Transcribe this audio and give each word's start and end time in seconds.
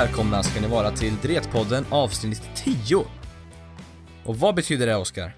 Välkomna 0.00 0.42
ska 0.42 0.60
ni 0.60 0.68
vara 0.68 0.90
till 0.90 1.16
Dretpodden 1.22 1.86
avsnitt 1.90 2.42
10. 2.54 3.04
Och 4.24 4.36
vad 4.36 4.54
betyder 4.54 4.86
det, 4.86 4.96
Oskar? 4.96 5.36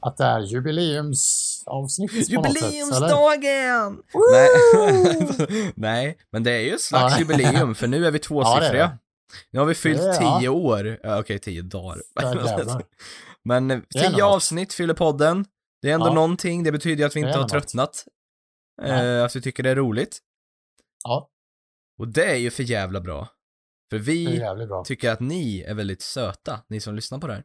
Att 0.00 0.16
det 0.16 0.24
är 0.24 0.40
jubileumsavsnitt? 0.40 2.28
Jubileumsdagen! 2.30 4.02
Nej. 4.32 4.48
Nej, 5.74 6.18
men 6.32 6.42
det 6.42 6.50
är 6.50 6.60
ju 6.60 6.74
ett 6.74 6.80
slags 6.80 7.14
Ja. 7.14 7.18
jubileum, 7.20 7.74
för 7.74 7.86
nu 7.86 8.06
är 8.06 8.10
vi 8.10 8.18
tvåsiffriga. 8.28 8.82
Ja, 8.82 8.98
Nu 9.50 9.58
har 9.58 9.66
vi 9.66 9.74
fyllt 9.74 10.00
är- 10.02 10.38
10 10.40 10.48
år. 10.48 10.98
Ja, 11.02 11.20
Okej, 11.20 11.38
10 11.38 11.62
dagar. 11.62 12.02
Ja. 12.14 12.80
Men 13.44 13.68
Det 13.68 13.74
är 13.74 13.80
10 13.92 14.10
något. 14.10 14.22
avsnitt 14.22 14.72
fyller 14.72 14.94
podden. 14.94 15.44
Det 15.82 15.90
är 15.90 15.94
ändå 15.94 16.06
Ja. 16.06 16.14
någonting, 16.14 16.62
det 16.64 16.72
betyder 16.72 16.96
ju 16.96 17.04
att 17.06 17.16
vi 17.16 17.20
inte 17.20 17.32
är 17.32 17.38
har 17.38 17.48
tröttnat. 17.48 18.04
Eh, 18.82 19.24
att 19.24 19.36
vi 19.36 19.40
tycker 19.42 19.62
det 19.62 19.70
är 19.70 19.76
roligt. 19.76 20.18
Ja, 21.04 21.28
Och 21.98 22.08
det 22.08 22.24
är 22.24 22.36
ju 22.36 22.50
för 22.50 22.62
jävla 22.62 23.00
bra. 23.00 23.28
För 23.90 23.98
vi 23.98 24.38
bra. 24.68 24.84
tycker 24.84 25.10
att 25.10 25.20
ni 25.20 25.60
är 25.60 25.74
väldigt 25.74 26.02
söta, 26.02 26.60
ni 26.68 26.80
som 26.80 26.94
lyssnar 26.94 27.18
på 27.18 27.26
det 27.26 27.34
här. 27.34 27.44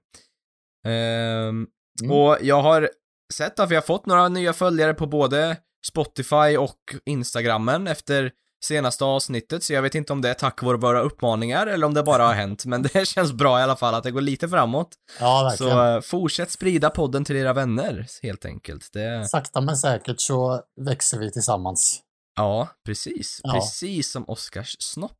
Ehm, 0.93 1.67
Mm. 2.01 2.11
Och 2.11 2.37
jag 2.41 2.61
har 2.61 2.89
sett 3.33 3.59
att 3.59 3.71
vi 3.71 3.75
har 3.75 3.81
fått 3.81 4.05
några 4.05 4.29
nya 4.29 4.53
följare 4.53 4.93
på 4.93 5.05
både 5.05 5.57
Spotify 5.87 6.57
och 6.57 6.79
Instagrammen 7.05 7.87
efter 7.87 8.31
senaste 8.65 9.05
avsnittet, 9.05 9.63
så 9.63 9.73
jag 9.73 9.81
vet 9.81 9.95
inte 9.95 10.13
om 10.13 10.21
det 10.21 10.29
är 10.29 10.33
tack 10.33 10.63
vare 10.63 10.77
våra 10.77 11.01
uppmaningar 11.01 11.67
eller 11.67 11.87
om 11.87 11.93
det 11.93 12.03
bara 12.03 12.23
har 12.23 12.33
hänt, 12.33 12.65
men 12.65 12.81
det 12.81 13.07
känns 13.07 13.33
bra 13.33 13.59
i 13.59 13.63
alla 13.63 13.75
fall 13.75 13.93
att 13.93 14.03
det 14.03 14.11
går 14.11 14.21
lite 14.21 14.49
framåt. 14.49 14.89
Ja, 15.19 15.43
verkligen. 15.43 15.71
Så 15.73 15.95
eh, 15.95 16.01
fortsätt 16.01 16.51
sprida 16.51 16.89
podden 16.89 17.25
till 17.25 17.35
era 17.35 17.53
vänner, 17.53 18.05
helt 18.21 18.45
enkelt. 18.45 18.89
Det, 18.93 19.29
Sakta 19.29 19.61
men 19.61 19.77
säkert 19.77 20.19
så 20.19 20.61
växer 20.85 21.19
vi 21.19 21.31
tillsammans. 21.31 21.99
Ja, 22.37 22.67
precis. 22.85 23.39
Ja. 23.43 23.53
Precis 23.53 24.11
som 24.11 24.29
Oscars 24.29 24.75
snopp. 24.79 25.17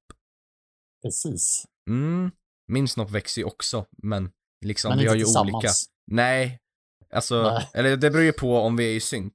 Precis. 1.04 1.64
Mm. 1.90 2.32
Min 2.68 2.88
snopp 2.88 3.12
växer 3.12 3.42
ju 3.42 3.46
också, 3.46 3.86
men 4.04 4.32
liksom 4.66 4.90
Men 4.90 5.00
vi 5.00 5.08
har 5.08 5.16
ju 5.16 5.26
olika. 5.40 5.70
Nej. 6.12 6.60
Alltså, 7.14 7.42
Nej. 7.44 7.70
eller 7.74 7.98
det 7.98 8.10
beror 8.10 8.24
ju 8.24 8.34
på 8.34 8.58
om 8.60 8.76
vi 8.78 8.92
är 8.92 8.96
i 8.96 9.00
synk. 9.00 9.34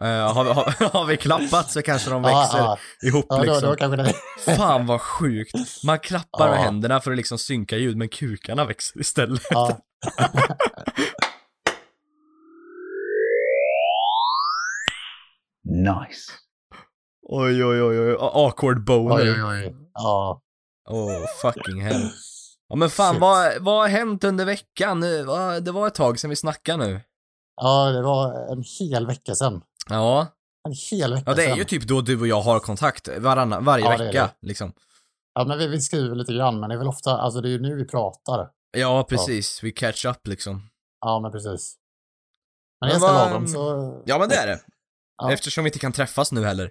Eh, 0.00 0.32
har, 0.32 0.44
vi- 0.44 0.50
har, 0.50 0.88
har 0.92 1.04
vi 1.06 1.16
klappat 1.16 1.70
så 1.70 1.82
kanske 1.82 2.10
de 2.10 2.22
växer 2.22 2.58
ja, 2.58 2.78
ihop 3.02 3.26
ja 3.28 3.36
då, 3.36 3.42
liksom. 3.42 3.68
då 3.70 3.76
kanske 3.76 3.96
det... 4.02 4.14
Fan 4.56 4.86
vad 4.86 5.00
sjukt. 5.00 5.52
Man 5.84 5.98
klappar 5.98 6.48
med 6.50 6.58
Ja. 6.58 6.62
händerna 6.62 7.00
för 7.00 7.10
att 7.10 7.16
liksom 7.16 7.38
synka 7.38 7.76
ljud, 7.76 7.96
men 7.96 8.08
kukarna 8.08 8.64
växer 8.64 9.00
istället. 9.00 9.42
Ja, 9.50 9.78
Nice. 15.64 16.32
Oj, 17.28 17.64
oj, 17.64 17.82
oj, 17.82 18.00
oj. 18.00 18.16
Awkward 18.20 18.84
boner. 18.84 19.16
oj, 19.16 19.30
oj, 19.30 19.42
oj. 19.44 19.74
Ja, 19.94 20.42
Oh, 20.90 21.26
fucking 21.42 21.80
hell. 21.82 22.10
Ja 22.68 22.76
men 22.76 22.90
fan, 22.90 23.14
Shit. 23.14 23.20
vad, 23.20 23.62
vad 23.62 23.80
har 23.80 23.88
hänt 23.88 24.24
under 24.24 24.44
veckan? 24.44 25.00
Det 25.62 25.72
var 25.72 25.86
ett 25.86 25.94
tag 25.94 26.18
sedan 26.20 26.30
vi 26.30 26.36
snackade 26.36 26.86
nu. 26.86 27.00
ja, 27.56 27.90
det 27.90 28.02
var 28.02 28.52
en 28.52 28.64
hel 28.80 29.06
vecka 29.06 29.34
sedan. 29.34 29.62
Ja. 29.88 30.26
En 30.68 30.74
hel 30.90 31.14
vecka 31.14 31.24
Ja, 31.30 31.34
det 31.34 31.42
är 31.44 31.48
sedan. 31.48 31.58
ju 31.58 31.64
typ 31.64 31.82
då 31.82 32.00
du 32.00 32.20
och 32.20 32.26
jag 32.26 32.40
har 32.40 32.60
kontakt 32.60 33.08
varannan, 33.18 33.64
varje 33.64 33.84
Ja, 33.84 33.96
det 33.96 34.04
är 34.04 34.06
vecka, 34.06 34.30
liksom. 34.42 34.72
Ja, 35.34 35.44
men 35.44 35.58
vi, 35.58 35.66
vi 35.66 35.80
skriver 35.80 36.16
lite 36.16 36.32
grann, 36.32 36.60
men 36.60 36.68
det 36.68 36.74
är 36.74 36.78
väl 36.78 36.88
ofta, 36.88 37.10
alltså 37.18 37.40
det 37.40 37.48
är 37.48 37.50
ju 37.50 37.60
nu 37.60 37.76
vi 37.76 37.84
pratar. 37.84 38.48
Ja, 38.76 39.06
precis. 39.08 39.62
Vi 39.62 39.72
catch 39.72 40.04
up 40.04 40.26
liksom. 40.26 40.68
Ja, 41.00 41.20
men 41.20 41.32
precis. 41.32 41.76
Men 42.80 42.88
Men 42.90 43.00
det 43.00 43.06
är 43.06 43.10
ganska 43.14 43.30
lagom, 43.30 43.48
så... 43.48 44.02
Ja, 44.06 44.18
men 44.18 44.28
det 44.28 44.34
är 44.36 44.46
det. 44.46 44.60
Ja. 45.22 45.32
Eftersom 45.32 45.64
vi 45.64 45.68
inte 45.68 45.78
kan 45.78 45.92
träffas 45.92 46.32
nu 46.32 46.44
heller. 46.44 46.70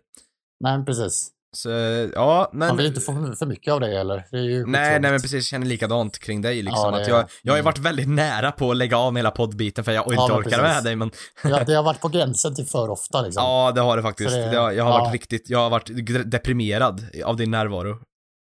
Nej, 0.62 0.78
men 0.78 0.86
precis. 0.86 1.30
Så, 1.56 1.70
ja, 2.14 2.50
men... 2.54 2.68
Man 2.68 2.78
vill 2.78 2.86
inte 2.86 3.02
få 3.02 3.34
för 3.40 3.46
mycket 3.46 3.74
av 3.74 3.80
det, 3.80 4.00
eller? 4.00 4.16
Det 4.32 4.66
Nej, 4.68 5.00
nej 5.00 5.12
men 5.12 5.12
precis, 5.22 5.34
jag 5.34 5.44
känner 5.44 5.66
likadant 5.68 6.20
kring 6.20 6.42
dig 6.42 6.62
liksom. 6.62 6.84
Ja, 6.86 6.92
det 6.92 7.02
att 7.02 7.08
jag, 7.08 7.20
jag. 7.20 7.28
jag 7.44 7.52
har 7.54 7.58
ju 7.58 7.60
Mm. 7.62 7.66
varit 7.66 7.78
väldigt 7.78 8.10
nära 8.10 8.52
på 8.52 8.72
att 8.72 8.78
lägga 8.78 8.98
av 8.98 9.14
med 9.14 9.20
hela 9.20 9.32
poddbiten 9.32 9.84
för 9.84 9.92
jag 9.92 10.04
inte 10.06 10.16
Ja, 10.16 10.26
orkar 10.26 10.42
precis. 10.44 10.58
med 10.62 10.84
dig, 10.84 10.96
men 10.96 11.12
Ja, 11.44 11.64
det 11.64 11.74
har 11.74 11.84
varit 11.84 12.02
på 12.02 12.08
gränsen 12.08 12.56
till 12.56 12.66
för 12.66 12.90
ofta 12.90 13.22
liksom. 13.22 13.44
ja, 13.44 13.72
det 13.76 13.82
har 13.82 13.98
det 13.98 14.04
faktiskt. 14.04 14.30
Det- 14.30 14.54
jag, 14.54 14.76
jag 14.76 14.84
har 14.84 15.00
varit 15.00 15.14
riktigt, 15.14 15.50
jag 15.50 15.60
har 15.60 15.70
varit 15.70 16.32
deprimerad 16.32 17.02
av 17.26 17.36
din 17.38 17.52
närvaro. 17.52 17.98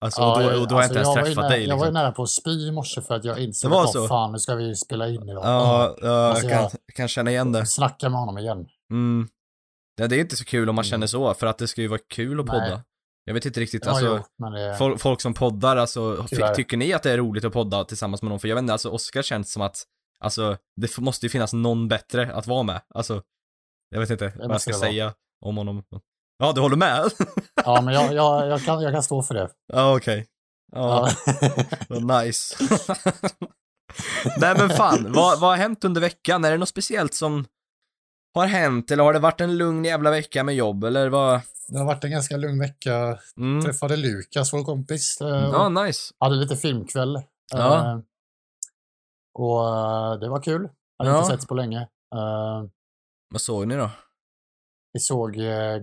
Alltså, 0.06 0.22
Ja, 0.22 0.35
och, 0.35 0.44
då, 0.53 0.61
och 0.61 0.67
då 0.67 0.75
har 0.75 0.81
jag 0.83 0.97
alltså, 0.97 1.00
inte 1.00 1.00
ens 1.00 1.17
ju 1.17 1.22
träffat 1.33 1.35
nära, 1.44 1.50
dig 1.50 1.67
Jag 1.67 1.77
var 1.77 1.85
ju 1.85 1.89
liksom. 1.89 1.94
nära 2.03 2.11
på 2.11 2.23
att 2.23 2.29
spy 2.29 2.67
i 2.67 2.72
morse 2.72 3.01
för 3.01 3.16
att 3.16 3.25
jag 3.25 3.39
insåg 3.39 3.73
att 3.73 3.89
så? 3.91 4.01
"Åh, 4.01 4.07
fan, 4.07 4.31
nu 4.31 4.39
ska 4.39 4.56
vi 4.56 4.75
spela 4.75 5.07
in 5.07 5.29
idag. 5.29 5.44
Ja, 5.45 5.95
ja 6.01 6.09
Alltså, 6.27 6.44
jag 6.47 6.53
kan, 6.53 6.61
jag- 6.61 6.95
kan 6.95 7.07
känna 7.07 7.31
igen 7.31 7.51
det. 7.51 7.66
Snacka 7.66 8.09
med 8.09 8.19
honom 8.19 8.38
igen. 8.38 8.66
Mm. 8.91 9.27
Det, 9.97 10.07
det 10.07 10.15
är 10.15 10.19
inte 10.19 10.35
så 10.35 10.45
kul 10.45 10.69
om 10.69 10.75
man 10.75 10.83
Mm. 10.85 10.89
känner 10.89 11.07
så, 11.07 11.33
för 11.33 11.47
att 11.47 11.57
det 11.57 11.67
ska 11.67 11.81
ju 11.81 11.87
vara 11.87 11.99
kul 12.09 12.39
att 12.39 12.45
Nej. 12.45 12.59
podda. 12.59 12.83
Jag 13.25 13.33
vet 13.33 13.45
inte 13.45 13.59
riktigt, 13.59 13.87
alltså, 13.87 14.05
jo, 14.05 14.23
men 14.43 14.51
det, 14.51 14.75
folk, 14.77 15.01
folk 15.01 15.21
som 15.21 15.33
poddar, 15.33 15.77
alltså, 15.77 16.25
Tyvärr. 16.29 16.55
tycker 16.55 16.77
ni 16.77 16.93
att 16.93 17.03
det 17.03 17.11
är 17.11 17.17
roligt 17.17 17.45
att 17.45 17.53
podda 17.53 17.83
tillsammans 17.85 18.21
med 18.21 18.29
någon? 18.29 18.39
För 18.39 18.47
jag 18.47 18.55
vet 18.55 18.61
inte, 18.61 18.73
alltså 18.73 18.89
Oskar 18.89 19.21
känns 19.21 19.51
som 19.51 19.61
att, 19.61 19.83
alltså, 20.19 20.57
det 20.81 20.97
måste 20.97 21.25
ju 21.25 21.29
finnas 21.29 21.53
någon 21.53 21.87
bättre 21.87 22.33
att 22.33 22.47
vara 22.47 22.63
med. 22.63 22.81
Alltså, 22.95 23.21
jag 23.89 23.99
vet 23.99 24.09
inte 24.09 24.33
vad 24.35 24.51
jag 24.51 24.61
ska 24.61 24.71
vara. 24.71 24.79
säga 24.81 25.13
om 25.45 25.57
honom. 25.57 25.83
Ja, 26.37 26.51
du 26.51 26.61
håller 26.61 26.75
med? 26.77 27.11
ja, 27.65 27.81
men 27.81 27.93
jag, 27.93 28.13
jag, 28.13 28.47
jag, 28.47 28.61
kan, 28.61 28.81
jag 28.81 28.93
kan 28.93 29.03
stå 29.03 29.23
för 29.23 29.33
det. 29.33 29.49
ja, 29.73 29.95
okej. 29.97 30.27
Ja, 30.71 31.09
vad 31.89 32.23
nice. 32.25 32.55
Nej 34.39 34.55
men 34.57 34.69
fan, 34.69 35.11
vad, 35.13 35.39
vad 35.39 35.49
har 35.49 35.57
hänt 35.57 35.83
under 35.85 36.01
veckan? 36.01 36.45
Är 36.45 36.51
det 36.51 36.57
något 36.57 36.69
speciellt 36.69 37.13
som 37.13 37.45
har 38.37 38.47
hänt, 38.47 38.91
eller 38.91 39.03
har 39.03 39.13
det 39.13 39.19
varit 39.19 39.41
en 39.41 39.57
lugn 39.57 39.85
jävla 39.85 40.11
vecka 40.11 40.43
med 40.43 40.55
jobb, 40.55 40.83
eller 40.83 41.09
vad? 41.09 41.41
det 41.67 41.77
har 41.77 41.85
varit 41.85 42.03
en 42.03 42.11
ganska 42.11 42.37
lugn 42.37 42.59
vecka. 42.59 43.19
Mm. 43.37 43.63
Träffade 43.63 43.95
Lukas, 43.97 44.53
vår 44.53 44.63
kompis. 44.63 45.21
eh, 45.21 45.27
Ja, 45.27 45.69
nice. 45.69 46.13
Hade 46.19 46.35
lite 46.35 46.55
filmkväll. 46.55 47.21
Ja. 47.53 47.91
Eh, 47.91 47.99
Och 49.33 49.67
eh, 49.69 50.19
det 50.19 50.29
var 50.29 50.41
kul. 50.41 50.69
Hade 50.97 51.11
Ja. 51.11 51.17
inte 51.17 51.31
setts 51.31 51.47
på 51.47 51.55
länge. 51.55 51.81
Eh, 52.15 52.63
Vad 53.29 53.41
såg 53.41 53.67
ni 53.67 53.75
då? 53.75 53.89
Vi 54.93 54.99
såg 54.99 55.33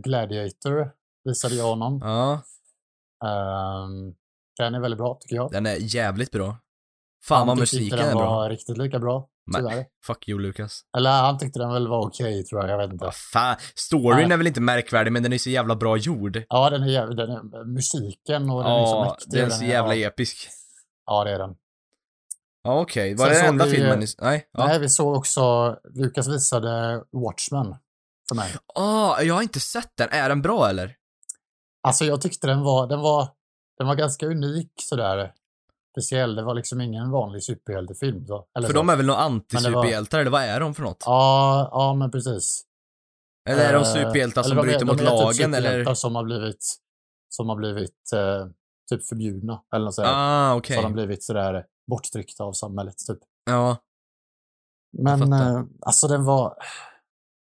Gladiator, 0.02 0.90
visade 1.24 1.54
jag 1.54 1.64
honom. 1.64 2.00
Ja, 2.02 2.40
Den 4.58 4.74
är 4.74 4.80
väldigt 4.80 4.98
bra 4.98 5.18
tycker 5.20 5.36
jag. 5.36 5.50
den 5.52 5.66
är 5.66 5.76
jävligt 5.94 6.30
bra. 6.30 6.56
Fan 7.24 7.46
vad 7.46 7.58
musiken 7.58 7.98
är 7.98 8.02
den 8.02 8.16
bra. 8.16 8.26
var 8.30 8.50
riktigt 8.50 8.78
lika 8.78 8.98
bra, 8.98 9.28
Nej. 9.46 9.88
Fuck 10.06 10.28
you 10.28 10.40
Lukas. 10.40 10.80
Eller 10.96 11.10
han 11.10 11.38
tyckte 11.38 11.58
den 11.58 11.72
väl 11.72 11.88
var 11.88 12.06
okej, 12.06 12.44
tror 12.44 12.60
jag. 12.60 12.70
Jag 12.70 12.78
vet 12.78 12.92
inte. 12.92 13.10
Fan, 13.32 13.56
storyn 13.74 14.28
Nej. 14.28 14.32
är 14.32 14.36
väl 14.36 14.46
inte 14.46 14.60
märkvärdig 14.60 15.12
men 15.12 15.22
den 15.22 15.32
är 15.32 15.38
så 15.38 15.50
jävla 15.50 15.76
bra 15.76 15.96
gjord. 15.96 16.42
Ja, 16.48 16.70
den 16.70 16.82
är, 16.82 16.86
jävligt- 16.86 17.16
den 17.16 17.30
är 17.30 17.64
musiken 17.64 18.50
och 18.50 18.62
den 18.64 18.72
är 18.72 18.86
så 18.86 18.92
Ja, 18.92 19.04
mäktig. 19.10 19.32
den 19.32 19.44
är 19.46 19.50
så 19.50 19.64
jävla 19.64 19.94
ja, 19.94 20.08
episk. 20.08 20.48
ja, 21.06 21.24
det 21.24 21.30
är 21.30 21.38
den. 21.38 21.54
Ja 22.62 22.80
okej, 22.80 23.14
var 23.14 23.26
Sen 23.26 23.34
det 23.42 23.48
enda 23.48 23.64
vi- 23.64 23.70
filmen 23.70 23.98
ni... 24.00 24.06
Nej? 24.20 24.48
Ja. 24.52 24.66
Nej, 24.66 24.78
vi 24.78 24.88
såg 24.88 25.16
också, 25.16 25.76
Lukas 25.94 26.28
visade 26.28 27.02
Watchmen 27.12 27.76
för 28.28 28.34
mig. 28.36 28.50
Ah, 28.74 29.20
jag 29.22 29.34
har 29.34 29.42
inte 29.42 29.60
sett 29.60 29.92
den. 29.96 30.08
Är 30.10 30.28
den 30.28 30.42
bra 30.42 30.68
eller? 30.68 30.94
Alltså 31.86 32.04
jag 32.04 32.20
tyckte 32.20 32.46
den 32.46 32.60
var, 32.62 32.86
den 32.86 33.00
var, 33.00 33.28
den 33.78 33.86
var 33.86 33.94
ganska 33.94 34.26
unik 34.26 34.72
sådär. 34.82 35.32
Speciell, 35.94 36.34
det 36.34 36.42
var 36.42 36.54
liksom 36.54 36.80
ingen 36.80 37.10
vanlig 37.10 37.42
superhjältefilm. 37.42 38.26
Så, 38.26 38.46
eller 38.58 38.68
För 38.68 38.74
så. 38.74 38.78
de 38.78 38.88
är 38.88 38.96
väl 38.96 39.06
några 39.06 39.18
var- 39.20 39.26
antisuperhjältar 39.26 40.18
eller 40.20 40.30
vad 40.30 40.42
är 40.42 40.60
de 40.60 40.74
för 40.74 40.82
något? 40.82 41.02
Ja, 41.06 41.68
ja 41.72 41.94
men 41.94 42.10
precis. 42.10 42.62
Eller 43.50 43.64
är 43.68 43.72
de 43.72 43.78
Eh, 43.78 43.84
superhjältar 43.84 44.42
som 44.42 44.52
eller 44.52 44.62
de 44.62 44.68
bryter 44.68 44.86
mot 44.86 44.98
de 44.98 45.04
typ 45.04 45.10
lagen 45.10 45.54
eller? 45.54 45.94
som 45.94 46.14
har 46.16 46.24
blivit, 46.24 46.74
som 47.28 47.48
har 47.48 47.56
blivit 47.56 48.12
eh, 48.14 48.46
typ 48.90 49.06
förbjudna. 49.06 49.62
Eller 49.74 49.84
något 49.84 49.94
sådär. 49.94 50.10
Ah, 50.14 50.54
okej. 50.54 50.74
Så 50.76 50.82
har 50.82 50.88
de 50.88 50.92
blivit 50.92 51.24
sådär 51.24 51.66
borttryckta 51.90 52.44
av 52.44 52.52
samhället 52.52 52.94
typ. 53.08 53.18
Ja. 53.50 53.76
Men 54.98 55.32
eh, 55.32 55.62
alltså 55.80 56.08
den 56.08 56.24
var, 56.24 56.54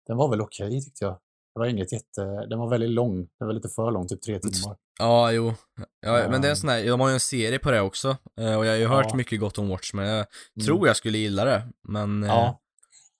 den 0.07 0.17
var 0.17 0.29
väl 0.29 0.41
okej 0.41 0.81
tyckte 0.81 1.05
jag. 1.05 1.13
Det 1.55 1.59
var 1.59 1.65
inget 1.65 1.91
jätte, 1.93 2.21
den 2.49 2.59
var 2.59 2.69
väldigt 2.69 2.89
lång. 2.89 3.29
Den 3.39 3.47
var 3.47 3.53
lite 3.53 3.69
för 3.69 3.91
lång, 3.91 4.07
typ 4.07 4.21
tre 4.21 4.39
timmar. 4.39 4.77
Ja, 5.01 5.31
jo. 5.31 5.53
Ja, 6.01 6.11
men 6.29 6.31
det 6.31 6.35
är 6.35 6.35
en 6.37 6.45
Ehm. 6.45 6.55
sån 6.55 6.69
här, 6.69 6.85
de 6.87 6.99
har 6.99 7.07
ju 7.07 7.13
en 7.13 7.19
serie 7.19 7.59
på 7.59 7.71
det 7.71 7.81
också. 7.81 8.09
eh, 8.39 8.55
Och 8.57 8.65
jag 8.65 8.71
har 8.71 8.77
ju 8.77 8.87
hört 8.87 9.05
Ja. 9.09 9.15
mycket 9.15 9.39
gott 9.39 9.57
om 9.57 9.69
Watchmen. 9.69 10.05
Jag 10.07 10.15
Mm. 10.15 10.65
tror 10.65 10.87
jag 10.87 10.95
skulle 10.95 11.17
gilla 11.17 11.45
det, 11.45 11.67
men... 11.87 12.23
eh, 12.23 12.29
Ja. 12.29 12.57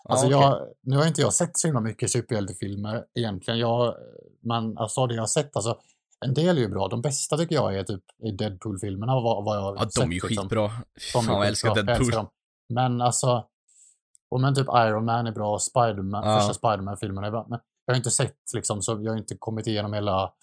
Alltså 0.09 0.25
okej. 0.25 0.37
jag, 0.39 0.67
nu 0.83 0.97
har 0.97 1.07
inte 1.07 1.21
jag 1.21 1.33
sett 1.33 1.57
så 1.57 1.67
himla 1.67 1.79
mycket 1.81 2.11
superhjältefilmer 2.11 3.03
egentligen. 3.19 3.59
Jag, 3.59 3.95
men 4.43 4.77
alltså 4.77 5.07
det 5.07 5.15
jag 5.15 5.21
har 5.21 5.27
sett, 5.27 5.55
alltså 5.55 5.77
en 6.25 6.33
del 6.33 6.57
är 6.57 6.61
ju 6.61 6.67
bra. 6.67 6.87
De 6.87 7.01
bästa 7.01 7.37
tycker 7.37 7.55
jag 7.55 7.75
är 7.75 7.83
typ 7.83 8.03
i 8.23 8.31
Deadpool-filmerna 8.31 9.13
vad, 9.15 9.45
vad 9.45 9.57
jag 9.57 9.61
har 9.61 9.75
Ja, 9.75 9.81
sett. 9.81 9.93
de 9.93 10.01
är 10.01 10.05
ju 10.05 10.13
liksom. 10.13 10.29
skitbra. 10.43 10.69
Fan 11.13 11.25
jag 11.25 11.47
älskar 11.47 11.69
skitbra, 11.69 11.79
jag 11.79 11.85
Deadpool. 11.99 12.11
dem. 12.11 12.29
Men 12.73 13.01
alltså, 13.01 13.45
och 14.31 14.41
men 14.41 14.55
typ 14.55 14.67
Iron 14.67 15.05
Man 15.05 15.27
är 15.27 15.31
bra, 15.31 15.59
Spiderman, 15.59 16.23
Ja. 16.29 16.39
första 16.39 16.53
Spiderman-filmen 16.53 17.23
är 17.23 17.31
bra. 17.31 17.45
Men 17.49 17.59
jag 17.85 17.93
har 17.93 17.97
inte 17.97 18.11
sett 18.11 18.35
liksom, 18.53 18.81
så 18.81 18.91
jag 19.03 19.11
har 19.11 19.17
inte 19.17 19.35
kommit 19.39 19.67
igenom 19.67 19.93
hela 19.93 20.33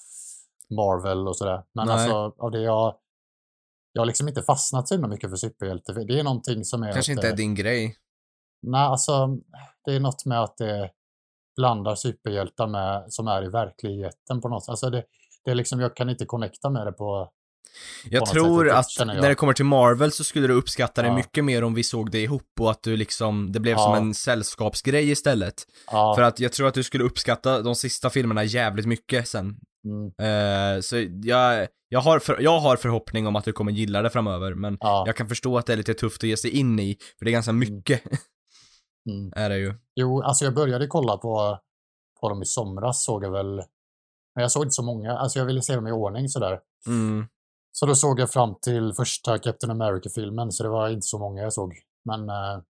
Marvel 0.71 1.29
och 1.29 1.37
sådär. 1.37 1.63
Men 1.75 1.87
Nej. 1.87 1.95
alltså, 1.95 2.43
av 2.45 2.51
det 2.51 2.61
jag, 2.61 2.95
jag 3.93 4.01
har 4.03 4.07
liksom 4.07 4.29
inte 4.29 4.43
fastnat 4.43 4.89
så 4.89 4.95
himla 4.95 5.09
mycket 5.09 5.31
för 5.31 5.37
superhjälte. 5.37 5.93
Det 5.93 6.19
är 6.19 6.25
någonting 6.25 6.65
som 6.65 6.83
är... 6.83 6.93
Kanske 6.93 7.13
att, 7.13 7.17
inte 7.19 7.29
är 7.29 7.37
din 7.37 7.55
grej. 7.55 7.97
Nej, 8.63 8.81
alltså 8.81 9.29
det 9.85 9.95
är 9.95 10.01
något 10.01 10.25
med 10.27 10.43
att 10.43 10.57
det 10.57 10.91
blandar 11.57 11.95
superhjältar 11.95 12.67
med 12.67 13.13
som 13.13 13.29
är 13.29 13.45
i 13.45 13.49
verkligheten 13.49 14.41
på 14.41 14.49
något 14.49 14.65
sätt. 14.65 14.71
Alltså 14.71 14.91
det, 14.91 15.05
det 15.45 15.51
är 15.51 15.55
liksom, 15.55 15.81
jag 15.81 15.97
kan 15.97 16.11
inte 16.11 16.25
connecta 16.27 16.71
med 16.71 16.87
det 16.87 16.93
på 16.93 17.31
Jag 18.11 18.21
på 18.21 18.27
tror 18.27 18.65
sätt, 18.65 18.75
att 18.75 18.97
jag. 18.99 19.07
när 19.07 19.29
det 19.29 19.35
kommer 19.35 19.53
till 19.53 19.65
Marvel 19.65 20.13
så 20.13 20.25
skulle 20.25 20.47
du 20.47 20.55
uppskatta 20.55 21.03
det 21.03 21.09
Ja. 21.09 21.15
mycket 21.15 21.45
mer 21.45 21.65
om 21.65 21.75
vi 21.75 21.85
såg 21.85 22.11
det 22.11 22.21
ihop 22.23 22.51
och 22.61 22.71
att 22.71 22.83
du 22.83 22.97
liksom, 22.97 23.53
det 23.53 23.61
blev 23.61 23.73
Ja. 23.77 23.85
som 23.85 23.95
en 23.95 24.15
sällskapsgrej 24.15 25.11
istället. 25.11 25.55
Ja, 25.91 26.15
För 26.15 26.23
att 26.23 26.41
jag 26.41 26.53
tror 26.53 26.69
att 26.69 26.75
du 26.75 26.83
skulle 26.83 27.05
uppskatta 27.05 27.63
de 27.63 27.75
sista 27.75 28.11
filmerna 28.11 28.45
jävligt 28.45 28.87
mycket 28.87 29.29
sen. 29.29 29.57
mm, 29.89 30.77
Eh, 30.77 30.81
så 30.81 30.97
jag, 31.23 31.69
jag, 31.89 32.01
har 32.01 32.19
för, 32.19 32.41
jag 32.41 32.61
har 32.61 32.77
förhoppning 32.77 33.27
om 33.27 33.37
att 33.37 33.45
du 33.45 33.53
kommer 33.53 33.73
gilla 33.73 34.03
det 34.03 34.11
framöver, 34.11 34.55
men 34.55 34.77
ja, 34.81 35.03
jag 35.07 35.17
kan 35.17 35.29
förstå 35.29 35.59
att 35.59 35.67
det 35.67 35.73
är 35.73 35.77
lite 35.77 35.95
tufft 35.95 36.23
att 36.23 36.29
ge 36.29 36.37
sig 36.37 36.51
in 36.51 36.79
i, 36.79 36.97
för 37.19 37.25
det 37.25 37.31
är 37.31 37.33
ganska 37.33 37.53
mycket, 37.53 38.03
mm. 39.11 39.33
är 39.37 39.49
det 39.49 39.59
ju. 39.59 39.75
Jo, 39.95 40.23
alltså 40.23 40.45
jag 40.45 40.55
började 40.55 40.87
kolla 40.87 41.17
på, 41.17 41.59
på 42.21 42.29
dem 42.29 42.43
i 42.43 42.47
somras 42.47 43.05
såg 43.05 43.25
jag 43.25 43.31
väl. 43.31 43.63
Men 44.35 44.43
jag 44.43 44.53
såg 44.53 44.63
inte 44.63 44.73
så 44.73 44.83
många, 44.83 45.13
alltså 45.19 45.39
jag 45.39 45.47
ville 45.47 45.63
se 45.63 45.75
dem 45.75 45.87
i 45.87 45.93
ordning 45.93 46.29
sådär. 46.29 46.61
Mm. 46.87 47.27
Så 47.73 47.87
då 47.87 47.95
såg 47.95 48.21
jag 48.21 48.31
fram 48.31 48.55
till 48.63 48.93
första 48.97 49.39
Captain 49.39 49.71
America-filmen, 49.71 50.53
så 50.53 50.63
det 50.63 50.69
var 50.69 50.89
inte 50.89 51.07
så 51.07 51.19
många 51.19 51.43
jag 51.43 51.53
såg. 51.53 51.75
Men 52.05 52.29
eh, 52.29 52.63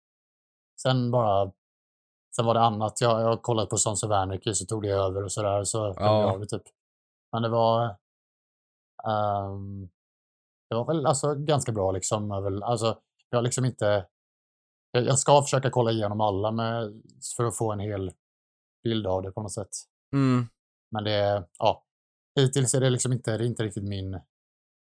sen 0.81 1.11
bara, 1.11 1.51
sen 2.35 2.45
var 2.45 2.53
det 2.53 2.59
annat. 2.59 3.01
Jag, 3.01 3.21
jag 3.21 3.41
kollade 3.41 3.67
på 3.67 3.77
Sons 3.77 4.03
of 4.03 4.11
Anarchy 4.11 4.53
så 4.53 4.65
tog 4.65 4.83
det 4.83 4.89
över 4.89 5.23
och 5.23 5.31
sådär, 5.31 5.63
så 5.63 5.77
Ja. 5.97 6.21
jag 6.21 6.33
av 6.33 6.39
det 6.39 6.45
typ. 6.47 6.61
Men 7.31 7.41
det 7.41 7.49
var, 7.49 7.83
ehm, 9.07 9.89
det 10.69 10.75
var 10.75 10.85
väl 10.85 11.05
alltså 11.05 11.35
ganska 11.35 11.71
bra 11.71 11.91
liksom. 11.91 12.31
Alltså, 12.63 12.99
jag 13.29 13.37
har 13.37 13.43
liksom 13.43 13.65
inte, 13.65 14.05
jag, 14.91 15.19
ska 15.19 15.41
försöka 15.41 15.69
kolla 15.69 15.91
igenom 15.91 16.21
alla 16.21 16.51
med, 16.51 17.01
för 17.37 17.43
att 17.43 17.57
få 17.57 17.71
en 17.71 17.79
hel 17.79 18.11
bild 18.83 19.07
av 19.07 19.21
det 19.21 19.31
på 19.31 19.41
något 19.41 19.53
sätt. 19.53 19.69
Mm. 20.13 20.47
Men 20.91 21.03
det 21.03 21.11
är, 21.11 21.47
ja, 21.59 21.85
hittills 22.39 22.73
är 22.73 22.81
det 22.81 22.89
liksom 22.89 23.13
inte, 23.13 23.37
det 23.37 23.43
är 23.43 23.47
inte 23.47 23.63
riktigt 23.63 23.83
min 23.83 24.19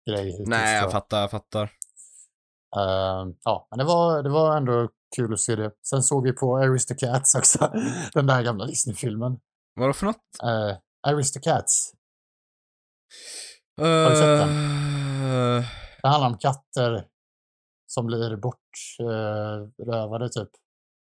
grej 0.09 0.25
hittills. 0.25 0.49
Nej, 0.49 0.79
så. 0.79 0.85
jag 0.85 0.91
fattar, 0.91 1.21
jag 1.21 1.31
fattar. 1.31 1.63
Eh, 2.75 3.27
ja, 3.43 3.67
men 3.69 3.79
det 3.79 3.85
var, 3.85 4.23
det 4.23 4.29
var 4.29 4.57
ändå 4.57 4.89
kul 5.15 5.33
att 5.33 5.39
se 5.39 5.55
det. 5.55 5.71
Sen 5.89 6.03
såg 6.03 6.23
vi 6.23 6.33
på 6.33 6.57
Aristocats 6.57 7.35
också, 7.35 7.71
den 8.13 8.27
där 8.27 8.43
gamla 8.43 8.65
Disney-filmen. 8.65 9.39
Vadå 9.75 9.93
för 9.93 10.05
något? 10.05 10.15
Uh, 10.43 10.77
Aristocats. 11.07 11.93
Har 13.81 14.09
du 14.09 14.15
sett 14.15 14.25
den? 14.25 14.49
Eh, 14.49 15.65
Det 16.01 16.07
handlar 16.07 16.27
om 16.27 16.37
katter 16.37 17.05
som 17.87 18.05
blir 18.05 18.35
bortrövade 18.35 20.29
typ, 20.29 20.49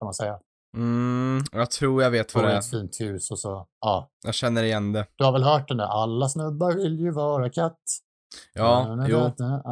kan 0.00 0.06
man 0.06 0.14
säga. 0.14 0.38
Mm, 0.76 1.42
jag 1.52 1.70
tror 1.70 2.02
jag 2.02 2.10
vet 2.10 2.34
vad 2.34 2.44
det 2.44 2.52
är. 2.52 2.58
ett 2.58 2.70
fint 2.70 3.00
hus 3.00 3.30
och 3.30 3.38
så, 3.38 3.66
ja. 3.80 4.10
Jag 4.24 4.34
känner 4.34 4.62
igen 4.62 4.92
det. 4.92 5.06
Du 5.16 5.24
har 5.24 5.32
väl 5.32 5.42
hört 5.42 5.68
den 5.68 5.76
där, 5.76 5.84
alla 5.86 6.28
snubbar 6.28 6.72
vill 6.72 7.00
ju 7.00 7.10
vara 7.10 7.50
katt. 7.50 7.78
Ja, 8.52 9.04
jo. 9.08 9.18
Den, 9.36 9.62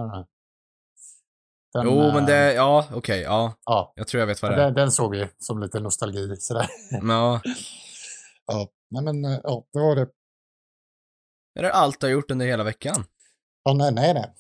Jo, 1.85 1.95
men 2.01 2.17
eh, 2.17 2.27
det, 2.27 2.55
ja, 2.55 2.87
okej, 2.95 3.21
ja. 3.21 3.53
Ja, 3.65 3.93
Jag 3.97 4.09
tror 4.09 4.19
jag 4.21 4.27
vet 4.27 4.43
vad 4.43 4.51
det 4.51 4.55
är. 4.55 4.65
den, 4.65 4.75
den 4.75 4.91
såg 4.93 5.11
vi 5.17 5.29
som 5.39 5.61
lite 5.63 5.81
nostalgi 5.81 6.37
sådär. 6.39 6.67
Ja. 6.91 7.41
Ja, 8.47 8.69
nej 8.91 9.03
men 9.03 9.25
eh, 9.25 9.41
ja, 9.43 9.65
det 9.73 9.79
var 9.79 9.97
det. 9.97 10.09
Är 11.55 11.63
det 11.63 11.73
allt 11.73 12.01
du 12.01 12.07
har 12.07 12.13
gjort 12.13 12.31
under 12.31 12.47
hela 12.47 12.65
veckan? 12.65 13.05
Ja, 13.65 13.73
nej, 13.73 13.93
nej, 13.93 14.15
nej. 14.15 14.33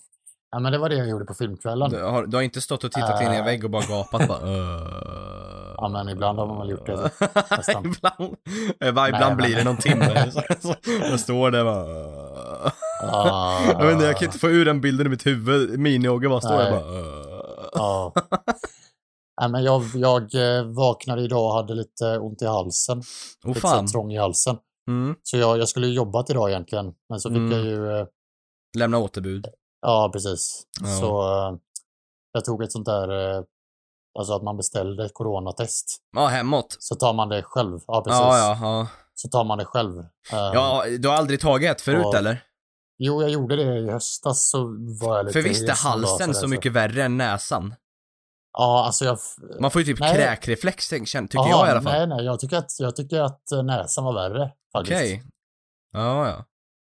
Ja, 0.51 0.59
men 0.59 0.73
det 0.73 0.79
var 0.79 0.89
det 0.89 0.95
jag 0.97 1.09
gjorde 1.09 1.25
på 1.25 1.35
filmkvällen. 1.35 1.91
Du 1.91 2.03
har, 2.03 2.27
du 2.27 2.37
har 2.37 2.43
inte 2.43 2.61
stått 2.61 2.85
och 2.85 2.93
tittat 2.93 3.21
in 3.23 3.27
i 3.33 3.35
en 3.35 3.41
Äh. 3.41 3.45
vägg 3.45 3.65
och 3.65 3.71
bara 3.71 3.87
gapat 3.87 4.29
bara 4.29 4.41
uh... 4.47 5.75
Ja, 5.77 5.89
men 5.89 6.09
ibland 6.09 6.39
har 6.39 6.47
man 6.47 6.59
väl 6.59 6.71
gjort 6.71 6.87
det. 6.87 6.97
nästan. 7.57 7.87
ibland, 7.87 8.37
eh, 8.81 8.93
bara, 8.95 9.09
ibland 9.09 9.37
Nej, 9.37 9.47
blir 9.47 9.57
det 9.57 9.65
någon 9.65 9.77
timme. 9.77 10.31
så, 10.33 10.43
så, 10.61 10.75
jag 11.11 11.21
står 11.21 11.51
där 11.51 11.65
bara... 11.65 11.85
Uh... 11.85 13.71
Jag 13.71 13.85
vet 13.87 13.93
inte, 13.93 14.05
jag 14.05 14.17
kan 14.17 14.27
inte 14.27 14.39
få 14.39 14.49
ur 14.49 14.65
den 14.65 14.81
bilden 14.81 15.07
i 15.07 15.11
mitt 15.11 15.27
huvud. 15.27 15.79
Mini-Åge 15.81 16.29
bara 16.29 16.41
står 16.41 16.59
där 16.59 16.71
Nej. 16.71 16.81
bara... 16.81 16.91
Uh... 17.01 17.69
Ja. 17.73 18.13
Nej, 19.41 19.51
men 19.51 19.65
jag, 19.65 19.83
jag 19.95 20.35
eh, 20.59 20.65
vaknade 20.65 21.23
idag 21.23 21.45
och 21.47 21.55
hade 21.55 21.75
lite 21.75 22.19
ont 22.19 22.43
i 22.43 22.47
halsen. 22.47 22.99
Oh 23.45 23.49
lite 23.49 23.61
fan. 23.61 23.87
trång 23.87 24.13
i 24.13 24.19
halsen. 24.19 24.57
Mm. 24.89 25.17
Så 25.23 25.37
jag, 25.37 25.59
jag 25.59 25.69
skulle 25.69 25.87
jobbat 25.87 26.31
idag 26.31 26.51
egentligen. 26.51 26.95
Men 27.09 27.21
så 27.21 27.29
fick 27.29 27.37
Mm. 27.39 27.53
jag 27.53 27.65
ju, 27.65 27.99
eh, 28.01 28.07
Lämna 28.79 28.99
återbud. 28.99 29.47
ja 29.83 30.11
precis. 30.13 30.63
Ja. 30.81 30.87
Så 30.87 31.23
eh, 31.23 31.57
jag 32.33 32.45
tog 32.45 32.63
ett 32.63 32.73
sånt 32.73 32.87
där, 32.87 33.37
eh, 33.37 33.43
alltså 34.19 34.35
att 34.35 34.43
man 34.43 34.57
beställde 34.57 35.05
ett 35.05 35.15
coronatest. 35.15 35.99
Ja, 36.17 36.27
hemåt. 36.27 36.77
Så 36.79 36.95
tar 36.95 37.13
man 37.13 37.29
det 37.29 37.43
själv. 37.43 37.81
Ja, 37.87 38.03
precis. 38.05 38.21
Ja, 38.21 38.39
ja, 38.39 38.59
ja. 38.61 38.89
Så 39.15 39.29
tar 39.29 39.45
man 39.45 39.59
det 39.59 39.65
själv. 39.65 40.05
Ja, 40.31 40.85
du 40.99 41.09
har 41.09 41.15
aldrig 41.17 41.41
tagit 41.41 41.71
ett 41.71 41.81
förut 41.81 42.01
Ja, 42.13 42.19
eller? 42.19 42.45
Jo, 42.99 43.23
jag 43.23 43.31
gjorde 43.31 43.57
det 43.57 43.79
i 43.79 43.91
höstas 43.91 44.49
så 44.51 44.65
var 45.01 45.17
jag 45.17 45.27
lite 45.27 45.41
För 45.43 45.49
visst 45.49 45.69
är 45.69 45.89
halsen 45.89 46.35
så 46.35 46.49
mycket 46.49 46.73
värre 46.73 47.03
än 47.05 47.17
näsan? 47.17 47.75
Ja, 48.59 48.85
alltså 48.87 49.05
jag... 49.05 49.19
Man 49.61 49.71
får 49.71 49.81
ju 49.83 49.87
typ 49.87 50.01
Nej. 50.01 50.15
kräkreflex, 50.15 50.89
tycker 50.89 51.39
Aha, 51.39 51.49
jag 51.49 51.69
i 51.69 51.71
alla 51.71 51.83
fall. 51.83 51.93
Nej, 51.93 52.07
nej, 52.07 52.25
jag 52.25 52.41
tycker 52.41 52.57
att, 52.57 52.81
jag 52.81 52.97
tycker 52.97 53.21
att 53.21 53.53
eh, 53.53 53.63
näsan 53.63 54.05
var 54.05 54.15
värre. 54.15 54.51
faktiskt. 54.73 54.97
Okej. 54.97 55.25
Ja, 55.93 56.29
ja. 56.29 56.45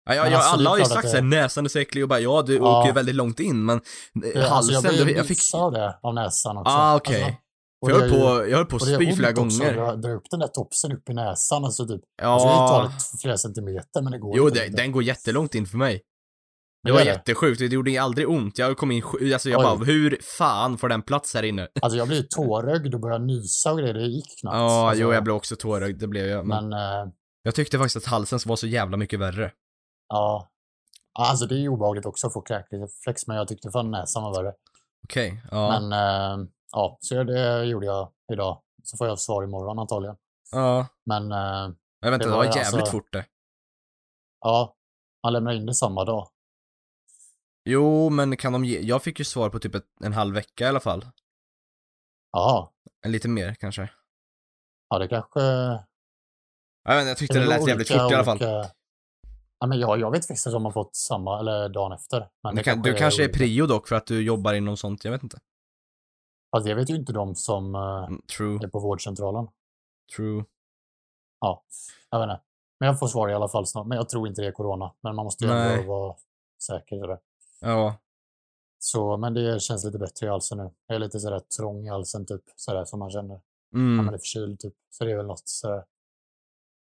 Ja, 0.05 0.15
ja, 0.15 0.23
Men 0.23 0.33
ja 0.33 0.39
alltså, 0.39 0.53
alla 0.55 0.71
har 0.71 0.79
ju 0.79 0.85
sagt 0.85 1.09
såhär, 1.11 1.23
näsan 1.23 1.65
är 1.65 1.69
så 1.69 1.79
äcklig 1.79 2.05
och 2.05 2.09
bara 2.09 2.21
ja, 2.21 2.43
du 2.43 2.55
Ja. 2.57 2.79
åker 2.81 2.89
ju 2.89 2.95
väldigt 2.95 3.15
långt 3.15 3.41
in, 3.41 3.65
men 3.65 3.81
eh, 4.25 4.43
Eh, 4.43 4.49
halsen, 4.51 4.77
alltså, 4.77 4.93
jag 4.93 4.95
blev 4.95 5.09
ju 5.09 5.17
jag 5.17 5.27
fick... 5.27 5.39
av 5.55 5.73
det, 5.73 5.99
av 6.03 6.15
näsan 6.15 6.57
också. 6.59 6.73
Ah, 6.73 6.97
okej. 6.97 7.23
Alltså, 7.25 7.37
och 7.83 7.89
För 7.91 7.95
jag 7.95 8.01
höll 8.01 8.11
på, 8.11 8.51
jag 8.51 8.57
höll 8.57 8.67
på 8.67 8.77
att 8.77 8.83
spy 8.83 9.13
flera 9.13 9.33
gånger. 9.33 9.69
att 9.71 9.75
dra- 9.77 9.97
Dra 9.97 10.11
upp 10.11 10.23
den 10.31 10.41
där 10.41 10.47
topsen 10.49 10.93
upp 10.93 11.09
i 11.09 11.15
näsan, 11.15 11.65
alltså 11.65 11.87
typ. 11.87 12.01
Alltså, 12.23 12.49
det 12.49 12.55
tar 12.55 12.83
Ja. 12.85 12.93
flera 13.23 13.39
centimeter, 13.39 14.03
men 14.03 14.13
det 14.13 14.19
går 14.19 14.37
Jo, 14.37 14.49
det, 14.51 14.69
den 14.69 14.93
går 14.93 15.03
jättelångt 15.03 15.55
in 15.55 15.67
för 15.67 15.79
mig. 15.79 16.01
Det 16.83 16.89
Det 16.89 16.93
var 16.93 17.01
det. 17.01 17.07
jättesjukt, 17.07 17.59
det 17.59 17.67
gjorde 17.67 18.03
aldrig 18.03 18.29
ont. 18.29 18.59
Jag 18.59 18.77
kom 18.77 18.91
in, 18.91 19.03
alltså 19.33 19.49
jag 19.51 19.59
Oj. 19.61 19.65
bara, 19.65 19.85
hur 19.85 20.19
fan 20.39 20.79
får 20.79 20.89
den 20.89 21.03
plats 21.03 21.35
här 21.35 21.43
inne? 21.43 21.69
Alltså 21.83 21.99
jag 21.99 22.09
blev 22.09 22.23
tårögd 22.23 22.95
och 22.95 23.01
började 23.01 23.25
nysa 23.25 23.73
och 23.73 23.79
grejer, 23.79 23.95
det 23.95 24.07
gick 24.07 24.41
knappt. 24.41 24.55
Ja, 24.57 24.89
alltså, 24.89 25.03
jo, 25.03 25.13
jag 25.13 25.25
blev 25.25 25.37
också 25.37 25.57
tårögd, 25.57 26.01
det 26.01 26.07
blev 26.09 26.27
jag. 26.27 26.47
Men 26.47 26.69
Men, 26.69 27.03
eh, 27.07 27.13
jag 27.43 27.55
tyckte 27.55 27.79
faktiskt 27.79 27.97
att 27.97 28.07
halsen 28.13 28.39
var 28.47 28.57
så 28.57 28.67
jävla 28.67 28.97
mycket 28.97 29.21
värre. 29.21 29.53
ja. 30.09 30.47
Alltså 31.19 31.47
det 31.47 31.55
är 31.55 31.59
ju 31.59 31.69
obehagligt 31.69 32.07
också 32.07 32.27
att 32.27 32.33
få 32.33 32.41
kräkreflex, 32.41 33.27
men 33.27 33.37
jag 33.37 33.49
tyckte 33.49 33.71
fan 33.71 33.91
näsan 33.91 34.23
var 34.23 34.43
värre. 34.43 34.53
Okej, 35.05 35.43
ja. 35.51 35.81
Men, 35.81 35.93
eh, 35.93 36.47
ja, 36.73 36.99
så 37.01 37.25
det 37.25 37.65
gjorde 37.65 37.87
jag 37.87 38.11
idag. 38.33 38.63
Så 38.83 38.97
får 38.97 39.07
jag 39.07 39.19
svar 39.19 39.45
imorgon 39.45 39.79
antagligen. 39.79 40.17
Ja. 40.53 40.87
Men, 41.07 41.33
eh, 41.33 41.75
Jag 42.01 42.11
vet 42.11 42.15
inte, 42.15 42.19
Det 42.19 42.25
det 42.25 42.31
var 42.31 42.37
var 42.37 42.45
jävligt 42.45 42.67
alltså- 42.75 42.87
fort 42.93 43.13
det. 43.13 43.25
ja, 44.41 44.77
man 45.25 45.33
lämnar 45.33 45.53
in 45.53 45.67
det 45.67 45.75
samma 45.75 46.05
dag. 46.05 46.29
Jo, 47.71 48.11
men 48.11 48.37
kan 48.37 48.53
de 48.53 48.65
ge, 48.65 48.81
jag 48.81 49.03
fick 49.03 49.19
ju 49.19 49.25
svar 49.25 49.51
på 49.51 49.59
typ 49.59 49.75
ett, 49.75 49.87
en 50.01 50.13
halv 50.13 50.35
vecka 50.35 50.65
i 50.65 50.69
alla 50.69 50.81
fall. 50.81 51.07
Ja, 52.33 52.73
En 53.03 53.13
lite 53.13 53.29
mer 53.29 53.55
kanske. 53.55 53.91
ja 54.89 54.99
det 54.99 55.09
kanske... 55.09 55.41
Jag 56.85 56.97
vet 56.97 57.09
jag 57.09 57.17
tyckte 57.17 57.35
det 57.35 57.41
väl 57.41 57.49
lät 57.49 57.69
jävligt 57.69 57.91
olika- 57.91 58.03
fort 58.05 58.13
i 58.13 58.15
alla 58.15 58.25
fall. 58.25 58.37
olika- 58.37 58.71
Ja, 59.63 59.67
men 59.67 59.79
jag, 59.81 60.01
jag 60.01 60.11
vet 60.11 60.31
vissa 60.31 60.51
som 60.51 60.65
har 60.65 60.73
fått 60.73 60.97
samma, 60.97 61.39
eller 61.41 61.69
dagen 61.69 61.93
efter. 61.93 62.29
Men 62.43 62.55
Du, 62.55 62.57
det 62.61 62.65
kan, 62.65 62.83
du 62.83 62.95
kanske 62.95 63.23
är 63.23 63.25
olika. 63.25 63.39
prio 63.39 63.67
dock 63.67 63.89
för 63.89 63.97
att 63.97 64.07
du 64.07 64.23
jobbar 64.23 64.55
inom 64.55 64.77
sånt, 64.77 65.05
jag 65.05 65.13
vet 65.13 65.23
inte. 65.23 65.39
Fast 66.57 66.67
det 66.67 66.75
vet 66.75 66.91
ju 66.91 66.95
inte 66.97 67.13
de 67.13 67.35
som 67.35 67.75
eh, 67.75 67.81
Mm, 68.05 68.23
True, 68.37 68.65
är 68.65 68.69
på 68.69 68.79
vårdcentralen. 68.79 69.49
true. 70.17 70.45
Ja, 71.41 71.65
jag 72.11 72.19
vet 72.21 72.31
inte. 72.35 72.43
Men 72.81 72.87
jag 72.87 72.99
får 72.99 73.07
svar 73.07 73.29
i 73.29 73.35
alla 73.35 73.49
fall 73.49 73.67
snart. 73.67 73.87
Men 73.87 73.97
jag 73.97 74.09
tror 74.09 74.29
inte 74.29 74.43
det 74.43 74.49
är 74.49 74.53
corona. 74.53 74.95
Men 75.01 75.17
man 75.17 75.25
måste 75.25 75.45
ju 75.45 75.51
ändå 75.51 75.83
vara 75.89 76.17
säker. 76.63 77.01
Sådär. 77.01 77.19
Ja, 77.61 77.99
Så, 78.79 79.17
men 79.17 79.35
det 79.35 79.63
känns 79.63 79.85
lite 79.85 79.99
bättre 79.99 80.27
i 80.27 80.29
halsen 80.29 80.59
nu. 80.59 80.71
Jag 80.87 80.95
är 80.95 80.99
lite 80.99 81.21
sådär 81.21 81.41
trång 81.41 81.87
i 81.87 81.89
halsen 81.89 82.27
typ. 82.27 82.43
Sådär 82.57 82.85
som 82.85 82.99
man 82.99 83.11
känner 83.11 83.41
när 83.73 83.81
mm. 83.81 83.97
man 84.05 84.15
är 84.15 84.19
förkyld 84.19 84.61
typ. 84.61 84.75
Så 84.91 85.05
det 85.05 85.13
är 85.13 85.17
väl 85.17 85.27
något 85.27 85.49
sådär. 85.49 85.85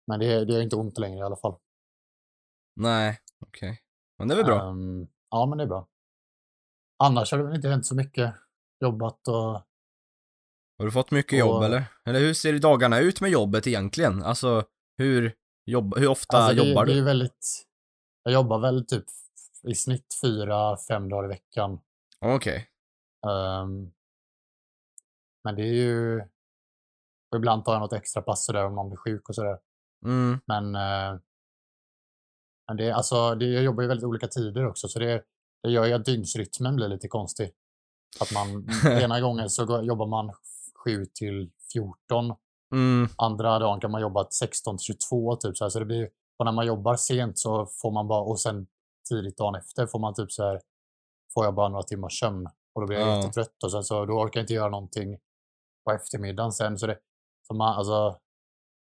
Men 0.07 0.19
det, 0.19 0.25
är- 0.34 0.45
det 0.45 0.55
är 0.55 0.62
inte 0.62 0.75
ont 0.75 0.98
längre 0.98 1.19
i 1.19 1.22
alla 1.22 1.36
fall. 1.36 1.55
Nej, 2.75 3.19
okej. 3.45 3.81
Men 4.17 4.27
det 4.27 4.34
är 4.34 4.36
väl 4.36 4.45
bra. 4.45 4.69
Ehm, 4.69 5.07
ja, 5.29 5.45
men 5.45 5.57
det 5.57 5.63
är 5.63 5.67
bra. 5.67 5.88
Annars 7.03 7.31
har 7.31 7.38
det 7.38 7.43
väl 7.45 7.55
inte 7.55 7.69
hänt 7.69 7.86
så 7.86 7.95
mycket. 7.95 8.34
Jobbat 8.79 9.27
och... 9.27 9.62
Har 10.77 10.86
du 10.86 10.91
fått 10.91 11.12
mycket 11.12 11.39
jobb 11.39 11.57
och- 11.57 11.65
eller? 11.65 11.86
Eller 12.05 12.19
hur 12.19 12.34
ser 12.34 12.60
dagarna 12.60 13.00
ut 13.00 13.22
med 13.22 13.29
jobbet 13.29 13.67
egentligen? 13.67 14.24
Alltså, 14.24 14.63
hur, 14.98 15.36
jobb, 15.65 15.98
hur 15.98 16.07
ofta 16.07 16.38
Alltså, 16.38 16.63
det, 16.63 16.69
jobbar 16.69 16.86
det 16.86 16.91
är 16.91 16.95
du? 16.95 17.03
väldigt... 17.03 17.65
Jag 18.24 18.34
jobbar 18.34 18.60
väl 18.60 18.86
typ 18.86 19.05
i 19.67 19.75
snitt 19.75 20.19
fyra, 20.24 20.77
fem 20.88 21.10
dagar 21.10 21.25
i 21.25 21.27
veckan. 21.27 21.79
Okej. 22.19 22.69
Ehm, 23.27 23.91
men 25.43 25.55
det 25.55 25.62
är 25.62 25.74
ju... 25.74 26.19
Och 27.31 27.36
ibland 27.38 27.65
tar 27.65 27.74
jag 27.74 27.79
något 27.79 27.93
extra 27.93 28.22
pass 28.22 28.45
sådär 28.45 28.65
om 28.65 28.75
någon 28.75 28.89
blir 28.89 28.98
sjuk 28.98 29.29
och 29.29 29.36
sådär. 29.36 29.60
Mm, 30.05 30.39
Men, 30.45 30.75
eh, 30.75 31.19
men 32.67 32.77
det, 32.77 32.86
är- 32.86 32.93
alltså, 32.93 33.36
det, 33.36 33.45
jag 33.45 33.63
jobbar 33.63 33.81
ju 33.84 33.88
väldigt 33.88 34.05
olika 34.05 34.27
tider 34.27 34.65
också, 34.67 34.88
så 34.88 35.00
det, 35.00 35.24
det 35.63 35.69
gör 35.72 35.86
ju 35.86 35.93
att 35.93 36.05
dygnsrytmen 36.05 36.75
blir 36.75 36.88
lite 36.88 37.07
konstig. 37.07 37.51
Att 38.22 38.31
man, 38.34 38.67
ena 39.01 39.22
gången 39.22 39.50
så 39.50 39.65
går, 39.65 39.84
jobbar 39.84 40.07
man 40.07 40.34
7 40.86 41.05
till 41.05 41.51
14, 41.74 42.36
mm, 42.74 43.07
andra 43.17 43.60
dagen 43.60 43.79
kan 43.79 43.91
man 43.91 44.01
jobba 44.01 44.27
16 44.29 44.77
till 44.77 44.86
22 44.86 45.36
typ 45.36 45.57
så 45.57 45.63
här. 45.65 45.69
Så 45.69 45.79
det 45.79 45.86
blir, 45.86 46.10
och 46.38 46.45
när 46.45 46.51
man 46.51 46.65
jobbar 46.67 46.95
sent 46.95 47.39
så 47.39 47.65
får 47.65 47.91
man 47.91 48.07
bara, 48.07 48.22
och 48.22 48.39
sen 48.39 48.67
tidigt 49.09 49.38
dagen 49.38 49.55
efter 49.55 49.85
får 49.88 50.00
man 50.00 50.13
typ 50.13 50.31
så 50.31 50.43
här 50.43 50.62
får 51.33 51.45
jag 51.45 51.55
bara 51.55 51.69
några 51.69 51.83
timmars 51.83 52.19
sömn 52.19 52.45
och 52.75 52.81
då 52.81 52.88
blir 52.88 52.97
jag 52.97 53.07
Ja. 53.07 53.15
jättetrött 53.17 53.63
och 53.63 53.71
sen 53.71 53.83
så 53.83 54.05
då 54.05 54.13
orkar 54.13 54.39
jag 54.39 54.43
inte 54.43 54.53
göra 54.53 54.69
någonting 54.69 55.17
på 55.85 55.91
eftermiddagen 55.91 56.51
sen. 56.51 56.77
Så 56.77 56.88
det, 56.88 56.97
så 57.47 57.53
man, 57.53 57.75
alltså, 57.77 58.19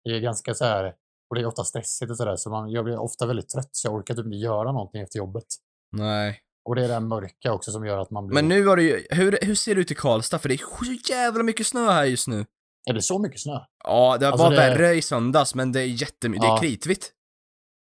det 0.05 0.11
är 0.11 0.21
ganska 0.21 0.55
så 0.55 0.65
här, 0.65 0.95
och 1.31 1.35
det 1.37 1.41
är 1.41 1.47
ofta 1.47 1.65
stressigt 1.65 2.11
och 2.11 2.17
sådär, 2.17 2.37
så 2.37 2.51
man, 2.51 2.71
jag 2.71 2.85
blir 2.85 2.99
ofta 2.99 3.27
väldigt 3.27 3.49
trött 3.49 3.69
så 3.73 3.89
jag 3.89 3.95
orkar 3.95 4.15
typ 4.15 4.25
inte 4.25 4.37
göra 4.37 4.73
någonting 4.73 5.01
efter 5.03 5.19
jobbet. 5.19 5.47
Nej. 5.93 6.41
Och 6.69 6.75
det 6.75 6.85
är 6.85 6.89
det 6.89 6.95
här 6.95 7.01
mörka 7.01 7.53
också 7.53 7.73
som 7.73 7.87
gör 7.87 7.99
att 7.99 8.11
man 8.11 8.27
blir... 8.27 8.35
Men 8.35 8.49
nu 8.49 8.63
var 8.63 8.77
det 8.77 8.83
ju, 8.83 9.07
hur, 9.11 9.39
hur 9.43 9.55
ser 9.55 9.75
det 9.75 9.81
ut 9.81 9.91
i 9.91 9.95
Karlstad? 9.95 10.39
För 10.39 10.49
det 10.49 10.55
är 10.55 10.59
så 10.59 11.13
jävla 11.13 11.43
mycket 11.43 11.67
snö 11.67 11.91
här 11.91 12.05
just 12.05 12.29
nu. 12.29 12.47
Är 12.91 12.95
det 12.95 13.03
så 13.03 13.19
mycket 13.19 13.41
snö? 13.41 13.59
Ja, 13.85 14.17
det 14.21 14.29
Alltså 14.29 14.45
var 14.45 14.51
det- 14.51 14.57
värre 14.57 14.95
i 14.95 15.03
söndags, 15.03 15.55
men 15.55 15.73
det 15.73 15.81
är 15.81 15.87
jättemycket, 15.87 16.43
det 16.43 16.47
är 16.49 16.51
Ja. 16.51 16.59
kritvitt. 16.61 17.13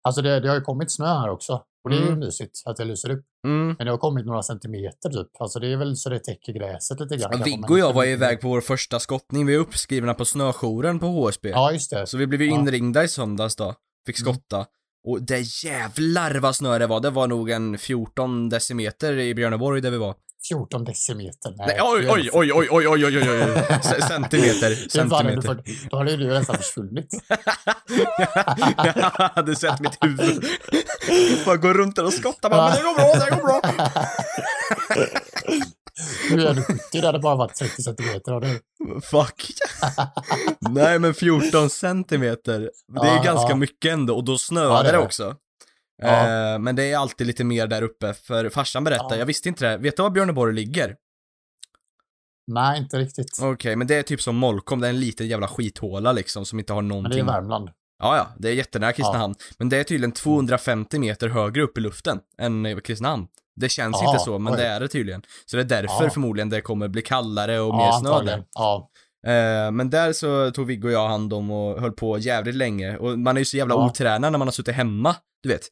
Alltså 0.08 0.22
det, 0.22 0.40
det 0.40 0.48
har 0.48 0.54
ju 0.54 0.60
kommit 0.60 0.92
snö 0.92 1.06
här 1.06 1.28
också. 1.28 1.64
Och 1.84 1.90
det 1.90 1.96
är 1.96 2.00
ju 2.00 2.06
Mm. 2.06 2.18
mysigt 2.18 2.62
att 2.66 2.76
det 2.76 2.84
lyser 2.84 3.10
upp. 3.10 3.24
Mm. 3.46 3.66
Men 3.78 3.86
det 3.86 3.90
har 3.90 3.98
kommit 3.98 4.26
några 4.26 4.42
centimeter 4.42 5.08
typ. 5.10 5.40
Alltså 5.40 5.58
det 5.60 5.72
är 5.72 5.76
väl 5.76 5.96
så 5.96 6.10
det 6.10 6.18
täcker 6.18 6.52
gräset 6.52 7.00
lite 7.00 7.16
grann. 7.16 7.30
Ja, 7.32 7.44
Viggo 7.44 7.72
och 7.72 7.78
jag 7.78 7.92
var 7.92 8.04
iväg 8.04 8.40
på 8.40 8.48
vår 8.48 8.60
första 8.60 9.00
skottning, 9.00 9.46
vi 9.46 9.54
är 9.54 9.58
uppskrivna 9.58 10.14
på 10.14 10.24
snöjouren 10.24 10.98
på 10.98 11.06
HSB. 11.06 11.48
Ja, 11.48 11.72
just 11.72 11.90
det. 11.90 12.06
Så 12.06 12.18
vi 12.18 12.26
blev 12.26 12.42
ju 12.42 12.48
Ja. 12.48 12.54
inringda 12.60 13.04
i 13.04 13.08
söndags 13.08 13.56
då, 13.56 13.74
fick 14.06 14.20
Mm. 14.20 14.34
skotta. 14.34 14.66
Och 15.08 15.22
det 15.22 15.64
jävlar 15.64 16.34
vad 16.34 16.56
snö 16.56 16.78
det 16.78 16.86
var, 16.86 17.00
det 17.00 17.10
var 17.10 17.26
nog 17.28 17.50
en 17.50 17.78
14 17.78 18.48
decimeter 18.48 19.18
i 19.18 19.34
Björneborg 19.34 19.80
där 19.80 19.90
vi 19.90 19.96
var. 19.98 20.14
14 20.48 20.84
decimeter. 20.84 21.54
Nej, 21.56 21.78
oj, 21.82 22.08
oj, 22.10 22.30
oj, 22.32 22.52
oj, 22.52 22.68
oj, 22.70 22.88
oj, 22.88 23.04
oj, 23.06 23.16
oj, 23.18 24.02
centimeter, 24.08 24.88
centimeter. 24.88 25.62
då 25.90 25.96
hade 25.96 26.16
du 26.16 26.26
nästan 26.26 26.56
försvunnit. 26.56 27.08
jag 28.84 29.28
hade 29.34 29.56
sett 29.56 29.80
mitt 29.80 29.98
huvud. 30.00 30.44
Bara 31.46 31.56
gå 31.56 31.72
runt 31.72 31.96
där 31.96 32.04
och 32.04 32.12
skotta 32.12 32.48
bara, 32.50 32.68
men 32.68 32.76
det 32.76 32.82
går 32.82 32.94
bra, 32.94 33.24
det 33.24 33.30
går 33.30 33.42
bra. 33.42 33.60
Nu 36.30 36.46
är 36.46 36.54
du 36.54 36.62
70, 36.62 36.78
det 36.92 37.06
hade 37.06 37.18
bara 37.18 37.34
varit 37.36 37.54
30 37.54 37.82
centimeter. 37.82 38.40
Det, 38.40 38.60
Fuck. 39.10 39.46
Nej 40.60 40.98
men 40.98 41.14
14 41.14 41.70
centimeter. 41.70 42.60
Det 43.00 43.08
är 43.08 43.16
Ja, 43.16 43.22
ganska 43.22 43.50
ja. 43.50 43.56
mycket 43.56 43.92
ändå 43.92 44.16
och 44.16 44.24
då 44.24 44.32
Ja, 44.32 44.38
snöade 44.38 44.88
är 44.88 44.92
det 44.92 44.98
det. 44.98 45.04
också. 45.04 45.36
Ja. 46.02 46.52
Eh, 46.54 46.58
men 46.58 46.76
det 46.76 46.92
är 46.92 46.96
alltid 46.98 47.26
lite 47.26 47.44
mer 47.44 47.66
där 47.66 47.82
uppe, 47.82 48.14
för 48.14 48.48
farsan 48.50 48.84
berättade, 48.84 49.14
Ja. 49.14 49.18
jag 49.18 49.26
visste 49.26 49.48
inte 49.48 49.66
det, 49.70 49.76
vet 49.76 49.96
du 49.96 50.02
var 50.02 50.10
Björneborg 50.10 50.54
ligger? 50.54 50.96
nej, 52.46 52.78
inte 52.78 52.98
riktigt. 52.98 53.38
Okej, 53.42 53.76
men 53.76 53.86
det 53.86 53.94
är 53.94 54.02
typ 54.02 54.22
som 54.22 54.36
Molkom, 54.36 54.80
det 54.80 54.86
är 54.86 54.90
en 54.90 55.00
liten 55.00 55.28
jävla 55.28 55.48
skithåla 55.48 56.12
liksom 56.12 56.44
som 56.46 56.58
inte 56.58 56.72
har 56.72 56.82
Men 56.82 56.88
det 56.88 56.94
är 56.94 57.02
någonting. 57.02 57.26
Värmland. 57.26 57.70
Ja, 57.98 58.16
ja, 58.16 58.28
det 58.38 58.48
är 58.48 58.52
jättenära 58.52 58.92
Kristinehamn. 58.92 59.34
Men 59.58 59.68
det 59.68 59.76
är 59.76 59.84
tydligen 59.84 60.12
250 60.12 60.98
meter 60.98 61.28
högre 61.28 61.62
upp 61.62 61.78
i 61.78 61.80
luften 61.80 62.20
än 62.38 62.66
eh, 62.66 62.78
Kristinehamn. 62.78 63.26
Det 63.60 63.68
känns 63.68 63.96
Ja, 64.02 64.10
inte 64.12 64.24
så, 64.24 64.38
men 64.38 64.52
oj. 64.52 64.58
det 64.58 64.66
är 64.66 64.80
det 64.80 64.88
tydligen. 64.88 65.22
Så 65.46 65.56
det 65.56 65.62
är 65.62 65.82
därför 65.82 66.04
Ja. 66.04 66.10
förmodligen 66.10 66.48
det 66.50 66.60
kommer 66.60 66.88
bli 66.88 67.02
kallare 67.02 67.60
och 67.60 67.74
mer 67.76 67.84
Ja, 67.84 67.98
snö 68.00 68.22
där. 68.22 68.44
Ja, 68.54 68.88
Eh, 69.26 69.70
men 69.70 69.90
där 69.90 70.12
så 70.12 70.50
tog 70.50 70.66
Viggo 70.66 70.86
och 70.88 70.92
jag 70.94 71.08
hand 71.08 71.32
om 71.32 71.50
och 71.50 71.80
höll 71.80 71.92
på 71.92 72.18
jävligt 72.18 72.54
länge. 72.54 72.96
Och 72.96 73.18
man 73.18 73.36
är 73.36 73.40
ju 73.40 73.44
så 73.44 73.56
jävla 73.56 73.74
Ja. 73.74 73.86
otränad 73.86 74.32
när 74.32 74.38
man 74.38 74.48
har 74.48 74.52
suttit 74.52 74.74
hemma, 74.74 75.16
du 75.42 75.48
vet. 75.48 75.68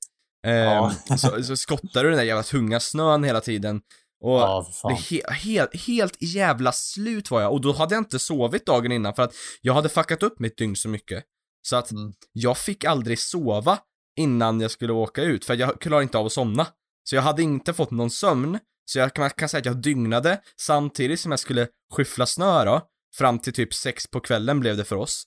Eh, 0.47 0.53
Ja. 0.55 0.93
så, 1.19 1.43
så 1.43 1.57
skottar 1.57 2.03
du 2.05 2.09
den 2.11 2.19
där 2.19 2.25
jävla 2.25 2.43
tunga 2.43 2.81
snön 2.81 3.25
hela 3.25 3.41
tiden. 3.41 3.81
Och 4.23 4.41
ja, 4.83 4.89
he 5.11 5.21
helt, 5.35 5.77
helt 5.87 6.17
jävla 6.23 6.73
slut 6.73 7.31
var 7.31 7.41
jag. 7.41 7.53
Och 7.53 7.61
då 7.61 7.73
hade 7.73 7.95
jag 7.95 8.01
inte 8.01 8.19
sovit 8.19 8.67
dagen 8.67 8.93
innan 8.93 9.15
för 9.15 9.23
att 9.23 9.35
jag 9.61 9.75
hade 9.75 9.89
fuckat 9.89 10.23
upp 10.23 10.39
mitt 10.41 10.57
dygn 10.57 10.77
så 10.77 10.89
mycket. 10.89 11.25
Så 11.63 11.77
att 11.77 11.91
Mm. 11.91 12.13
jag 12.33 12.59
fick 12.59 12.85
aldrig 12.85 13.19
sova 13.19 13.79
innan 14.19 14.61
jag 14.61 14.71
skulle 14.71 14.93
åka 14.93 15.23
ut, 15.23 15.45
för 15.45 15.55
jag 15.57 15.81
klarade 15.81 16.03
inte 16.03 16.19
av 16.19 16.27
att 16.27 16.33
somna. 16.33 16.67
Så 17.05 17.17
jag 17.17 17.23
hade 17.23 17.43
inte 17.43 17.73
fått 17.73 17.91
någon 17.91 18.11
sömn, 18.11 18.59
så 18.85 18.99
jag 18.99 19.15
kan, 19.15 19.31
kan 19.31 19.49
säga 19.49 19.59
att 19.59 19.67
jag 19.67 19.83
dygnade 19.83 20.41
samtidigt 20.61 21.21
som 21.21 21.33
jag 21.33 21.39
skulle 21.39 21.69
skyffla 21.95 22.27
snö 22.27 22.65
då, 22.65 22.81
fram 23.19 23.39
till 23.39 23.53
typ 23.53 23.75
sex 23.75 24.07
på 24.11 24.21
kvällen 24.21 24.61
blev 24.61 24.77
det 24.77 24.85
för 24.85 24.97
oss. 24.97 25.25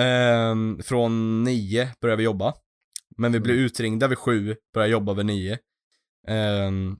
Ehm, 0.00 0.80
från 0.84 1.44
nio 1.44 1.88
började 2.00 2.16
vi 2.18 2.24
jobba. 2.24 2.54
Men 3.18 3.32
vi 3.32 3.40
blev 3.40 3.56
Mm. 3.56 3.66
utringda 3.66 4.08
vid 4.08 4.18
sju, 4.18 4.56
började 4.74 4.92
jobba 4.92 5.14
vid 5.14 5.26
nio. 5.26 5.58
Ehm, 6.28 6.96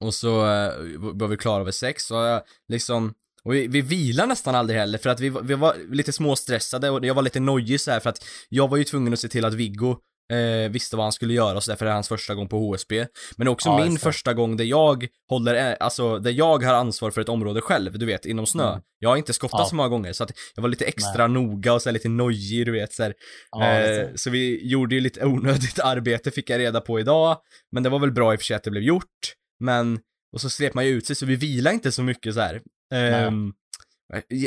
och 0.00 0.14
så 0.14 0.40
uh, 0.40 1.12
var 1.14 1.28
vi 1.28 1.36
klara 1.36 1.64
vid 1.64 1.74
sex, 1.74 2.04
så 2.04 2.14
jag 2.14 2.42
liksom 2.68 3.14
och 3.44 3.54
vi, 3.54 3.66
vi 3.66 3.80
vilar 3.80 4.26
nästan 4.26 4.54
aldrig 4.54 4.78
heller 4.78 4.98
för 4.98 5.10
att 5.10 5.20
vi, 5.20 5.28
vi 5.42 5.54
var 5.54 5.94
lite 5.94 6.12
småstressade 6.12 6.90
och 6.90 7.06
jag 7.06 7.14
var 7.14 7.22
lite 7.22 7.40
nojig 7.40 7.80
så 7.80 7.90
här 7.90 8.00
för 8.00 8.10
att 8.10 8.24
jag 8.48 8.68
var 8.68 8.76
ju 8.76 8.84
tvungen 8.84 9.12
att 9.12 9.20
se 9.20 9.28
till 9.28 9.44
att 9.44 9.54
Viggo 9.54 9.96
eh, 10.32 10.70
visste 10.70 10.96
vad 10.96 11.04
han 11.04 11.12
skulle 11.12 11.34
göra 11.34 11.60
så 11.60 11.70
där, 11.70 11.76
för 11.76 11.84
det 11.84 11.90
är 11.90 11.94
hans 11.94 12.08
första 12.08 12.34
gång 12.34 12.48
på 12.48 12.58
HSB. 12.58 13.06
Men 13.36 13.48
också 13.48 13.68
Ja, 13.68 13.84
min 13.84 13.98
första 13.98 14.34
gång 14.34 14.56
där 14.56 14.64
jag 14.64 15.06
håller, 15.28 15.70
eh, 15.70 15.76
alltså 15.80 16.18
där 16.18 16.30
jag 16.30 16.62
har 16.62 16.74
ansvar 16.74 17.10
för 17.10 17.20
ett 17.20 17.28
område 17.28 17.60
själv, 17.60 17.98
du 17.98 18.06
vet, 18.06 18.26
inom 18.26 18.46
snö. 18.46 18.68
Mm. 18.68 18.80
Jag 18.98 19.08
har 19.08 19.16
inte 19.16 19.32
skottat 19.32 19.60
Ja. 19.60 19.66
så 19.66 19.74
många 19.74 19.88
gånger 19.88 20.12
så 20.12 20.24
att 20.24 20.30
jag 20.54 20.62
var 20.62 20.68
lite 20.68 20.84
extra 20.84 21.26
noga 21.26 21.72
och 21.72 21.82
så 21.82 21.88
här, 21.88 21.92
lite 21.92 22.08
nojig, 22.08 22.66
du 22.66 22.72
vet 22.72 22.92
så 22.92 23.02
här. 23.02 23.14
Ja, 23.50 23.72
Eh, 23.72 24.08
så 24.14 24.30
vi 24.30 24.68
gjorde 24.68 24.94
ju 24.94 25.00
lite 25.00 25.24
onödigt 25.26 25.80
arbete 25.84 26.30
fick 26.30 26.50
jag 26.50 26.58
reda 26.58 26.80
på 26.80 27.00
idag. 27.00 27.36
Men 27.72 27.82
det 27.82 27.88
var 27.88 27.98
väl 27.98 28.12
bra 28.12 28.32
i 28.32 28.36
och 28.36 28.40
för 28.40 28.44
sig 28.44 28.56
att 28.56 28.64
det 28.64 28.70
blev 28.70 28.82
gjort. 28.82 29.34
Men, 29.60 30.00
och 30.32 30.40
så 30.40 30.50
slet 30.50 30.74
man 30.74 30.86
ju 30.86 30.90
ut 30.90 31.06
sig 31.06 31.16
så 31.16 31.26
vi 31.26 31.36
vilade 31.36 31.74
inte 31.74 31.92
så 31.92 32.02
mycket 32.02 32.34
så 32.34 32.40
här. 32.40 32.62
Ehm, 32.94 33.52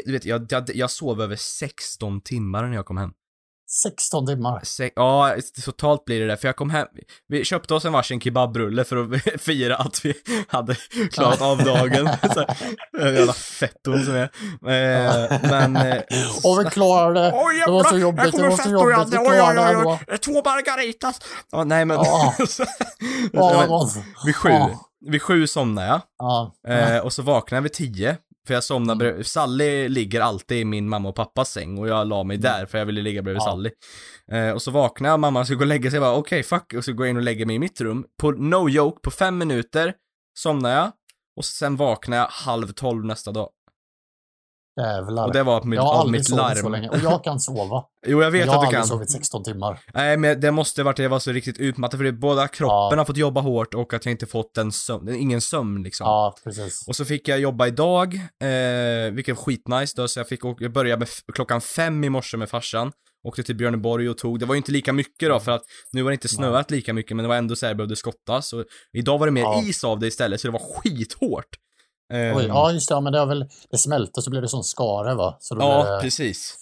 du 0.05 0.11
vet, 0.11 0.25
jag, 0.25 0.45
jag, 0.49 0.69
jag 0.75 0.91
sov 0.91 1.21
över 1.21 1.35
16 1.35 2.21
timmar 2.21 2.67
när 2.67 2.75
jag 2.75 2.85
kom 2.85 2.97
hem. 2.97 3.11
16 3.67 4.27
timmar. 4.27 4.59
Se, 4.63 4.91
ja, 4.95 5.35
totalt 5.65 6.05
blir 6.05 6.19
det 6.21 6.27
det. 6.27 6.37
För 6.37 6.47
jag 6.47 6.55
kom 6.55 6.69
hem, 6.69 6.87
vi 7.27 7.45
köpte 7.45 7.73
oss 7.73 7.85
en 7.85 7.93
varsin 7.93 8.19
kebabrulle 8.21 8.83
för 8.83 8.97
att 9.15 9.41
fira 9.41 9.75
att 9.75 10.05
vi 10.05 10.13
hade 10.47 10.75
klarat 11.11 11.41
av 11.41 11.57
dagen. 11.63 12.09
Så, 12.33 12.45
här, 12.99 13.11
jävla 13.11 13.33
fetton 13.33 14.03
som 14.05 14.15
är. 14.15 14.23
Eh, 14.67 15.39
men... 15.41 15.75
Eh, 15.75 16.01
Och 16.43 16.59
vi 16.65 16.69
klarade 16.71 17.19
det. 17.21 17.31
Oj, 17.35 17.63
Det 17.65 17.71
var 17.71 17.83
så 17.83 17.97
jobbigt, 17.97 18.31
det 18.37 18.41
var 18.49 18.57
så 18.57 18.69
jobbigt, 18.69 18.97
och 19.19 19.23
vi 19.23 19.27
klarade 19.37 19.61
det 19.61 19.73
ändå. 19.79 19.99
Två 20.25 20.31
margaritas! 20.33 21.19
Ja, 21.51 21.63
nej 21.63 21.85
men... 21.85 21.97
Ja. 21.97 22.33
Ja, 23.33 23.57
Men 23.59 23.67
gott. 23.69 23.93
vid 24.25 24.35
sju, 24.35 24.49
Ja. 24.49 24.69
vid 25.05 25.21
sju 25.21 25.47
somnade 25.47 25.87
jag. 25.87 26.01
Ja. 26.19 26.51
Eh, 26.67 26.97
och 26.97 27.13
så 27.13 27.21
vaknade 27.21 27.57
jag 27.57 27.61
vid 27.63 27.73
tio. 27.73 28.17
För 28.47 28.53
jag 28.53 28.63
somnade 28.63 28.91
Mm. 28.91 28.97
bredvid, 28.97 29.25
Sally 29.25 29.89
ligger 29.89 30.21
alltid 30.21 30.57
i 30.57 30.65
min 30.65 30.89
mamma 30.89 31.09
och 31.09 31.15
pappas 31.15 31.49
säng 31.51 31.77
och 31.77 31.87
jag 31.87 32.07
la 32.07 32.23
mig 32.23 32.37
där 32.37 32.65
för 32.65 32.77
jag 32.77 32.85
ville 32.85 33.01
ligga 33.01 33.21
bredvid 33.21 33.41
Ja. 33.41 33.45
Sally. 33.45 33.69
Eh, 34.31 34.49
och 34.51 34.61
så 34.61 34.71
vaknade 34.71 35.11
jag, 35.13 35.19
mamma 35.19 35.45
skulle 35.45 35.57
gå 35.57 35.63
och 35.63 35.67
lägga 35.67 35.89
sig, 35.91 35.97
jag 35.97 36.03
bara 36.03 36.15
okej 36.15 36.43
fuck, 36.43 36.73
och 36.77 36.83
så 36.85 36.93
går 36.93 37.05
jag 37.05 37.11
in 37.11 37.17
och 37.17 37.23
lägger 37.23 37.45
mig 37.45 37.55
i 37.55 37.59
mitt 37.59 37.81
rum. 37.81 38.05
På 38.21 38.31
no 38.31 38.69
joke, 38.69 38.99
på 39.03 39.11
fem 39.11 39.37
minuter 39.37 39.93
somnade 40.37 40.75
jag. 40.75 40.91
Och 41.37 41.45
sen 41.45 41.75
vaknade 41.75 42.21
jag 42.21 42.27
halv 42.27 42.67
tolv 42.67 43.05
nästa 43.05 43.31
dag. 43.31 43.49
Jävlar. 44.81 45.25
Och 45.27 45.33
det 45.33 45.43
var 45.43 45.63
mitt, 45.63 45.75
jag 45.77 45.83
har 45.83 45.99
aldrig 45.99 46.19
mitt 46.19 46.27
sovit 46.27 46.41
larm. 46.43 46.55
så 46.57 46.69
länge. 46.69 46.89
Och 46.89 46.97
jag 47.03 47.23
kan 47.23 47.39
sova. 47.39 47.83
Jo 48.07 48.21
jag 48.21 48.31
vet 48.31 48.45
jag 48.45 48.53
har 48.53 48.55
att 48.55 48.61
du 48.61 48.65
aldrig 48.65 48.79
kan. 48.81 48.87
sovit 48.87 49.11
16 49.11 49.43
timmar. 49.43 49.79
Nej 49.93 50.17
men 50.17 50.39
det 50.41 50.51
måste 50.51 50.83
varit 50.83 50.93
att 50.99 51.03
jag 51.03 51.09
var 51.09 51.19
så 51.19 51.31
riktigt 51.31 51.57
utmattad 51.57 51.99
för 51.99 52.03
det 52.03 52.11
både 52.11 52.47
kroppen 52.47 52.75
Ja. 52.91 52.95
har 52.97 53.05
fått 53.05 53.17
jobba 53.17 53.41
hårt 53.41 53.73
och 53.73 53.93
att 53.93 54.05
jag 54.05 54.11
inte 54.11 54.25
fått 54.25 54.57
en 54.57 54.71
sömn, 54.71 55.09
ingen 55.15 55.41
sömn 55.41 55.83
liksom. 55.83 56.05
Ja, 56.07 56.35
precis. 56.43 56.87
Och 56.87 56.95
så 56.95 57.05
fick 57.05 57.27
jag 57.27 57.39
jobba 57.39 57.67
idag, 57.67 58.15
eh, 58.15 59.11
vilket 59.13 59.35
var 59.37 59.43
skitnice 59.43 59.93
då, 60.01 60.07
så 60.07 60.19
jag 60.19 60.27
fick 60.27 60.39
jag 60.59 60.71
började 60.73 60.99
med 60.99 61.07
klockan 61.33 61.61
fem 61.61 62.03
i 62.03 62.09
morse 62.09 62.37
med 62.37 62.49
farsan. 62.49 62.91
Åkte 63.27 63.43
till 63.43 63.55
Björneborg 63.55 64.09
och 64.09 64.17
tog, 64.17 64.39
det 64.39 64.45
var 64.45 64.55
ju 64.55 64.57
inte 64.57 64.71
lika 64.71 64.93
mycket 64.93 65.29
då 65.29 65.39
för 65.39 65.51
att 65.51 65.61
nu 65.91 66.01
var 66.01 66.11
det 66.11 66.13
inte 66.15 66.27
snöat 66.27 66.71
lika 66.71 66.93
mycket 66.93 67.15
men 67.15 67.23
det 67.23 67.29
var 67.29 67.35
ändå 67.35 67.55
så 67.55 67.65
här, 67.65 67.69
jag 67.71 67.77
behövde 67.77 67.95
skottas. 67.95 68.49
Så 68.49 68.63
idag 68.93 69.17
var 69.17 69.25
det 69.27 69.31
mer 69.31 69.41
Ja. 69.41 69.61
is 69.63 69.83
av 69.83 69.99
det 69.99 70.07
istället 70.07 70.41
så 70.41 70.47
det 70.47 70.51
var 70.51 70.59
skithårt. 70.59 71.45
Eh, 72.13 72.37
Oj, 72.37 72.45
ja, 72.47 72.71
just 72.71 72.89
det. 72.89 72.95
Ja, 72.95 73.01
men 73.01 73.13
det 73.13 73.19
har 73.19 73.25
väl, 73.25 73.49
det 73.71 73.77
smälte 73.77 74.21
så 74.21 74.29
blir 74.29 74.41
det 74.41 74.47
sån 74.47 74.63
skare 74.63 75.15
va? 75.15 75.37
Så 75.39 75.55
ja, 75.59 75.83
blir 75.83 75.91
det, 75.95 76.01
precis. 76.01 76.57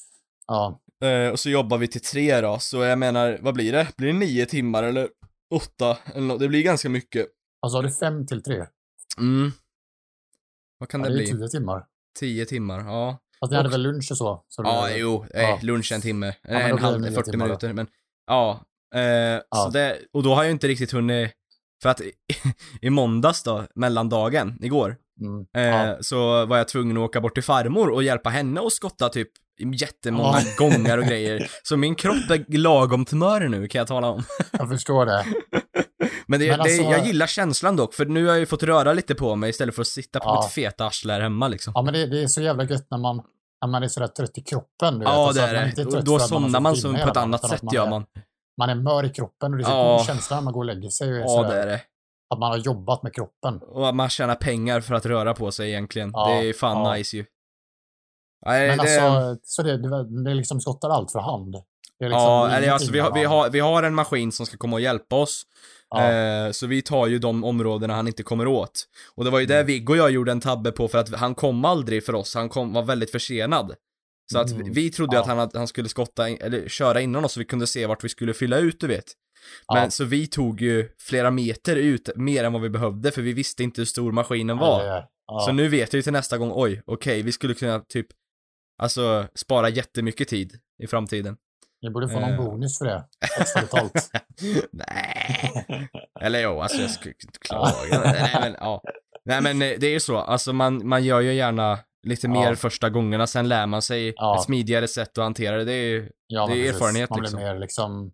ja. 0.48 0.80
Eh, 1.04 1.30
och 1.32 1.40
så 1.40 1.50
jobbar 1.50 1.78
vi 1.78 1.88
till 1.88 2.02
tre 2.02 2.42
då, 2.42 2.60
så 2.60 2.84
jag 2.84 3.00
menar, 3.00 3.40
vad 3.42 3.54
blir 3.54 3.72
det? 3.72 3.88
Blir 3.98 4.08
det 4.14 4.20
nio 4.20 4.46
timmar 4.46 4.84
eller 4.84 5.10
åtta? 5.56 5.98
Eller 6.16 6.38
det 6.38 6.48
blir 6.48 6.64
ganska 6.64 6.90
mycket. 6.90 7.28
Alltså 7.62 7.78
har 7.78 7.84
du 7.84 7.92
fem 7.92 8.26
till 8.28 8.44
tre? 8.44 8.66
Mm. 9.18 9.52
Vad 10.78 10.90
kan 10.90 11.02
Ja, 11.02 11.10
det 11.10 11.16
det 11.16 11.24
är 11.24 11.26
bli? 11.34 11.38
tio 11.40 11.48
timmar. 11.48 11.86
Tio 12.20 12.46
timmar, 12.46 12.80
ja. 12.80 13.18
Fast 13.40 13.52
ni 13.52 13.58
hade 13.58 13.70
väl 13.70 13.82
lunch 13.82 14.08
och 14.12 14.18
så? 14.18 14.44
så 14.48 14.62
Ja, 14.66 14.86
det- 14.88 14.98
jo, 14.98 15.26
eh, 15.34 15.42
Ja. 15.42 15.60
lunch 15.62 15.92
en 15.92 16.02
timme. 16.02 16.36
men 16.44 16.56
Eh, 16.56 16.70
en 16.70 16.76
det 16.76 16.82
halv, 16.82 17.02
nio 17.02 17.12
40 17.12 17.32
timmar 17.32 17.46
då. 17.46 17.48
minuter, 17.48 17.74
men 17.74 17.88
ja. 18.28 18.62
Eh, 18.96 19.02
Ja. 19.02 19.44
Så 19.52 19.70
det, 19.70 20.00
och 20.14 20.24
då 20.24 20.30
har 20.30 20.44
jag 20.44 20.46
ju 20.46 20.52
inte 20.52 20.68
riktigt 20.68 20.92
hunnit, 20.92 21.32
för 21.82 21.90
att 21.90 22.02
i, 22.02 22.12
i 22.82 22.90
måndags 22.90 23.44
då, 23.44 23.66
mellandagen, 23.76 24.58
igår, 24.62 24.98
Mm. 25.24 25.46
eh, 25.58 25.88
Ja. 25.88 25.98
så 26.02 26.46
var 26.46 26.58
jag 26.58 26.68
tvungen 26.68 26.98
att 26.98 27.04
åka 27.04 27.22
bort 27.22 27.34
till 27.34 27.44
farmor 27.44 27.90
och 27.90 28.04
hjälpa 28.04 28.30
henne 28.30 28.62
att 28.62 28.72
skotta 28.74 29.10
typ 29.10 29.30
jättemånga 29.76 30.38
Ja. 30.58 30.68
gångar 30.68 30.98
och 30.98 31.04
grejer. 31.06 31.48
Så 31.64 31.78
min 31.78 31.96
kropp 31.96 32.30
är 32.30 32.58
lagom 32.58 33.06
tumör 33.06 33.48
nu 33.48 33.68
kan 33.68 33.80
jag 33.80 33.88
tala 33.88 34.08
om. 34.10 34.24
Jag 34.52 34.70
förstår 34.70 35.06
det. 35.06 35.26
Men, 36.28 36.40
det, 36.40 36.50
Men 36.52 36.60
alltså- 36.62 36.84
det, 36.84 36.90
jag 36.90 37.06
gillar 37.06 37.28
känslan 37.28 37.76
dock, 37.76 37.94
för 37.94 38.06
nu 38.06 38.24
har 38.26 38.32
jag 38.32 38.40
ju 38.40 38.46
fått 38.46 38.64
röra 38.64 38.94
lite 38.94 39.16
på 39.16 39.36
mig 39.36 39.50
istället 39.50 39.76
för 39.76 39.82
att 39.82 39.88
sitta 39.88 40.20
på 40.20 40.26
Ja. 40.30 40.42
mitt 40.44 40.52
feta 40.54 40.86
arsle 40.86 41.14
här 41.14 41.22
hemma 41.22 41.48
liksom. 41.48 41.74
Ja, 41.76 41.82
men 41.82 41.94
det, 41.94 42.06
det 42.06 42.24
är 42.24 42.28
så 42.28 42.42
jävla 42.42 42.64
gött 42.64 42.88
när 42.92 42.98
man, 42.98 43.22
när 43.62 43.68
man 43.72 43.84
är 43.84 43.88
sådär 43.88 44.08
trött 44.08 44.38
i 44.38 44.42
kroppen. 44.42 44.94
Du 44.94 45.00
vet. 45.00 45.08
Ja, 45.08 45.28
Alltså, 45.28 45.42
det 45.42 45.48
att 45.48 45.78
är 45.78 45.86
det. 45.92 45.98
är 45.98 46.02
Då 46.02 46.12
har 46.12 46.20
somnar 46.20 46.60
man 46.60 46.76
som 46.76 46.96
på 46.96 47.10
ett 47.10 47.18
annat 47.18 47.50
sätt 47.50 47.62
man 47.64 47.74
gör 47.74 47.90
man. 47.90 48.06
Man 48.58 48.70
är 48.70 48.76
mör 48.76 49.06
i 49.06 49.10
kroppen 49.10 49.52
och 49.52 49.58
det 49.58 49.64
är 49.64 49.66
så 49.66 49.72
Ja. 49.72 49.98
god 49.98 50.06
känsla 50.06 50.36
när 50.36 50.44
man 50.44 50.54
går 50.54 50.62
och 50.62 50.66
lägger 50.66 50.90
sig. 50.90 51.08
Och 51.10 51.16
är 51.16 51.20
Ja, 51.22 51.28
sådär. 51.28 51.50
det 51.56 51.62
är 51.62 51.66
det. 51.68 51.82
Att 52.34 52.40
man 52.40 52.52
har 52.52 52.58
jobbat 52.58 53.04
med 53.04 53.14
kroppen. 53.16 53.60
Och 53.62 53.90
att 53.90 53.96
man 53.96 54.10
tjänar 54.10 54.36
pengar 54.36 54.82
för 54.82 54.96
att 54.96 55.06
röra 55.06 55.34
på 55.34 55.52
sig 55.52 55.70
egentligen. 55.70 56.12
Ja, 56.14 56.28
det 56.30 56.50
är 56.50 56.54
fan 56.54 56.86
ja. 56.86 56.94
nice 56.94 57.18
ju. 57.18 57.26
Nej, 58.46 58.68
Men 58.68 58.78
det, 58.78 58.98
alltså, 59.02 59.40
så 59.44 59.64
det, 59.64 59.78
det, 59.78 60.24
det 60.24 60.34
liksom 60.34 60.62
skottar 60.62 60.90
allt 60.90 61.12
för 61.12 61.20
hand. 61.20 61.56
Liksom, 62.00 62.22
ja, 62.22 62.50
eller 62.50 62.72
alltså 62.72 62.92
vi 62.92 63.00
har, 63.00 63.14
vi, 63.14 63.24
har, 63.24 63.50
vi 63.50 63.60
har 63.60 63.84
en 63.84 63.96
maskin 63.96 64.32
som 64.32 64.46
ska 64.46 64.58
komma 64.58 64.76
och 64.76 64.82
hjälpa 64.82 65.16
oss. 65.16 65.44
Ja, 65.90 66.12
Eh, 66.12 66.52
så 66.52 66.68
vi 66.68 66.82
tar 66.82 67.08
ju 67.08 67.20
de 67.20 67.44
områdena 67.44 67.94
han 67.94 68.08
inte 68.08 68.24
kommer 68.24 68.48
åt. 68.48 68.84
Och 69.16 69.24
det 69.24 69.30
var 69.30 69.40
ju 69.40 69.46
Mm. 69.46 69.58
där 69.58 69.64
Viggo 69.64 69.92
och 69.94 69.98
jag 69.98 70.12
gjorde 70.12 70.32
en 70.32 70.40
tabbe 70.42 70.72
på 70.72 70.88
för 70.88 70.98
att 70.98 71.16
han 71.16 71.36
kom 71.36 71.66
aldrig 71.66 72.06
för 72.06 72.16
oss, 72.16 72.36
han 72.36 72.50
kom, 72.50 72.74
var 72.74 72.84
väldigt 72.84 73.12
försenad. 73.12 73.76
Så 74.32 74.40
att 74.40 74.52
vi, 74.52 74.56
Mm. 74.62 74.74
vi 74.74 74.90
trodde 74.92 75.16
Ja. 75.16 75.22
att 75.22 75.28
han, 75.28 75.50
han 75.54 75.68
skulle 75.68 75.90
skotta, 75.90 76.30
eller 76.30 76.70
köra 76.70 77.02
innan 77.02 77.26
oss 77.26 77.34
så 77.34 77.40
vi 77.40 77.46
kunde 77.46 77.68
se 77.68 77.86
vart 77.86 78.04
vi 78.04 78.10
skulle 78.10 78.34
fylla 78.34 78.58
ut, 78.58 78.80
du 78.80 78.88
vet. 78.88 79.06
Men 79.74 79.84
Ja. 79.84 79.90
så 79.90 80.04
vi 80.06 80.28
tog 80.28 80.62
ju 80.62 80.90
flera 81.00 81.32
meter 81.32 81.76
ut, 81.76 82.10
mer 82.16 82.44
än 82.44 82.54
vad 82.54 82.62
vi 82.62 82.70
behövde, 82.70 83.12
för 83.12 83.22
vi 83.22 83.34
visste 83.34 83.64
inte 83.64 83.82
hur 83.82 83.86
stor 83.86 84.12
maskinen 84.12 84.58
var. 84.58 84.84
Ja, 84.86 85.10
ja. 85.28 85.40
Så 85.40 85.52
nu 85.52 85.68
vet 85.68 85.94
jag 85.94 85.98
ju 85.98 86.02
till 86.04 86.14
nästa 86.14 86.38
gång, 86.38 86.52
oj, 86.54 86.82
okej, 86.86 87.22
vi 87.22 87.32
skulle 87.32 87.54
kunna 87.54 87.80
typ, 87.80 88.08
alltså 88.82 89.28
spara 89.36 89.70
jättemycket 89.70 90.28
tid 90.28 90.60
i 90.84 90.88
framtiden. 90.88 91.38
Ni 91.82 91.90
borde 91.90 92.10
få 92.10 92.20
någon 92.20 92.30
Eh. 92.30 92.38
bonus 92.38 92.78
för 92.78 92.86
det. 92.86 93.04
Extra 93.40 93.62
betalt. 93.62 94.10
Nej. 94.72 95.90
Eller 96.22 96.42
jo, 96.44 96.60
alltså 96.62 96.82
jag 96.82 96.92
skulle 96.92 97.14
inte 97.26 97.40
klaga. 97.42 97.72
Nej 98.04 98.38
men 98.42 98.56
ja. 98.60 98.82
Nej 99.26 99.42
men 99.42 99.62
eh, 99.62 99.72
det 99.80 99.88
är 99.88 99.92
ju 99.92 100.00
så, 100.00 100.18
alltså 100.18 100.54
man, 100.54 100.88
man 100.88 101.04
gör 101.04 101.22
ju 101.22 101.34
gärna 101.34 101.80
lite 102.08 102.28
Ja. 102.28 102.32
mer 102.34 102.56
första 102.56 102.90
gångerna, 102.90 103.28
sen 103.28 103.48
lär 103.48 103.68
man 103.68 103.82
sig 103.82 104.14
Ja. 104.16 104.36
ett 104.38 104.44
smidigare 104.44 104.88
sätt 104.88 105.18
att 105.18 105.24
hantera 105.24 105.58
det. 105.58 105.64
Det 105.66 105.74
är 105.74 105.84
ju, 105.90 106.10
Ja, 106.28 106.46
Det 106.48 106.54
är 106.54 106.56
precis. 106.56 106.76
erfarenhet, 106.76 107.10
Man 107.10 107.20
blir 107.20 107.30
liksom. 107.30 107.40
mer, 107.40 107.60
liksom, 107.60 108.12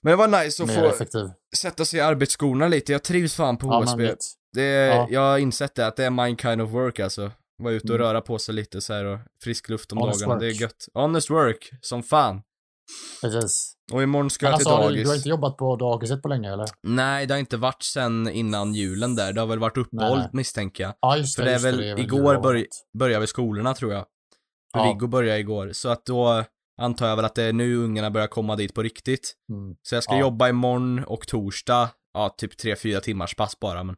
men 0.00 0.10
det 0.10 0.16
var 0.16 0.44
nice 0.44 0.62
att 0.62 0.68
mer 0.68 0.74
få 0.80 0.86
effektiv. 0.86 1.30
sätta 1.56 1.84
sig 1.84 1.98
i 1.98 2.02
arbetsskorna 2.02 2.68
lite, 2.68 2.92
jag 2.92 3.02
trivs 3.02 3.34
fan 3.34 3.56
på 3.56 3.66
Ja, 3.66 3.80
HSB. 3.80 4.14
det 4.52 4.62
Ja. 4.64 5.06
Jag 5.10 5.20
har 5.20 5.38
insett 5.38 5.74
det, 5.74 5.86
att 5.86 5.96
det 5.96 6.04
är 6.04 6.10
my 6.10 6.36
kind 6.36 6.62
of 6.62 6.70
work 6.70 7.00
alltså. 7.00 7.30
Vara 7.62 7.74
ute 7.74 7.88
och 7.88 7.94
Mm. 7.94 8.06
röra 8.06 8.20
på 8.20 8.38
sig 8.38 8.54
lite 8.54 8.80
så 8.80 8.92
här 8.92 9.04
och 9.04 9.18
frisk 9.44 9.68
luft 9.68 9.92
om 9.92 9.98
Honest 9.98 10.20
dagarna, 10.20 10.40
det 10.40 10.46
är 10.46 10.50
work. 10.50 10.60
gött. 10.60 10.86
Honest 10.94 11.30
work, 11.30 11.70
som 11.80 12.02
fan. 12.02 12.42
Precis. 13.22 13.74
Och 13.92 14.02
imorgon 14.02 14.30
ska 14.30 14.46
Men 14.46 14.50
jag 14.50 14.60
till 14.60 14.68
alltså, 14.68 14.88
dagis. 14.88 15.02
du 15.02 15.08
har 15.08 15.16
inte 15.16 15.28
jobbat 15.28 15.56
på 15.56 15.76
dagiset 15.76 16.22
på 16.22 16.28
länge 16.28 16.52
eller? 16.52 16.66
Nej, 16.82 17.26
det 17.26 17.34
har 17.34 17.38
inte 17.38 17.56
varit 17.56 17.82
sen 17.82 18.28
innan 18.28 18.74
julen 18.74 19.14
där. 19.16 19.32
Det 19.32 19.40
har 19.40 19.46
väl 19.48 19.58
varit 19.58 19.76
uppehåll 19.76 20.22
misstänker 20.32 20.84
jag. 20.84 20.94
Ja, 21.00 21.16
just 21.16 21.36
För 21.36 21.42
det. 21.44 21.50
det 21.50 21.54
är 21.54 21.58
väl 21.58 21.76
det 21.76 21.86
är 21.88 21.98
igår 21.98 22.18
jullovat. 22.34 22.42
börj- 22.44 22.66
Börjar 22.98 23.18
väl 23.18 23.28
skolorna 23.28 23.74
tror 23.74 23.92
jag. 23.92 24.04
För 24.72 24.78
Ja. 24.80 24.92
Viggo 24.92 25.06
började 25.06 25.38
igår. 25.40 25.70
Så 25.72 25.88
att 25.88 26.06
då 26.06 26.44
antar 26.82 27.08
jag 27.08 27.16
väl 27.16 27.24
att 27.24 27.34
det 27.34 27.42
är 27.42 27.52
nu 27.52 27.76
ungarna 27.76 28.10
börjar 28.10 28.26
komma 28.26 28.56
dit 28.56 28.74
på 28.74 28.82
riktigt. 28.82 29.34
Mm. 29.52 29.76
Så 29.82 29.94
jag 29.94 30.02
ska 30.02 30.12
Ja. 30.12 30.20
jobba 30.20 30.48
imorgon 30.48 31.04
och 31.04 31.26
torsdag. 31.26 31.90
Ja, 32.14 32.28
typ 32.28 32.52
3-4 32.60 33.00
timmars 33.00 33.34
pass 33.34 33.60
bara 33.60 33.84
men. 33.84 33.96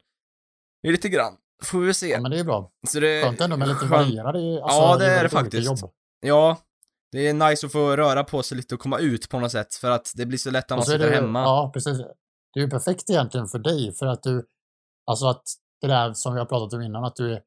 Det 0.82 0.88
är 0.88 0.92
lite 0.92 1.08
grann. 1.08 1.36
Får 1.64 1.78
vi 1.78 1.84
väl 1.84 1.94
se. 1.94 2.08
Ja, 2.08 2.20
men 2.20 2.30
det 2.30 2.38
är 2.38 2.44
bra. 2.44 2.70
Så 2.88 3.00
det 3.00 3.22
Skönt 3.22 3.40
ändå 3.40 3.56
med 3.56 3.68
lite 3.68 3.86
varierade 3.86 4.62
alltså, 4.62 4.78
Ja, 4.78 4.96
det 4.96 5.06
är 5.06 5.10
det 5.14 5.20
olika 5.20 5.36
faktiskt. 5.38 5.82
Jobb. 5.82 5.92
Ja. 6.20 6.58
Det 7.12 7.28
är 7.28 7.34
nice 7.50 7.66
att 7.66 7.72
få 7.72 7.96
röra 7.96 8.24
på 8.24 8.42
sig 8.42 8.56
lite 8.56 8.74
och 8.74 8.80
komma 8.80 8.98
ut 8.98 9.28
på 9.28 9.40
något 9.40 9.52
sätt. 9.52 9.74
För 9.74 9.90
att 9.90 10.12
det 10.16 10.26
blir 10.26 10.38
så 10.38 10.50
lätt 10.50 10.70
när 10.70 10.76
man 10.76 10.82
är 10.82 10.86
sitter 10.86 11.10
det, 11.10 11.16
hemma. 11.16 11.40
Ja, 11.42 11.70
precis. 11.74 11.98
Det 12.54 12.60
är 12.60 12.64
ju 12.64 12.70
perfekt 12.70 13.10
egentligen 13.10 13.46
för 13.46 13.58
dig 13.58 13.92
för 13.94 14.06
att 14.06 14.22
du, 14.22 14.46
alltså 15.06 15.26
att 15.26 15.42
det 15.80 15.86
där 15.86 16.12
som 16.12 16.32
vi 16.34 16.38
har 16.38 16.46
pratat 16.46 16.72
om 16.72 16.82
innan, 16.82 17.04
att 17.04 17.16
du, 17.16 17.40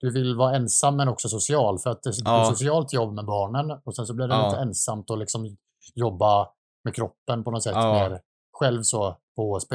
du 0.00 0.10
vill 0.12 0.36
vara 0.36 0.56
ensam 0.56 0.96
men 0.96 1.08
också 1.08 1.28
social 1.28 1.78
för 1.78 1.90
att 1.90 2.02
det 2.02 2.10
är 2.10 2.14
Ja. 2.24 2.42
ett 2.42 2.48
socialt 2.48 2.92
jobb 2.92 3.14
med 3.14 3.24
barnen 3.26 3.78
och 3.84 3.96
sen 3.96 4.06
så 4.06 4.14
blir 4.14 4.26
det 4.28 4.34
Ja. 4.34 4.48
lite 4.48 4.60
ensamt 4.60 5.10
att 5.10 5.18
liksom 5.18 5.56
jobba 5.94 6.48
med 6.84 6.94
kroppen 6.94 7.44
på 7.44 7.50
något 7.50 7.62
sätt 7.62 7.72
Ja. 7.74 7.92
mer 7.92 8.20
själv 8.58 8.82
så 8.82 9.16
på 9.36 9.54
HSP. 9.54 9.74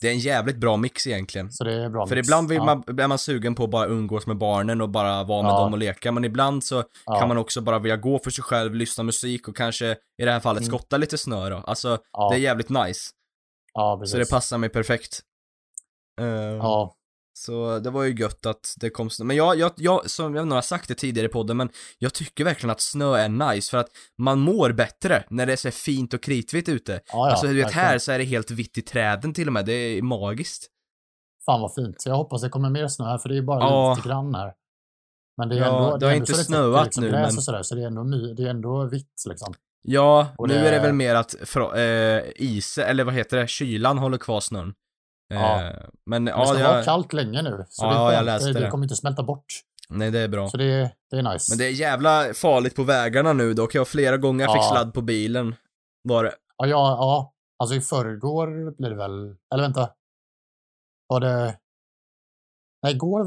Det 0.00 0.08
är 0.08 0.12
en 0.12 0.18
jävligt 0.18 0.56
bra 0.56 0.76
mix 0.76 1.06
egentligen. 1.06 1.52
Så 1.52 1.64
det 1.64 1.74
är 1.74 1.88
bra 1.88 2.06
För 2.06 2.16
mix. 2.16 2.28
ibland 2.28 2.48
vill 2.48 2.62
man, 2.62 2.80
blir 2.86 3.06
man 3.06 3.18
sugen 3.18 3.54
på 3.54 3.64
att 3.64 3.70
bara 3.70 3.86
umgås 3.86 4.26
med 4.26 4.38
barnen 4.38 4.80
och 4.80 4.88
bara 4.88 5.24
vara 5.24 5.42
med 5.42 5.50
dem 5.52 5.72
och 5.72 5.78
leka, 5.78 6.12
men 6.12 6.24
ibland 6.24 6.64
så 6.64 6.84
kan 7.18 7.28
man 7.28 7.38
också 7.38 7.60
bara 7.60 7.78
vilja 7.78 7.96
gå 7.96 8.18
för 8.18 8.30
sig 8.30 8.44
själv, 8.44 8.74
lyssna 8.74 9.04
musik 9.04 9.48
och 9.48 9.56
kanske 9.56 9.92
i 10.22 10.24
det 10.24 10.30
här 10.32 10.40
fallet 10.40 10.62
Mm. 10.62 10.78
skotta 10.78 10.96
lite 10.96 11.18
snö 11.18 11.48
då. 11.50 11.56
Alltså, 11.56 11.98
det 12.30 12.36
är 12.36 12.38
jävligt 12.40 12.68
nice. 12.68 13.10
Så 14.06 14.16
det 14.18 14.30
passar 14.30 14.58
mig 14.58 14.68
perfekt. 14.68 15.20
Eh, 16.20 16.26
Ja, 16.26 16.94
Så 17.44 17.78
det 17.78 17.90
var 17.90 18.04
ju 18.04 18.14
gött 18.14 18.46
att 18.46 18.74
det 18.76 18.90
kom 18.90 19.10
snö. 19.10 19.24
Men 19.24 19.36
jag, 19.36 19.58
jag, 19.58 19.72
jag, 19.76 20.10
som 20.10 20.34
jag 20.34 20.46
nog 20.48 20.56
har 20.56 20.62
sagt 20.62 20.88
det 20.88 20.94
tidigare 20.94 21.26
i 21.28 21.30
podden, 21.30 21.56
men 21.56 21.68
jag 21.98 22.14
tycker 22.14 22.44
verkligen 22.44 22.70
att 22.70 22.80
snö 22.80 23.16
är 23.16 23.28
nice 23.28 23.70
för 23.70 23.78
att 23.78 23.88
man 24.18 24.38
mår 24.38 24.72
bättre 24.72 25.24
när 25.30 25.46
det 25.46 25.52
är 25.52 25.56
så 25.56 25.70
fint 25.70 26.14
och 26.14 26.22
kritvitt 26.22 26.68
ute. 26.68 26.92
ja, 26.92 27.00
ja 27.12 27.30
alltså 27.30 27.46
du 27.46 27.54
vet, 27.54 27.64
verkligen. 27.64 27.86
här 27.86 27.98
så 27.98 28.12
är 28.12 28.18
det 28.18 28.24
helt 28.24 28.50
vitt 28.50 28.78
i 28.78 28.82
träden 28.82 29.34
till 29.34 29.46
och 29.46 29.52
med, 29.52 29.66
det 29.66 29.72
är 29.72 30.02
magiskt. 30.02 30.66
Fan 31.46 31.60
vad 31.60 31.74
fint. 31.74 32.02
Jag 32.06 32.14
hoppas 32.14 32.42
det 32.42 32.48
kommer 32.48 32.70
mer 32.70 32.88
snö 32.88 33.04
här 33.06 33.18
för 33.18 33.28
det 33.28 33.36
är 33.38 33.42
bara 33.42 33.60
Ja. 33.60 33.94
lite 33.96 34.08
grann 34.08 34.34
här. 34.34 34.52
Men 35.36 35.48
det 35.48 35.54
är 35.56 35.58
Ja, 35.60 35.66
ändå, 35.66 35.96
det 35.96 36.06
har 36.06 36.12
är 36.12 36.16
inte 36.16 36.32
ändå 36.32 36.38
så 36.38 36.44
snöat 36.44 36.84
liksom 36.84 37.04
nu, 37.04 37.10
men- 37.10 37.32
sådär, 37.32 37.62
så 37.62 37.74
det 37.74 37.82
är 37.82 37.86
ändå, 37.86 38.04
my, 38.04 38.34
det 38.34 38.42
är 38.42 38.50
ändå 38.50 38.84
vitt 38.86 39.22
liksom. 39.28 39.54
Ja, 39.82 40.28
Och 40.38 40.48
nu 40.48 40.54
är 40.54 40.72
det 40.72 40.78
väl 40.80 40.92
mer 40.92 41.14
att 41.14 41.34
frå, 41.44 41.74
eh, 41.74 42.22
is, 42.36 42.78
eller 42.78 43.04
vad 43.04 43.14
heter 43.14 43.36
det, 43.36 43.46
kylan 43.48 43.98
håller 43.98 44.18
kvar 44.18 44.40
snön. 44.40 44.74
Eh, 45.34 45.40
Ja. 45.40 45.72
Men 46.06 46.24
det 46.24 46.30
ja, 46.30 46.46
ska 46.46 46.54
vara 46.64 46.76
jag, 46.76 46.84
kallt 46.84 47.12
länge 47.12 47.42
nu. 47.42 47.64
Så 47.68 47.84
Ja, 47.84 48.08
det, 48.08 48.14
jag 48.14 48.24
läste 48.24 48.52
det. 48.52 48.60
det. 48.60 48.70
kommer 48.70 48.84
inte 48.84 48.96
smälta 48.96 49.22
bort. 49.22 49.44
nej 49.88 50.10
det 50.10 50.18
är 50.20 50.28
bra. 50.28 50.48
Så 50.48 50.56
det, 50.56 50.94
det 51.10 51.16
är 51.18 51.22
nice. 51.32 51.52
Men 51.52 51.58
det 51.58 51.64
är 51.66 51.70
jävla 51.70 52.34
farligt 52.34 52.76
på 52.76 52.82
vägarna 52.84 53.32
nu 53.32 53.54
dock, 53.54 53.74
jag 53.74 53.88
flera 53.88 54.16
gånger 54.16 54.46
fick 54.46 54.56
Ja. 54.56 54.70
sladd 54.72 54.94
på 54.94 55.02
bilen. 55.02 55.54
Var 56.02 56.24
det. 56.24 56.34
Ja, 56.56 56.66
ja, 56.66 56.96
ja, 57.00 57.32
alltså 57.58 57.76
i 57.76 57.80
förrgår 57.80 58.76
blir 58.78 58.90
det 58.90 58.96
väl, 58.96 59.36
eller 59.54 59.62
vänta. 59.62 59.90
Var 61.08 61.20
det, 61.20 61.58
nej 62.82 62.94
igår, 62.94 63.26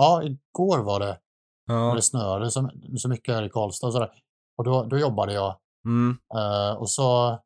ja 0.00 0.22
igår 0.22 0.78
var 0.78 1.00
det, 1.00 1.18
när 1.66 1.74
Ja. 1.88 1.94
det 1.94 2.02
snöade 2.02 2.50
så, 2.50 2.70
så 2.98 3.08
mycket 3.08 3.34
här 3.34 3.42
i 3.42 3.50
Karlstad 3.50 3.86
och 3.86 3.92
sådär. 3.92 4.10
Och 4.58 4.64
då, 4.64 4.84
då 4.84 4.98
jobbade 4.98 5.32
jag 5.32 5.58
Mm. 5.86 6.18
Eh, 6.34 6.72
och 6.76 6.90
så, 6.90 7.38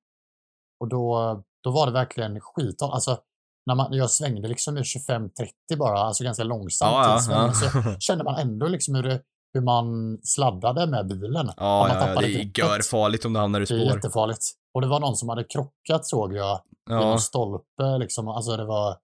och 0.80 0.88
då, 0.88 1.42
då 1.64 1.70
var 1.70 1.86
det 1.86 1.92
verkligen 1.92 2.40
skit. 2.40 2.82
Alltså, 2.82 3.18
när 3.66 3.74
man, 3.74 3.92
jag 3.92 4.10
svängde 4.10 4.48
liksom 4.48 4.78
i 4.78 4.80
25-30 4.80 5.28
bara, 5.78 5.98
alltså 5.98 6.24
ganska 6.24 6.44
långsamt. 6.44 6.92
Ja, 6.92 7.20
ja, 7.30 7.46
ja. 7.46 7.52
Så 7.52 7.94
kände 8.00 8.24
man 8.24 8.38
ändå 8.38 8.66
liksom 8.68 8.94
hur, 8.94 9.02
det, 9.02 9.20
hur 9.54 9.60
man 9.60 10.18
sladdade 10.22 10.86
med 10.86 11.06
bilen. 11.08 11.50
Ja, 11.56 11.86
man 11.88 11.96
ja, 11.96 12.08
ja, 12.14 12.20
det 12.20 12.26
är 12.34 12.58
görfarligt 12.58 13.24
om 13.24 13.32
du 13.32 13.40
hamnar 13.40 13.60
i 13.60 13.64
Det 13.64 13.74
är 13.74 13.78
spår. 13.86 13.96
jättefarligt. 13.96 14.42
Och 14.74 14.80
det 14.80 14.86
var 14.88 15.00
någon 15.00 15.16
som 15.16 15.28
hade 15.28 15.44
krockat 15.44 16.06
såg 16.06 16.34
jag 16.34 16.60
Ja. 16.90 17.00
någon 17.00 17.20
stolpe. 17.20 17.98
Liksom. 17.98 18.28
Alltså 18.28 18.56
det 18.56 18.64
var, 18.64 18.96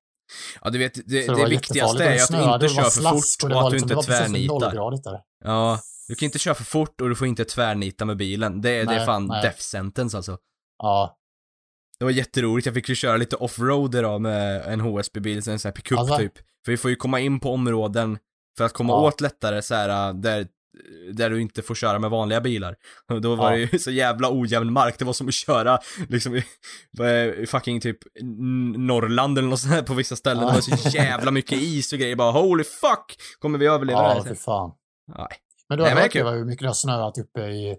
ja, 0.63 0.71
du 0.71 0.79
vet, 0.79 0.95
det, 0.95 1.27
det 1.27 1.35
det, 1.35 1.47
viktigaste 1.49 2.05
är 2.05 2.47
Och 2.49 2.55
att 2.55 2.61
du 2.61 2.67
inte 2.67 2.75
kör 2.83 2.91
för 2.91 3.01
fort 3.03 3.45
och 3.45 3.51
var 3.51 3.65
att 3.65 3.71
du 3.71 3.77
liksom- 3.77 3.85
inte 3.87 3.95
var 3.95 4.03
precis 4.03 4.19
tvärnitar. 4.19 5.23
Ja, 5.45 5.79
du 6.09 6.15
kan 6.15 6.27
inte 6.27 6.39
köra 6.39 6.55
för 6.55 6.65
fort 6.65 7.01
och 7.01 7.09
du 7.09 7.15
får 7.17 7.27
inte 7.27 7.45
tvärnita 7.45 8.05
med 8.05 8.17
bilen. 8.17 8.61
Det, 8.61 8.69
det 8.71 8.81
är 8.81 8.85
Nej, 8.87 9.07
fan 9.07 9.27
nej. 9.27 9.43
death 9.43 9.59
sentence 9.59 10.17
alltså. 10.17 10.39
Ja, 10.83 11.18
Det 11.99 12.05
var 12.05 12.13
jätteroligt, 12.13 12.67
jag 12.67 12.75
fick 12.75 12.89
ju 12.89 12.95
köra 12.95 13.17
lite 13.17 13.37
offroad 13.37 13.95
idag 13.95 14.21
med 14.21 14.63
en 14.67 14.81
HSB-bil, 14.81 15.37
en 15.37 15.43
sån 15.43 15.59
här 15.65 15.71
pickup 15.73 15.99
Alltså? 15.99 16.17
typ. 16.17 16.33
För 16.65 16.73
vi 16.73 16.77
får 16.77 16.91
ju 16.91 16.97
komma 16.97 17.21
in 17.21 17.41
på 17.41 17.53
områden 17.53 18.19
för 18.59 18.65
att 18.65 18.73
komma 18.73 18.93
Ja. 18.93 19.01
åt 19.07 19.21
lättare 19.21 19.63
så 19.63 19.75
här 19.75 20.13
där, 20.13 20.47
där 21.13 21.31
du 21.31 21.41
inte 21.41 21.63
får 21.63 21.75
köra 21.75 21.99
med 21.99 22.11
vanliga 22.11 22.41
bilar. 22.41 22.77
Och 23.13 23.21
då 23.21 23.35
var 23.35 23.51
Ja. 23.53 23.57
det 23.57 23.63
ju 23.73 23.79
så 23.79 23.91
jävla 23.91 24.29
ojämn 24.41 24.73
mark, 24.73 24.99
det 24.99 25.05
var 25.05 25.13
som 25.13 25.29
att 25.29 25.35
köra 25.35 25.79
liksom 26.09 26.35
i, 26.37 26.45
fucking 27.47 27.81
typ 27.81 27.99
Norrland 28.77 29.39
eller 29.39 29.49
något 29.49 29.61
sånt 29.61 29.75
här 29.75 29.83
på 29.83 29.95
vissa 29.95 30.17
ställen. 30.17 30.43
Ja. 30.43 30.49
Det 30.49 30.55
var 30.71 30.77
så 30.77 30.89
jävla 30.97 31.31
mycket 31.31 31.59
is 31.59 31.93
och 31.93 31.99
grejer, 31.99 32.17
bara 32.17 32.33
holy 32.33 32.65
fuck! 32.65 33.17
Kommer 33.39 33.59
vi 33.59 33.67
överleva 33.67 34.03
det 34.03 34.09
ja 34.09 34.23
här? 34.23 34.31
fy 34.31 34.35
fan. 34.35 34.71
Nej. 35.17 35.27
Men 35.69 35.79
du 35.79 35.85
har 35.85 35.91
hört 35.91 36.13
det 36.13 36.23
det, 36.23 36.31
hur 36.31 36.45
mycket 36.45 36.63
det 36.63 36.69
har 36.69 36.75
snöat 36.75 37.19
uppe 37.19 37.41
i 37.41 37.77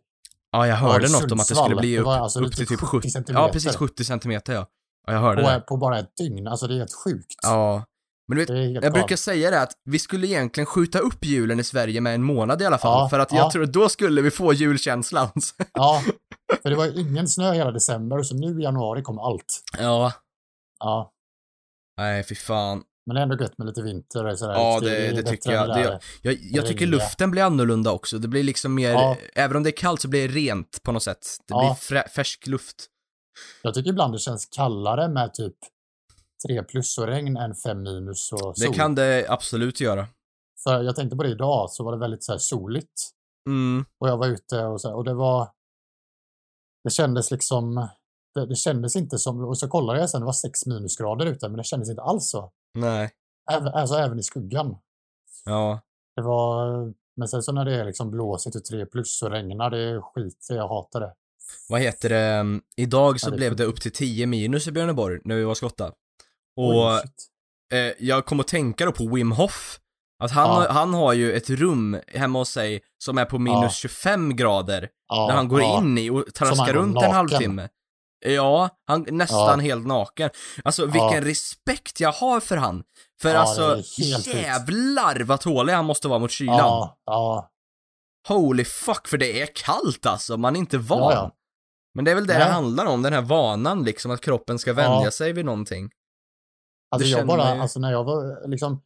Ja, 0.51 0.67
jag 0.67 0.75
hörde 0.75 1.09
något 1.11 1.31
om 1.31 1.39
att 1.39 1.47
det 1.47 1.55
skulle 1.55 1.55
Sundsvall? 1.55 1.79
bli 1.79 1.99
upp, 1.99 2.05
var 2.05 2.17
alltså 2.17 2.39
upp 2.39 2.55
till 2.55 2.67
typ 2.67 2.79
typ 2.79 2.79
70 2.79 2.97
70 2.97 3.09
centimeter. 3.09 3.43
Ja, 3.43 3.49
precis 3.53 3.75
70 3.75 4.03
centimeter 4.03 4.53
ja. 4.53 4.67
Ja, 5.07 5.13
jag 5.13 5.19
hörde 5.19 5.43
på, 5.43 5.49
det. 5.49 5.59
på 5.59 5.77
bara 5.77 5.99
ett 5.99 6.17
dygn. 6.17 6.47
Alltså 6.47 6.67
det 6.67 6.73
är 6.73 6.77
helt 6.77 6.93
sjukt. 7.03 7.35
Ja. 7.43 7.85
Men 8.27 8.37
du 8.37 8.45
vet, 8.45 8.49
jag 8.49 8.73
galet. 8.73 8.93
brukar 8.93 9.15
säga 9.15 9.51
det 9.51 9.61
att 9.61 9.71
vi 9.85 9.99
skulle 9.99 10.27
egentligen 10.27 10.65
skjuta 10.65 10.99
upp 10.99 11.25
julen 11.25 11.59
i 11.59 11.63
Sverige 11.63 12.01
med 12.01 12.15
en 12.15 12.23
månad 12.23 12.61
i 12.61 12.65
alla 12.65 12.77
fall. 12.77 13.03
Ja, 13.03 13.09
för 13.09 13.19
att 13.19 13.31
jag 13.31 13.45
ja. 13.45 13.51
tror 13.51 13.63
att 13.63 13.73
då 13.73 13.89
skulle 13.89 14.21
vi 14.21 14.31
få 14.31 14.53
julkänslan. 14.53 15.29
Ja, 15.73 16.01
för 16.61 16.69
det 16.69 16.75
var 16.75 16.85
ju 16.85 17.01
ingen 17.01 17.27
snö 17.27 17.53
hela 17.53 17.71
december 17.71 18.23
så 18.23 18.35
nu 18.35 18.59
i 18.59 18.63
januari 18.63 19.01
kom 19.03 19.19
allt. 19.19 19.61
ja. 19.79 20.13
Ja, 20.79 21.11
Nej, 21.97 22.23
fy 22.23 22.35
fan. 22.35 22.83
Men 23.05 23.15
det 23.15 23.21
är 23.21 23.23
ändå 23.23 23.37
gött 23.43 23.57
med 23.57 23.67
lite 23.67 23.81
vinter. 23.81 24.25
och 24.25 24.39
Sådär. 24.39 24.53
Ja, 24.53 24.79
det- 24.79 24.89
det 25.09 25.15
bättre 25.15 25.31
tycker 25.31 25.51
jag. 25.51 25.67
Det- 25.69 25.73
där. 25.83 25.99
Jag, 26.21 26.37
jag 26.41 26.65
tycker 26.65 26.85
luften 26.87 27.31
blir 27.31 27.43
annorlunda 27.43 27.91
också. 27.91 28.17
Det 28.17 28.27
blir 28.27 28.43
liksom 28.43 28.75
mer, 28.75 28.91
Ja. 28.91 29.17
även 29.35 29.57
om 29.57 29.63
det 29.63 29.69
är 29.69 29.77
kallt 29.77 30.01
så 30.01 30.07
blir 30.07 30.27
det 30.27 30.33
rent 30.33 30.83
på 30.83 30.91
något 30.91 31.03
sätt. 31.03 31.27
Det 31.47 31.53
Ja. 31.53 31.59
blir 31.59 31.73
frä, 31.73 32.07
färsk 32.09 32.47
luft. 32.47 32.87
Jag 33.61 33.73
tycker 33.73 33.89
ibland 33.89 34.13
det 34.13 34.19
känns 34.19 34.45
kallare 34.45 35.07
med 35.07 35.33
typ 35.33 35.55
3 36.47 36.63
plus 36.63 36.97
och 36.97 37.07
regn 37.07 37.37
än 37.37 37.55
5 37.55 37.83
minus 37.83 38.31
och 38.31 38.53
Det 38.57 38.65
sol. 38.65 38.73
kan 38.75 38.95
det 38.95 39.25
absolut 39.29 39.81
göra. 39.81 40.07
För 40.63 40.83
jag 40.83 40.95
tänkte 40.95 41.15
på 41.17 41.23
det 41.23 41.29
idag 41.29 41.69
så 41.71 41.83
var 41.83 41.91
det 41.91 41.97
väldigt 41.99 42.23
så 42.23 42.31
här 42.31 42.39
soligt 42.39 43.09
Mm. 43.47 43.85
och 43.99 44.09
jag 44.09 44.17
var 44.17 44.27
ute 44.27 44.63
och, 44.65 44.81
så 44.81 44.87
här, 44.87 44.95
och 44.95 45.03
det 45.03 45.13
var 45.13 45.51
det 46.83 46.89
kändes 46.89 47.31
liksom 47.31 47.75
det, 48.33 48.45
det 48.45 48.55
kändes 48.55 48.95
inte 48.95 49.17
som, 49.17 49.43
och 49.45 49.57
så 49.57 49.67
kollade 49.67 49.99
jag 49.99 50.09
sen, 50.09 50.21
det 50.21 50.25
var 50.25 50.33
sex 50.33 50.65
minusgrader 50.65 51.25
ute, 51.25 51.49
men 51.49 51.57
det 51.57 51.63
kändes 51.63 51.89
inte 51.89 52.01
alls 52.01 52.29
så. 52.29 52.51
Nej. 52.73 53.09
Även, 53.51 53.67
alltså 53.67 53.95
även 53.95 54.19
i 54.19 54.23
skuggan. 54.23 54.77
Ja. 55.45 55.79
Det 56.15 56.21
var, 56.21 56.67
men 57.17 57.27
sen 57.27 57.43
så 57.43 57.51
när 57.51 57.65
det 57.65 57.75
är 57.75 57.85
liksom 57.85 58.11
blåsigt 58.11 58.55
och 58.55 58.65
3 58.65 58.85
plus 58.85 59.17
så 59.17 59.29
regnar 59.29 59.69
det 59.69 60.01
skit, 60.01 60.47
jag 60.49 60.67
hatar 60.67 60.99
det. 60.99 61.13
Vad 61.69 61.81
heter 61.81 62.09
det? 62.09 62.19
mm, 62.19 62.61
Idag 62.77 63.19
så 63.19 63.27
Ja, 63.27 63.31
det 63.31 63.37
blev 63.37 63.55
det 63.55 63.63
upp 63.65 63.81
till 63.81 63.91
10 63.91 64.27
minus 64.27 64.67
i 64.67 64.71
Björneborg 64.71 65.19
när 65.23 65.35
vi 65.35 65.43
var 65.43 65.53
skotta. 65.55 65.87
Och 66.57 66.85
Oj, 66.93 67.01
eh, 67.73 67.93
jag 67.99 68.25
kom 68.25 68.39
att 68.39 68.47
tänka 68.47 68.85
då 68.85 68.91
på 68.91 69.07
Wim 69.15 69.31
Hof. 69.31 69.79
Att 70.23 70.31
han, 70.31 70.47
Ja. 70.47 70.53
har, 70.53 70.67
han 70.67 70.93
har 70.93 71.13
ju 71.13 71.33
ett 71.33 71.49
rum 71.49 71.97
hemma 72.07 72.39
hos 72.39 72.49
sig 72.49 72.81
som 72.97 73.17
är 73.17 73.25
på 73.25 73.39
minus 73.39 73.61
Ja. 73.63 73.69
25 73.69 74.35
grader. 74.35 74.89
ja, 75.07 75.27
där 75.27 75.35
han 75.35 75.47
går 75.47 75.61
in 75.61 75.97
i 75.97 76.09
och 76.09 76.33
traskar 76.33 76.73
runt 76.73 76.87
en 76.87 76.93
naken. 76.93 77.11
halvtimme. 77.11 77.69
Ja, 78.25 78.69
han 78.85 79.05
nästan 79.11 79.39
Ja. 79.39 79.55
helt 79.55 79.87
naken. 79.87 80.29
Alltså 80.63 80.85
vilken 80.85 81.01
Ja. 81.13 81.21
respekt 81.25 81.99
jag 81.99 82.11
har 82.11 82.39
för 82.39 82.57
han. 82.57 82.83
För 83.21 83.29
Ja, 83.29 83.33
det 83.35 83.39
alltså, 83.39 83.81
jävlar 84.31 85.23
vad 85.23 85.41
tålig 85.41 85.73
han 85.73 85.85
måste 85.85 86.07
vara 86.07 86.19
mot 86.19 86.31
kylan. 86.31 86.57
Ja, 86.57 86.97
ja, 87.05 87.51
Holy 88.27 88.65
fuck, 88.65 89.07
för 89.07 89.17
det 89.17 89.41
är 89.41 89.47
kallt 89.55 90.05
alltså, 90.05 90.37
man 90.37 90.55
är 90.55 90.59
inte 90.59 90.77
van. 90.77 91.31
Men 91.93 92.05
det 92.05 92.11
är 92.11 92.15
väl 92.15 92.27
det 92.27 92.33
det 92.33 92.39
Nej. 92.39 92.51
handlar 92.51 92.85
om, 92.85 93.01
den 93.01 93.13
här 93.13 93.21
vanan 93.21 93.83
liksom, 93.83 94.11
att 94.11 94.21
kroppen 94.21 94.59
ska 94.59 94.73
vänja 94.73 95.03
Ja. 95.03 95.11
sig 95.11 95.33
vid 95.33 95.45
någonting. 95.45 95.89
Alltså 96.91 97.05
Det 97.09 97.17
jag 97.17 97.27
bara, 97.27 97.55
ju. 97.55 97.61
alltså 97.61 97.79
när 97.79 97.91
jag 97.91 98.03
var 98.03 98.47
liksom 98.47 98.81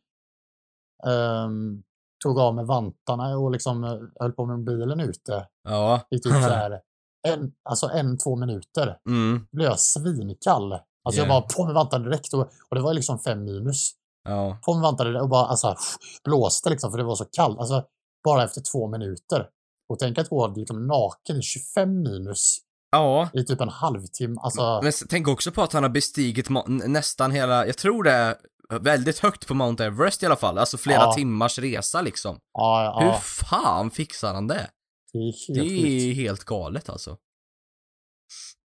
ehm, 1.08 1.84
tog 2.24 2.40
av 2.40 2.56
mig 2.56 2.66
vantarna 2.66 3.38
och 3.38 3.52
liksom 3.52 3.84
eh, 3.84 4.00
höll 4.20 4.32
på 4.32 4.46
med 4.46 4.60
mobilen 4.60 5.00
ute 5.00 5.48
Ja. 5.64 6.02
i 6.10 6.16
typ 6.20 6.34
så 6.34 6.40
här 6.40 6.82
en, 7.28 7.52
alltså 7.70 7.90
en, 7.90 8.18
två 8.18 8.36
minuter. 8.36 8.98
Mm, 9.10 9.48
blev 9.52 9.68
jag 9.70 9.80
svinkall. 9.80 10.74
Alltså 10.74 11.22
jag 11.22 11.28
Yeah. 11.28 11.28
bara 11.28 11.42
på 11.42 11.66
med 11.66 11.74
vantarna 11.76 12.06
direkt 12.06 12.34
och, 12.34 12.40
och 12.70 12.76
det 12.76 12.82
var 12.82 12.94
liksom 12.94 13.20
fem 13.20 13.44
minus. 13.44 13.92
ja. 14.30 14.58
På 14.66 14.74
med 14.74 14.82
vantarna 14.84 15.22
och 15.22 15.30
bara 15.30 15.46
alltså 15.46 15.76
blåste 16.24 16.70
liksom 16.70 16.92
för 16.92 16.98
det 16.98 17.04
var 17.04 17.16
så 17.16 17.26
kallt. 17.26 17.60
Alltså 17.60 17.84
bara 18.24 18.44
efter 18.44 18.62
två 18.72 18.88
minuter. 18.88 19.48
Och 19.90 20.00
tänk 20.00 20.18
att 20.18 20.30
gå 20.30 20.48
liksom 20.48 20.88
naken 20.88 21.38
i 21.38 21.42
25 21.42 22.02
minus 22.04 22.58
Ja. 22.92 23.30
i 23.34 23.44
typ 23.44 23.62
en 23.62 23.70
halvtimme. 23.70 24.36
Alltså, 24.44 24.80
Men 24.84 24.92
tänk 25.10 25.28
också 25.28 25.52
på 25.52 25.62
att 25.62 25.74
han 25.74 25.84
har 25.84 25.90
bestigit 25.90 26.48
nästan 26.68 27.32
hela, 27.32 27.66
jag 27.66 27.78
tror 27.78 28.04
det 28.04 28.12
är 28.12 28.36
väldigt 28.80 29.20
högt 29.20 29.48
på 29.48 29.54
Mount 29.54 29.86
Everest 29.86 30.24
i 30.24 30.26
alla 30.26 30.36
fall, 30.36 30.58
alltså 30.58 30.78
flera 30.78 31.02
Ja. 31.02 31.14
timmars 31.14 31.60
resa 31.60 32.02
liksom. 32.02 32.38
ja, 32.54 32.98
Hur 33.00 33.08
ja, 33.08 33.14
fan 33.20 33.92
fixar 33.92 34.34
han 34.34 34.48
det? 34.48 34.70
Det 35.14 35.20
är 35.20 35.54
Det 35.54 35.62
helt 35.62 35.72
sjukt. 35.82 36.04
är 36.04 36.14
helt 36.14 36.44
galet 36.44 36.90
alltså. 36.90 37.18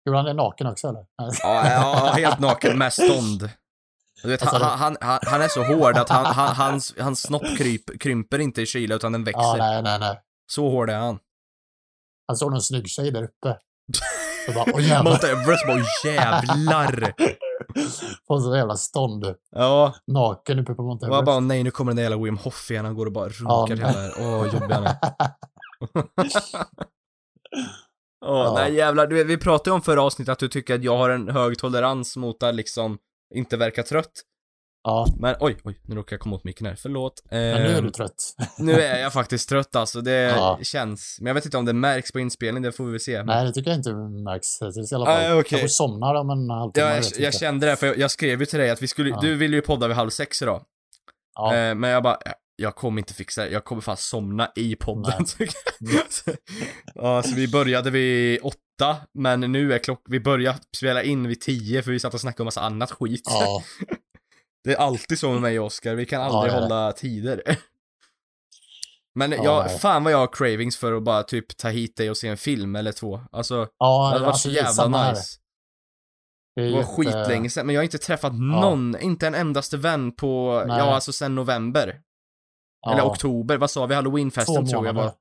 Gjorde 0.06 0.17
han 0.17 0.25
det 0.25 0.34
naken 0.34 0.67
också 0.67 0.88
eller? 0.88 1.06
Ja, 1.17 1.69
ja 1.69 2.13
helt 2.15 2.39
naken 2.39 2.77
med 2.77 2.93
stånd. 2.93 3.49
Du 4.23 4.29
vet, 4.29 4.41
Alltså, 4.41 4.63
han, 4.63 4.97
han, 5.01 5.19
han, 5.21 5.41
är 5.41 5.47
så 5.47 5.63
hård 5.63 5.97
att 5.97 6.10
han, 6.10 6.25
han, 6.25 6.56
hans, 6.56 6.95
hans 6.99 7.21
snopp 7.21 7.58
kryp, 7.58 7.99
krymper 7.99 8.39
inte 8.39 8.62
i 8.62 8.65
kyla 8.65 8.95
utan 8.95 9.12
den 9.12 9.23
växer. 9.23 9.41
Ja, 9.41 9.56
nej, 9.58 9.82
nej, 9.84 9.99
nej. 9.99 10.19
Så 10.51 10.69
hård 10.69 10.89
är 10.89 10.97
han. 10.97 11.19
Han 12.27 12.38
såg 12.38 12.51
någon 12.51 12.62
snygg 12.62 12.89
tjej 12.89 13.12
där 13.12 13.23
uppe. 13.23 13.58
Så 14.45 14.51
bara, 14.53 14.65
åh 14.73 14.82
jävlar. 14.82 15.03
Mount 15.12 15.27
Everest 15.32 15.67
bara 15.67 15.82
jävlar. 16.13 17.13
På 18.27 18.39
så 18.39 18.56
jävla 18.56 18.75
stånd. 18.75 19.36
Ja, 19.51 19.95
Naken 20.08 20.60
uppe 20.60 20.73
på 20.73 20.82
Mount 20.84 21.06
det 21.06 21.10
Everest. 21.10 21.25
bara 21.25 21.39
nej 21.39 21.63
nu 21.63 21.71
kommer 21.71 21.89
den 21.91 21.95
där 21.95 22.03
jävla 22.03 22.17
Wim 22.23 22.38
Hof 22.38 22.71
igen, 22.71 22.86
han 22.86 22.95
går 22.95 23.06
och 23.06 23.12
bara 23.12 23.25
Ja, 23.27 23.32
runkar 23.32 23.75
nej. 23.75 23.86
hela 23.93 24.29
Åh, 24.38 24.45
jobbig 24.53 24.73
han 24.75 24.84
är. 24.88 24.95
Åh, 28.26 28.30
Ja. 28.46 28.54
nej 28.58 28.74
jävlar, 28.74 29.08
du 29.08 29.24
vi 29.24 29.38
pratade 29.38 29.69
ju 29.69 29.74
om 29.76 29.82
förra 29.82 30.02
avsnittet 30.04 30.32
att 30.32 30.39
du 30.39 30.48
tycker 30.48 30.76
att 30.76 30.84
jag 30.84 30.98
har 30.98 31.10
en 31.10 31.30
hög 31.30 31.58
tolerans 31.58 32.17
mot 32.17 32.43
att 32.43 32.56
liksom 32.56 32.98
inte 33.36 33.58
verka 33.58 33.84
trött. 33.84 34.12
ja, 34.84 35.06
Men 35.19 35.36
oj, 35.39 35.58
oj, 35.63 35.80
nu 35.84 35.96
råkade 35.96 36.13
jag 36.13 36.19
komma 36.19 36.36
åt 36.36 36.43
micken 36.43 36.67
här, 36.67 36.76
förlåt. 36.76 37.24
men 37.32 37.39
nu 37.63 37.67
är 37.69 37.78
Ehm, 37.78 37.84
du 37.84 37.89
trött. 37.91 38.36
nu 38.58 38.72
är 38.74 39.00
jag 39.02 39.13
faktiskt 39.13 39.50
trött 39.50 39.76
alltså, 39.76 40.02
det 40.02 40.12
Ja. 40.38 40.60
känns. 40.62 41.17
Men 41.19 41.28
jag 41.28 41.34
vet 41.34 41.46
inte 41.46 41.58
om 41.58 41.65
det 41.65 41.74
märks 41.74 42.12
på 42.12 42.19
inspelning, 42.19 42.63
det 42.63 42.72
får 42.72 42.86
vi 42.86 42.91
väl 42.91 43.00
se. 43.00 43.24
Nej, 43.24 43.46
det 43.46 43.54
tycker 43.54 43.72
jag 43.72 43.80
inte 43.80 43.93
märks 44.24 44.48
hittills 44.62 44.91
i 44.91 44.96
alla 44.96 45.06
fall. 45.06 45.15
Nej, 45.22 45.34
okej. 45.34 45.50
Kanske 45.50 45.69
somnar 45.69 46.15
om 46.15 46.30
en 46.30 46.50
halvtimme. 46.50 46.88
Ja, 46.88 46.96
jag, 46.96 47.04
jag 47.04 47.28
inte. 47.28 47.38
kände 47.38 47.65
det, 47.67 47.76
för 47.76 47.88
jag, 47.88 47.98
jag 47.98 48.12
skrev 48.12 48.39
ju 48.39 48.46
till 48.46 48.60
dig 48.60 48.69
att 48.69 48.82
vi 48.82 48.88
skulle, 48.88 49.10
Ja. 49.10 49.19
du 49.22 49.36
ville 49.36 49.56
ju 49.56 49.62
podda 49.62 49.88
vid 49.88 49.96
halv 49.98 50.10
sex 50.10 50.41
idag. 50.41 50.63
Ja, 51.36 51.56
Eh, 51.56 51.76
men 51.76 51.89
jag 51.89 52.04
bara, 52.04 52.17
"Ja, 52.26 52.32
jag 52.63 52.76
kommer 52.76 53.02
inte 53.02 53.13
fixa 53.13 53.43
det, 53.43 53.49
jag 53.49 53.63
kommer 53.65 53.82
fan 53.82 53.97
somna 53.97 54.52
i 54.56 54.76
podden. 54.76 55.26
Ja, 56.95 57.23
så 57.23 57.36
vi 57.36 57.47
började 57.47 57.89
vid 57.91 58.39
åtta, 58.43 58.97
men 59.13 59.39
nu 59.39 59.73
är 59.73 59.80
klock, 59.80 60.02
vi 60.10 60.19
börjar 60.19 60.56
spela 60.78 61.04
in 61.04 61.28
vid 61.28 61.41
tio 61.41 61.84
för 61.84 61.91
vi 61.91 61.99
satt 61.99 62.13
och 62.13 62.21
snackade 62.21 62.41
om 62.41 62.45
massa 62.45 62.62
annat 62.62 62.91
skit. 62.91 63.21
ja, 63.26 63.63
Det 64.63 64.71
är 64.73 64.78
alltid 64.78 65.19
så 65.19 65.32
med 65.32 65.41
mig 65.41 65.60
och 65.60 65.65
Oskar, 65.65 65.95
vi 65.95 66.06
kan 66.06 66.21
aldrig 66.21 66.39
Ja, 66.54 66.56
det 66.56 66.60
det. 66.60 66.73
hålla 66.76 66.91
tider. 66.91 67.41
Men 69.15 69.32
Ja, 69.32 69.43
jag, 69.43 69.82
fan 69.82 70.04
vad 70.04 70.13
jag 70.13 70.17
har 70.17 70.28
cravings 70.34 70.78
för 70.78 70.93
att 70.93 71.04
bara 71.04 71.23
typ 71.23 71.58
ta 71.58 71.69
hit 71.69 71.97
dig 71.97 72.10
och 72.10 72.17
se 72.17 72.28
en 72.28 72.38
film 72.38 72.76
eller 72.76 72.91
två. 72.91 73.21
Alltså, 73.32 73.62
det 73.65 73.71
ja, 73.78 74.06
hade 74.08 74.19
varit 74.19 74.28
alltså, 74.28 74.49
så 74.49 74.49
det 74.49 74.56
jävla 74.56 75.10
nice. 75.12 75.23
Det 76.56 76.62
Det 76.62 76.71
var 76.71 76.80
jätte- 76.80 76.93
skitlänge 76.93 77.49
sedan, 77.49 77.65
men 77.65 77.76
jag 77.76 77.80
har 77.80 77.84
inte 77.84 77.97
träffat 77.97 78.34
någon, 78.34 78.99
inte 78.99 79.28
en 79.28 79.36
endaste 79.36 79.78
vän 79.78 80.15
på, 80.15 80.63
Nej. 80.67 80.78
ja 80.78 80.84
alltså 80.95 81.13
sen 81.13 81.36
november. 81.36 82.02
Ja, 82.86 82.91
Eller 82.93 83.06
oktober, 83.06 83.58
vad 83.58 83.72
sa 83.72 83.86
vi? 83.86 83.96
Halloweenfesten 83.96 84.65
tror 84.67 84.86
jag 84.86 84.93
var. 84.93 85.12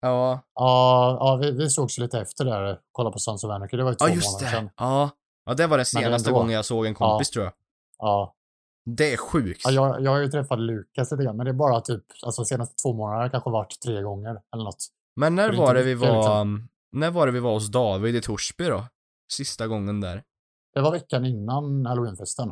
Ja, 0.00 0.40
Ja, 0.54 1.16
ja 1.20 1.36
vi, 1.42 1.50
vi 1.50 1.70
sågs 1.70 1.98
lite 1.98 2.20
efter 2.20 2.44
där. 2.44 2.78
Kolla 2.92 3.10
på 3.10 3.18
Sons 3.18 3.44
of 3.44 3.50
Anarchy. 3.50 3.76
Det 3.76 3.82
var 3.84 3.90
ju 3.90 3.96
två 3.96 4.08
ja 4.08 4.14
just 4.14 4.26
månader 4.32 4.46
det. 4.46 4.50
sedan. 4.56 4.70
Ja. 4.76 5.10
ja, 5.46 5.54
det 5.54 5.66
var 5.66 5.78
det 5.78 5.84
senaste 5.84 6.28
ändå. 6.30 6.38
gången 6.40 6.54
jag 6.54 6.64
såg 6.64 6.86
en 6.86 6.94
kompis 6.94 7.30
tror 7.30 7.44
jag. 7.44 7.52
Ja, 7.98 8.34
Det 8.84 9.12
är 9.12 9.16
sjukt. 9.16 9.60
ja 9.64 9.70
jag, 9.70 10.02
jag 10.02 10.10
har 10.10 10.18
ju 10.18 10.28
träffat 10.28 10.58
Lukas 10.58 11.10
lite 11.10 11.24
grann, 11.24 11.36
men 11.36 11.44
det 11.46 11.50
är 11.50 11.54
bara 11.54 11.80
typ, 11.80 12.04
alltså 12.26 12.44
senaste 12.44 12.74
två 12.82 12.92
månaderna 12.92 13.30
kanske 13.30 13.50
varit 13.50 13.80
tre 13.84 14.02
gånger 14.02 14.40
eller 14.54 14.64
något. 14.64 14.86
Men 15.16 15.34
när 15.34 15.50
det 15.50 15.56
var 15.58 15.74
det 15.74 15.82
vi 15.82 15.94
var, 15.94 16.16
liksom. 16.16 16.68
när 16.92 17.10
var 17.10 17.26
det 17.26 17.32
vi 17.32 17.40
var 17.40 17.52
hos 17.52 17.68
David 17.70 18.16
i 18.16 18.20
Torsby 18.20 18.64
då? 18.64 18.84
Sista 19.32 19.66
gången 19.66 20.00
där. 20.00 20.22
Det 20.74 20.80
var 20.80 20.92
veckan 20.92 21.24
innan 21.24 21.86
halloweenfesten. 21.86 22.48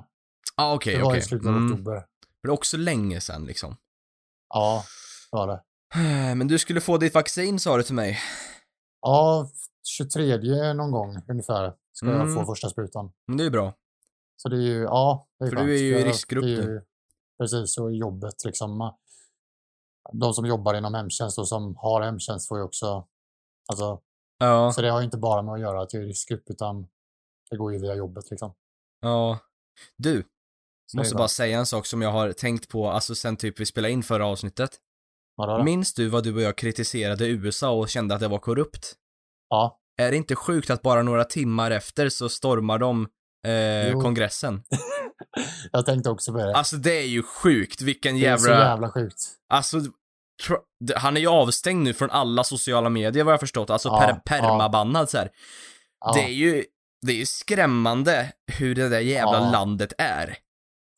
Ja, 0.57 0.65
ah, 0.65 0.75
okej, 0.75 0.97
det 0.97 1.03
var 1.03 1.11
okej. 1.11 1.19
i 1.19 1.23
slutet 1.23 1.49
av 1.49 1.57
Mm. 1.57 1.73
oktober. 1.73 2.05
Det 2.43 2.49
är 2.49 2.51
också 2.51 2.77
länge 2.77 3.21
sedan 3.21 3.45
liksom. 3.45 3.77
Ja, 4.53 4.85
det 5.31 5.37
var 5.37 5.47
det. 5.47 5.63
Men 6.35 6.49
du 6.49 6.59
skulle 6.59 6.81
få 6.81 6.99
ditt 6.99 7.15
vaccin 7.15 7.59
sa 7.59 7.77
du 7.77 7.83
till 7.83 7.95
mig. 7.95 8.19
Ja, 9.01 9.51
23 9.99 10.73
någon 10.75 10.91
gång 10.91 11.17
ungefär 11.29 11.75
ska 11.93 12.07
jag 12.07 12.21
Mm. 12.21 12.35
få 12.35 12.45
första 12.45 12.69
sprutan. 12.69 13.13
Men 13.27 13.37
det 13.37 13.45
är 13.45 13.51
bra. 13.51 13.75
Så 14.37 14.49
det 14.49 14.57
är 14.57 14.61
ju, 14.61 14.83
ja, 14.83 15.29
är 15.41 15.47
För 15.49 15.57
skönt. 15.57 15.67
du 15.67 15.75
är 15.75 15.79
ju 15.79 15.89
i 15.97 16.01
Jag- 16.01 16.09
riskgrupp 16.09 16.45
ju- 16.45 16.83
Precis, 17.39 17.79
och 17.79 17.93
jobbet 17.95 18.45
liksom. 18.45 18.93
De 20.13 20.35
som 20.35 20.47
jobbar 20.47 20.75
inom 20.75 20.95
hemtjänst 20.95 21.39
och 21.39 21.49
som 21.49 21.77
har 21.77 22.03
hemtjänst 22.03 22.49
får 22.49 22.59
ju 22.59 22.65
också, 22.65 23.07
alltså, 23.71 24.01
Ja, 24.39 24.73
så 24.73 24.83
det 24.83 24.89
har 24.91 24.99
ju 25.01 25.05
inte 25.05 25.17
bara 25.19 25.43
med 25.43 25.55
att 25.55 25.61
göra 25.61 25.83
att 25.83 25.93
jag 25.93 26.03
är 26.03 26.07
i 26.07 26.09
riskgrupp 26.09 26.51
utan 26.51 26.87
det 27.51 27.57
går 27.57 27.73
ju 27.73 27.79
via 27.79 27.95
jobbet 27.95 28.31
liksom. 28.31 28.55
ja. 29.01 29.39
Du, 29.97 30.25
måste 30.97 31.15
bara 31.15 31.29
säga 31.29 31.59
en 31.59 31.67
sak 31.67 31.87
som 31.87 32.03
jag 32.03 32.11
har 32.13 32.33
tänkt 32.33 32.69
på, 32.69 32.91
alltså 32.91 33.15
sen 33.15 33.37
typ 33.37 33.61
vi 33.61 33.67
spelade 33.67 33.93
in 33.93 34.03
förra 34.03 34.27
avsnittet. 34.27 34.71
Vadå 35.37 35.57
då? 35.59 35.65
Minns 35.65 35.95
du 35.95 36.09
vad 36.09 36.25
du 36.25 36.35
och 36.35 36.43
jag 36.43 36.57
kritiserade 36.57 37.27
USA 37.29 37.71
och 37.71 37.89
kände 37.89 38.15
att 38.15 38.21
det 38.21 38.29
var 38.29 38.39
korrupt? 38.39 38.93
Ja, 39.49 39.79
Är 40.03 40.11
det 40.11 40.17
inte 40.17 40.35
sjukt 40.37 40.71
att 40.71 40.83
bara 40.83 41.03
några 41.03 41.25
timmar 41.25 41.71
efter 41.71 42.09
så 42.09 42.29
stormar 42.29 42.79
de 42.79 43.09
eh, 43.47 44.01
kongressen? 44.03 44.63
jag 45.73 45.87
tänkte 45.87 46.11
också 46.11 46.33
på 46.33 46.39
det. 46.39 46.55
Alltså 46.57 46.77
det 46.77 46.99
är 46.99 47.07
ju 47.07 47.23
sjukt, 47.23 47.83
vilken 47.83 48.19
det 48.21 48.27
är 48.27 48.37
så 48.37 48.49
jävla... 48.49 48.65
jävla 48.65 48.91
sjukt. 48.91 49.23
Alltså, 49.53 49.81
han 50.97 51.17
är 51.17 51.21
ju 51.21 51.27
avstängd 51.29 51.83
nu 51.85 51.95
från 51.95 52.11
alla 52.11 52.45
sociala 52.45 52.89
medier 52.89 53.25
vad 53.25 53.33
jag 53.33 53.41
förstått, 53.41 53.71
alltså 53.71 53.89
Ja, 53.89 54.01
per- 54.01 54.09
ja. 54.09 54.21
permabannad 54.25 55.11
så 55.11 55.19
här. 55.19 55.31
Ja, 56.05 56.13
Det 56.15 56.21
är 56.25 56.29
ju, 56.33 56.65
det 57.07 57.13
är 57.13 57.17
ju 57.17 57.27
skrämmande 57.27 58.33
hur 58.53 58.75
det 58.75 58.89
där 58.89 59.01
jävla 59.01 59.39
Ja. 59.39 59.51
landet 59.51 59.93
är. 59.99 60.39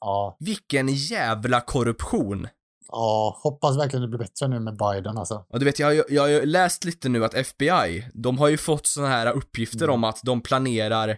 Ja, 0.01 0.37
Vilken 0.41 0.89
jävla 0.89 1.61
korruption. 1.61 2.49
ja, 2.89 3.39
hoppas 3.43 3.79
verkligen 3.79 4.03
det 4.03 4.09
blir 4.09 4.19
bättre 4.19 4.49
nu 4.49 4.61
med 4.61 4.77
Biden 4.77 5.19
alltså. 5.19 5.45
Och 5.49 5.59
du 5.59 5.65
vet, 5.65 5.79
jag 5.79 5.87
har 5.87 5.93
ju, 5.93 6.03
jag 6.09 6.23
har 6.23 6.29
ju 6.29 6.47
läst 6.47 6.85
lite 6.85 7.09
nu 7.09 7.25
att 7.25 7.35
FBI, 7.35 8.09
de 8.15 8.39
har 8.39 8.49
ju 8.49 8.57
fått 8.57 8.87
såna 8.87 9.09
här 9.09 9.33
uppgifter 9.33 9.85
Mm. 9.85 9.95
om 9.95 10.05
att 10.05 10.21
de 10.23 10.41
planerar, 10.41 11.17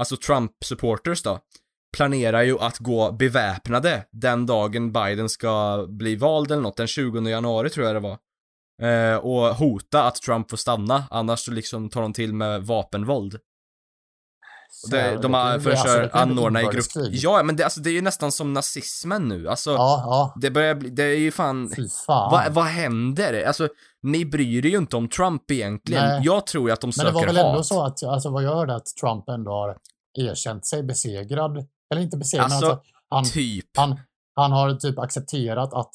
alltså 0.00 0.16
Trump-supporters 0.16 1.22
då, 1.24 1.38
planerar 1.96 2.42
ju 2.42 2.58
att 2.58 2.78
gå 2.78 3.12
beväpnade 3.12 4.04
den 4.12 4.46
dagen 4.46 4.92
Biden 4.92 5.28
ska 5.28 5.86
bli 5.88 6.16
vald 6.16 6.50
eller 6.50 6.62
något, 6.62 6.76
den 6.76 6.86
20 6.86 7.20
januari 7.28 7.70
tror 7.70 7.86
jag 7.86 7.96
det 7.96 8.00
var. 8.00 8.18
Eh, 8.82 9.16
och 9.16 9.54
hota 9.56 10.02
att 10.02 10.14
Trump 10.14 10.50
får 10.50 10.56
stanna, 10.56 11.04
annars 11.10 11.40
så 11.40 11.50
liksom 11.50 11.88
tar 11.90 12.02
de 12.02 12.12
till 12.12 12.34
med 12.34 12.62
vapenvåld. 12.62 13.38
Och 14.84 14.90
det, 14.90 15.18
de 15.22 15.34
har 15.34 15.58
försökt 15.58 15.86
alltså, 16.14 16.18
anordna 16.18 16.62
i 16.62 16.64
grupp. 16.64 16.84
Ja, 17.10 17.42
men 17.42 17.56
det, 17.56 17.64
alltså, 17.64 17.80
det 17.80 17.90
är 17.90 17.92
ju 17.92 18.00
nästan 18.02 18.32
som 18.32 18.52
nazismen 18.52 19.28
nu. 19.28 19.48
Alltså, 19.48 19.70
Ja, 19.70 20.02
ja. 20.06 20.34
det 20.40 20.50
börjar 20.50 20.74
bli, 20.74 20.90
det 20.90 21.02
är 21.02 21.18
ju 21.18 21.30
fan... 21.32 21.70
Fan. 22.06 22.30
Vad, 22.32 22.52
vad 22.52 22.64
händer? 22.64 23.44
Alltså, 23.46 23.68
ni 24.02 24.24
bryr 24.24 24.66
er 24.66 24.70
ju 24.70 24.76
inte 24.78 24.96
om 24.96 25.08
Trump 25.08 25.50
egentligen. 25.50 26.04
Nej. 26.04 26.20
Jag 26.24 26.46
tror 26.46 26.68
ju 26.68 26.72
att 26.72 26.80
de 26.80 26.86
Men 26.86 26.92
söker 26.92 27.10
det 27.10 27.14
var 27.16 27.26
väl 27.26 27.36
hat. 27.36 27.46
ändå 27.46 27.62
så 27.62 27.82
att, 27.84 28.02
alltså 28.02 28.30
vad 28.30 28.42
gör 28.42 28.66
det 28.66 28.74
att 28.74 28.86
Trump 29.00 29.28
ändå 29.28 29.50
har 29.50 29.76
erkänt 30.18 30.66
sig 30.66 30.82
besegrad? 30.82 31.66
Eller 31.92 32.02
inte 32.02 32.16
besegrad, 32.16 32.44
Alltså, 32.44 32.60
men 32.66 32.70
alltså, 32.70 32.82
han, 33.08 33.24
Typ. 33.24 33.66
han, 33.76 34.00
han 34.36 34.52
har 34.52 34.74
typ 34.74 34.98
accepterat 34.98 35.74
att, 35.74 35.90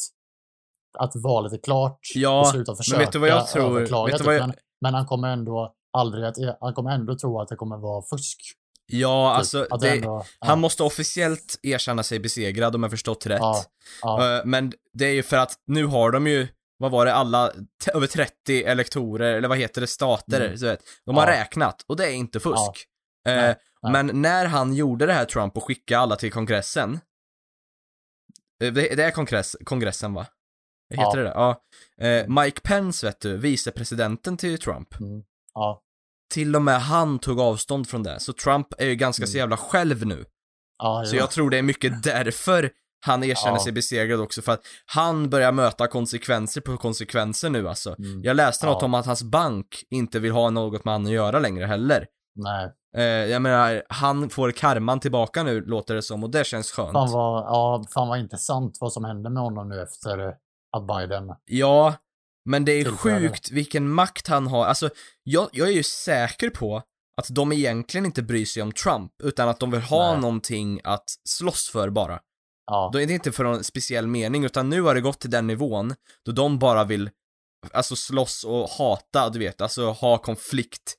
att 0.99 1.11
valet 1.15 1.53
är 1.53 1.57
klart. 1.57 1.99
Ja, 2.15 2.41
beslutat 2.45 2.77
men 2.91 2.99
vet 2.99 3.11
du 3.11 3.19
vad 3.19 3.29
jag 3.29 3.47
försöka 3.49 3.65
tror? 3.87 4.05
Vet 4.07 4.17
du 4.17 4.23
vad 4.23 4.35
jag- 4.35 4.41
men, 4.47 4.53
men 4.81 4.93
han 4.93 5.05
kommer 5.05 5.27
ändå 5.27 5.73
aldrig 5.97 6.25
att, 6.25 6.35
han 6.61 6.73
kommer 6.73 6.91
ändå 6.91 7.15
tro 7.17 7.41
att 7.41 7.47
det 7.47 7.55
kommer 7.55 7.77
vara 7.77 8.01
fusk. 8.11 8.37
Ja, 8.87 9.31
typ. 9.31 9.37
alltså, 9.37 9.77
det, 9.81 9.89
ändå, 9.89 10.07
ja, 10.39 10.47
han 10.47 10.59
måste 10.59 10.83
officiellt 10.83 11.59
erkänna 11.63 12.03
sig 12.03 12.19
besegrad 12.19 12.75
om 12.75 12.83
jag 12.83 12.91
förstått 12.91 13.25
rätt. 13.25 13.39
Ja, 13.39 13.63
ja, 14.01 14.37
Eh, 14.37 14.45
Men 14.45 14.73
det 14.93 15.05
är 15.05 15.13
ju 15.13 15.23
för 15.23 15.37
att 15.37 15.53
nu 15.67 15.85
har 15.85 16.11
de 16.11 16.27
ju, 16.27 16.47
vad 16.77 16.91
var 16.91 17.05
det, 17.05 17.13
alla, 17.13 17.51
över 17.93 18.07
30 18.07 18.63
elektorer, 18.63 19.33
eller 19.33 19.47
vad 19.47 19.57
heter 19.57 19.81
det, 19.81 19.87
stater, 19.87 20.41
Mm. 20.45 20.57
så 20.57 20.65
vet. 20.65 20.79
De 21.05 21.17
har 21.17 21.27
räknat, 21.27 21.85
och 21.87 21.95
det 21.97 22.05
är 22.07 22.11
inte 22.13 22.39
fusk. 22.39 22.85
Eh, 23.27 23.35
Nej, 23.35 23.55
nej. 23.81 23.91
Men 23.91 24.21
när 24.21 24.45
han 24.45 24.73
gjorde 24.73 25.05
det 25.05 25.13
här 25.13 25.25
Trump 25.25 25.57
och 25.57 25.63
skickade 25.63 25.99
alla 26.01 26.15
till 26.15 26.31
kongressen, 26.31 26.99
eh, 28.63 28.73
det, 28.73 28.95
det 28.95 29.03
är 29.03 29.11
kongress, 29.11 29.55
kongressen 29.65 30.13
va? 30.13 30.25
Heter 30.93 31.17
det 31.17 31.23
det? 31.23 31.29
Ja. 31.35 31.61
Eh, 32.05 32.27
Mike 32.43 32.61
Pence 32.61 33.05
vet 33.05 33.19
du, 33.19 33.37
vicepresidenten 33.37 34.37
till 34.37 34.59
Trump, 34.59 34.99
mm, 34.99 35.23
ja, 35.53 35.81
till 36.33 36.55
och 36.55 36.61
med 36.61 36.81
han 36.81 37.19
tog 37.19 37.39
avstånd 37.39 37.89
från 37.89 38.03
det. 38.03 38.19
Så 38.19 38.33
Trump 38.33 38.67
är 38.77 38.85
ju 38.85 38.95
ganska 38.95 39.25
så 39.25 39.31
Mm. 39.31 39.39
jävla 39.39 39.57
själv 39.57 40.05
nu. 40.05 40.25
ja, 40.77 41.03
Så 41.05 41.15
jag 41.15 41.31
tror 41.31 41.49
det 41.49 41.57
är 41.57 41.61
mycket 41.61 42.03
därför 42.03 42.69
han 43.05 43.23
erkänner 43.23 43.55
Ja. 43.57 43.63
sig 43.63 43.71
besegrad 43.71 44.19
också, 44.19 44.41
för 44.41 44.51
att 44.51 44.61
han 44.85 45.29
börjar 45.29 45.51
möta 45.51 45.87
konsekvenser 45.87 46.61
på 46.61 46.77
konsekvenser 46.77 47.49
nu 47.49 47.69
alltså. 47.69 47.95
Mm, 47.99 48.23
Jag 48.23 48.35
läste 48.35 48.65
något 48.65 48.77
Ja. 48.81 48.85
om 48.85 48.93
att 48.93 49.05
hans 49.05 49.23
bank 49.23 49.83
inte 49.89 50.19
vill 50.19 50.31
ha 50.31 50.49
något 50.49 50.85
med 50.85 50.93
han 50.93 51.05
att 51.05 51.11
göra 51.11 51.39
längre 51.39 51.65
heller. 51.65 52.05
nej. 52.35 52.71
Eh, 52.97 53.03
jag 53.03 53.41
menar, 53.41 53.83
han 53.89 54.29
får 54.29 54.51
karman 54.51 54.99
tillbaka 54.99 55.43
nu, 55.43 55.61
låter 55.61 55.95
det 55.95 56.01
som, 56.01 56.23
och 56.23 56.29
det 56.29 56.45
känns 56.47 56.71
skönt. 56.71 56.93
Fan 56.93 57.11
vad, 57.11 57.43
ja, 57.43 57.83
fan 57.93 58.07
vad 58.07 58.19
intressant 58.19 58.77
vad 58.81 58.93
som 58.93 59.03
hände 59.05 59.29
med 59.29 59.43
honom 59.43 59.69
nu 59.69 59.81
efter 59.81 60.27
att 60.77 60.87
Biden... 60.87 61.23
Ja, 61.45 61.93
men 62.45 62.65
det 62.65 62.71
är 62.71 62.91
sjukt 62.91 63.51
vilken 63.51 63.89
makt 63.89 64.27
han 64.27 64.47
har. 64.47 64.65
Alltså, 64.65 64.89
jag, 65.23 65.49
jag 65.53 65.67
är 65.67 65.71
ju 65.71 65.83
säker 65.83 66.49
på 66.49 66.83
att 67.21 67.27
de 67.29 67.51
egentligen 67.51 68.05
inte 68.05 68.23
bryr 68.23 68.45
sig 68.45 68.63
om 68.63 68.71
Trump, 68.71 69.11
utan 69.23 69.49
att 69.49 69.59
de 69.59 69.71
vill 69.71 69.81
ha 69.81 70.11
Nej. 70.11 70.21
någonting 70.21 70.81
att 70.83 71.03
slåss 71.29 71.69
för 71.69 71.89
bara. 71.89 72.19
Ja, 72.65 72.89
Då 72.93 73.01
är 73.01 73.07
det 73.07 73.13
inte 73.13 73.31
för 73.31 73.43
någon 73.43 73.63
speciell 73.63 74.07
mening, 74.07 74.45
utan 74.45 74.69
nu 74.69 74.81
har 74.81 74.95
det 74.95 75.01
gått 75.01 75.19
till 75.19 75.29
den 75.29 75.47
nivån 75.47 75.95
då 76.25 76.31
de 76.31 76.59
bara 76.59 76.83
vill, 76.83 77.09
alltså 77.71 77.95
slåss 77.95 78.43
och 78.43 78.69
hata, 78.69 79.29
du 79.29 79.39
vet, 79.39 79.61
alltså 79.61 79.89
ha 79.91 80.17
konflikt. 80.17 80.95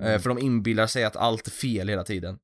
Eh, 0.00 0.06
mm, 0.06 0.20
för 0.20 0.28
de 0.28 0.38
inbillar 0.38 0.86
sig 0.86 1.04
att 1.04 1.16
allt 1.16 1.46
är 1.46 1.50
fel 1.50 1.88
hela 1.88 2.04
tiden. 2.04 2.38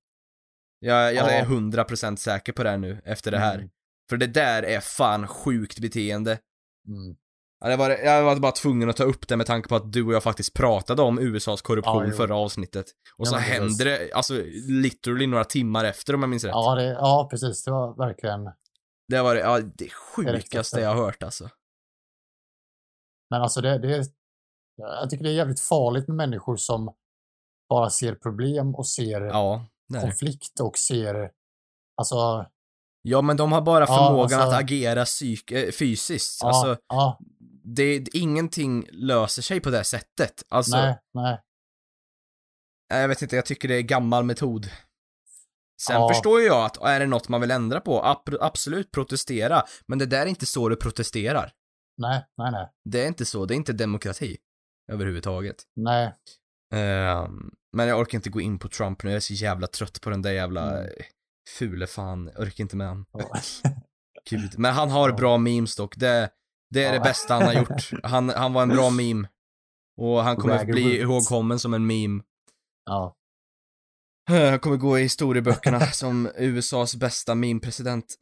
Jag, 0.81 1.14
jag 1.14 1.27
Ja. 1.27 1.31
är 1.31 1.44
100% 1.44 2.16
säker 2.16 2.53
på 2.53 2.62
det 2.62 2.77
nu, 2.77 3.03
efter 3.05 3.31
det 3.31 3.38
här. 3.38 3.55
Mm. 3.55 3.70
För 4.11 4.16
det 4.16 4.27
där 4.27 4.62
är 4.62 4.81
fan 4.81 5.29
sjukt 5.29 5.79
beteende. 5.79 6.38
mm. 6.88 7.16
Ja, 7.61 7.68
det 7.68 7.77
var, 7.77 7.90
jag 7.90 8.25
var 8.25 8.37
bara 8.37 8.53
tvungen 8.53 8.90
att 8.90 8.97
ta 8.97 9.05
upp 9.05 9.29
det 9.29 9.37
med 9.37 9.47
tanke 9.47 9.68
på 9.68 9.77
att 9.77 9.92
du 9.92 10.07
och 10.07 10.12
jag 10.12 10.23
faktiskt 10.23 10.55
pratade 10.55 11.03
om 11.03 11.18
USAs 11.18 11.62
korruption 11.62 12.09
Ja, 12.09 12.12
förra 12.16 12.37
avsnittet. 12.37 12.87
Och 13.16 13.27
Ja, 13.27 13.31
så 13.31 13.35
men 13.37 13.44
precis. 13.44 13.59
hände 13.59 13.85
det, 13.85 14.12
alltså 14.12 14.35
literally 14.68 15.27
några 15.27 15.44
timmar 15.44 15.85
efter 15.85 16.14
om 16.14 16.21
jag 16.23 16.29
minns 16.31 16.44
rätt. 16.44 16.53
Ja, 16.55 16.75
det, 16.75 16.85
ja, 16.85 17.29
precis. 17.31 17.64
Det 17.64 17.71
var 17.71 17.94
verkligen... 17.97 18.44
Det 19.09 19.23
var 19.23 19.35
det, 19.35 19.40
ja, 19.40 19.61
det 19.61 19.88
sjukaste 19.92 20.59
efter. 20.59 20.81
jag 20.81 20.88
har 20.94 21.05
hört 21.05 21.23
alltså. 21.23 21.49
Men 23.31 23.42
alltså 23.42 23.61
det, 23.61 23.79
det 23.79 23.97
är... 23.97 24.05
Jag 24.77 25.11
tycker 25.11 25.25
det 25.25 25.31
är 25.31 25.35
jävligt 25.35 25.61
farligt 25.61 26.09
med 26.09 26.16
människor 26.16 26.57
som 26.57 26.94
bara 27.68 27.90
ser 27.90 28.14
problem 28.14 28.75
och 28.75 28.87
ser 28.88 29.21
Ja, 29.21 29.66
det 29.88 29.94
det. 29.94 30.01
konflikt 30.01 30.61
och 30.61 30.79
ser... 30.79 31.31
Alltså... 31.97 32.47
Ja, 33.03 33.23
men 33.23 33.37
de 33.37 33.53
har 33.53 33.61
bara 33.62 33.81
Ja, 33.81 33.87
förmågan 33.87 34.40
alltså- 34.40 34.57
att 34.57 34.62
agera 34.62 35.05
psyk 35.05 35.51
äh, 35.53 35.71
fysiskt. 35.71 36.38
Ja, 36.42 36.49
Alltså, 36.49 36.77
det, 37.74 38.09
ingenting 38.12 38.87
löser 38.92 39.42
sig 39.42 39.61
på 39.61 39.70
det 39.70 39.85
sättet. 39.85 40.42
Alltså, 40.48 40.76
nej, 40.76 40.98
nej. 41.14 41.40
jag 42.88 43.09
vet 43.09 43.22
inte, 43.22 43.37
jag 43.37 43.46
tycker 43.46 43.68
det 43.68 43.74
är 43.74 43.83
gammal 43.83 44.24
metod. 44.24 44.70
Sen 45.83 45.96
Ja. 45.96 46.09
förstår 46.09 46.40
jag 46.42 46.64
att 46.64 46.76
är 46.83 47.00
det 47.00 47.07
något 47.07 47.28
man 47.28 47.40
vill 47.40 47.50
ändra 47.50 47.81
på, 47.81 48.02
ab- 48.04 48.37
absolut 48.40 48.90
protestera. 48.90 49.62
Men 49.87 49.98
det 49.98 50.07
där 50.07 50.22
är 50.22 50.26
inte 50.26 50.46
så 50.46 50.68
du 50.68 50.76
protesterar. 50.76 51.52
Nej, 51.96 52.24
nej, 52.37 52.52
nej. 52.52 52.68
Det 52.85 53.02
är 53.02 53.07
inte 53.09 53.24
så, 53.24 53.46
det 53.46 53.54
är 53.54 53.57
inte 53.57 53.72
demokrati. 53.72 54.37
Överhuvudtaget. 54.92 55.62
Nej. 55.76 56.14
Ehm, 56.74 57.50
men 57.76 57.88
jag 57.88 57.98
orkar 58.00 58.18
inte 58.18 58.31
gå 58.31 58.40
in 58.40 58.59
på 58.59 58.68
Trump 58.68 59.02
nu, 59.02 59.11
jag 59.11 59.16
är 59.16 59.20
så 59.20 59.33
jävla 59.35 59.66
trött 59.66 60.00
på 60.00 60.11
den 60.11 60.22
där 60.22 60.33
jävla 60.33 60.78
Mm. 60.78 60.92
fule 61.59 61.87
fan, 61.87 62.31
jag 62.35 62.42
orkar 62.42 62.62
inte 62.64 62.76
med 62.76 62.87
han. 62.88 63.07
Ja. 63.12 63.31
Gud. 64.31 64.59
Men 64.59 64.74
han 64.74 64.90
har 64.90 65.12
bra 65.12 65.38
memes 65.38 65.76
dock, 65.76 65.96
det, 65.96 66.31
det 66.70 66.85
är 66.85 66.90
det 66.90 66.96
Ja. 66.96 67.02
bästa 67.02 67.35
han 67.35 67.42
har 67.42 67.52
gjort. 67.52 67.90
Han, 68.02 68.28
han 68.28 68.52
var 68.52 68.62
en 68.62 68.68
bra 68.68 68.90
meme. 68.90 69.28
Och 69.96 70.22
han 70.24 70.37
kommer 70.37 70.54
Raggar 70.59 70.72
bli 70.72 71.00
ihågkommen 71.00 71.59
som 71.59 71.74
en 71.74 71.87
meme. 71.87 72.22
Ja. 72.87 73.14
Han 74.50 74.59
kommer 74.61 74.76
gå 74.76 74.98
i 74.98 75.02
historieböckerna 75.02 75.81
som 75.92 76.31
USAs 76.37 76.96
bästa 76.96 77.35
meme-president. 77.35 78.18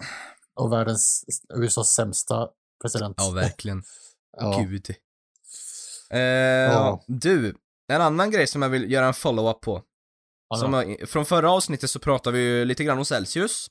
Och 0.54 0.72
världens, 0.72 1.24
USAs 1.54 1.88
sämsta 1.94 2.48
president. 2.82 3.14
Ja, 3.18 3.30
verkligen. 3.30 3.82
Ja. 4.38 4.58
Gud. 4.60 4.90
Eh, 6.10 6.98
Du, 7.06 7.54
en 7.92 8.00
annan 8.00 8.30
grej 8.30 8.46
som 8.46 8.62
jag 8.62 8.68
vill 8.68 8.92
göra 8.92 9.06
en 9.06 9.14
follow-up 9.14 9.60
på. 9.60 9.82
Ja, 10.48 10.56
Som, 10.56 10.96
från 11.06 11.26
förra 11.26 11.50
avsnittet 11.50 11.90
så 11.90 11.98
pratade 11.98 12.36
vi 12.38 12.42
ju 12.44 12.64
lite 12.64 12.84
grann 12.84 12.98
om 12.98 13.04
Celsius. 13.04 13.66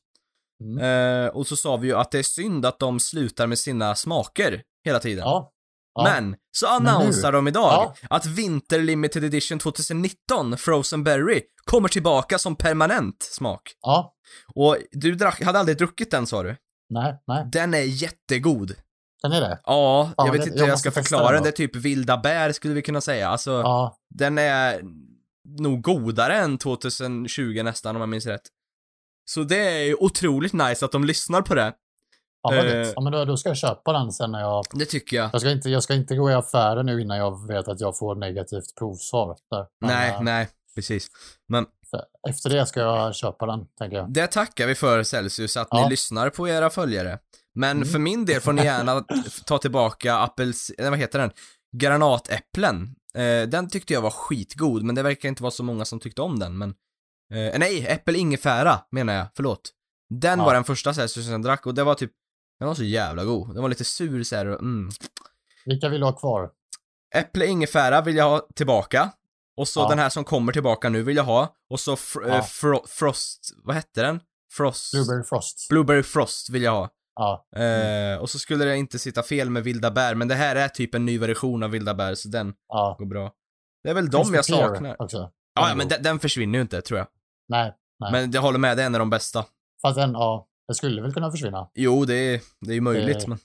Mm. 0.64 1.26
Eh, 1.26 1.28
och 1.30 1.48
så 1.48 1.56
sa 1.56 1.78
vi 1.78 1.88
ju 1.88 1.94
att 1.96 2.12
det 2.12 2.20
är 2.20 2.24
synd 2.24 2.66
att 2.66 2.80
de 2.80 3.00
slutar 3.00 3.48
med 3.48 3.60
sina 3.60 3.96
smaker 3.96 4.62
hela 4.86 5.00
tiden. 5.00 5.24
ja. 5.26 5.52
ja. 5.96 6.04
Men, 6.04 6.36
så 6.58 6.68
annonsar 6.68 7.32
de 7.32 7.48
idag 7.48 7.94
Ja. 8.02 8.08
att 8.10 8.26
Vinter 8.26 8.80
Limited 8.80 9.24
Edition 9.24 9.60
2019 9.60 10.58
Frozen 10.58 11.04
Berry 11.04 11.42
kommer 11.66 11.90
tillbaka 11.90 12.38
som 12.40 12.56
permanent 12.56 13.24
smak. 13.24 13.62
Ja. 13.82 14.14
Och 14.56 14.78
du 14.92 15.16
drack, 15.16 15.44
hade 15.44 15.60
aldrig 15.60 15.78
druckit 15.78 16.12
den 16.12 16.28
sa 16.28 16.44
du? 16.44 16.56
Nej, 16.90 17.14
nej. 17.28 17.48
Den 17.52 17.74
är 17.74 17.80
jättegod. 17.82 18.74
Den 19.24 19.32
är 19.32 19.42
det. 19.42 19.60
Ja, 19.66 20.12
jag 20.18 20.32
vet 20.32 20.34
det- 20.34 20.38
inte 20.38 20.50
jag 20.50 20.54
hur 20.56 20.68
jag 20.68 20.74
måste 20.74 20.92
ska 20.92 21.02
förklara 21.02 21.32
den. 21.32 21.44
Det 21.44 21.50
är 21.50 21.52
typ 21.52 21.76
vilda 21.76 22.18
bär 22.18 22.52
skulle 22.52 22.74
vi 22.74 22.82
kunna 22.82 23.02
säga. 23.02 23.30
Alltså, 23.30 23.52
Ja. 23.52 23.98
den 24.10 24.38
är 24.38 24.82
nog 25.60 25.82
godare 25.82 26.38
än 26.38 26.58
2020 26.58 27.64
nästan 27.64 27.96
om 27.96 28.00
jag 28.02 28.10
minns 28.10 28.26
rätt. 28.26 28.42
Så 29.26 29.44
det 29.44 29.58
är 29.60 29.84
ju 29.86 29.96
otroligt 29.96 30.54
nice 30.54 30.86
att 30.86 30.92
de 30.92 31.04
lyssnar 31.04 31.42
på 31.42 31.56
det. 31.56 31.74
Ja, 32.42 32.56
Eh. 32.56 32.92
ja, 32.96 33.02
men 33.02 33.12
då, 33.14 33.26
då 33.26 33.38
ska 33.38 33.50
jag 33.50 33.58
köpa 33.58 33.94
den 33.94 34.12
sen 34.12 34.32
när 34.32 34.40
jag... 34.40 34.66
Det 34.74 34.86
tycker 34.86 35.18
jag. 35.18 35.30
Jag 35.34 35.42
ska, 35.42 35.52
inte, 35.52 35.70
jag 35.70 35.84
ska 35.84 35.94
inte 35.94 36.16
gå 36.16 36.30
i 36.32 36.34
affären 36.34 36.86
nu 36.86 37.02
innan 37.02 37.18
jag 37.18 37.48
vet 37.48 37.68
att 37.68 37.80
jag 37.80 37.98
får 37.98 38.16
negativt 38.16 38.76
provsvar. 38.78 39.38
Där. 39.52 39.66
Men, 39.82 39.90
Nej, 39.90 40.10
eh, 40.12 40.22
nej, 40.22 40.48
precis. 40.76 41.08
Men 41.50 41.66
Efter 42.30 42.50
det 42.50 42.66
ska 42.66 42.80
jag 42.80 43.16
köpa 43.16 43.46
den, 43.46 43.66
tänker 43.80 43.98
jag. 43.98 44.14
det 44.14 44.28
tackar 44.28 44.68
vi 44.68 44.76
för 44.76 45.04
Celsius, 45.04 45.58
att 45.58 45.68
Ja. 45.72 45.84
ni 45.84 45.90
lyssnar 45.90 46.30
på 46.30 46.48
era 46.50 46.70
följare. 46.70 47.20
Men 47.56 47.78
Mm. 47.78 47.88
för 47.90 48.00
min 48.00 48.26
del 48.26 48.42
får 48.42 48.54
ni 48.54 48.64
gärna 48.64 49.04
ta 49.46 49.58
tillbaka 49.58 50.16
appels... 50.18 50.72
Vad 50.78 50.98
heter 50.98 51.20
den? 51.20 51.32
Granatäpplen. 51.78 52.96
Eh, 53.16 53.48
den 53.50 53.70
tyckte 53.70 53.94
jag 53.94 54.02
var 54.02 54.10
skitgod, 54.10 54.84
men 54.84 54.96
det 54.96 55.04
verkar 55.04 55.30
inte 55.30 55.44
vara 55.44 55.52
så 55.52 55.64
många 55.64 55.86
som 55.86 56.00
tyckte 56.00 56.22
om 56.22 56.40
den, 56.40 56.58
men... 56.58 56.74
Eh, 57.34 57.60
nej, 57.60 57.86
äppel-ingefära 57.88 58.80
menar 58.92 59.14
jag, 59.14 59.28
förlåt. 59.36 59.72
Den 60.10 60.40
Ja. 60.40 60.46
var 60.46 60.54
den 60.54 60.64
första 60.64 60.94
Celsius 60.94 61.28
jag 61.28 61.42
drack 61.44 61.66
och 61.66 61.74
det 61.74 61.84
var 61.84 61.96
typ... 61.96 62.12
Den 62.60 62.68
var 62.68 62.76
så 62.76 62.84
jävla 62.84 63.24
god. 63.26 63.54
Den 63.54 63.62
var 63.62 63.70
lite 63.70 63.84
sur 63.84 64.24
så 64.24 64.36
här 64.36 64.46
och 64.46 64.60
mm. 64.62 64.90
Vilka 65.66 65.90
vill 65.90 66.00
du 66.00 66.06
ha 66.06 66.14
kvar? 66.14 66.50
Äpple 67.16 67.46
ingefära 67.48 68.02
vill 68.02 68.16
jag 68.16 68.30
ha 68.30 68.48
tillbaka. 68.56 69.12
Och 69.58 69.68
så 69.68 69.80
Ja. 69.80 69.88
den 69.90 70.00
här 70.00 70.10
som 70.10 70.24
kommer 70.24 70.54
tillbaka 70.54 70.90
nu 70.90 71.04
vill 71.04 71.16
jag 71.18 71.24
ha. 71.24 71.56
Och 71.70 71.80
så 71.80 71.96
fr- 71.96 72.28
Ja. 72.28 72.36
eh, 72.36 72.42
fro- 72.44 72.88
Frost, 72.88 73.50
vad 73.64 73.76
hette 73.76 74.02
den? 74.02 74.20
Frost... 74.52 74.92
Blueberry 74.94 75.24
Frost. 75.24 75.70
Blueberry 75.70 76.04
Frost 76.04 76.50
vill 76.50 76.62
jag 76.62 76.72
ha. 76.72 76.90
Ja. 77.16 77.48
Eh, 77.62 78.18
och 78.18 78.30
så 78.30 78.40
skulle 78.40 78.66
det 78.66 78.78
inte 78.78 79.00
sitta 79.00 79.24
fel 79.24 79.50
med 79.50 79.64
vilda 79.64 79.92
bär, 79.92 80.16
men 80.16 80.28
det 80.28 80.36
här 80.36 80.56
är 80.56 80.68
typ 80.68 80.96
en 80.96 81.06
ny 81.06 81.18
version 81.20 81.64
av 81.64 81.70
vilda 81.70 81.94
bär, 81.94 82.16
så 82.16 82.28
den 82.30 82.54
ja. 82.68 82.96
går 83.00 83.06
bra. 83.06 83.32
Det 83.84 83.90
är 83.90 83.94
väl 83.94 84.10
de 84.10 84.34
jag 84.34 84.46
saknar. 84.46 85.02
Också. 85.02 85.32
Ja, 85.56 85.70
ja, 85.70 85.76
men 85.76 85.88
den, 85.88 86.04
den 86.04 86.20
försvinner 86.20 86.58
ju 86.60 86.62
inte, 86.62 86.82
tror 86.82 86.98
jag. 86.98 87.08
Nej, 87.48 87.74
nej. 88.00 88.12
Men 88.12 88.32
jag 88.32 88.42
håller 88.42 88.60
med, 88.60 88.78
det 88.78 88.84
är 88.84 88.88
en 88.88 88.96
av 88.96 89.00
de 89.00 89.10
bästa. 89.10 89.46
Fast 89.82 89.96
den, 89.96 90.12
ja, 90.12 90.48
det 90.68 90.76
skulle 90.76 91.02
väl 91.02 91.14
kunna 91.14 91.32
försvinna. 91.32 91.70
Jo, 91.74 92.06
det 92.06 92.16
är, 92.16 92.42
det 92.62 92.72
är 92.72 92.76
ju 92.76 92.82
möjligt, 92.82 93.20
Det- 93.20 93.28
men... 93.28 93.38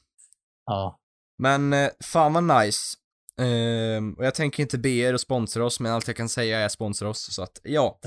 Ja. 0.66 0.98
Men 1.38 1.72
eh, 1.72 1.90
fan 2.04 2.32
vad 2.32 2.44
nice. 2.64 2.96
Ehm, 3.40 4.14
och 4.14 4.24
jag 4.26 4.34
tänker 4.34 4.62
inte 4.62 4.78
be 4.78 4.88
er 4.88 5.14
att 5.14 5.20
sponsra 5.20 5.64
oss, 5.64 5.80
men 5.80 5.92
allt 5.92 6.06
jag 6.06 6.16
kan 6.16 6.28
säga 6.28 6.58
är 6.60 6.68
sponsra 6.68 7.08
oss, 7.08 7.34
så 7.34 7.42
att 7.42 7.60
ja. 7.62 7.98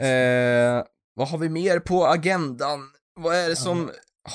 Eh, 0.00 0.84
vad 1.14 1.28
har 1.28 1.38
vi 1.38 1.48
mer 1.48 1.78
på 1.80 2.06
agendan? 2.06 2.80
Vad 3.20 3.36
är 3.36 3.48
det 3.48 3.56
som... 3.56 3.90
Åh, 4.28 4.32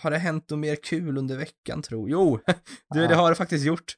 har 0.00 0.10
det 0.10 0.18
hänt 0.18 0.50
något 0.50 0.58
mer 0.58 0.76
kul 0.76 1.18
under 1.18 1.36
veckan, 1.36 1.82
tro? 1.82 2.08
Jo, 2.08 2.38
du, 2.94 3.00
det 3.00 3.12
Ja. 3.12 3.16
har 3.16 3.30
det 3.30 3.36
faktiskt 3.36 3.64
gjort. 3.64 3.94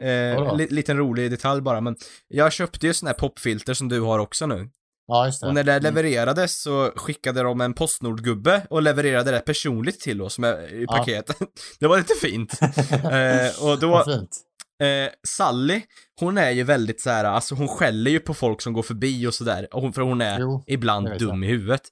Eh, 0.00 0.56
li- 0.56 0.68
liten 0.70 0.96
rolig 0.98 1.30
detalj 1.30 1.60
bara, 1.62 1.80
men 1.80 1.96
jag 2.28 2.52
köpte 2.52 2.86
ju 2.86 2.94
sån 2.94 3.06
här 3.06 3.14
popfilter 3.14 3.74
som 3.74 3.88
du 3.88 4.00
har 4.00 4.18
också 4.18 4.46
nu. 4.46 4.68
Ja, 5.06 5.26
just 5.26 5.40
det. 5.40 5.46
Och 5.46 5.54
när 5.54 5.64
det 5.64 5.72
Mm. 5.72 5.82
levererades 5.82 6.62
så 6.62 6.92
skickade 6.96 7.42
de 7.42 7.60
en 7.60 7.74
Postnord-gubbe 7.74 8.66
och 8.70 8.82
levererade 8.82 9.30
det 9.30 9.40
personligt 9.40 10.00
till 10.00 10.22
oss 10.22 10.38
med, 10.38 10.72
i 10.72 10.84
Ja. 10.88 10.96
paket. 10.96 11.38
det 11.80 11.86
var 11.86 11.98
lite 11.98 12.14
fint. 12.22 12.52
eh, 12.92 13.64
och 13.70 13.78
då, 13.80 14.04
fint. 14.04 14.36
Eh, 14.82 15.12
Sally, 15.26 15.82
hon 16.20 16.38
är 16.38 16.50
ju 16.50 16.62
väldigt 16.62 17.00
så 17.00 17.10
här, 17.10 17.24
alltså 17.24 17.54
hon 17.54 17.68
skäller 17.68 18.10
ju 18.10 18.20
på 18.20 18.34
folk 18.34 18.62
som 18.62 18.72
går 18.72 18.82
förbi 18.82 19.26
och 19.26 19.34
sådär, 19.34 19.68
för 19.92 20.00
hon 20.02 20.20
är 20.20 20.40
Jo, 20.40 20.64
ibland 20.66 21.18
dum 21.18 21.44
i 21.44 21.46
huvudet. 21.46 21.82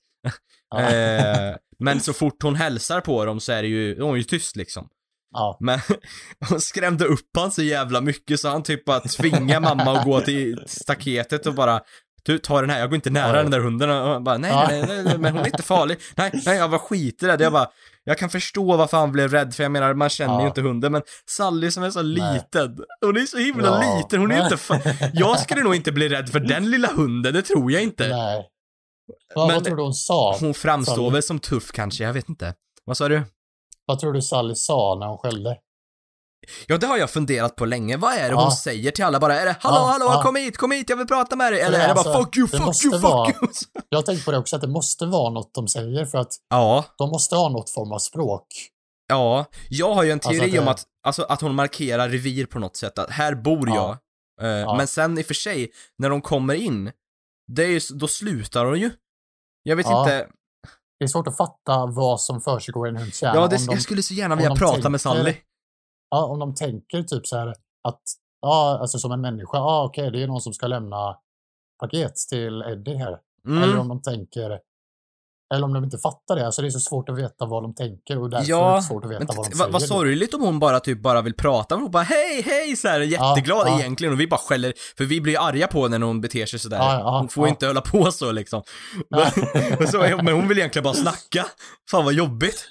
Ja. 0.70 0.80
Eh, 0.80 1.56
men 1.82 2.00
så 2.00 2.12
fort 2.12 2.42
hon 2.42 2.54
hälsar 2.54 3.00
på 3.00 3.24
dem 3.24 3.40
så 3.40 3.52
är 3.52 3.62
det 3.62 3.68
ju, 3.68 4.00
hon 4.02 4.12
är 4.12 4.16
ju 4.16 4.22
tyst 4.22 4.56
liksom. 4.56 4.88
Ja. 5.34 5.56
Men 5.60 5.80
hon 6.48 6.60
skrämde 6.60 7.04
upp 7.04 7.30
han 7.38 7.52
så 7.52 7.62
jävla 7.62 8.00
mycket 8.00 8.40
så 8.40 8.48
han 8.48 8.62
typ 8.62 8.84
bara 8.84 9.00
tvingar 9.00 9.60
mamma 9.60 9.82
att 9.98 10.04
gå 10.04 10.20
till 10.20 10.62
staketet 10.66 11.46
och 11.46 11.54
bara 11.54 11.80
du, 12.24 12.38
ta 12.38 12.60
den 12.60 12.70
här, 12.70 12.80
jag 12.80 12.88
går 12.90 12.94
inte 12.94 13.10
nära 13.10 13.36
Oj. 13.36 13.42
den 13.42 13.50
där 13.50 13.60
hunden 13.60 13.90
och 13.90 13.96
han 13.96 14.24
bara, 14.24 14.38
nej, 14.38 14.50
Ja. 14.50 14.66
nej, 14.70 14.84
nej, 14.88 15.04
nej, 15.04 15.18
men 15.18 15.32
hon 15.32 15.42
är 15.42 15.46
inte 15.46 15.62
farlig. 15.62 15.98
Nej, 16.16 16.30
nej, 16.46 16.56
jag 16.56 16.68
var 16.68 16.78
skiträdd. 16.78 17.40
Jag 17.40 17.52
bara, 17.52 17.66
jag 18.04 18.18
kan 18.18 18.30
förstå 18.30 18.76
varför 18.76 18.96
han 18.96 19.12
blev 19.12 19.30
rädd, 19.30 19.54
för 19.54 19.62
jag 19.62 19.72
menar, 19.72 19.94
man 19.94 20.08
känner 20.08 20.34
ju 20.34 20.40
Ja. 20.40 20.46
inte 20.48 20.60
hunden, 20.60 20.92
men 20.92 21.02
Sally 21.30 21.70
som 21.70 21.82
är 21.82 21.90
så 21.90 22.02
Nej. 22.02 22.34
liten, 22.34 22.78
hon 23.00 23.16
är 23.16 23.20
så 23.26 23.38
himla 23.38 23.66
Ja. 23.66 23.96
liten, 23.98 24.20
hon 24.20 24.30
är 24.30 24.36
ju 24.36 24.42
inte 24.44 25.10
Jag 25.14 25.38
skulle 25.40 25.62
nog 25.62 25.74
inte 25.74 25.92
bli 25.92 26.08
rädd 26.08 26.28
för 26.28 26.40
den 26.40 26.70
lilla 26.70 26.88
hunden, 26.92 27.34
det 27.34 27.42
tror 27.42 27.72
jag 27.72 27.82
inte. 27.82 28.08
Nej. 28.08 28.44
Vad, 29.34 29.46
Men- 29.46 29.54
vad 29.56 29.64
tror 29.64 29.76
du 29.76 29.82
hon 29.82 29.94
sa? 29.94 30.36
Hon 30.40 30.54
framstår 30.54 30.94
Sally. 30.94 31.10
väl 31.10 31.22
som 31.22 31.38
tuff 31.38 31.72
kanske, 31.72 32.04
jag 32.04 32.12
vet 32.12 32.28
inte. 32.28 32.54
Vad 32.84 32.96
sa 32.96 33.08
du? 33.08 33.22
Vad 33.86 33.98
tror 33.98 34.12
du 34.12 34.22
Sally 34.22 34.54
sa 34.54 34.96
när 35.00 35.06
hon 35.06 35.18
skällde? 35.18 35.56
Ja, 36.66 36.78
det 36.78 36.86
har 36.86 36.96
jag 36.98 37.10
funderat 37.10 37.56
på 37.56 37.64
länge. 37.64 37.96
Vad 37.96 38.12
är 38.12 38.22
det 38.22 38.28
Ja. 38.34 38.42
hon 38.42 38.52
säger 38.52 38.90
till 38.90 39.04
alla 39.04 39.20
bara? 39.20 39.40
Är 39.40 39.44
det 39.46 39.56
hallå, 39.60 39.76
Ja, 39.76 39.84
hallå, 39.86 40.04
ja. 40.08 40.22
kom 40.22 40.36
hit, 40.36 40.56
kom 40.58 40.70
hit, 40.72 40.90
jag 40.90 40.96
vill 40.96 41.06
prata 41.06 41.36
med 41.36 41.52
dig? 41.52 41.60
Eller 41.60 41.78
det 41.78 41.84
är 41.84 41.88
det 41.88 41.94
bara 41.94 42.00
alltså, 42.14 42.24
fuck 42.24 42.36
you, 42.36 42.48
fuck 42.48 42.84
you, 42.84 42.92
fuck 42.92 43.02
vara- 43.02 43.28
you? 43.28 43.48
Jag 43.88 43.98
har 43.98 44.02
tänkt 44.02 44.24
på 44.24 44.30
det 44.32 44.38
också, 44.38 44.56
att 44.56 44.62
det 44.62 44.68
måste 44.68 45.06
vara 45.06 45.30
något 45.30 45.54
de 45.54 45.68
säger 45.68 46.04
för 46.06 46.18
att 46.18 46.32
Ja, 46.50 46.84
de 46.98 47.10
måste 47.10 47.36
ha 47.36 47.48
något 47.48 47.70
form 47.70 47.92
av 47.92 47.98
språk. 47.98 48.46
ja. 49.08 49.44
Jag 49.70 49.94
har 49.94 50.02
ju 50.02 50.10
en 50.10 50.20
teori 50.20 50.34
Alltså 50.40 50.46
att 50.46 50.52
det- 50.52 50.58
om 50.60 50.68
att, 50.68 50.84
alltså 51.06 51.22
att 51.22 51.40
hon 51.40 51.54
markerar 51.54 52.08
revir 52.08 52.46
på 52.46 52.58
något 52.58 52.76
sätt, 52.76 52.98
att 52.98 53.10
här 53.10 53.34
bor 53.34 53.68
Ja. 53.68 53.74
jag. 53.74 53.98
Ja. 54.60 54.76
Men 54.76 54.86
sen 54.86 55.18
i 55.18 55.22
och 55.22 55.26
för 55.26 55.34
sig, 55.34 55.70
när 55.98 56.10
de 56.10 56.20
kommer 56.20 56.54
in, 56.54 56.92
det 57.54 57.64
är 57.64 57.68
ju, 57.70 57.80
då 57.94 58.08
slutar 58.08 58.64
hon 58.64 58.80
ju. 58.80 58.90
Jag 59.62 59.76
vet 59.76 59.86
Ja. 59.86 60.00
inte, 60.02 60.28
Det 60.98 61.04
är 61.04 61.08
svårt 61.08 61.26
att 61.26 61.36
fatta 61.36 61.86
vad 61.86 62.20
som 62.20 62.40
försiggår 62.40 62.86
i 62.86 62.90
en 62.90 62.96
hunds 62.96 63.22
hjärna. 63.22 63.40
ja, 63.40 63.46
det, 63.48 63.56
de, 63.56 63.72
jag 63.72 63.82
skulle 63.82 64.02
så 64.02 64.14
gärna 64.14 64.34
vilja 64.36 64.54
prata 64.54 64.88
med 64.88 65.00
tänker- 65.00 65.18
Sally. 65.20 65.34
ja, 66.10 66.24
om 66.24 66.38
de 66.38 66.54
tänker 66.54 67.02
typ 67.02 67.26
så 67.26 67.36
här 67.36 67.48
att, 67.88 68.02
ja, 68.40 68.78
alltså 68.80 68.98
som 68.98 69.12
en 69.12 69.20
människa, 69.20 69.56
ja 69.58 69.84
okej, 69.84 70.10
det 70.10 70.22
är 70.22 70.26
någon 70.26 70.40
som 70.40 70.52
ska 70.52 70.66
lämna 70.66 71.18
paket 71.80 72.16
till 72.16 72.62
Eddie 72.62 72.94
här. 72.94 73.18
Eller 73.46 73.64
Mm. 73.66 73.78
om 73.80 73.88
de 73.88 74.02
tänker, 74.02 74.60
eller 75.52 75.64
om 75.64 75.72
de 75.72 75.84
inte 75.84 75.98
fattar 75.98 76.36
det. 76.36 76.46
Alltså 76.46 76.62
det 76.62 76.68
är 76.68 76.70
så 76.70 76.80
svårt 76.80 77.08
att 77.08 77.18
veta 77.18 77.46
vad 77.46 77.62
de 77.62 77.74
tänker 77.74 78.18
och 78.18 78.30
därför 78.30 78.44
är 78.44 78.50
Ja, 78.50 78.76
det 78.76 78.82
svårt 78.82 79.04
att 79.04 79.10
veta 79.10 79.24
vad 79.36 79.50
de 79.50 79.56
säger. 79.56 79.72
vad, 79.72 79.82
sorgligt 79.82 80.34
om 80.34 80.40
hon 80.40 80.58
bara 80.58 80.80
typ 80.80 81.02
bara 81.02 81.22
vill 81.22 81.34
prata 81.34 81.76
med 81.76 81.82
hon 81.82 81.90
bara 81.90 82.02
hej, 82.02 82.42
hej 82.42 82.76
så 82.76 82.88
här, 82.88 83.00
jätteglad 83.00 83.66
ja. 83.68 83.80
egentligen 83.80 84.14
och 84.14 84.20
vi 84.20 84.26
bara 84.26 84.40
skäller, 84.40 84.72
för 84.96 85.04
vi 85.04 85.20
blir 85.20 85.40
arga 85.48 85.66
på 85.66 85.82
henne 85.82 85.98
när 85.98 86.06
hon 86.06 86.20
beter 86.20 86.46
sig 86.46 86.58
sådär. 86.58 86.76
Ja, 86.76 86.98
ja, 86.98 87.18
hon 87.18 87.28
får 87.28 87.46
ja. 87.46 87.48
inte 87.48 87.66
hålla 87.66 87.80
på 87.80 88.12
så 88.12 88.32
liksom. 88.32 88.62
Ja. 89.08 89.30
Men, 89.78 89.88
så, 89.88 89.98
men 89.98 90.34
hon 90.34 90.48
vill 90.48 90.58
egentligen 90.58 90.84
bara 90.84 90.94
snacka. 90.94 91.46
Fan 91.90 92.04
vad 92.04 92.14
jobbigt. 92.14 92.64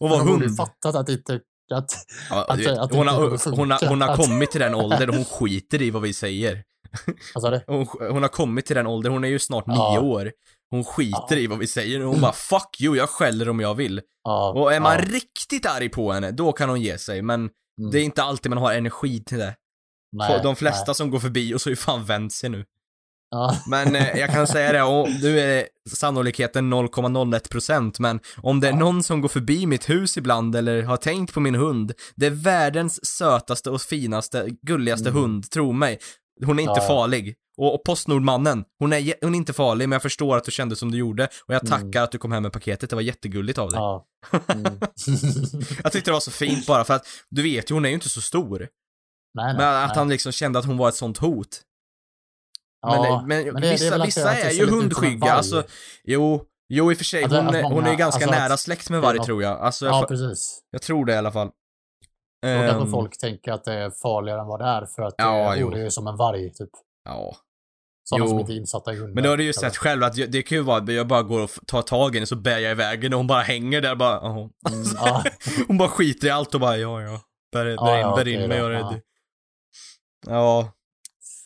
Och 0.00 0.10
vara 0.10 0.18
de 0.18 0.26
borde 0.28 0.40
ju 0.40 0.46
hund. 0.46 0.56
fattat 0.56 0.94
att 0.94 1.08
inte, 1.08 1.40
att, 1.74 1.90
Ja, 2.30 2.46
att 2.48 2.58
vet, 2.58 2.78
att 2.78 2.94
hon, 2.94 3.08
har, 3.08 3.56
hon, 3.56 3.70
har, 3.70 3.88
hon 3.88 4.00
har 4.00 4.16
kommit 4.16 4.50
till 4.50 4.60
den 4.60 4.74
åldern 4.74 5.08
och 5.08 5.14
hon 5.14 5.24
skiter 5.24 5.82
i 5.82 5.90
vad 5.90 6.02
vi 6.02 6.12
säger. 6.12 6.62
Alltså 7.34 7.50
det, 7.50 7.64
Hon, 7.66 7.86
hon 8.10 8.22
har 8.22 8.28
kommit 8.28 8.66
till 8.66 8.76
den 8.76 8.86
åldern, 8.86 9.12
hon 9.12 9.24
är 9.24 9.28
ju 9.28 9.38
snart 9.38 9.64
Ja. 9.66 9.92
nio 9.92 9.98
år. 10.08 10.32
Hon 10.70 10.84
skiter 10.84 11.26
Ja. 11.30 11.36
i 11.36 11.46
vad 11.46 11.58
vi 11.58 11.66
säger 11.66 12.00
och 12.04 12.12
hon 12.12 12.20
bara 12.20 12.32
'fuck 12.32 12.80
you, 12.80 12.96
jag 12.96 13.08
skäller 13.08 13.48
om 13.48 13.60
jag 13.60 13.74
vill' 13.74 14.00
ja, 14.24 14.52
Och 14.52 14.72
är 14.72 14.80
man 14.80 14.98
riktigt 14.98 15.66
arg 15.66 15.88
på 15.88 16.12
henne, 16.12 16.30
då 16.30 16.52
kan 16.52 16.68
hon 16.68 16.80
ge 16.80 16.98
sig, 16.98 17.22
men 17.22 17.40
mm, 17.40 17.90
det 17.92 17.98
är 17.98 18.02
inte 18.04 18.22
alltid 18.22 18.50
man 18.50 18.58
har 18.58 18.72
energi 18.72 19.24
till 19.24 19.38
det. 19.38 19.54
nej, 20.12 20.40
De 20.42 20.56
flesta 20.56 20.84
nej. 20.86 20.94
som 20.94 21.10
går 21.10 21.18
förbi 21.18 21.54
och 21.54 21.60
så 21.60 21.70
är 21.70 21.74
fan 21.74 22.04
vänt 22.04 22.32
sig 22.32 22.50
nu. 22.50 22.64
Ja, 23.32 23.56
Men 23.66 23.96
eh, 23.96 24.18
jag 24.18 24.30
kan 24.30 24.46
säga 24.46 24.72
det, 24.72 24.82
och 24.82 25.08
nu 25.22 25.40
är 25.40 25.66
sannolikheten 25.90 26.72
0,01% 26.74 27.96
men 27.98 28.20
om 28.36 28.60
det 28.60 28.68
är 28.68 28.72
någon 28.72 29.02
som 29.02 29.20
går 29.20 29.28
förbi 29.28 29.66
mitt 29.66 29.90
hus 29.90 30.16
ibland 30.16 30.56
eller 30.56 30.82
har 30.82 30.96
tänkt 30.96 31.34
på 31.34 31.40
min 31.40 31.54
hund, 31.54 31.92
det 32.16 32.26
är 32.26 32.30
världens 32.30 33.06
sötaste 33.06 33.70
och 33.70 33.80
finaste, 33.82 34.48
gulligaste 34.62 35.08
Mm. 35.08 35.22
hund, 35.22 35.50
tro 35.50 35.72
mig. 35.72 35.98
Hon 36.46 36.58
är 36.58 36.62
inte 36.62 36.80
Ja, 36.80 36.86
farlig. 36.86 37.34
Och, 37.56 37.74
och 37.74 37.84
Postnordmannen, 37.84 38.64
hon 38.78 38.92
är, 38.92 39.14
hon 39.24 39.34
är 39.34 39.38
inte 39.38 39.52
farlig 39.52 39.88
men 39.88 39.92
jag 39.96 40.02
förstår 40.02 40.36
att 40.36 40.44
du 40.44 40.50
kände 40.50 40.76
som 40.76 40.90
du 40.90 40.98
gjorde 40.98 41.28
och 41.46 41.54
jag 41.54 41.66
tackar 41.66 41.84
Mm. 41.86 42.04
att 42.04 42.12
du 42.12 42.18
kom 42.18 42.32
hem 42.32 42.42
med 42.42 42.52
paketet, 42.52 42.90
det 42.90 42.96
var 42.96 43.02
jättegulligt 43.02 43.58
av 43.58 43.70
dig. 43.70 43.78
ja. 43.78 44.06
Mm. 44.48 44.64
Jag 45.82 45.92
tyckte 45.92 46.10
det 46.10 46.12
var 46.12 46.20
så 46.20 46.30
fint 46.30 46.66
bara 46.66 46.84
för 46.84 46.94
att, 46.94 47.06
du 47.30 47.42
vet 47.42 47.70
ju, 47.70 47.74
hon 47.74 47.84
är 47.84 47.88
ju 47.88 47.94
inte 47.94 48.08
så 48.08 48.20
stor. 48.20 48.58
nej, 48.58 48.68
nej, 49.34 49.54
Men 49.56 49.82
att 49.84 49.88
nej. 49.88 49.96
han 49.98 50.08
liksom 50.08 50.32
kände 50.32 50.58
att 50.58 50.64
hon 50.64 50.76
var 50.76 50.88
ett 50.88 50.94
sånt 50.94 51.18
hot. 51.18 51.60
Ja, 52.82 53.22
men 53.28 53.28
men, 53.28 53.52
men 53.52 53.54
det- 53.54 53.60
det 53.60 53.68
är 53.68 53.72
vissa, 53.72 54.04
vissa 54.04 54.34
är 54.34 54.50
ju 54.50 54.66
hundskygga, 54.66 55.32
alltså, 55.32 55.64
jo, 56.04 56.44
jo 56.68 56.90
i 56.92 56.94
och 56.94 56.98
för 56.98 57.04
sig, 57.04 57.22
det- 57.28 57.36
hon, 57.42 57.54
är- 57.54 57.62
hon 57.62 57.72
många- 57.72 57.88
är 57.92 57.96
ganska 57.96 58.24
alltså 58.24 58.40
nära 58.40 58.56
släkt 58.56 58.90
med 58.90 59.00
varg 59.00 59.18
tror 59.18 59.42
jag. 59.42 59.58
Alltså, 59.60 59.86
Ja, 59.86 59.98
jag, 60.00 60.08
precis. 60.08 60.60
jag 60.70 60.82
tror 60.82 61.04
det 61.06 61.12
i 61.12 61.16
alla 61.16 61.32
fall. 61.32 61.50
Då 62.42 62.48
kanske 62.48 62.82
Ehm, 62.84 62.90
folk 62.90 63.18
tänker 63.18 63.52
att 63.52 63.64
det 63.64 63.72
är 63.74 63.90
farligare 63.90 64.40
än 64.40 64.46
vad 64.46 64.60
det 64.60 64.64
är 64.66 64.86
för 64.86 65.02
att 65.02 65.14
Ja, 65.18 65.50
det, 65.52 65.58
jo. 65.60 65.66
oh, 65.68 65.74
det 65.74 65.80
är 65.80 65.90
som 65.90 66.06
en 66.06 66.16
varg, 66.16 66.52
typ. 66.52 66.70
Ja. 67.04 67.36
Sådana 68.04 68.26
som 68.26 68.36
Jo. 68.36 68.40
inte 68.40 68.52
är 68.52 68.56
insatta 68.56 68.92
i 68.92 68.96
hundar. 68.96 69.14
Men 69.14 69.24
då 69.24 69.30
har 69.30 69.36
du 69.36 69.44
ju 69.44 69.52
sett 69.52 69.76
själv 69.76 70.02
att 70.04 70.14
det 70.14 70.42
kan 70.42 70.58
ju 70.58 70.64
vara, 70.64 70.76
att 70.82 70.92
jag 70.92 71.06
bara 71.06 71.22
går 71.22 71.40
och 71.42 71.50
tar 71.66 71.82
tag 71.82 72.14
i 72.14 72.18
henne 72.18 72.26
så 72.26 72.36
bär 72.36 72.58
jag 72.58 72.72
iväg 72.72 73.02
henne 73.02 73.16
och 73.16 73.18
hon 73.18 73.26
bara 73.26 73.42
hänger 73.42 73.80
där 73.80 73.94
bara, 73.96 74.14
jaha. 74.22 74.38
Mm, 74.70 74.82
ja, 74.96 75.24
Hon 75.68 75.78
bara 75.78 75.88
skiter 75.88 76.26
i 76.26 76.30
allt 76.30 76.54
och 76.54 76.60
bara, 76.60 76.76
ja 76.76 77.02
ja. 77.02 77.20
Bär, 77.52 77.64
bär 77.64 77.70
Ja, 77.70 77.94
in, 77.94 78.00
ja, 78.00 78.16
bär 78.16 78.28
in 78.28 78.48
mig 78.48 78.62
och 78.62 78.72
ja. 78.72 78.94
Ja. 80.26 80.72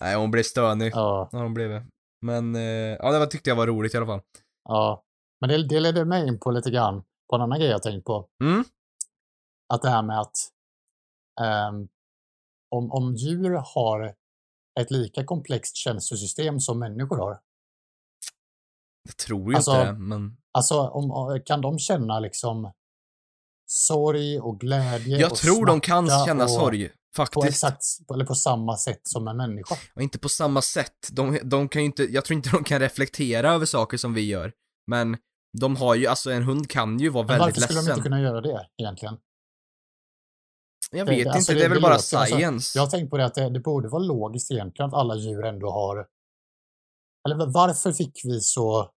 Nej, 0.00 0.16
hon 0.16 0.30
blev 0.30 0.42
stönig. 0.42 0.92
ja, 0.94 1.28
Ja, 1.32 1.38
hon 1.38 1.54
blev 1.54 1.70
det. 1.70 1.86
Men, 2.22 2.54
eh, 2.56 2.62
ja 2.98 3.12
det 3.12 3.18
var, 3.18 3.26
tyckte 3.26 3.50
jag 3.50 3.56
var 3.56 3.66
roligt 3.66 3.94
i 3.94 3.96
alla 3.96 4.06
fall. 4.06 4.20
ja. 4.68 5.04
Men 5.40 5.48
det, 5.50 5.68
det 5.68 5.80
ledde 5.80 6.04
mig 6.04 6.28
in 6.28 6.40
på 6.40 6.50
lite 6.50 6.70
grann 6.70 7.02
på 7.30 7.36
en 7.36 7.42
annan 7.42 7.58
grej 7.58 7.68
jag 7.70 7.82
tänkt 7.82 8.04
på. 8.04 8.26
Mm. 8.44 8.64
Att 9.74 9.82
det 9.82 9.90
här 9.90 10.02
med 10.02 10.20
att 10.20 10.32
om, 12.70 12.92
om 12.92 13.14
djur 13.14 13.62
har 13.74 14.14
ett 14.80 14.90
lika 14.90 15.24
komplext 15.24 15.76
känslosystem 15.76 16.60
som 16.60 16.78
människor 16.78 17.16
har. 17.16 17.40
Jag 19.04 19.16
tror 19.16 19.50
ju 19.52 19.56
Alltså, 19.56 19.80
inte 19.80 19.92
men. 19.92 20.36
Alltså, 20.52 20.88
om, 20.88 21.40
kan 21.46 21.60
de 21.60 21.78
känna 21.78 22.20
liksom 22.20 22.72
sorg 23.66 24.40
och 24.40 24.60
glädje 24.60 25.18
Jag 25.18 25.32
och 25.32 25.38
tror 25.38 25.66
de 25.66 25.80
kan 25.80 26.08
känna 26.26 26.44
och 26.44 26.50
sorg. 26.50 26.88
På, 26.88 26.94
Faktiskt. 27.16 27.48
exakt, 27.48 27.84
eller 28.14 28.24
på 28.24 28.34
samma 28.34 28.76
sätt 28.76 29.00
som 29.02 29.28
en 29.28 29.36
människa. 29.36 29.76
Och 29.94 30.02
inte 30.02 30.18
på 30.18 30.28
samma 30.28 30.62
sätt. 30.62 31.08
De, 31.12 31.38
de 31.44 31.68
kan 31.68 31.82
ju 31.82 31.86
inte, 31.86 32.02
jag 32.04 32.24
tror 32.24 32.36
inte 32.36 32.50
de 32.50 32.64
kan 32.64 32.80
reflektera 32.80 33.52
över 33.52 33.66
saker 33.66 33.96
som 33.96 34.14
vi 34.14 34.20
gör. 34.28 34.52
Men 34.86 35.16
de 35.58 35.76
har 35.76 35.94
ju, 35.94 36.06
alltså 36.06 36.30
en 36.30 36.42
hund 36.42 36.70
kan 36.70 36.98
ju 36.98 37.08
vara 37.08 37.26
Men 37.26 37.38
väldigt 37.38 37.56
varför 37.56 37.60
skulle 37.60 37.78
de 37.80 37.82
ledsen. 37.82 37.92
inte 37.98 38.02
kunna 38.02 38.20
göra 38.20 38.40
det 38.40 38.66
egentligen? 38.82 39.16
Jag 40.94 41.06
Det- 41.06 41.14
vet 41.16 41.26
alltså, 41.26 41.52
inte, 41.52 41.54
det- 41.54 41.58
det 41.58 41.64
är 41.64 41.68
väl 41.68 41.76
det 41.78 41.82
bara 41.82 41.94
låter- 41.94 42.16
alltså, 42.18 42.36
science. 42.36 42.78
Jag 42.78 42.82
har 42.82 42.90
tänkt 42.90 43.10
på 43.10 43.16
det 43.16 43.24
att 43.24 43.34
det, 43.34 43.50
det 43.50 43.60
borde 43.60 43.88
vara 43.88 44.02
logiskt 44.02 44.50
egentligen 44.50 44.88
att 44.88 44.94
alla 44.94 45.16
djur 45.16 45.44
ändå 45.44 45.70
har... 45.70 46.06
Eller 47.26 47.36
va- 47.36 47.50
varför 47.54 47.92
fick 47.92 48.20
vi 48.24 48.40
så... 48.40 48.90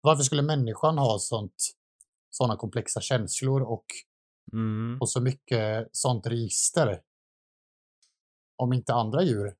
Varför 0.00 0.22
skulle 0.22 0.42
människan 0.42 0.98
ha 0.98 1.18
sånt, 1.18 1.54
såna 2.30 2.56
komplexa 2.56 3.00
känslor 3.00 3.62
och, 3.62 3.84
Mm. 4.52 4.98
och 5.00 5.10
så 5.10 5.20
mycket 5.20 5.88
sånt 5.92 6.26
register? 6.26 7.00
Om 8.56 8.72
inte 8.72 8.94
andra 8.94 9.22
djur. 9.22 9.54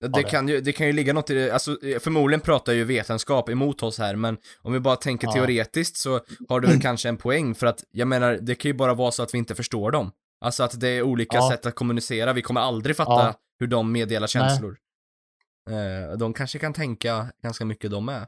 Det, 0.00 0.08
det. 0.08 0.22
kan 0.22 0.48
ju, 0.48 0.60
det 0.60 0.72
kan 0.72 0.86
ju 0.86 0.92
ligga 0.92 1.12
något 1.12 1.30
i 1.30 1.34
det, 1.34 1.50
alltså 1.50 1.82
eh, 1.84 1.98
förmodligen 1.98 2.40
pratar 2.40 2.72
ju 2.72 2.84
vetenskap 2.84 3.48
emot 3.48 3.82
oss 3.82 3.98
här, 3.98 4.16
men 4.16 4.36
om 4.62 4.72
vi 4.72 4.80
bara 4.80 4.96
tänker 4.96 5.26
Ja. 5.26 5.32
teoretiskt 5.32 5.96
så 5.96 6.20
har 6.48 6.60
du 6.60 6.68
väl 6.68 6.80
kanske 6.82 7.08
en 7.08 7.16
poäng 7.16 7.54
för 7.54 7.66
att, 7.66 7.84
jag 7.90 8.08
menar, 8.08 8.38
det 8.42 8.54
kan 8.54 8.68
ju 8.68 8.74
bara 8.74 8.94
vara 8.94 9.10
så 9.10 9.22
att 9.22 9.34
vi 9.34 9.38
inte 9.38 9.54
förstår 9.54 9.90
dem. 9.90 10.12
Alltså 10.40 10.62
att 10.62 10.80
det 10.80 10.88
är 10.88 11.02
olika 11.02 11.36
Ja. 11.36 11.50
sätt 11.50 11.66
att 11.66 11.74
kommunicera, 11.74 12.32
vi 12.32 12.42
kommer 12.42 12.60
aldrig 12.60 12.96
fatta 12.96 13.12
Ja. 13.12 13.34
hur 13.58 13.66
de 13.66 13.92
meddelar 13.92 14.26
känslor. 14.26 14.76
Eh, 15.70 16.16
de 16.18 16.34
kanske 16.34 16.58
kan 16.58 16.72
tänka 16.72 17.32
ganska 17.42 17.64
mycket 17.64 17.90
de 17.90 18.04
med. 18.04 18.26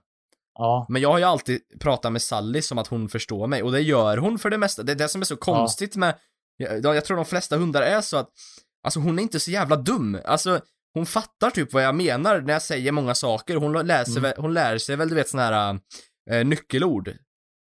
Ja, 0.55 0.87
Men 0.89 1.03
jag 1.03 1.09
har 1.13 1.19
ju 1.19 1.25
alltid 1.25 1.61
pratat 1.81 2.13
med 2.13 2.23
Sally 2.23 2.63
som 2.63 2.79
att 2.79 2.87
hon 2.87 3.09
förstår 3.09 3.47
mig, 3.47 3.63
och 3.63 3.73
det 3.73 3.81
gör 3.81 4.17
hon 4.17 4.39
för 4.39 4.51
det 4.51 4.59
mesta. 4.59 4.83
Det 4.83 4.93
är 4.93 4.97
det 4.97 5.09
som 5.09 5.21
är 5.21 5.25
så 5.27 5.37
konstigt 5.37 5.97
med, 5.97 6.15
jag, 6.57 6.97
jag 6.97 7.05
tror 7.05 7.17
de 7.17 7.25
flesta 7.27 7.57
hundar 7.57 7.83
är 7.83 8.01
så 8.01 8.17
att 8.17 8.29
Alltså 8.85 9.01
hon 9.01 9.19
är 9.19 9.23
inte 9.23 9.41
så 9.41 9.51
jävla 9.51 9.77
dum. 9.77 10.19
Alltså, 10.25 10.61
hon 10.95 11.07
fattar 11.07 11.51
typ 11.51 11.73
vad 11.73 11.83
jag 11.85 11.95
menar 11.95 12.41
när 12.41 12.53
jag 12.53 12.63
säger 12.63 12.93
många 12.93 13.15
saker. 13.15 13.57
Hon 13.57 13.87
läser 13.87 14.19
Mm. 14.19 14.33
hon 14.37 14.55
lär 14.55 14.79
sig 14.79 14.97
väl 14.97 15.09
du 15.09 15.15
vet 15.15 15.29
såna 15.29 15.43
här 15.43 15.79
äh, 16.31 16.45
nyckelord. 16.45 17.13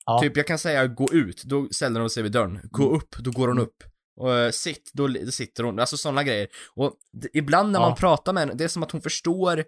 Ja. 0.06 0.20
Typ 0.22 0.38
jag 0.38 0.48
kan 0.48 0.58
säga 0.60 0.88
gå 0.88 1.14
ut, 1.14 1.44
då 1.44 1.68
ställer 1.72 2.00
hon 2.00 2.10
sig 2.10 2.24
vid 2.24 2.32
dörren. 2.32 2.60
Gå 2.64 2.84
Mm. 2.84 2.96
upp, 2.96 3.16
då 3.20 3.32
går 3.32 3.48
hon 3.48 3.60
upp. 3.60 3.84
Och 4.22 4.34
eh, 4.34 4.52
sitt, 4.52 4.92
då, 4.94 5.08
då 5.08 5.32
sitter 5.32 5.64
hon. 5.64 5.80
Alltså 5.80 5.98
sådana 5.98 6.24
grejer. 6.24 6.48
Och 6.76 6.94
ibland 7.34 7.72
när 7.72 7.80
Ja. 7.80 7.88
man 7.90 7.96
pratar 7.98 8.34
med 8.34 8.42
henne, 8.42 8.54
det 8.54 8.64
är 8.64 8.68
som 8.68 8.84
att 8.84 8.92
hon 8.92 9.02
förstår 9.02 9.64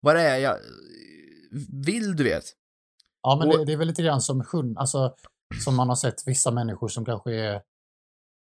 vad 0.00 0.16
det 0.16 0.22
är 0.22 0.38
jag 0.38 0.56
vill, 1.86 2.16
du 2.16 2.24
vet. 2.24 2.44
Ja, 3.22 3.36
men 3.36 3.48
Och- 3.48 3.58
det, 3.58 3.64
det 3.64 3.72
är 3.72 3.76
väl 3.76 3.88
lite 3.88 4.02
grann 4.02 4.20
som 4.20 4.44
hund, 4.52 4.78
alltså 4.78 5.14
som 5.64 5.76
man 5.76 5.88
har 5.88 5.96
sett 5.96 6.14
vissa 6.26 6.50
människor 6.50 6.88
som 6.88 7.04
kanske 7.04 7.34
är 7.34 7.60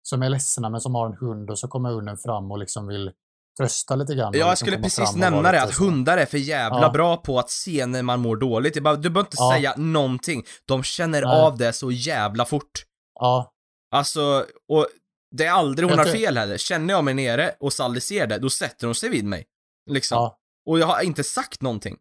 som 0.03 0.23
är 0.23 0.29
ledsna 0.29 0.69
men 0.69 0.81
som 0.81 0.95
har 0.95 1.05
en 1.05 1.13
hund 1.19 1.49
och 1.49 1.59
så 1.59 1.67
kommer 1.67 1.89
hunden 1.91 2.17
fram 2.17 2.51
och 2.51 2.57
liksom 2.59 2.87
vill 2.87 3.11
trösta 3.59 3.95
lite 3.95 4.15
grann. 4.15 4.33
Ja, 4.33 4.39
jag 4.39 4.49
liksom 4.49 4.65
skulle 4.67 4.81
precis 4.83 5.15
nämna 5.15 5.51
det, 5.51 5.61
att 5.61 5.73
så. 5.75 5.83
hundar 5.83 6.17
är 6.17 6.25
för 6.25 6.37
jävla 6.37 6.81
Ja. 6.81 6.89
bra 6.91 7.17
på 7.17 7.39
att 7.39 7.49
se 7.49 7.85
när 7.85 8.03
man 8.03 8.19
mår 8.19 8.35
dåligt. 8.37 8.73
Du 8.73 8.81
behöver 8.81 9.19
inte 9.19 9.37
Ja. 9.39 9.51
säga 9.53 9.73
någonting. 9.77 10.43
De 10.65 10.83
känner 10.83 11.21
Nej. 11.21 11.41
av 11.41 11.57
det 11.57 11.73
så 11.73 11.91
jävla 11.91 12.45
fort. 12.45 12.71
Ja, 13.19 13.51
Alltså, 13.91 14.45
och 14.69 14.87
det 15.31 15.45
är 15.45 15.51
aldrig 15.51 15.89
hon 15.89 15.97
Jag 15.97 16.05
har 16.05 16.11
fel 16.11 16.37
heller. 16.37 16.57
Känner 16.57 16.93
jag 16.93 17.03
mig 17.03 17.13
nere 17.13 17.55
och 17.59 17.73
Sally 17.73 17.99
ser 18.01 18.27
det, 18.27 18.37
då 18.37 18.49
sätter 18.49 18.85
hon 18.87 18.95
sig 18.95 19.09
vid 19.09 19.25
mig. 19.25 19.45
Liksom. 19.89 20.15
ja, 20.15 20.39
Och 20.65 20.79
jag 20.79 20.87
har 20.87 21.01
inte 21.01 21.23
sagt 21.23 21.61
någonting. 21.61 21.97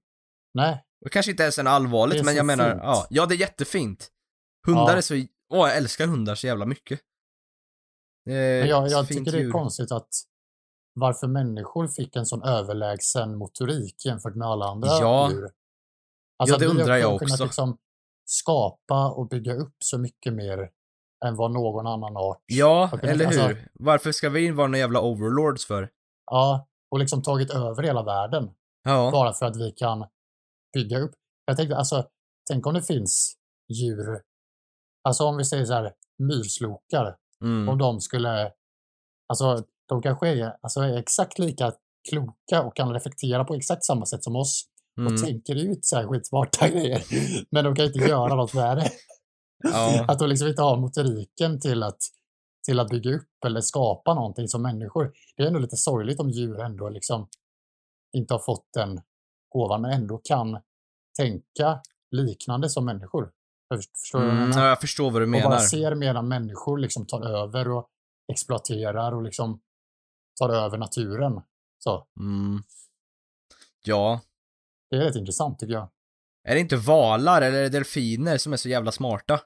nej, 0.55 0.85
Och 1.05 1.13
kanske 1.13 1.31
inte 1.31 1.43
ens 1.43 1.59
är 1.59 1.65
allvarligt, 1.65 2.25
men 2.25 2.35
jag 2.37 2.47
menar, 2.47 2.71
fint. 2.71 2.81
ja, 2.83 3.07
ja, 3.11 3.27
det 3.27 3.35
är 3.35 3.39
jättefint. 3.39 4.09
Hundar 4.67 4.89
Ja. 4.93 4.97
är 4.97 5.01
så, 5.01 5.15
åh, 5.15 5.69
jag 5.69 5.77
älskar 5.77 6.07
hundar 6.07 6.35
så 6.35 6.47
jävla 6.47 6.67
mycket. 6.67 7.01
Men 8.27 8.69
jag, 8.69 8.89
jag 8.89 9.09
tycker 9.09 9.33
det 9.33 9.39
är 9.39 9.41
djur. 9.43 9.51
konstigt 9.51 9.93
att 9.93 10.09
varför 10.95 11.27
människor 11.27 11.89
fick 11.89 12.17
en 12.17 12.27
sån 12.27 12.43
överlägsen 12.43 13.39
motorik 13.39 14.05
jämfört 14.07 14.35
med 14.35 14.49
alla 14.49 14.67
andra 14.67 14.89
Ja. 14.89 15.31
djur. 15.31 15.51
Ja, 16.39 16.55
att 16.55 16.61
det 16.61 16.67
undrar 16.67 16.97
jag 16.97 17.15
också. 17.15 17.45
Liksom 17.45 17.79
skapa 18.25 19.11
och 19.11 19.29
bygga 19.29 19.55
upp 19.55 19.75
så 19.85 19.99
mycket 19.99 20.33
mer 20.33 20.71
än 21.27 21.37
vad 21.37 21.51
någon 21.51 21.87
annan 21.87 22.17
art 22.17 22.43
Ja, 22.47 22.89
kunna- 22.91 23.13
eller 23.13 23.27
alltså- 23.27 23.41
hur? 23.43 23.69
Varför 23.75 24.13
ska 24.13 24.29
vi 24.29 24.51
vara 24.51 24.67
några 24.67 24.79
jävla 24.79 25.01
overlords 25.01 25.67
för? 25.67 25.91
Ja, 26.31 26.69
och 26.91 26.99
liksom 26.99 27.23
tagit 27.23 27.51
över 27.51 27.83
hela 27.83 28.03
världen. 28.03 28.51
Ja. 28.85 29.11
bara 29.13 29.33
för 29.33 29.47
att 29.47 29.57
vi 29.57 29.71
kan 29.73 30.05
bygga 30.75 30.99
upp. 30.99 31.11
Jag 31.47 31.57
tänkte, 31.57 31.77
alltså, 31.77 32.05
tänk 32.51 32.67
om 32.67 32.75
det 32.75 32.83
finns 32.83 33.35
djur, 33.73 34.23
alltså 35.09 35.25
om 35.25 35.37
vi 35.37 35.45
säger 35.45 35.65
så 35.65 35.73
här, 35.73 35.93
myrslokar, 36.19 37.17
Mm. 37.45 37.69
om 37.69 37.79
de 37.79 38.01
skulle, 38.01 38.53
alltså 39.29 39.65
de 39.89 40.03
kanske 40.03 40.29
är, 40.29 40.57
alltså, 40.61 40.81
är 40.81 40.97
exakt 40.99 41.39
lika 41.39 41.73
kloka 42.11 42.63
och 42.63 42.77
kan 42.77 42.93
reflektera 42.93 43.45
på 43.45 43.55
exakt 43.55 43.85
samma 43.85 44.07
sätt 44.07 44.25
som 44.25 44.37
oss 44.37 44.65
och 44.97 45.07
Mm. 45.07 45.23
tänker 45.23 45.55
ut 45.55 45.85
så 45.87 45.97
här 45.97 46.07
skitsmarta 46.07 46.69
grejer, 46.69 47.03
men 47.51 47.65
de 47.65 47.75
kan 47.75 47.85
inte 47.87 47.99
göra 47.99 48.35
något 48.35 48.55
med 48.55 48.77
det. 48.77 48.91
Ja. 49.59 50.05
Att 50.09 50.19
de 50.19 50.29
liksom 50.29 50.49
inte 50.49 50.63
har 50.63 50.77
motoriken 50.77 51.61
till 51.61 51.83
att, 51.83 51.99
till 52.67 52.81
att 52.81 52.89
bygga 52.89 53.15
upp 53.17 53.45
eller 53.47 53.61
skapa 53.61 54.15
någonting 54.15 54.49
som 54.49 54.63
människor. 54.63 55.13
Det 55.37 55.43
är 55.43 55.47
ändå 55.47 55.59
lite 55.59 55.77
sorgligt 55.77 56.21
om 56.21 56.31
djur 56.31 56.61
ändå 56.61 56.89
liksom 56.89 57.29
inte 58.13 58.35
har 58.35 58.39
fått 58.39 58.67
den 58.73 59.01
gåvan, 59.49 59.83
men 59.83 59.91
ändå 59.91 60.21
kan 60.25 60.59
tänka 61.19 61.81
liknande 62.11 62.69
som 62.71 62.85
människor. 62.85 63.33
Jag 63.69 63.79
först- 63.79 63.99
Förstår 63.99 64.23
jag 64.23 64.31
Mm, 64.31 64.49
menar? 64.49 64.63
ja, 64.63 64.69
jag 64.69 64.81
förstår 64.81 65.11
vad 65.11 65.23
du 65.23 65.27
Och 65.27 65.31
bara 65.33 65.43
menar. 65.49 65.59
ser 65.59 65.95
medan 65.95 66.29
människor 66.29 66.79
liksom 66.79 67.07
tar 67.07 67.23
över 67.23 67.69
och 67.71 67.89
exploaterar 68.33 69.13
och 69.15 69.23
liksom 69.23 69.61
tar 70.41 70.49
över 70.49 70.79
naturen. 70.79 71.41
Så 71.79 72.07
Mm. 72.21 72.63
Ja. 73.85 74.21
det 74.91 74.97
är 74.97 75.01
rätt 75.01 75.17
intressant 75.17 75.59
tycker 75.59 75.75
jag. 75.75 75.89
Är 76.49 76.55
det 76.55 76.61
inte 76.61 76.77
valar 76.77 77.43
eller 77.43 77.59
är 77.59 77.63
det 77.63 77.69
delfiner 77.69 78.39
som 78.39 78.53
är 78.53 78.57
så 78.57 78.69
jävla 78.69 78.93
smarta? 78.93 79.41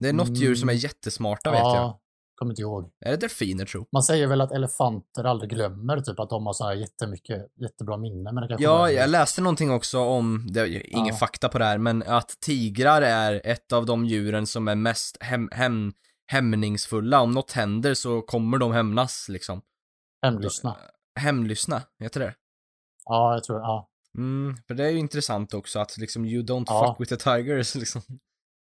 Det 0.00 0.08
är 0.08 0.12
något 0.12 0.36
djur 0.36 0.54
som 0.54 0.68
är 0.68 0.72
Mm. 0.72 0.80
jättesmarta 0.80 1.50
vet 1.50 1.58
jag. 1.60 1.98
kommer 2.34 2.52
inte 2.52 2.62
ihåg. 2.62 2.92
Är 3.04 3.10
det 3.10 3.16
delfiner 3.16 3.64
tro? 3.64 3.86
Man 3.92 4.02
säger 4.02 4.26
väl 4.26 4.40
att 4.40 4.52
elefanter 4.52 5.24
aldrig 5.24 5.50
glömmer, 5.50 6.00
typ 6.00 6.18
att 6.20 6.30
de 6.30 6.46
har 6.46 6.52
så 6.52 6.64
här 6.64 6.74
jättemycket, 6.74 7.46
jättebra 7.60 7.96
minne. 7.96 8.32
Men 8.32 8.48
det 8.48 8.56
Ja, 8.58 8.90
jag 8.90 9.10
läste 9.10 9.40
någonting 9.42 9.70
också 9.70 9.98
om, 10.00 10.46
det 10.52 10.60
är 10.60 10.92
ingen 10.96 11.06
Ja. 11.06 11.14
fakta 11.14 11.48
på 11.48 11.58
det 11.58 11.64
här, 11.64 11.78
men 11.78 12.02
att 12.02 12.28
tigrar 12.40 13.02
är 13.02 13.40
ett 13.44 13.72
av 13.72 13.86
de 13.86 14.04
djuren 14.06 14.46
som 14.46 14.68
är 14.68 14.74
mest 14.74 15.22
hem, 15.22 15.48
hem, 15.52 15.92
hämningsfulla. 16.26 17.20
Om 17.20 17.30
något 17.32 17.52
händer 17.52 17.94
så 17.94 18.22
kommer 18.22 18.58
de 18.58 18.72
hämnas 18.72 19.28
liksom. 19.28 19.62
Hemlyssna. 20.22 20.76
Hemlyssna, 21.20 21.82
heter 21.98 22.20
det? 22.20 22.34
Ja, 23.04 23.34
jag 23.34 23.44
tror 23.44 23.58
ja. 23.60 23.88
Mm, 24.18 24.56
för 24.66 24.74
det 24.74 24.84
är 24.84 24.90
ju 24.90 24.98
intressant 24.98 25.54
också 25.54 25.78
att 25.78 25.98
liksom 25.98 26.24
you 26.24 26.42
don't 26.42 26.64
Ja. 26.66 26.86
fuck 26.88 27.00
with 27.00 27.14
the 27.16 27.30
tigers 27.30 27.74
liksom. 27.82 28.02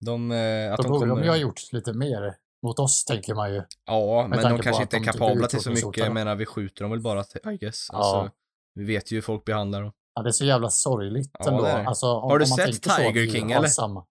De, 0.04 0.30
eh, 0.32 0.72
att 0.72 0.76
Då 0.76 0.82
de 0.82 0.88
borde 0.88 1.00
kommer... 1.00 1.16
de 1.16 1.24
ju 1.24 1.30
ha 1.30 1.36
gjort 1.36 1.72
lite 1.72 1.92
mer 1.92 2.34
mot 2.62 2.78
oss, 2.78 3.04
tänker 3.04 3.34
man 3.34 3.54
ju. 3.54 3.62
Ja, 3.86 4.26
men 4.30 4.42
de 4.42 4.58
kanske 4.62 4.82
inte 4.82 4.96
är 4.96 5.00
typ 5.00 5.12
kapabla 5.12 5.46
till 5.46 5.60
så 5.60 5.70
mycket. 5.70 5.96
Jag 5.96 6.14
menar, 6.14 6.36
vi 6.36 6.46
skjuter 6.46 6.82
dem 6.82 6.90
väl 6.90 7.00
bara 7.00 7.24
till, 7.24 7.40
I 7.50 7.56
guess. 7.56 7.86
Ja. 7.92 7.98
Alltså, 7.98 8.36
vi 8.74 8.84
vet 8.84 9.12
ju 9.12 9.16
hur 9.16 9.22
folk 9.22 9.44
behandlar 9.44 9.82
dem. 9.82 9.92
Ja, 10.14 10.22
det 10.22 10.30
är 10.30 10.32
så 10.32 10.44
jävla 10.44 10.70
sorgligt 10.70 11.30
Ja, 11.38 11.48
ändå. 11.50 11.66
Alltså, 11.66 12.06
om, 12.06 12.30
Har 12.30 12.38
du 12.38 12.46
sett 12.46 12.84
så 12.84 12.90
Tiger 12.96 13.20
djur 13.20 13.32
King, 13.32 13.52
eller? 13.52 13.68
Samma. 13.68 14.04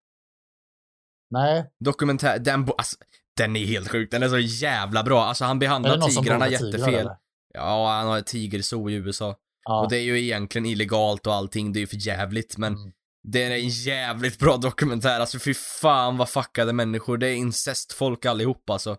Nej, 1.30 1.70
Dokumentär, 1.80 2.40
den, 2.40 2.70
alltså, 2.78 2.96
den 3.38 3.56
är 3.56 3.66
helt 3.66 3.88
sjuk. 3.90 4.12
Den 4.12 4.24
är 4.24 4.30
så 4.30 4.40
jävla 4.40 5.04
bra. 5.04 5.24
Alltså 5.24 5.46
han 5.46 5.60
behandlar 5.60 5.98
tigrarna 5.98 6.46
tigrar, 6.46 6.66
jättefel. 6.68 6.94
eller? 6.94 7.18
Ja, 7.54 7.90
han 7.90 8.08
har 8.08 8.18
ett 8.18 8.28
tigerzoo 8.28 8.90
i 8.90 8.94
USA. 8.94 9.36
Ja. 9.68 9.84
Och 9.84 9.90
det 9.90 9.98
är 9.98 10.02
ju 10.04 10.20
egentligen 10.22 10.66
illegalt 10.66 11.28
och 11.28 11.34
allting, 11.34 11.74
det 11.74 11.80
är 11.80 11.82
ju 11.82 11.88
för 11.88 12.08
jävligt 12.08 12.58
men 12.58 12.74
Mm. 12.74 12.92
det 13.24 13.44
är 13.44 13.52
en 13.52 13.68
jävligt 13.70 14.40
bra 14.40 14.58
dokumentär, 14.58 15.20
alltså 15.20 15.40
fy 15.40 15.54
fan 15.54 16.18
vad 16.18 16.30
fuckade 16.30 16.74
människor, 16.74 17.18
det 17.18 17.28
är 17.28 17.36
incestfolk 17.36 18.26
allihop 18.26 18.70
alltså. 18.70 18.98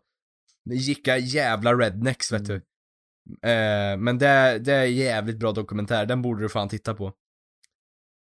Det 0.65 0.75
Gicka 0.75 1.19
jävla 1.19 1.75
rednecks 1.75 2.33
vet 2.33 2.49
Mm. 2.49 2.49
du. 2.49 2.55
Eh, 3.49 3.97
men 3.97 4.19
det, 4.19 4.27
är- 4.27 4.59
det 4.59 4.73
är 4.73 4.85
en 4.87 4.95
jävligt 4.97 5.39
bra 5.39 5.53
dokumentär, 5.53 6.07
den 6.07 6.23
borde 6.23 6.43
du 6.43 6.49
fan 6.49 6.69
titta 6.69 6.95
på. 6.95 7.13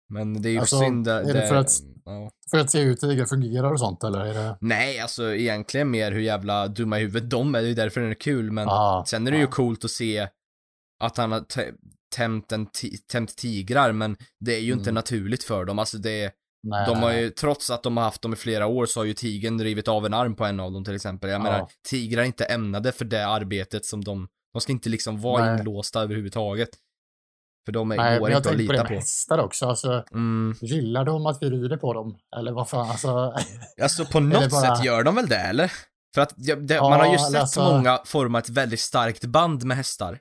Men 0.10 0.42
det 0.42 0.50
är 0.50 0.52
ju 0.52 0.60
Alltså, 0.60 0.80
synd 0.80 1.06
det, 1.06 1.12
är 1.12 1.34
det 1.34 1.48
för 1.48 1.56
att- 1.56 1.72
ja. 2.06 2.32
För 2.52 2.58
att 2.60 2.72
se 2.72 2.82
hur 2.82 2.96
tigrar 2.96 3.26
fungerar 3.26 3.72
och 3.72 3.80
sånt, 3.80 4.04
eller? 4.04 4.20
Är 4.26 4.34
det... 4.34 4.58
Nej, 4.62 5.00
alltså 5.00 5.36
egentligen 5.36 5.92
mer 5.92 6.12
hur 6.12 6.20
jävla 6.22 6.68
dumma 6.68 6.98
i 7.00 7.02
huvudet 7.02 7.30
de 7.30 7.56
är, 7.56 7.60
det 7.60 7.66
är 7.66 7.70
ju 7.70 7.74
därför 7.76 8.02
den 8.02 8.10
är 8.10 8.14
kul 8.16 8.52
men 8.52 8.68
Ja, 8.68 9.06
Sen 9.08 9.28
är 9.28 9.32
det 9.32 9.38
ju 9.38 9.44
ja. 9.44 9.50
coolt 9.50 9.86
att 9.86 9.92
se 9.92 10.28
att 11.06 11.18
han 11.18 11.32
har 11.32 11.40
tä- 11.40 11.74
tämt, 12.16 12.52
en 12.52 12.68
tämt 13.12 13.36
tigrar, 13.38 13.92
men 13.92 14.18
det 14.40 14.56
är 14.56 14.60
ju 14.60 14.72
inte 14.74 14.90
Mm. 14.90 14.96
naturligt 14.96 15.44
för 15.44 15.66
dem. 15.66 15.80
Alltså 15.80 15.98
det, 15.98 16.32
Nej, 16.68 16.86
de 16.88 17.04
har 17.04 17.12
ju, 17.14 17.30
trots 17.30 17.70
att 17.70 17.84
de 17.84 17.98
har 17.98 18.04
haft 18.04 18.22
dem 18.22 18.34
i 18.34 18.36
flera 18.36 18.66
år 18.68 18.86
så 18.86 19.00
har 19.00 19.06
ju 19.06 19.14
tigern 19.14 19.58
drivit 19.58 19.88
av 19.88 20.06
en 20.06 20.14
arm 20.14 20.36
på 20.36 20.46
en 20.46 20.60
av 20.60 20.72
dem 20.72 20.86
till 20.86 20.96
exempel. 20.96 21.30
Jag 21.30 21.40
Ja. 21.40 21.44
menar, 21.44 21.68
tigrar 21.90 22.22
är 22.22 22.26
inte 22.26 22.46
ämnade 22.46 22.92
för 22.92 23.06
det 23.06 23.28
arbetet 23.28 23.86
som 23.86 24.04
de, 24.04 24.28
de 24.54 24.62
ska 24.62 24.72
inte 24.72 24.90
liksom 24.90 25.22
vara 25.22 25.46
Nej. 25.46 25.60
inlåsta 25.60 26.02
överhuvudtaget. 26.02 26.70
För 27.66 27.72
de 27.72 27.92
är, 27.92 27.98
Nej, 27.98 28.20
går 28.20 28.30
jag 28.30 28.40
inte 28.40 28.50
att 28.50 28.56
tänkte 28.58 28.68
på 28.68 28.72
det 28.74 28.78
lita 28.78 28.84
med 28.84 28.88
på. 28.90 29.00
hästar 29.00 29.38
också. 29.38 29.66
Alltså, 29.66 30.04
Mm. 30.12 30.56
gillar 30.62 31.06
de 31.06 31.26
att 31.26 31.38
vi 31.42 31.50
rider 31.50 31.78
på 31.78 31.94
dem? 31.94 32.18
Eller 32.38 32.52
vad 32.52 32.70
fan, 32.70 32.90
alltså. 32.90 33.34
Alltså 33.82 34.06
på 34.06 34.20
det 34.20 34.26
något 34.26 34.52
bara- 34.52 34.76
sätt 34.76 34.86
gör 34.86 35.04
de 35.04 35.16
väl 35.16 35.28
det, 35.28 35.36
eller? 35.38 35.72
För 36.16 36.22
att 36.22 36.34
ja, 36.38 36.56
det, 36.56 36.74
Ja, 36.74 36.90
man 36.90 37.00
har 37.00 37.12
ju 37.12 37.18
sett 37.20 37.42
alltså- 37.42 37.64
många 37.64 38.00
forma 38.06 38.40
ett 38.40 38.50
väldigt 38.50 38.80
starkt 38.80 39.26
band 39.26 39.64
med 39.64 39.78
hästar. 39.78 40.20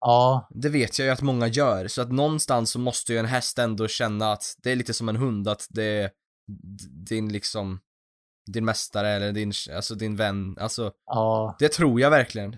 Ja, 0.00 0.48
Det 0.50 0.68
vet 0.68 0.98
jag 0.98 1.06
ju 1.06 1.12
att 1.12 1.22
många 1.22 1.46
gör, 1.46 1.88
så 1.88 2.02
att 2.02 2.12
någonstans 2.12 2.70
så 2.70 2.78
måste 2.78 3.12
ju 3.12 3.18
en 3.18 3.26
häst 3.26 3.58
ändå 3.58 3.88
känna 3.88 4.32
att 4.32 4.54
det 4.62 4.70
är 4.72 4.76
lite 4.76 4.94
som 4.94 5.08
en 5.08 5.16
hund, 5.16 5.48
att 5.48 5.66
det 5.70 5.84
är 5.84 6.10
din 7.06 7.32
liksom, 7.32 7.80
din 8.52 8.64
mästare 8.64 9.08
eller 9.10 9.32
din, 9.32 9.52
alltså 9.74 9.94
din 9.94 10.16
vän, 10.16 10.56
alltså 10.60 10.92
ja, 11.06 11.56
det 11.58 11.68
tror 11.68 12.00
jag 12.00 12.10
verkligen. 12.10 12.56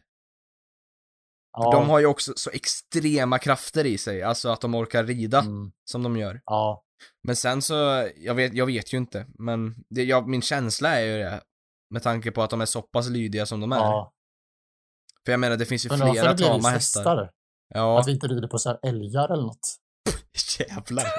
ja. 1.59 1.73
De 1.73 1.89
har 1.89 1.99
ju 1.99 2.07
också 2.07 2.33
så 2.37 2.51
extrema 2.51 3.39
krafter 3.39 3.85
i 3.87 3.99
sig, 3.99 4.23
alltså 4.23 4.49
att 4.49 4.61
de 4.61 4.75
orkar 4.75 5.05
rida 5.05 5.41
Mm, 5.41 5.73
som 5.85 6.03
de 6.03 6.17
gör. 6.17 6.41
ja, 6.45 6.85
Men 7.23 7.37
sen 7.37 7.63
så, 7.63 8.09
jag 8.17 8.35
vet, 8.35 8.55
jag 8.55 8.67
vet 8.67 8.93
ju 8.93 8.99
inte, 8.99 9.27
men 9.39 9.85
det, 9.91 10.05
jag, 10.05 10.29
min 10.29 10.43
känsla 10.43 11.01
är 11.01 11.05
ju 11.05 11.19
det, 11.19 11.41
med 11.91 12.03
tanke 12.03 12.31
på 12.31 12.43
att 12.43 12.51
de 12.51 12.61
är 12.61 12.67
så 12.67 12.83
pass 12.83 13.09
lydiga 13.09 13.47
som 13.47 13.61
de 13.61 13.73
är. 13.73 13.77
ja. 13.77 14.13
För 15.27 15.33
jag 15.33 15.41
menar, 15.41 15.57
det 15.57 15.67
finns 15.67 15.85
ju 15.87 15.89
Men 15.89 15.99
varför 16.01 16.13
flera 16.13 16.35
tama 16.37 16.69
hästar. 16.69 17.01
hästar? 17.01 17.31
Ja, 17.75 18.01
Att 18.01 18.09
vi 18.09 18.13
inte 18.13 18.27
rider 18.27 18.49
på 18.49 18.59
så 18.59 18.69
här 18.69 18.79
älgar 18.83 19.33
eller 19.33 19.43
något. 19.43 19.77
jävlar. 20.59 21.05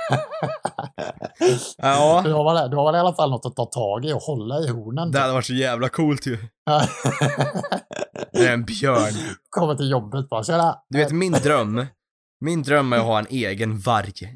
Ja. 1.78 2.22
Du 2.26 2.34
har, 2.34 2.54
väl, 2.54 2.70
du 2.72 2.78
har 2.78 2.86
väl 2.86 2.96
i 2.96 3.00
alla 3.00 3.14
fall 3.16 3.30
något 3.32 3.46
att 3.46 3.56
ta 3.56 3.66
tag 3.66 4.06
i 4.06 4.14
och 4.14 4.22
hålla 4.22 4.60
i 4.60 4.68
hornen? 4.70 5.08
typ. 5.08 5.14
Det 5.14 5.20
hade 5.20 5.34
varit 5.34 5.46
så 5.46 5.54
jävla 5.54 5.90
coolt 5.90 6.26
ju. 6.28 6.38
Det 8.32 8.46
är 8.48 8.54
en 8.54 8.66
björn. 8.66 9.14
Kommer 9.50 9.76
till 9.76 9.90
jobbet 9.92 10.30
bara, 10.30 10.44
tjena! 10.44 10.80
Du 10.90 10.98
vet 10.98 11.12
min 11.12 11.32
dröm, 11.32 11.86
min 12.46 12.64
dröm 12.64 12.94
är 12.94 12.98
att 12.98 13.04
ha 13.06 13.20
en 13.20 13.28
egen 13.30 13.80
varg. 13.80 14.36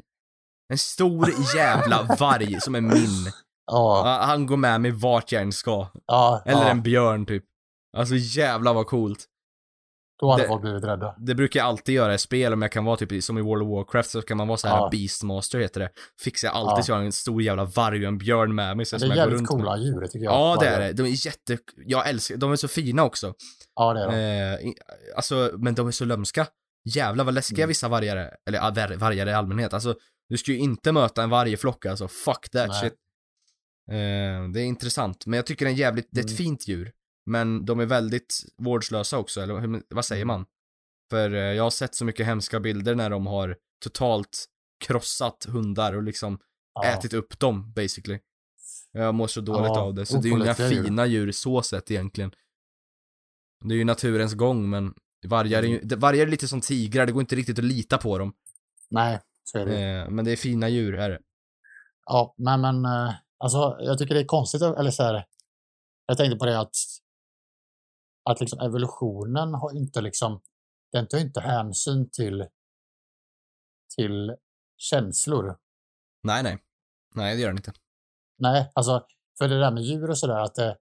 En 0.72 0.78
stor 0.78 1.28
jävla 1.56 2.02
varg 2.18 2.60
som 2.60 2.74
är 2.74 2.80
min. 2.80 3.32
Ja, 3.66 4.18
Han 4.22 4.46
går 4.46 4.56
med 4.56 4.80
mig 4.80 4.90
vart 4.90 5.32
jag 5.32 5.42
än 5.42 5.52
ska. 5.52 5.86
ja, 6.06 6.42
Eller 6.46 6.62
ja. 6.62 6.68
en 6.70 6.82
björn 6.82 7.26
typ. 7.26 7.44
Alltså 7.96 8.14
jävla 8.14 8.72
vad 8.72 8.86
coolt. 8.86 9.24
Då 10.20 10.30
hade 10.30 10.42
Det- 10.42 10.48
folk 10.48 10.62
blivit 10.62 10.84
rädda. 10.84 11.14
Det 11.18 11.34
brukar 11.34 11.60
jag 11.60 11.66
alltid 11.66 11.94
göra 11.94 12.14
i 12.14 12.18
spel, 12.18 12.52
om 12.52 12.62
jag 12.62 12.72
kan 12.72 12.84
vara 12.84 12.96
typ 12.96 13.24
som 13.24 13.38
i 13.38 13.42
World 13.42 13.62
of 13.62 13.68
Warcraft 13.68 14.10
så 14.10 14.22
kan 14.22 14.36
man 14.36 14.48
vara 14.48 14.58
så 14.58 14.68
här 14.68 14.76
Ja. 14.76 14.88
Beastmaster 14.92 15.58
heter 15.58 15.80
det. 15.80 15.90
Fixar 16.24 16.48
jag 16.48 16.54
alltid 16.56 16.78
Ja. 16.78 16.82
så 16.82 16.92
jag 16.92 16.96
har 16.96 17.04
en 17.04 17.12
stor 17.12 17.42
jävla 17.42 17.64
varg 17.64 18.02
och 18.02 18.08
en 18.08 18.18
björn 18.18 18.54
med 18.54 18.76
mig. 18.76 18.86
Så 18.86 18.96
det 18.96 19.06
är 19.06 19.16
jävligt 19.16 19.38
runt 19.38 19.40
med. 19.40 19.48
coola 19.48 19.76
djur 19.78 20.06
tycker 20.06 20.24
jag. 20.24 20.32
Ja, 20.34 20.56
det 20.60 20.66
är 20.66 20.80
det. 20.80 20.92
De 20.92 21.02
är 21.02 21.26
jätte... 21.26 21.58
Jag 21.76 22.08
älskar... 22.08 22.36
De 22.36 22.52
är 22.52 22.56
så 22.56 22.68
fina 22.68 23.04
också. 23.04 23.34
Ja, 23.74 23.92
det 23.94 24.00
är 24.00 24.58
de. 24.58 24.64
Eh, 24.66 24.72
alltså, 25.16 25.50
men 25.58 25.74
de 25.74 25.86
är 25.86 25.90
så 25.90 26.04
lömska. 26.04 26.46
Jävlar 26.94 27.24
vad 27.24 27.34
läskiga 27.34 27.58
Mm. 27.58 27.68
vissa 27.68 27.88
vargar 27.88 28.16
är. 28.16 28.30
Eller 28.48 28.60
var- 28.60 28.96
vargar 28.96 29.26
i 29.26 29.32
allmänhet. 29.32 29.74
Alltså, 29.74 29.94
du 30.28 30.36
ska 30.38 30.52
ju 30.52 30.58
inte 30.58 30.92
möta 30.92 31.22
en 31.22 31.30
vargflock 31.30 31.86
alltså. 31.86 32.08
Fuck 32.08 32.50
that 32.52 32.68
Nej. 32.68 32.80
shit. 32.80 32.94
Eh, 33.90 34.48
det 34.52 34.60
är 34.60 34.64
intressant. 34.64 35.26
Men 35.26 35.36
jag 35.36 35.46
tycker 35.46 35.64
det 35.64 35.70
är 35.70 35.74
jävligt... 35.74 36.08
Det 36.10 36.20
är 36.20 36.24
ett 36.24 36.30
Mm. 36.30 36.36
fint 36.36 36.68
djur. 36.68 36.92
Men 37.26 37.64
de 37.64 37.80
är 37.80 37.86
väldigt 37.86 38.44
vårdslösa 38.56 39.18
också, 39.18 39.40
eller 39.40 39.58
hur- 39.60 39.82
vad 39.88 40.04
säger 40.04 40.22
Mm. 40.22 40.36
man? 40.36 40.46
För 41.10 41.34
eh, 41.34 41.40
jag 41.40 41.62
har 41.62 41.70
sett 41.70 41.94
så 41.94 42.04
mycket 42.04 42.26
hemska 42.26 42.60
bilder 42.60 42.94
när 42.94 43.10
de 43.10 43.26
har 43.26 43.56
totalt 43.84 44.44
krossat 44.86 45.44
hundar 45.48 45.92
och 45.92 46.02
liksom 46.02 46.38
Ja. 46.74 46.84
ätit 46.84 47.12
upp 47.12 47.38
dem, 47.38 47.72
basically. 47.72 48.18
Jag 48.92 49.14
mår 49.14 49.26
så 49.26 49.40
dåligt 49.40 49.64
Ja, 49.74 49.80
av 49.80 49.94
det, 49.94 50.06
så 50.06 50.16
det 50.20 50.28
är 50.28 50.30
ju 50.30 50.42
inga 50.42 50.54
fina 50.54 51.06
djur 51.06 51.32
så 51.32 51.62
sett 51.62 51.90
egentligen. 51.90 52.32
Det 53.64 53.74
är 53.74 53.78
ju 53.78 53.84
naturens 53.84 54.34
gång, 54.34 54.70
men 54.70 54.94
vargar 55.26 55.62
är 55.62 55.66
ju, 55.66 55.80
det- 55.80 55.96
vargar 55.96 56.22
är 56.22 56.30
lite 56.30 56.48
som 56.48 56.60
tigrar, 56.60 57.06
det 57.06 57.12
går 57.12 57.20
inte 57.20 57.36
riktigt 57.36 57.58
att 57.58 57.64
lita 57.64 57.98
på 57.98 58.18
dem. 58.18 58.32
Nej, 58.90 59.20
så 59.44 59.58
är 59.58 59.66
det. 59.66 59.80
Eh, 59.82 60.10
men 60.10 60.24
det 60.24 60.32
är 60.32 60.36
fina 60.36 60.68
djur, 60.68 60.94
är 60.94 61.10
det. 61.10 61.20
Ja, 62.06 62.34
men, 62.38 62.60
men 62.60 62.84
eh, 62.84 63.14
alltså, 63.38 63.76
jag 63.80 63.98
tycker 63.98 64.14
det 64.14 64.20
är 64.20 64.24
konstigt, 64.24 64.62
eller 64.62 64.90
så 64.90 65.02
här, 65.02 65.24
jag 66.06 66.16
tänkte 66.16 66.36
på 66.38 66.46
det 66.46 66.58
att, 66.60 66.76
att 68.30 68.40
liksom 68.40 68.60
evolutionen 68.60 69.54
har 69.54 69.76
inte 69.76 70.00
liksom, 70.00 70.40
den 70.92 71.08
tar 71.08 71.18
inte 71.18 71.40
hänsyn 71.40 72.10
till, 72.10 72.46
till 73.96 74.36
känslor. 74.76 75.58
Nej, 76.22 76.42
nej. 76.42 76.58
Nej, 77.14 77.36
det 77.36 77.40
gör 77.42 77.48
den 77.48 77.56
inte. 77.56 77.72
Nej, 78.38 78.70
alltså, 78.74 79.06
för 79.38 79.48
det 79.48 79.58
där 79.60 79.70
med 79.70 79.82
djur 79.82 80.10
och 80.10 80.18
sådär, 80.18 80.40
att, 80.40 80.54
det, 80.54 80.78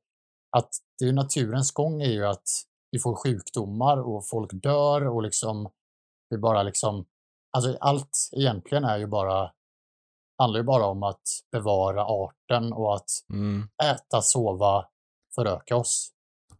att 0.57 0.69
det 0.99 1.05
är 1.05 1.13
naturens 1.13 1.71
gång 1.71 2.01
är 2.01 2.11
ju 2.11 2.25
att 2.25 2.47
vi 2.91 2.99
får 2.99 3.15
sjukdomar 3.15 3.97
och 3.97 4.27
folk 4.27 4.49
dör 4.53 5.07
och 5.07 5.23
liksom, 5.23 5.71
är 6.33 6.37
bara 6.37 6.63
liksom, 6.63 7.05
alltså 7.57 7.77
allt 7.79 8.29
egentligen 8.31 8.83
är 8.83 8.97
ju 8.97 9.07
bara, 9.07 9.53
handlar 10.37 10.59
ju 10.59 10.63
bara 10.63 10.85
om 10.85 11.03
att 11.03 11.21
bevara 11.51 12.05
arten 12.05 12.73
och 12.73 12.95
att 12.95 13.09
Mm. 13.33 13.69
äta, 13.83 14.21
sova, 14.21 14.89
föröka 15.35 15.75
oss. 15.75 16.09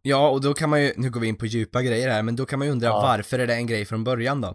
Ja, 0.06 0.28
och 0.30 0.40
då 0.40 0.54
kan 0.54 0.70
man 0.70 0.82
ju, 0.82 0.92
nu 0.96 1.10
går 1.10 1.20
vi 1.20 1.28
in 1.28 1.36
på 1.36 1.46
djupa 1.46 1.82
grejer 1.82 2.08
här, 2.10 2.22
men 2.22 2.36
då 2.36 2.46
kan 2.46 2.58
man 2.58 2.68
ju 2.68 2.72
undra 2.72 2.86
Ja. 2.88 3.00
varför 3.02 3.38
är 3.38 3.46
det 3.46 3.54
en 3.54 3.66
grej 3.66 3.84
från 3.84 4.04
början 4.04 4.40
då? 4.40 4.54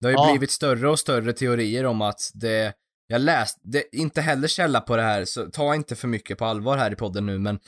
Det 0.00 0.06
har 0.06 0.10
ju 0.12 0.16
Ja. 0.18 0.32
blivit 0.32 0.50
större 0.50 0.88
och 0.90 0.98
större 0.98 1.32
teorier 1.32 1.84
om 1.86 2.02
att 2.02 2.30
det, 2.34 2.72
jag 3.06 3.20
läst, 3.20 3.58
det 3.62 3.96
inte 3.96 4.20
heller 4.20 4.48
källa 4.48 4.80
på 4.80 4.96
det 4.96 5.02
här, 5.02 5.24
så 5.24 5.50
ta 5.50 5.74
inte 5.74 5.96
för 5.96 6.08
mycket 6.08 6.38
på 6.38 6.44
allvar 6.44 6.76
här 6.76 6.92
i 6.92 6.96
podden 6.96 7.26
nu, 7.26 7.38
men 7.38 7.58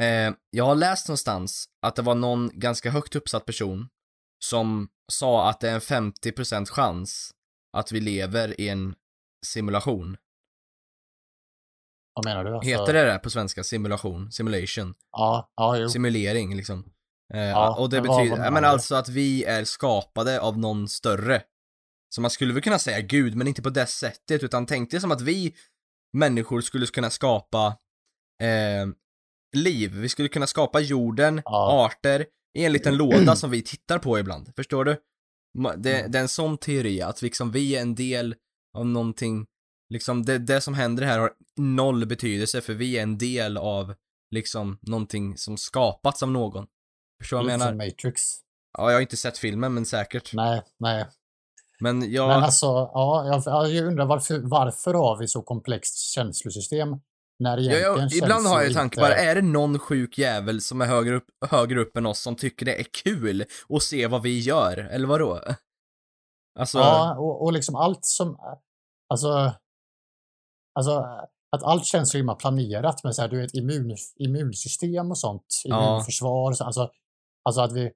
eh, 0.00 0.34
jag 0.50 0.64
har 0.64 0.74
läst 0.74 1.08
någonstans 1.08 1.64
att 1.82 1.96
det 1.96 2.02
var 2.02 2.14
någon 2.14 2.50
ganska 2.54 2.90
högt 2.90 3.16
uppsatt 3.16 3.44
person 3.46 3.88
som 4.44 4.88
sa 5.12 5.48
att 5.50 5.60
det 5.60 5.68
är 5.70 5.74
en 5.74 5.80
50% 5.80 6.66
chans 6.70 7.30
att 7.76 7.92
vi 7.92 8.00
lever 8.00 8.60
i 8.60 8.68
en 8.68 8.94
simulation. 9.46 10.16
Vad 12.18 12.24
menar 12.24 12.44
du? 12.44 12.54
Alltså, 12.54 12.68
Heter 12.70 12.92
det 12.92 13.12
det 13.12 13.18
på 13.18 13.30
svenska? 13.30 13.64
Simulation? 13.64 14.32
Simulation? 14.32 14.94
Ja, 15.12 15.52
ja, 15.56 15.76
jo. 15.76 15.88
simulering 15.88 16.56
liksom. 16.56 16.84
Eh, 17.34 17.40
Ja, 17.40 17.76
och 17.78 17.90
det 17.90 18.00
vad- 18.00 18.08
betyder, 18.18 18.36
vad 18.36 18.46
ja, 18.46 18.50
men 18.50 18.64
alltså 18.64 18.94
att 18.94 19.08
vi 19.08 19.44
är 19.44 19.64
skapade 19.64 20.40
av 20.40 20.58
någon 20.58 20.88
större. 20.88 21.42
Så 22.14 22.20
man 22.20 22.30
skulle 22.30 22.52
väl 22.52 22.62
kunna 22.62 22.78
säga 22.78 23.00
Gud, 23.00 23.34
men 23.36 23.46
inte 23.48 23.62
på 23.62 23.70
det 23.70 23.86
sättet, 23.86 24.42
utan 24.42 24.66
tänk 24.66 24.90
dig 24.90 25.00
som 25.00 25.12
att 25.12 25.20
vi 25.20 25.54
människor 26.12 26.60
skulle 26.60 26.86
kunna 26.86 27.10
skapa 27.10 27.66
eh, 28.42 28.86
liv. 29.56 29.92
Vi 29.94 30.08
skulle 30.08 30.28
kunna 30.28 30.46
skapa 30.46 30.80
jorden, 30.80 31.42
Ja. 31.44 31.86
arter, 31.86 32.26
i 32.58 32.64
en 32.64 32.72
liten 32.72 32.96
låda 32.96 33.36
som 33.36 33.50
vi 33.50 33.62
tittar 33.62 33.98
på 33.98 34.18
ibland. 34.18 34.52
Förstår 34.56 34.84
du? 34.84 34.96
Det, 35.76 35.98
Mm. 35.98 36.10
det 36.12 36.18
är 36.18 36.22
en 36.22 36.28
sån 36.28 36.58
teori, 36.58 37.02
att 37.02 37.22
liksom 37.22 37.50
vi 37.50 37.76
är 37.76 37.80
en 37.82 37.94
del 37.94 38.34
av 38.76 38.86
någonting, 38.86 39.46
liksom 39.90 40.24
det, 40.24 40.38
det 40.38 40.60
som 40.60 40.74
händer 40.74 41.04
här 41.04 41.18
har 41.18 41.32
noll 41.56 42.06
betydelse 42.06 42.60
för 42.60 42.74
vi 42.74 42.98
är 42.98 43.02
en 43.02 43.18
del 43.18 43.56
av 43.56 43.94
liksom 44.30 44.78
någonting 44.82 45.36
som 45.36 45.56
skapats 45.56 46.22
av 46.22 46.30
någon. 46.30 46.66
Förstår 47.20 47.38
du 47.38 47.44
vad 47.44 47.52
jag 47.52 47.58
menar? 47.58 47.74
Matrix. 47.74 48.22
Ja, 48.78 48.90
jag 48.90 48.96
har 48.96 49.00
inte 49.00 49.16
sett 49.16 49.38
filmen, 49.38 49.74
men 49.74 49.86
säkert. 49.86 50.34
Nej, 50.34 50.62
nej. 50.78 51.06
Men 51.80 52.12
jag... 52.12 52.28
Men 52.28 52.42
alltså, 52.42 52.66
ja, 52.66 53.42
jag, 53.46 53.70
jag 53.70 53.86
undrar 53.86 54.06
varför, 54.06 54.38
varför 54.38 54.94
har 54.94 55.18
vi 55.18 55.28
så 55.28 55.42
komplext 55.42 55.98
känslosystem? 55.98 56.88
När 57.38 57.58
Ja, 57.58 57.62
egentligen 57.62 57.82
ja, 57.92 57.98
känns 57.98 58.14
ibland 58.22 58.46
har 58.46 58.60
ju 58.60 58.66
jag 58.66 58.74
tanke 58.76 58.94
inte- 58.94 59.00
bara, 59.00 59.14
är 59.16 59.34
det 59.34 59.42
någon 59.42 59.78
sjuk 59.78 60.18
jävel 60.18 60.60
som 60.60 60.80
är 60.80 60.86
högre 60.86 61.16
upp, 61.16 61.26
högre 61.46 61.80
upp 61.80 61.96
än 61.96 62.06
oss 62.06 62.20
som 62.20 62.36
tycker 62.36 62.66
det 62.66 62.80
är 62.80 62.86
kul 63.04 63.44
att 63.68 63.82
se 63.82 64.06
vad 64.06 64.22
vi 64.22 64.38
gör, 64.38 64.76
eller 64.78 65.06
vadå? 65.06 65.40
Alltså, 66.58 66.78
Ja, 66.78 67.16
och, 67.18 67.42
och 67.44 67.52
liksom 67.52 67.76
allt 67.76 68.04
som... 68.04 68.38
Alltså, 69.08 69.52
alltså 70.78 70.92
att 71.56 71.62
allt 71.62 71.84
känns 71.84 72.10
så 72.10 72.16
himla 72.16 72.34
planerat 72.34 73.04
med 73.04 73.14
så 73.14 73.22
här, 73.22 73.28
du 73.28 73.40
vet, 73.40 73.54
immun, 73.54 73.96
immunsystem 74.16 75.10
och 75.10 75.18
sånt. 75.18 75.62
Ja. 75.64 75.88
Immunförsvar. 75.88 76.52
så- 76.52 76.64
Alltså, 76.64 76.90
alltså 77.44 77.60
att 77.60 77.72
vi... 77.72 77.90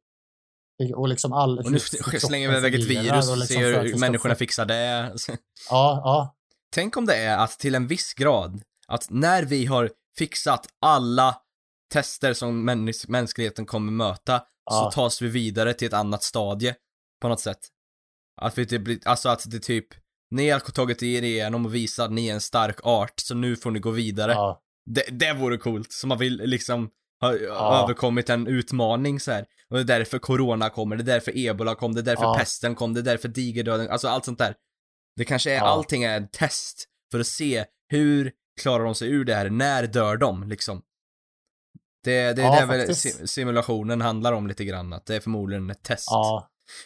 Och 0.95 1.09
liksom 1.09 1.33
all... 1.33 1.59
och 1.59 1.73
nu 1.73 1.79
slänger 1.79 2.51
vi 2.51 2.57
iväg 2.57 2.75
ett 2.75 2.81
virus 2.91 3.31
och 3.31 3.37
liksom 3.39 3.57
ser 3.57 3.83
hur 3.83 3.99
människorna 3.99 4.35
fixar 4.35 4.65
det. 4.65 5.15
Ja, 5.71 6.01
ja. 6.05 6.37
Tänk 6.75 6.97
om 6.97 7.07
det 7.07 7.17
är 7.17 7.39
att 7.39 7.51
till 7.59 7.75
en 7.75 7.87
viss 7.87 8.15
grad, 8.15 8.63
att 8.89 9.07
när 9.11 9.43
vi 9.43 9.67
har 9.67 9.91
fixat 10.19 10.67
alla 10.81 11.37
tester 11.93 12.35
som 12.35 12.69
mäns- 12.71 13.05
mänskligheten 13.09 13.67
kommer 13.67 13.93
möta, 13.93 14.39
så 14.39 14.45
Ja. 14.77 14.91
tas 14.95 15.23
vi 15.23 15.29
vidare 15.29 15.75
till 15.75 15.87
ett 15.89 15.95
annat 15.95 16.23
stadie, 16.23 16.75
på 17.21 17.29
något 17.29 17.41
sätt. 17.41 17.59
Att 18.41 18.59
vi 18.59 18.67
typ, 18.67 19.07
alltså 19.09 19.29
att 19.29 19.51
det 19.51 19.61
typ, 19.61 19.87
ni 20.33 20.51
har 20.51 20.61
tagit 20.61 21.03
er 21.03 21.23
igenom 21.23 21.67
och 21.67 21.75
visat 21.75 22.05
att 22.07 22.13
ni 22.13 22.29
är 22.29 22.35
en 22.35 22.41
stark 22.41 22.77
art, 22.87 23.13
så 23.21 23.35
nu 23.35 23.57
får 23.57 23.71
ni 23.71 23.79
gå 23.79 23.91
vidare. 23.91 24.33
ja. 24.33 24.59
Det, 24.87 25.03
det 25.11 25.33
vore 25.33 25.57
coolt, 25.57 25.93
som 25.93 26.09
man 26.09 26.19
vill 26.19 26.37
liksom 26.45 26.91
ha 27.21 27.37
Ja. 27.37 27.83
överkommit 27.85 28.31
en 28.31 28.47
utmaning 28.47 29.21
så 29.21 29.33
här. 29.33 29.47
Och 29.71 29.77
det 29.77 29.81
är 29.95 29.99
därför 29.99 30.19
corona 30.19 30.71
kommer, 30.71 30.97
det 30.97 31.03
är 31.03 31.15
därför 31.15 31.39
ebola 31.39 31.75
kom, 31.75 31.95
det 31.95 32.01
är 32.01 32.03
därför 32.03 32.23
Ja. 32.25 32.35
pesten 32.39 32.75
kom, 32.75 32.95
det 32.95 33.01
är 33.01 33.05
därför 33.05 33.29
digerdöden, 33.29 33.89
alltså 33.91 34.09
allt 34.09 34.25
sånt 34.25 34.39
där. 34.39 34.55
Det 35.17 35.25
kanske 35.25 35.51
är, 35.53 35.57
Ja. 35.57 35.63
allting 35.69 36.03
är 36.05 36.17
en 36.17 36.29
test 36.29 36.85
för 37.11 37.21
att 37.21 37.27
se 37.27 37.65
hur 37.89 38.33
klarar 38.61 38.85
de 38.85 38.95
sig 38.95 39.09
ur 39.09 39.25
det 39.25 39.35
här, 39.35 39.51
när 39.51 39.87
dör 39.87 40.17
de 40.17 40.49
liksom. 40.49 40.83
Det, 42.05 42.33
det 42.33 42.43
är 42.43 42.47
Ja, 42.47 42.61
det 42.61 42.67
väl 42.67 42.79
faktiskt. 42.87 43.19
si- 43.19 43.27
simulationen 43.27 44.01
handlar 44.01 44.33
om 44.33 44.47
lite 44.47 44.65
grann, 44.65 44.93
att 44.93 45.07
det 45.07 45.17
är 45.17 45.21
förmodligen 45.21 45.71
ett 45.71 45.83
test. 45.83 46.09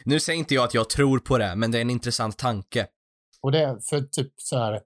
Nu 0.04 0.20
säger 0.20 0.38
inte 0.38 0.54
jag 0.54 0.64
att 0.64 0.74
jag 0.74 0.90
tror 0.90 1.18
på 1.18 1.38
det, 1.38 1.56
men 1.56 1.70
det 1.70 1.78
är 1.78 1.82
en 1.82 1.90
intressant 1.90 2.38
tanke. 2.38 2.86
Och 3.42 3.52
det 3.52 3.62
är 3.62 3.78
för 3.78 4.00
typ 4.00 4.32
så 4.36 4.58
här... 4.58 4.82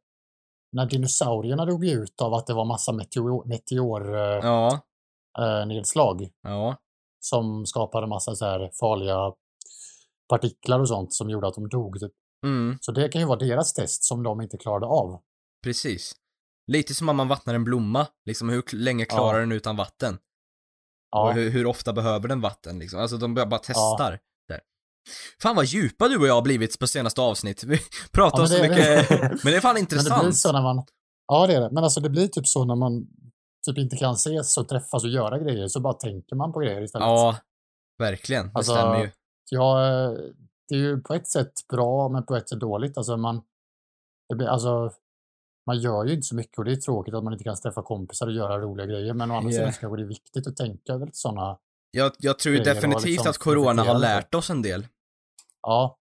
När 0.72 0.86
dinosaurierna 0.86 1.64
dog 1.64 1.84
ut 1.86 2.20
av 2.22 2.34
att 2.34 2.46
det 2.46 2.54
var 2.54 2.64
massa 2.64 2.92
meteor, 2.92 3.48
meteor 3.48 4.14
eh, 4.14 4.20
Ja, 4.20 4.80
eh, 5.38 5.66
nedslag 5.66 6.28
ja, 6.42 6.76
som 7.20 7.66
skapade 7.66 8.06
massa 8.06 8.34
så 8.34 8.44
här 8.44 8.70
farliga 8.80 9.32
partiklar 10.28 10.80
och 10.80 10.88
sånt 10.88 11.14
som 11.14 11.30
gjorde 11.30 11.48
att 11.48 11.54
de 11.54 11.68
dog. 11.68 12.00
Typ. 12.00 12.12
mm, 12.46 12.78
Så 12.80 12.92
det 12.92 13.08
kan 13.08 13.20
ju 13.20 13.26
vara 13.26 13.38
deras 13.38 13.72
test 13.72 14.04
som 14.04 14.22
de 14.22 14.40
inte 14.40 14.56
klarade 14.58 14.86
av. 14.86 15.20
precis. 15.64 16.12
Lite 16.66 16.94
som 16.94 17.08
om 17.08 17.16
man 17.16 17.28
vattnar 17.28 17.54
en 17.54 17.64
blomma, 17.64 18.06
liksom 18.24 18.48
hur 18.48 18.76
länge 18.76 19.04
klarar 19.04 19.34
Ja. 19.34 19.40
den 19.40 19.52
utan 19.52 19.76
vatten? 19.76 20.14
Och 20.14 20.20
Ja, 21.28 21.30
hur, 21.32 21.50
hur 21.50 21.66
ofta 21.66 21.92
behöver 21.92 22.28
den 22.28 22.40
vatten 22.40 22.78
liksom? 22.78 23.00
Alltså 23.00 23.16
de 23.16 23.34
bara 23.34 23.46
bara 23.46 23.60
testar. 23.64 24.18
Fan 25.42 25.56
vad 25.56 25.64
djupa 25.64 26.08
du 26.08 26.18
och 26.18 26.26
jag 26.26 26.34
har 26.34 26.42
blivit 26.42 26.78
på 26.78 26.86
senaste 26.86 27.20
avsnitt. 27.20 27.64
Vi 27.64 27.78
pratar 28.12 28.40
Ja, 28.42 28.46
så 28.46 28.62
mycket, 28.62 29.08
det. 29.08 29.18
men 29.44 29.52
det 29.52 29.56
är 29.56 29.60
fan 29.60 29.68
men 29.68 29.74
det 29.74 29.80
intressant. 29.80 30.22
blir 30.22 30.32
så 30.32 30.52
när 30.52 30.62
man... 30.62 30.84
Ja, 31.26 31.46
det 31.46 31.54
är 31.54 31.60
det. 31.60 31.70
Men 31.70 31.84
alltså 31.84 32.00
det 32.00 32.10
blir 32.10 32.28
typ 32.28 32.46
så 32.46 32.64
när 32.64 32.74
man 32.76 33.06
typ 33.66 33.78
inte 33.78 33.96
kan 33.96 34.14
ses 34.14 34.56
och 34.58 34.68
träffas 34.68 35.04
och 35.04 35.10
göra 35.10 35.38
grejer 35.38 35.68
så 35.68 35.80
bara 35.80 35.92
tänker 35.94 36.36
man 36.36 36.52
på 36.52 36.58
grejer 36.60 36.82
istället. 36.82 37.06
Ja, 37.06 37.36
verkligen. 37.98 38.46
Det 38.46 38.52
Alltså, 38.54 38.72
stämmer 38.72 39.00
ju. 39.00 39.10
Ja, 39.50 39.78
det 40.68 40.74
är 40.74 40.78
ju 40.78 41.00
på 41.00 41.14
ett 41.14 41.28
sätt 41.28 41.52
bra 41.72 42.08
men 42.08 42.26
på 42.26 42.36
ett 42.36 42.48
sätt 42.48 42.60
dåligt. 42.60 42.96
Alltså 42.96 43.16
man, 43.16 43.42
det 44.28 44.34
blir, 44.34 44.46
alltså, 44.46 44.90
man 45.66 45.78
gör 45.80 46.04
ju 46.04 46.12
inte 46.14 46.22
så 46.26 46.34
mycket 46.34 46.58
och 46.58 46.64
det 46.64 46.72
är 46.72 46.76
tråkigt 46.76 47.14
att 47.14 47.24
man 47.24 47.32
inte 47.32 47.44
kan 47.44 47.56
träffa 47.56 47.82
kompisar 47.82 48.26
och 48.26 48.32
göra 48.32 48.58
roliga 48.58 48.86
grejer. 48.86 49.14
Men 49.14 49.30
å 49.30 49.34
andra 49.36 49.50
Ja. 49.50 49.56
sidan 49.56 49.72
kanske 49.72 49.96
det 49.96 50.02
är 50.02 50.06
viktigt 50.08 50.46
att 50.46 50.56
tänka 50.56 50.92
över 50.92 51.06
lite 51.06 51.18
sådana. 51.18 51.58
Jag, 51.90 52.12
jag 52.18 52.38
tror 52.38 52.54
ju 52.54 52.62
definitivt 52.62 53.04
liksom 53.04 53.30
att 53.30 53.38
corona 53.38 53.82
har 53.82 53.98
lärt 53.98 54.34
oss 54.34 54.50
en 54.50 54.62
del. 54.62 54.86
Ja, 55.62 55.96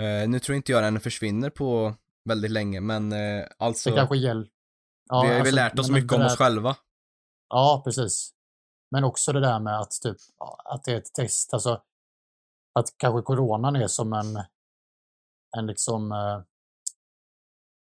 Eh, 0.00 0.28
nu 0.28 0.38
tror 0.40 0.56
inte 0.56 0.72
jag 0.72 0.82
den 0.82 1.00
försvinner 1.00 1.50
på 1.50 1.94
väldigt 2.28 2.50
länge, 2.50 2.80
men 2.80 3.12
eh, 3.12 3.46
alltså, 3.58 3.90
det 3.90 3.96
kanske 3.96 4.16
hjälper. 4.16 4.52
Ja, 5.08 5.20
vi 5.22 5.26
har 5.26 5.34
ju 5.34 5.40
alltså, 5.40 5.54
lärt 5.54 5.78
oss 5.78 5.90
mycket 5.90 6.12
om 6.12 6.20
där- 6.20 6.26
oss 6.26 6.36
själva. 6.36 6.76
Ja, 7.48 7.82
precis. 7.84 8.30
Men 8.90 9.04
också 9.04 9.32
det 9.32 9.40
där 9.40 9.60
med 9.60 9.80
att, 9.80 9.90
typ, 10.02 10.16
att 10.64 10.84
det 10.84 10.92
är 10.92 10.96
ett 10.96 11.12
test. 11.14 11.54
Alltså, 11.54 11.82
att 12.78 12.86
kanske 12.96 13.22
coronan 13.22 13.76
är 13.76 13.86
som 13.86 14.12
en, 14.12 14.36
en 15.56 15.66
liksom 15.66 16.12
eh, 16.12 16.42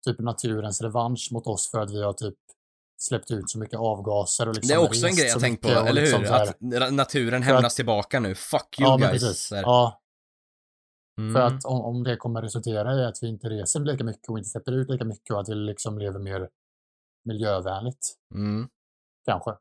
typ 0.05 0.19
naturens 0.19 0.81
revansch 0.81 1.29
mot 1.31 1.47
oss 1.47 1.71
för 1.71 1.79
att 1.79 1.91
vi 1.91 2.03
har 2.03 2.13
typ 2.13 2.37
släppt 3.03 3.31
ut 3.31 3.49
så 3.49 3.59
mycket 3.59 3.79
avgaser 3.79 4.47
och 4.47 4.53
liksom 4.55 4.67
Det 4.67 4.73
är 4.73 4.77
också 4.87 5.07
en 5.07 5.15
grej 5.15 5.27
jag 5.27 5.39
tänkt 5.39 5.61
på, 5.61 5.69
eller 5.69 6.01
liksom 6.01 6.19
hur? 6.19 6.27
så 6.27 6.33
här- 6.33 6.47
Att 6.47 6.59
na- 6.59 6.91
naturen 6.91 7.43
För 7.43 7.49
att- 7.49 7.55
hämnas 7.55 7.75
tillbaka 7.75 8.19
nu. 8.19 8.35
Fuck 8.35 8.79
you 8.79 8.89
ja, 8.89 8.97
guys. 8.97 9.11
precis. 9.11 9.51
Ja, 9.51 9.99
Mm. 11.19 11.33
för 11.33 11.41
att 11.41 11.65
om, 11.65 11.81
om 11.81 12.03
det 12.03 12.15
kommer 12.17 12.41
resultera 12.41 12.95
i 13.01 13.05
att 13.05 13.23
vi 13.23 13.27
inte 13.27 13.49
reser 13.49 13.79
lika 13.79 14.03
mycket 14.03 14.29
och 14.29 14.37
inte 14.37 14.49
släpper 14.49 14.71
ut 14.71 14.89
lika 14.89 15.05
mycket 15.05 15.31
och 15.33 15.39
att 15.41 15.49
vi 15.49 15.55
liksom 15.55 15.97
lever 15.97 16.19
mer 16.19 16.49
miljövänligt, 17.25 18.15
Mm. 18.35 18.69
kanske. 19.25 19.51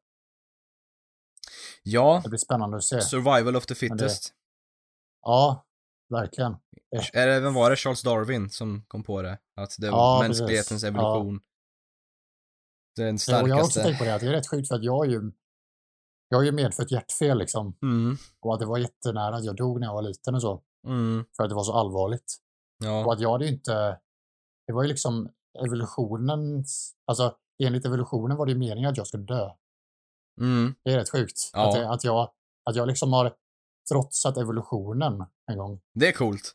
Ja, 1.82 2.20
Det 2.24 2.28
blir 2.28 2.38
spännande 2.38 2.76
att 2.76 2.84
se. 2.84 3.00
survival 3.00 3.56
of 3.56 3.66
the 3.66 3.74
det- 3.74 3.78
fittest. 3.78 4.34
Ja, 5.22 5.66
verkligen. 6.10 6.56
Är 7.12 7.26
det, 7.26 7.40
vem 7.40 7.54
var 7.54 7.70
det? 7.70 7.76
Charles 7.76 8.02
Darwin 8.02 8.50
som 8.50 8.84
kom 8.88 9.02
på 9.02 9.22
det? 9.22 9.38
Att 9.56 9.74
det 9.78 9.90
var 9.90 9.98
Ja, 9.98 10.22
mänsklighetens 10.22 10.68
precis. 10.68 10.84
evolution. 10.84 11.40
Den 12.96 13.18
Ja, 13.28 13.42
och 13.42 13.48
jag 13.48 13.54
har 13.54 13.60
också 13.62 13.70
starkaste. 13.70 13.82
tänkt 13.82 13.98
på 13.98 14.04
det, 14.04 14.14
att 14.14 14.20
det 14.20 14.26
är 14.26 14.32
rätt 14.32 14.48
sjukt 14.50 14.68
för 14.68 14.74
att 14.74 14.84
jag 14.84 15.06
är 15.06 15.10
ju 15.10 15.32
jag 16.28 16.38
har 16.38 16.44
ju 16.44 16.52
medfött 16.52 16.90
hjärtfel 16.90 17.38
liksom. 17.38 17.76
Mm, 17.82 18.16
Och 18.40 18.54
att 18.54 18.60
det 18.60 18.66
var 18.66 18.78
jättenära 18.78 19.36
att 19.36 19.44
jag 19.44 19.56
dog 19.56 19.80
när 19.80 19.86
jag 19.86 19.94
var 19.94 20.02
liten 20.02 20.34
och 20.34 20.42
så. 20.42 20.62
mm, 20.86 21.24
För 21.36 21.42
att 21.44 21.48
det 21.50 21.54
var 21.54 21.62
så 21.64 21.72
allvarligt. 21.72 22.34
Och 22.80 22.86
ja. 22.86 23.12
att 23.12 23.20
jag 23.20 23.32
hade 23.32 23.44
ju 23.44 23.52
inte... 23.52 23.98
Det 24.66 24.72
var 24.72 24.82
ju 24.82 24.88
liksom 24.88 25.28
evolutionens... 25.64 26.94
Alltså 27.06 27.36
enligt 27.64 27.86
evolutionen 27.86 28.36
var 28.36 28.46
det 28.46 28.52
ju 28.52 28.58
meningen 28.58 28.90
att 28.90 28.96
jag 28.96 29.06
skulle 29.06 29.24
dö. 29.24 29.50
Mm, 30.40 30.74
Det 30.84 30.92
är 30.92 30.96
rätt 30.96 31.10
sjukt. 31.10 31.50
Ja. 31.52 31.68
Att, 31.68 31.74
det, 31.74 31.88
att, 31.90 32.04
jag, 32.04 32.30
att 32.70 32.76
jag 32.76 32.88
liksom 32.88 33.12
har 33.12 33.34
trotsat 33.92 34.36
evolutionen 34.36 35.24
en 35.50 35.58
gång. 35.58 35.80
det 35.94 36.08
är 36.08 36.12
coolt. 36.12 36.52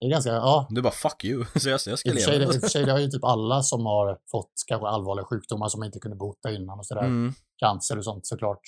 Det 0.00 0.06
är 0.06 0.10
ganska... 0.10 0.30
Ja, 0.30 0.66
Du 0.70 0.82
bara 0.82 0.92
fuck 0.92 1.24
you, 1.24 1.44
så 1.56 1.68
jag, 1.68 1.80
jag 1.86 1.98
ska 1.98 2.12
leva. 2.12 2.32
det, 2.32 2.44
i 2.44 2.46
och 2.46 2.60
för 2.60 2.68
sig 2.68 2.84
det 2.84 2.92
har 2.92 2.98
ju 2.98 3.08
typ 3.08 3.24
alla 3.34 3.62
som 3.62 3.86
har 3.86 4.18
fått 4.30 4.52
kanske 4.66 4.86
allvarliga 4.88 5.24
sjukdomar 5.24 5.68
som 5.68 5.80
man 5.80 5.86
inte 5.86 5.98
kunde 5.98 6.16
bota 6.16 6.50
innan 6.50 6.78
och 6.78 6.86
sådär. 6.86 7.02
Mm. 7.02 7.32
Cancer 7.58 7.98
och 7.98 8.04
sånt 8.04 8.26
såklart. 8.26 8.60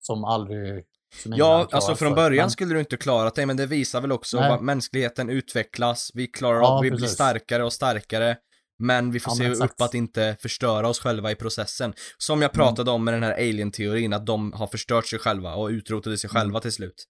Som 0.00 0.24
aldrig... 0.24 0.84
Som 1.22 1.32
Ja, 1.36 1.68
alltså 1.72 1.94
från 1.94 2.14
början 2.14 2.42
Men- 2.44 2.50
skulle 2.50 2.74
du 2.74 2.80
inte 2.80 2.96
klarat 2.96 3.34
det, 3.34 3.46
men 3.46 3.56
det 3.56 3.66
visar 3.66 4.00
väl 4.00 4.12
också 4.12 4.40
Nej. 4.40 4.50
vad 4.50 4.62
mänskligheten 4.62 5.30
utvecklas, 5.30 6.10
vi 6.14 6.26
klarar 6.26 6.58
Ja, 6.60 6.66
av, 6.68 6.82
vi 6.82 6.90
blir 6.90 7.00
precis. 7.00 7.14
starkare 7.14 7.64
och 7.64 7.72
starkare, 7.72 8.36
men 8.78 9.10
vi 9.10 9.20
får 9.20 9.30
Ja, 9.32 9.36
se 9.36 9.42
men 9.42 9.52
upp 9.52 9.62
exakt. 9.64 9.80
att 9.80 9.94
inte 9.94 10.36
förstöra 10.40 10.88
oss 10.88 10.98
själva 11.00 11.30
i 11.30 11.34
processen. 11.34 11.92
Som 12.18 12.42
jag 12.42 12.56
Mm. 12.56 12.66
pratade 12.66 12.90
om 12.90 13.04
med 13.04 13.14
den 13.14 13.22
här 13.22 13.32
alien-teorin, 13.32 14.12
att 14.12 14.26
de 14.26 14.52
har 14.52 14.66
förstört 14.66 15.06
sig 15.06 15.18
själva 15.18 15.54
och 15.54 15.68
utrotade 15.68 16.18
sig 16.18 16.30
Mm. 16.30 16.40
själva 16.42 16.60
till 16.60 16.72
slut. 16.72 17.04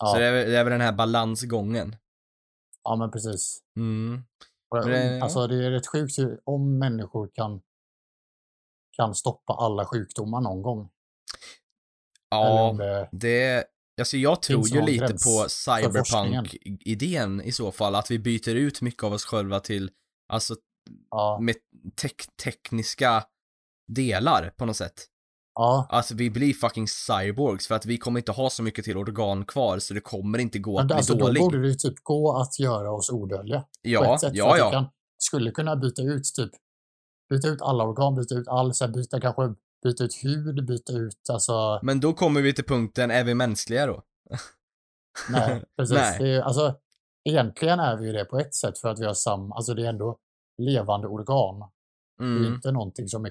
Ja, 0.00 0.06
Så 0.06 0.18
det 0.18 0.24
är, 0.24 0.32
det 0.32 0.58
är 0.58 0.64
väl 0.64 0.70
den 0.70 0.80
här 0.80 0.92
balansgången. 0.92 1.96
Ja, 2.84 2.96
men 2.96 3.10
precis. 3.10 3.58
Mm. 3.76 4.22
Men 4.74 4.88
det- 4.88 5.22
Alltså 5.22 5.46
det 5.46 5.64
är 5.66 5.70
rätt 5.70 5.86
sjukt 5.86 6.12
om 6.44 6.78
människor 6.78 7.30
kan, 7.34 7.60
kan 8.96 9.14
stoppa 9.14 9.52
alla 9.52 9.84
sjukdomar 9.84 10.40
någon 10.40 10.62
gång. 10.62 10.90
Ja, 12.30 12.72
det, 12.78 13.08
det, 13.12 13.64
alltså 14.00 14.16
jag 14.16 14.42
tror 14.42 14.68
ju 14.68 14.80
lite 14.86 15.06
på 15.12 15.48
cyberpunk-idén 15.48 17.40
i 17.40 17.52
så 17.52 17.72
fall, 17.72 17.94
att 17.94 18.10
vi 18.10 18.18
byter 18.18 18.54
ut 18.54 18.80
mycket 18.80 19.02
av 19.04 19.12
oss 19.12 19.24
själva 19.24 19.60
till, 19.60 19.90
alltså 20.28 20.56
ja, 21.10 21.38
med 21.42 21.56
tek- 21.96 22.36
tekniska 22.44 23.24
delar 23.92 24.50
på 24.56 24.66
något 24.66 24.76
sätt. 24.76 25.06
Ja. 25.54 25.86
Alltså 25.90 26.14
vi 26.14 26.30
blir 26.30 26.52
fucking 26.54 26.88
cyborgs 26.88 27.66
för 27.68 27.74
att 27.74 27.86
vi 27.86 27.98
kommer 27.98 28.20
inte 28.20 28.32
ha 28.32 28.50
så 28.50 28.62
mycket 28.62 28.84
till 28.84 28.96
organ 28.96 29.44
kvar 29.44 29.78
så 29.78 29.94
det 29.94 30.00
kommer 30.00 30.38
inte 30.38 30.58
gå 30.58 30.78
att 30.78 30.80
Men 30.82 30.86
bli 30.86 30.94
alltså, 30.96 31.14
då 31.14 31.26
dålig. 31.26 31.42
borde 31.42 31.60
det 31.62 31.68
ju 31.68 31.74
typ 31.74 31.94
gå 32.02 32.36
att 32.36 32.58
göra 32.58 32.90
oss 32.92 33.10
odödliga. 33.10 33.60
på 33.60 33.66
Ja, 33.82 34.14
ett 34.14 34.20
sätt. 34.20 34.32
ja, 34.34 34.58
ja. 34.58 34.70
Kan, 34.70 34.86
skulle 35.18 35.50
kunna 35.50 35.76
byta 35.76 36.02
ut 36.02 36.24
typ 36.36 36.50
byta 37.30 37.48
ut 37.48 37.62
alla 37.62 37.84
organ, 37.84 38.14
byta 38.14 38.34
ut 38.34 38.48
all, 38.48 38.74
så 38.74 38.84
här, 38.84 38.92
byta 38.92 39.20
kanske 39.20 39.54
byta 39.84 40.04
ut 40.04 40.14
hud, 40.24 40.66
byta 40.66 40.92
ut 40.92 41.30
alltså 41.30 41.80
Men 41.82 42.00
då 42.00 42.12
kommer 42.12 42.42
vi 42.42 42.54
till 42.54 42.64
punkten, 42.64 43.10
är 43.10 43.24
vi 43.24 43.34
mänskliga 43.34 43.86
då? 43.86 44.02
nej, 45.30 45.64
precis. 45.76 45.96
Nej. 45.96 46.18
Det 46.18 46.28
är, 46.28 46.40
alltså, 46.42 46.74
egentligen 47.28 47.80
är 47.80 47.96
vi 47.96 48.06
ju 48.06 48.12
det 48.12 48.24
på 48.24 48.38
ett 48.38 48.54
sätt 48.54 48.78
för 48.78 48.88
att 48.88 49.00
vi 49.00 49.04
har 49.06 49.14
samma, 49.14 49.54
alltså 49.54 49.74
det 49.74 49.84
är 49.84 49.88
ändå 49.88 50.18
levande 50.62 51.08
organ. 51.08 51.58
Det 52.18 52.24
är 52.24 52.28
Mm, 52.28 52.54
inte 52.54 52.72
någonting 52.72 53.08
som 53.08 53.24
är 53.24 53.30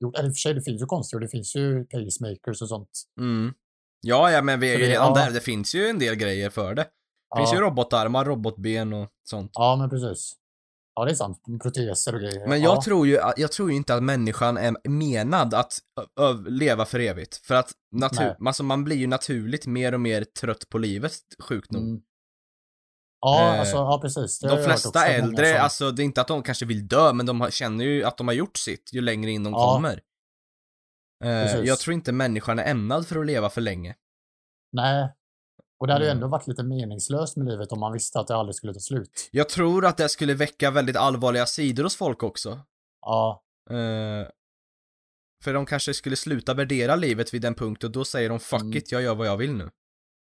konstgjort. 0.00 0.18
Eller 0.18 0.28
i 0.28 0.32
och 0.32 0.34
för 0.36 0.40
sig, 0.40 0.54
det 0.54 0.62
finns 0.62 0.82
ju 0.82 0.86
konstgjort. 0.86 1.22
Det 1.22 1.28
finns 1.28 1.56
ju 1.56 1.84
pacemakers 1.84 2.62
och 2.62 2.68
sånt. 2.68 2.90
mm. 3.20 3.52
Ja, 4.00 4.30
ja, 4.30 4.42
men 4.42 4.60
vi 4.60 4.68
är 4.74 4.78
ju 4.78 4.84
det- 4.84 4.90
redan 4.90 5.08
ja. 5.08 5.24
där. 5.24 5.30
Det 5.30 5.40
finns 5.40 5.74
ju 5.74 5.86
en 5.88 5.98
del 5.98 6.14
grejer 6.14 6.50
för 6.50 6.74
det. 6.74 6.82
Det 7.34 7.40
finns 7.40 7.52
ju 7.52 7.56
Ja, 7.56 7.62
robotarmar, 7.62 8.24
robotben 8.24 8.92
och 8.92 9.08
sånt. 9.30 9.50
ja, 9.54 9.76
men 9.76 9.90
precis. 9.90 10.32
Ja, 10.94 11.04
det 11.04 11.10
är 11.10 11.14
sant. 11.14 11.42
Proteser 11.62 12.14
och 12.14 12.20
grejer. 12.20 12.48
Men 12.48 12.60
jag 12.60 12.76
ja. 12.76 12.82
tror 12.82 13.06
ju, 13.06 13.18
jag 13.36 13.52
tror 13.52 13.70
ju 13.70 13.76
inte 13.76 13.94
att 13.94 14.02
människan 14.02 14.56
är 14.56 14.88
menad 14.88 15.54
att 15.54 15.78
leva 16.48 16.84
för 16.84 17.00
evigt. 17.00 17.46
För 17.46 17.54
att 17.54 17.72
natur, 17.96 18.20
Nej. 18.24 18.36
alltså 18.46 18.62
man 18.62 18.84
blir 18.84 18.96
ju 18.96 19.06
naturligt 19.06 19.66
mer 19.66 19.94
och 19.94 20.00
mer 20.00 20.24
trött 20.24 20.68
på 20.68 20.78
livet, 20.78 21.12
sjukt 21.48 21.72
nog. 21.72 21.82
Mm. 21.82 22.00
Ja, 23.20 23.54
Eh, 23.54 23.60
alltså, 23.60 23.76
ja, 23.76 23.98
precis. 24.02 24.40
De 24.40 24.64
flesta 24.64 25.06
äldre, 25.06 25.52
som- 25.52 25.62
alltså 25.62 25.90
det 25.90 26.02
är 26.02 26.04
inte 26.04 26.20
att 26.20 26.28
de 26.28 26.42
kanske 26.42 26.66
vill 26.66 26.88
dö, 26.88 27.12
men 27.12 27.26
de 27.26 27.48
känner 27.50 27.84
ju 27.84 28.04
att 28.04 28.16
de 28.18 28.28
har 28.28 28.34
gjort 28.34 28.56
sitt 28.56 28.92
ju 28.92 29.00
längre 29.00 29.30
in 29.30 29.44
de 29.44 29.52
Ja. 29.52 29.72
kommer. 29.74 30.02
Eh, 31.24 31.56
jag 31.60 31.78
tror 31.78 31.94
inte 31.94 32.12
människan 32.12 32.58
är 32.58 32.70
ämnad 32.70 33.06
för 33.06 33.20
att 33.20 33.26
leva 33.26 33.50
för 33.50 33.60
länge. 33.60 33.94
Nej. 34.72 35.14
Och 35.80 35.86
det 35.86 35.92
hade 35.92 36.04
ju 36.04 36.10
Mm. 36.10 36.16
ändå 36.22 36.28
varit 36.28 36.46
lite 36.46 36.62
meningslöst 36.62 37.36
med 37.36 37.46
livet 37.46 37.72
om 37.72 37.80
man 37.80 37.92
visste 37.92 38.20
att 38.20 38.26
det 38.26 38.34
aldrig 38.36 38.54
skulle 38.54 38.74
ta 38.74 38.80
slut. 38.80 39.28
Jag 39.32 39.48
tror 39.48 39.86
att 39.86 39.96
det 39.96 40.08
skulle 40.08 40.34
väcka 40.34 40.70
väldigt 40.70 40.96
allvarliga 40.96 41.46
sidor 41.46 41.82
hos 41.84 41.96
folk 41.96 42.22
också. 42.22 42.60
Ja, 43.00 43.44
Eh, 43.70 44.28
för 45.44 45.54
de 45.54 45.66
kanske 45.66 45.94
skulle 45.94 46.16
sluta 46.16 46.54
värdera 46.54 46.96
livet 46.96 47.34
vid 47.34 47.42
den 47.42 47.54
punkt 47.54 47.84
och 47.84 47.90
då 47.90 48.04
säger 48.04 48.28
de 48.28 48.40
fuck 48.40 48.60
Mm. 48.60 48.76
it, 48.78 48.92
jag 48.92 49.02
gör 49.02 49.14
vad 49.14 49.26
jag 49.26 49.36
vill 49.36 49.52
nu. 49.54 49.70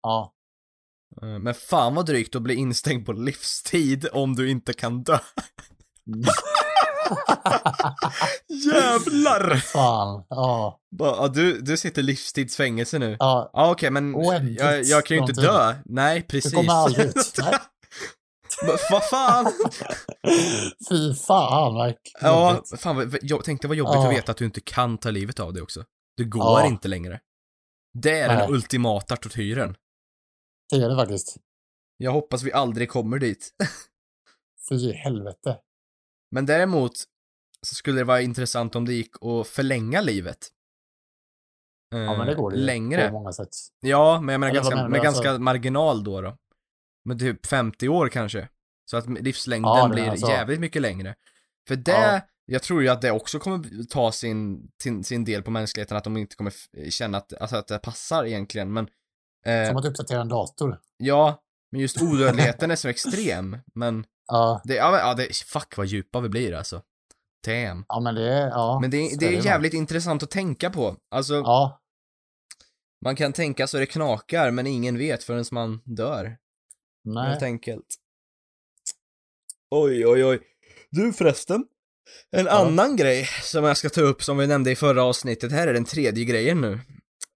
ja. 0.03 0.33
Eh, 1.23 1.39
Men 1.39 1.55
fan 1.55 1.95
vad 1.95 2.07
drygt 2.07 2.37
att 2.37 2.43
bli 2.43 2.55
instängd 2.55 3.07
på 3.07 3.13
livstid 3.13 4.07
om 4.13 4.35
du 4.37 4.51
inte 4.51 4.73
kan 4.73 5.03
dö. 5.03 5.19
Jävlar! 8.73 9.57
Fan, 9.57 10.25
ja. 10.29 10.81
Bara, 10.99 11.29
du, 11.29 11.61
du 11.61 11.77
sitter 11.77 12.03
livstidsfängelse 12.03 12.99
nu. 12.99 13.17
ja. 13.19 13.51
Ja 13.53 13.71
okej 13.71 13.91
men 13.91 14.15
Oändligt 14.15 14.61
jag, 14.61 14.85
jag 14.85 15.07
kan 15.07 15.17
ju 15.17 15.21
inte 15.21 15.35
tid. 15.35 15.45
dö. 15.45 15.75
Nej 15.85 16.21
Du 16.21 16.27
precis. 16.27 16.53
kommer 16.55 16.73
aldrig 16.73 17.07
ut. 17.07 17.15
Nej. 17.39 17.55
Men 18.63 18.77
Vad 18.91 19.03
fan? 19.05 19.47
Fy 20.89 21.15
fan, 21.15 21.75
verkligen. 21.75 22.21
Ja, 22.21 22.63
fan 22.79 22.97
vad, 22.97 23.17
jag 23.23 23.45
tänkte 23.45 23.69
vad 23.69 23.77
jobbigt 23.77 23.95
Ja. 23.95 24.09
att 24.09 24.15
veta 24.15 24.33
att 24.33 24.39
du 24.39 24.45
inte 24.45 24.61
kan 24.61 24.99
ta 24.99 25.11
livet 25.11 25.41
av 25.41 25.53
dig 25.53 25.63
också. 25.63 25.85
Det 26.17 26.25
går 26.25 26.61
Ja. 26.61 26.67
inte 26.67 26.89
längre. 26.89 27.21
Det 28.03 28.19
är 28.21 28.29
Nej. 28.29 28.37
den 28.37 28.51
ultimata 28.55 29.17
tortyren. 29.17 29.75
Det 30.71 30.77
är 30.77 30.89
det 30.89 30.97
faktiskt. 30.97 31.37
Jag 31.97 32.13
hoppas 32.13 32.43
vi 32.43 32.53
aldrig 32.53 32.89
kommer 32.89 33.19
dit. 33.19 33.55
Fy 34.69 34.93
helvete. 34.93 35.59
Men 36.31 36.47
däremot 36.47 36.93
så 37.67 37.75
skulle 37.75 38.01
det 38.01 38.05
vara 38.05 38.21
intressant 38.21 38.77
om 38.77 38.85
det 38.87 38.93
gick 38.95 39.15
att 39.25 39.47
förlänga 39.49 40.01
livet. 40.01 40.49
Ja, 41.91 42.17
men 42.17 42.27
det 42.27 42.33
Eh, 42.33 42.39
går 42.39 42.51
det 42.51 42.57
Längre. 42.57 43.07
på 43.09 43.13
många 43.13 43.33
sätt. 43.33 43.49
Ja, 43.81 44.21
men 44.21 44.33
jag 44.33 44.41
menar 44.41 44.51
Eller 44.51 44.61
ganska, 44.63 44.89
med 44.89 45.01
Alltså- 45.07 45.23
ganska 45.23 45.39
marginal 45.43 46.05
då 46.05 46.21
då. 46.21 46.37
Med 47.05 47.19
typ 47.19 47.47
50 47.47 47.89
år 47.89 48.09
kanske. 48.09 48.49
Så 48.91 48.97
att 48.97 49.07
livslängden 49.09 49.69
Ja, 49.71 49.89
blir 49.89 50.09
alltså- 50.09 50.29
jävligt 50.29 50.61
mycket 50.61 50.83
längre. 50.83 51.15
För 51.69 51.77
det, 51.77 51.93
Ja. 51.93 52.21
jag 52.47 52.63
tror 52.63 52.83
ju 52.83 52.89
att 52.89 53.03
det 53.03 53.11
också 53.11 53.39
kommer 53.39 53.85
ta 53.85 54.13
sin, 54.13 54.71
sin, 54.83 55.05
sin 55.05 55.25
del 55.25 55.43
på 55.43 55.51
mänskligheten, 55.51 55.97
att 55.97 56.05
de 56.05 56.17
inte 56.17 56.37
kommer 56.37 56.53
känna 56.91 57.19
att, 57.19 57.33
alltså 57.33 57.57
att 57.57 57.67
det 57.67 57.79
passar 57.79 58.25
egentligen, 58.25 58.73
men 58.73 58.89
eh, 59.47 59.67
Som 59.69 59.77
att 59.77 59.85
uppdatera 59.85 60.21
en 60.21 60.29
dator. 60.29 60.81
ja, 60.97 61.43
men 61.73 61.81
just 61.81 62.03
odödligheten 62.03 62.71
är 62.71 62.77
så 62.77 62.89
extrem, 62.89 63.57
men 63.75 64.05
Ja, 64.27 64.61
det, 64.65 64.75
ja, 64.75 64.91
men- 64.91 65.01
ja 65.01 65.15
det, 65.15 65.37
fuck 65.37 65.77
vad 65.77 65.87
djupa 65.87 66.21
vi 66.21 66.29
blir 66.29 66.55
alltså. 66.55 66.83
Damn. 67.47 67.85
ja 67.89 68.01
men 68.01 68.15
det 68.15 68.33
är, 68.35 68.49
ja. 68.49 68.79
Men 68.81 68.91
det, 68.91 69.17
det 69.19 69.27
är 69.37 69.45
jävligt 69.45 69.75
intressant 69.75 70.23
att 70.23 70.31
tänka 70.31 70.71
på. 70.71 70.97
Alltså, 71.11 71.35
Ja, 71.35 71.81
man 73.05 73.17
kan 73.17 73.33
tänka 73.33 73.67
så 73.67 73.79
det 73.79 73.87
knakar, 73.87 74.51
men 74.51 74.67
ingen 74.67 74.99
vet 74.99 75.25
förrän 75.25 75.45
man 75.53 75.81
dör. 75.85 76.37
nej. 77.05 77.29
Helt 77.31 77.43
enkelt. 77.43 77.87
Oj, 79.71 80.07
oj, 80.07 80.25
oj. 80.25 80.41
Du 80.91 81.13
förresten. 81.13 81.65
En 82.37 82.47
Ja. 82.47 82.51
annan 82.67 82.97
grej 82.97 83.25
som 83.43 83.65
jag 83.65 83.77
ska 83.77 83.89
ta 83.89 84.01
upp 84.01 84.23
som 84.23 84.39
vi 84.39 84.47
nämnde 84.47 84.71
i 84.71 84.77
förra 84.77 85.05
avsnittet, 85.05 85.53
här 85.53 85.67
är 85.67 85.75
den 85.75 85.85
tredje 85.85 86.25
grejen 86.25 86.61
nu. 86.61 86.81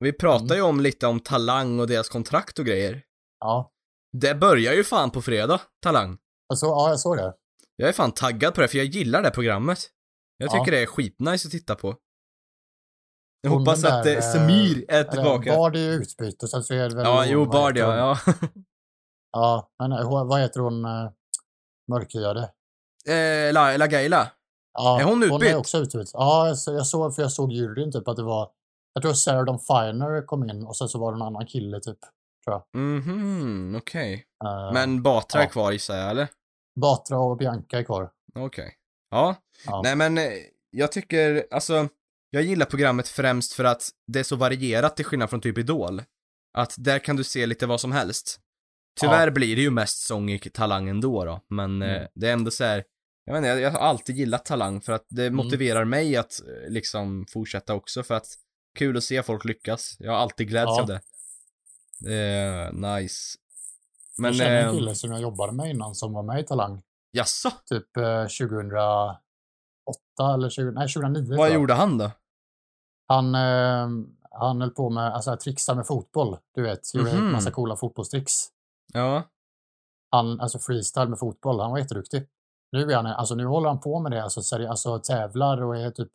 Vi 0.05 0.13
pratar 0.13 0.45
Mm. 0.45 0.57
ju 0.57 0.63
om 0.63 0.81
lite 0.81 1.07
om 1.07 1.21
Talang 1.21 1.81
och 1.81 1.87
deras 1.87 2.09
kontrakt 2.09 2.59
och 2.59 2.65
grejer. 2.65 3.03
Ja, 3.41 3.71
Det 4.13 4.35
börjar 4.35 4.73
ju 4.73 4.85
fan 4.85 5.11
på 5.11 5.23
fredag, 5.23 5.61
Talang. 5.83 6.19
jag 6.49 6.59
ja, 6.63 6.89
jag 6.89 7.01
såg 7.01 7.17
det. 7.17 7.35
Jag 7.77 7.89
är 7.89 7.93
fan 7.93 8.13
taggad 8.13 8.55
på 8.55 8.61
det, 8.61 8.69
för 8.69 8.79
jag 8.79 8.87
gillar 8.87 9.23
det 9.23 9.31
programmet. 9.31 9.79
Jag 10.37 10.47
Ja. 10.47 10.53
tycker 10.53 10.73
det 10.73 10.83
är 10.83 10.87
skitnice 10.87 11.47
att 11.49 11.53
titta 11.53 11.75
på. 11.75 11.97
Jag 13.41 13.51
Hon 13.51 13.59
hoppas 13.59 13.83
den 13.83 13.93
att 13.93 14.05
där, 14.05 14.11
eh, 14.13 14.17
eh, 14.19 14.33
Samir 14.33 14.85
är 14.89 15.05
tillbaka. 15.05 15.57
Bard 15.57 15.77
är 15.77 15.81
ju 15.81 15.91
utbyte, 15.93 16.49
så 16.49 16.75
är 16.75 16.89
det 16.89 16.97
väl... 16.97 17.05
Ja, 17.05 17.17
hon, 17.19 17.29
jo, 17.29 17.45
Bard 17.45 17.77
ja, 17.79 17.87
hon? 17.87 17.97
ja. 17.97 18.19
Ja, 19.33 19.71
men 19.79 19.93
eh, 19.93 19.99
hon- 20.09 20.29
vad 20.29 20.41
heter 20.41 20.61
hon 20.61 20.85
eh, 20.85 21.11
mörkhyade? 21.91 22.51
Eh, 23.09 23.53
La, 23.53 23.77
La 23.77 23.87
Gaila. 23.87 24.31
Ja, 24.73 25.01
Är 25.01 25.05
hon 25.05 25.13
Hon 25.23 25.23
utbytt? 25.23 25.51
är 25.53 25.57
också 25.57 25.79
utbytt. 25.79 26.11
Ja, 26.13 26.47
jag 26.67 26.87
såg, 26.87 27.15
för 27.15 27.23
jag 27.23 27.33
såg 27.33 27.53
juryn 27.53 27.93
typ 27.93 28.09
att 28.09 28.17
det 28.17 28.23
var, 28.23 28.51
jag 28.95 29.03
tror 29.03 29.13
Sarah 29.13 29.45
Dawn 29.45 29.59
Finer 29.59 30.27
kom 30.27 30.51
in 30.51 30.65
och 30.65 30.77
sen 30.77 30.89
så 30.89 30.99
var 30.99 31.13
det 31.13 31.17
en 31.19 31.23
annan 31.23 31.47
kille 31.47 31.81
typ. 31.81 31.99
Mhm, 32.77 33.75
okej. 33.79 34.25
Eh, 34.45 34.73
Men 34.73 35.03
Batra 35.03 35.41
är 35.41 35.45
ja. 35.45 35.51
kvar 35.51 35.73
gissar 35.73 35.97
jag, 35.97 36.11
eller? 36.11 36.29
Batra 36.81 37.19
och 37.19 37.37
Bianca 37.37 37.79
är 37.79 37.83
kvar. 37.83 38.11
Okej. 38.35 38.75
Ja. 39.11 39.37
Ja. 39.67 39.81
Nej 39.85 39.97
men, 39.97 40.19
eh, 40.19 40.25
jag 40.71 40.93
tycker, 40.93 41.47
alltså, 41.51 41.89
jag 42.31 42.43
gillar 42.43 42.67
programmet 42.67 43.09
främst 43.09 43.53
för 43.53 43.65
att 43.65 43.89
det 44.13 44.19
är 44.19 44.23
så 44.25 44.37
varierat 44.37 44.97
till 44.97 45.05
skillnad 45.05 45.31
från 45.31 45.41
typ 45.41 45.59
Idol. 45.59 46.03
Att 46.59 46.75
där 46.79 46.99
kan 46.99 47.17
du 47.17 47.25
se 47.25 47.47
lite 47.47 47.67
vad 47.67 47.81
som 47.81 47.93
helst. 47.93 48.41
Tyvärr 49.01 49.31
blir 49.31 49.57
det 49.57 49.63
ju 49.63 49.71
mest 49.71 50.07
sång 50.07 50.31
i 50.31 50.39
Talang 50.39 50.89
ändå 50.89 51.25
då, 51.25 51.41
men 51.51 51.83
eh, 51.83 51.89
Mm. 51.97 52.09
det 52.15 52.29
är 52.29 52.33
ändå 52.33 52.51
så 52.51 52.65
här. 52.65 52.85
jag 53.25 53.35
vet 53.35 53.39
inte, 53.39 53.49
jag, 53.49 53.61
jag 53.61 53.71
har 53.71 53.79
alltid 53.79 54.17
gillat 54.17 54.45
Talang 54.45 54.81
för 54.81 54.93
att 54.93 55.07
det 55.09 55.31
motiverar 55.31 55.85
mig 55.85 56.17
att 56.17 56.41
liksom 56.69 57.27
fortsätta 57.33 57.75
också 57.75 58.03
för 58.03 58.15
att 58.15 58.27
kul 58.75 58.97
att 58.97 59.05
se 59.05 59.23
folk 59.23 59.45
lyckas. 59.45 59.97
Jag 59.99 60.13
har 60.13 60.19
alltid 60.19 60.49
glädts 60.49 60.73
Ja. 60.77 60.81
av 60.83 60.87
det. 60.87 61.01
Eh, 62.15 62.73
nice. 62.73 63.39
Men, 64.19 64.29
jag 64.29 64.37
känner 64.37 64.61
en 64.63 64.67
eh, 64.69 64.73
kille 64.75 64.95
som 64.95 65.13
jag 65.13 65.21
jobbade 65.21 65.53
med 65.53 65.71
innan 65.71 65.95
som 65.95 66.13
var 66.13 66.23
med 66.23 66.41
i 66.41 66.43
Talang. 66.43 66.83
jaså? 67.13 67.51
Typ 67.67 67.97
eh, 67.97 68.23
2008 68.23 69.19
eller 70.35 70.51
20, 70.51 70.71
nej, 70.71 70.89
2009 70.89 71.27
tror 71.27 71.37
Vad 71.37 71.53
gjorde 71.55 71.75
han 71.75 71.99
då? 71.99 72.11
Han, 73.07 73.35
eh, 73.35 73.89
han 74.31 74.61
höll 74.61 74.71
på 74.71 74.91
med, 74.91 75.15
alltså 75.15 75.37
trixa 75.37 75.75
med 75.75 75.87
fotboll. 75.87 76.37
Du 76.55 76.63
vet, 76.63 76.95
gjorde 76.95 77.15
Mhm. 77.15 77.27
en 77.27 77.33
massa 77.33 77.51
coola 77.51 77.77
fotbollstricks. 77.77 78.33
Ja. 78.93 79.23
Han, 80.11 80.41
alltså 80.41 80.59
freestyle 80.59 81.09
med 81.09 81.19
fotboll, 81.19 81.61
han 81.61 81.71
var 81.71 81.79
jätteduktig. 81.79 82.27
Nu, 82.73 82.83
är 82.93 82.97
han, 82.97 83.07
alltså, 83.07 83.35
nu 83.35 83.47
håller 83.47 83.69
han 83.69 83.81
på 83.81 84.01
med 84.01 84.13
det, 84.13 84.23
alltså, 84.23 84.41
seri- 84.41 84.69
alltså 84.69 84.99
tävlar 84.99 85.63
och 85.63 85.77
är 85.77 85.91
typ 85.91 86.11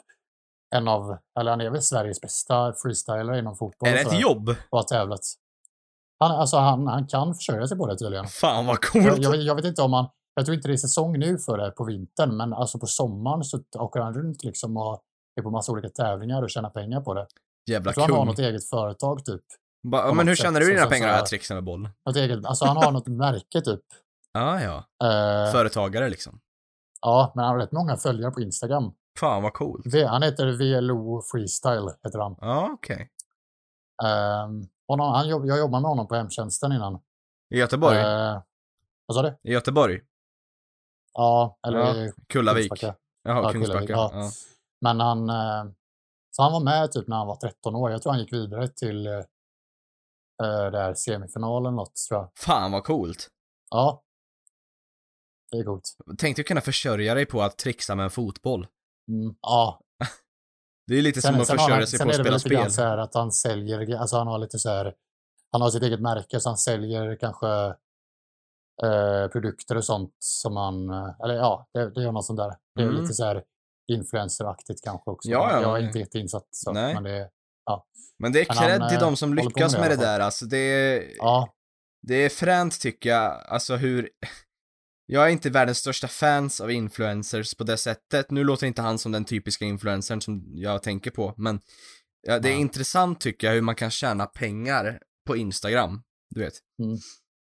en 0.76 0.88
av, 0.88 1.18
eller 1.40 1.52
han 1.52 1.62
är 1.62 1.70
väl 1.70 1.82
Sveriges 1.82 2.22
bästa 2.22 2.74
freestyler 2.74 3.34
inom 3.40 3.56
fotboll. 3.56 3.90
Är 3.90 3.94
det 3.94 4.02
ett 4.02 4.20
jobb? 4.22 4.50
Och 4.70 4.78
har 4.78 4.84
tävlat. 4.84 5.20
Han, 6.20 6.32
alltså, 6.32 6.58
han, 6.58 6.88
han 6.88 7.08
kan 7.08 7.36
försörja 7.36 7.68
sig 7.68 7.78
på 7.78 7.88
det 7.88 7.98
tydligen. 7.98 8.28
Fan 8.28 8.66
vad 8.66 8.76
Jag, 8.76 8.82
coolt. 8.84 9.24
jag, 9.24 9.32
vet- 9.32 9.44
jag 9.44 9.56
vet 9.56 9.66
inte 9.66 9.82
om 9.82 9.94
han, 9.94 10.10
jag 10.36 10.46
tror 10.46 10.56
inte 10.56 10.68
det 10.68 10.74
är 10.74 10.78
säsong 10.78 11.20
nu 11.20 11.38
för 11.38 11.58
det 11.58 11.72
på 11.72 11.84
vintern, 11.84 12.38
men 12.38 12.54
alltså 12.54 12.80
på 12.80 12.86
sommaren 12.88 13.44
så 13.44 13.60
åker 13.76 14.00
han 14.00 14.14
runt 14.14 14.44
liksom 14.44 14.78
och 14.78 15.02
är 15.40 15.44
på 15.44 15.50
massa 15.50 15.72
olika 15.72 15.90
tävlingar 15.90 16.42
och 16.44 16.50
tjänar 16.50 16.70
pengar 16.70 17.02
på 17.02 17.14
det. 17.14 17.28
Jävla 17.70 17.88
Jag 17.90 17.96
tror 17.96 18.06
han 18.06 18.16
har 18.18 18.26
något 18.26 18.40
eget 18.40 18.70
företag 18.70 19.26
typ. 19.26 19.42
Ba, 19.92 20.14
men 20.14 20.28
hur 20.28 20.36
tjänar 20.36 20.60
du 20.60 20.70
dina 20.74 20.86
pengar 20.86 21.08
jag 21.08 21.26
trixar 21.26 21.56
med 21.56 21.64
boll? 21.64 21.90
Något 22.06 22.16
eget, 22.16 22.46
alltså 22.46 22.66
han 22.66 22.78
har 22.78 22.92
något 22.92 23.08
märke 23.08 23.62
typ. 23.62 23.80
Ah, 24.34 24.60
ja, 24.60 24.78
Eh, 25.08 25.52
Företagare 25.52 26.10
liksom. 26.10 26.40
ja, 27.02 27.32
men 27.36 27.46
han 27.46 27.54
har 27.54 27.62
rätt 27.62 27.72
många 27.72 27.98
följare 27.98 28.32
på 28.32 28.42
Instagram. 28.42 28.94
Fan 29.20 29.44
vad 29.44 29.54
coolt. 29.54 29.86
V- 29.94 30.06
Han 30.06 30.24
heter 30.24 30.48
VLO 30.58 31.22
Freestyle, 31.32 31.90
heter 32.04 32.20
han. 32.20 32.36
Ja, 32.42 32.70
okej. 32.74 33.10
Um, 34.04 34.68
honom, 34.88 35.14
han 35.14 35.28
jag 35.30 35.60
jobbade 35.60 35.82
med 35.82 35.90
honom 35.90 36.08
på 36.08 36.16
hemtjänsten 36.16 36.72
innan. 36.72 37.02
I 37.50 37.58
Göteborg? 37.58 37.98
Eh, 37.98 38.42
vad 39.06 39.16
sa 39.16 39.22
du? 39.22 39.38
I 39.44 39.52
Göteborg? 39.54 40.02
Ja, 41.14 41.60
eller 41.68 42.06
Ja, 42.06 42.12
Kullavik? 42.28 42.84
Jaha, 42.84 42.96
Ja, 43.24 43.52
Kungsbacka. 43.52 43.86
Ja. 43.94 44.10
ja. 44.14 44.32
Men 44.82 45.00
han, 45.00 45.30
eh, 45.30 45.72
så 46.32 46.42
han 46.44 46.52
var 46.52 46.60
med 46.64 46.92
typ 46.92 47.08
när 47.08 47.16
han 47.18 47.28
var 47.28 47.36
13 47.36 47.76
år. 47.76 47.92
Jag 47.92 48.02
tror 48.02 48.12
han 48.14 48.22
gick 48.22 48.34
vidare 48.34 48.68
till 48.68 49.08
eh, 49.08 49.14
eh, 50.44 50.72
där 50.72 50.94
semifinalen 50.94 51.76
något 51.76 51.96
tror 52.10 52.20
jag. 52.20 52.30
Fan 52.36 52.72
vad 52.72 52.84
coolt. 52.84 53.28
Ja. 53.70 54.04
Det 55.52 55.58
är 55.58 55.64
coolt. 55.64 55.96
Tänk 56.18 56.36
dig 56.36 56.46
kunna 56.46 56.62
försörja 56.62 57.14
dig 57.14 57.26
på 57.26 57.42
att 57.42 57.58
trixa 57.58 57.96
med 57.96 58.04
en 58.04 58.10
fotboll. 58.10 58.68
Mm, 59.10 59.36
ja. 59.42 59.82
Det 60.88 60.98
är 60.98 61.02
lite 61.02 61.22
som 61.22 61.36
att 61.42 61.48
försörja 61.48 61.76
han, 61.76 61.88
sig 61.88 62.00
sen 62.00 62.08
på 62.08 62.14
är 62.14 62.20
att 62.20 62.24
det 62.26 62.32
väl 62.32 62.40
spela 62.40 62.54
lite 62.60 62.62
grann 62.64 62.72
spel. 62.72 62.84
så 62.86 62.90
här 62.90 62.98
att 62.98 63.14
han 63.14 63.32
säljer, 63.32 63.96
alltså 63.98 64.18
han 64.18 64.28
har 64.28 64.40
lite 64.40 64.60
så 64.60 64.70
här, 64.70 64.94
han 65.52 65.62
har 65.62 65.70
sitt 65.70 65.84
eget 65.84 66.02
märke 66.02 66.40
så 66.40 66.50
han 66.50 66.58
säljer 66.58 67.16
kanske 67.16 67.48
eh, 68.84 69.28
produkter 69.32 69.78
och 69.78 69.86
sånt 69.86 70.16
som 70.20 70.56
han, 70.58 70.90
eh, 70.90 71.10
eller 71.24 71.34
ja, 71.34 71.70
det, 71.74 71.90
det 71.90 72.04
är 72.04 72.12
något 72.12 72.26
sånt 72.26 72.40
där. 72.40 72.56
Det 72.76 72.82
är 72.82 72.88
Mm. 72.88 73.02
lite 73.02 73.14
så 73.14 73.24
här 73.26 73.44
influenceraktigt 73.92 74.84
kanske 74.84 75.12
också. 75.12 75.30
Ja, 75.30 75.52
ja, 75.52 75.62
jag 75.62 75.80
är 75.80 75.86
inte 75.86 76.00
jätteinsatt 76.00 76.48
så, 76.52 76.72
Nej. 76.72 76.94
men 76.94 77.04
det 77.04 77.12
är, 77.12 77.30
Men 78.20 78.32
det 78.32 78.42
är 78.42 78.46
cred 78.46 78.90
till 78.90 78.98
eh, 78.98 79.04
de 79.04 79.16
som 79.16 79.30
håller 79.30 79.42
på 79.44 79.50
lyckas 79.50 79.72
med 79.74 79.82
med 79.82 79.90
det 79.92 79.96
det 79.96 80.02
där 80.06 80.20
alltså. 80.20 80.46
Det 80.46 80.58
är, 80.58 81.12
ja, 81.18 81.54
det 82.02 82.16
är 82.16 82.30
fränt 82.30 82.80
tycker 82.82 83.10
jag, 83.10 83.44
alltså 83.48 83.76
hur... 83.76 84.10
Jag 85.12 85.26
är 85.26 85.30
inte 85.30 85.50
världens 85.50 85.78
största 85.78 86.08
fans 86.08 86.62
av 86.62 86.72
influencers 86.72 87.56
på 87.56 87.64
det 87.64 87.78
sättet. 87.78 88.32
Nu 88.32 88.44
låter 88.44 88.68
inte 88.68 88.82
han 88.82 88.98
som 88.98 89.12
den 89.12 89.26
typiska 89.26 89.66
influencern 89.66 90.22
som 90.22 90.44
jag 90.54 90.84
tänker 90.84 91.12
på, 91.12 91.34
men 91.38 91.62
ja, 92.22 92.40
det 92.40 92.50
är 92.50 92.54
Ja. 92.54 92.60
intressant 92.60 93.22
tycker 93.22 93.48
jag 93.48 93.54
hur 93.54 93.62
man 93.62 93.76
kan 93.76 93.92
tjäna 93.92 94.26
pengar 94.26 95.00
på 95.28 95.38
Instagram. 95.38 96.04
Du 96.30 96.40
vet. 96.40 96.54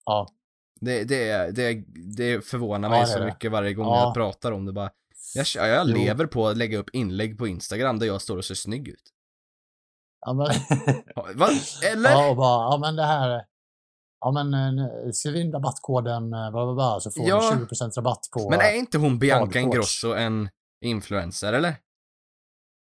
ja, 0.04 0.28
Det, 0.80 1.04
det, 1.04 1.50
det, 1.56 1.84
det 2.16 2.44
förvånar 2.46 2.88
Ja, 2.88 2.90
mig 2.90 3.00
det 3.00 3.10
är 3.10 3.12
så 3.12 3.18
det. 3.18 3.26
mycket 3.26 3.52
varje 3.52 3.74
gång 3.74 3.86
Ja. 3.86 4.00
jag 4.02 4.14
pratar 4.14 4.52
om 4.52 4.66
det 4.66 4.72
bara. 4.72 4.90
Jag, 5.34 5.46
jag 5.54 5.88
Jo. 5.88 5.96
lever 5.96 6.26
på 6.26 6.48
att 6.48 6.56
lägga 6.56 6.78
upp 6.78 6.90
inlägg 6.92 7.38
på 7.38 7.46
Instagram 7.48 7.98
där 7.98 8.06
jag 8.06 8.22
står 8.22 8.36
och 8.36 8.44
ser 8.44 8.54
snygg 8.54 8.88
ut. 8.88 9.12
ja, 10.26 10.32
men, 10.32 10.46
Ja, 11.14 11.28
Va? 11.34 11.48
Eller? 11.92 12.10
ja, 12.10 12.34
bara, 12.34 12.72
ja 12.72 12.78
men 12.80 12.96
det 12.96 13.04
här, 13.04 13.44
ja 14.27 14.45
men 14.45 14.79
eh, 14.79 15.11
skriv 15.12 15.37
in 15.37 15.53
rabattkoden, 15.53 16.24
eh, 16.33 16.51
bla 16.51 16.64
bla 16.66 16.74
bla, 16.74 17.01
så 17.01 17.11
får 17.11 17.29
Ja. 17.29 17.51
du 17.55 17.57
20% 17.66 17.97
rabatt 17.97 18.29
på 18.33 18.51
Men 18.51 18.61
är 18.61 18.72
inte 18.74 18.99
hon 18.99 19.18
Bianca. 19.18 19.59
Ingrosso 19.61 20.14
en 20.14 20.49
influencer, 20.85 21.53
eller? 21.53 21.74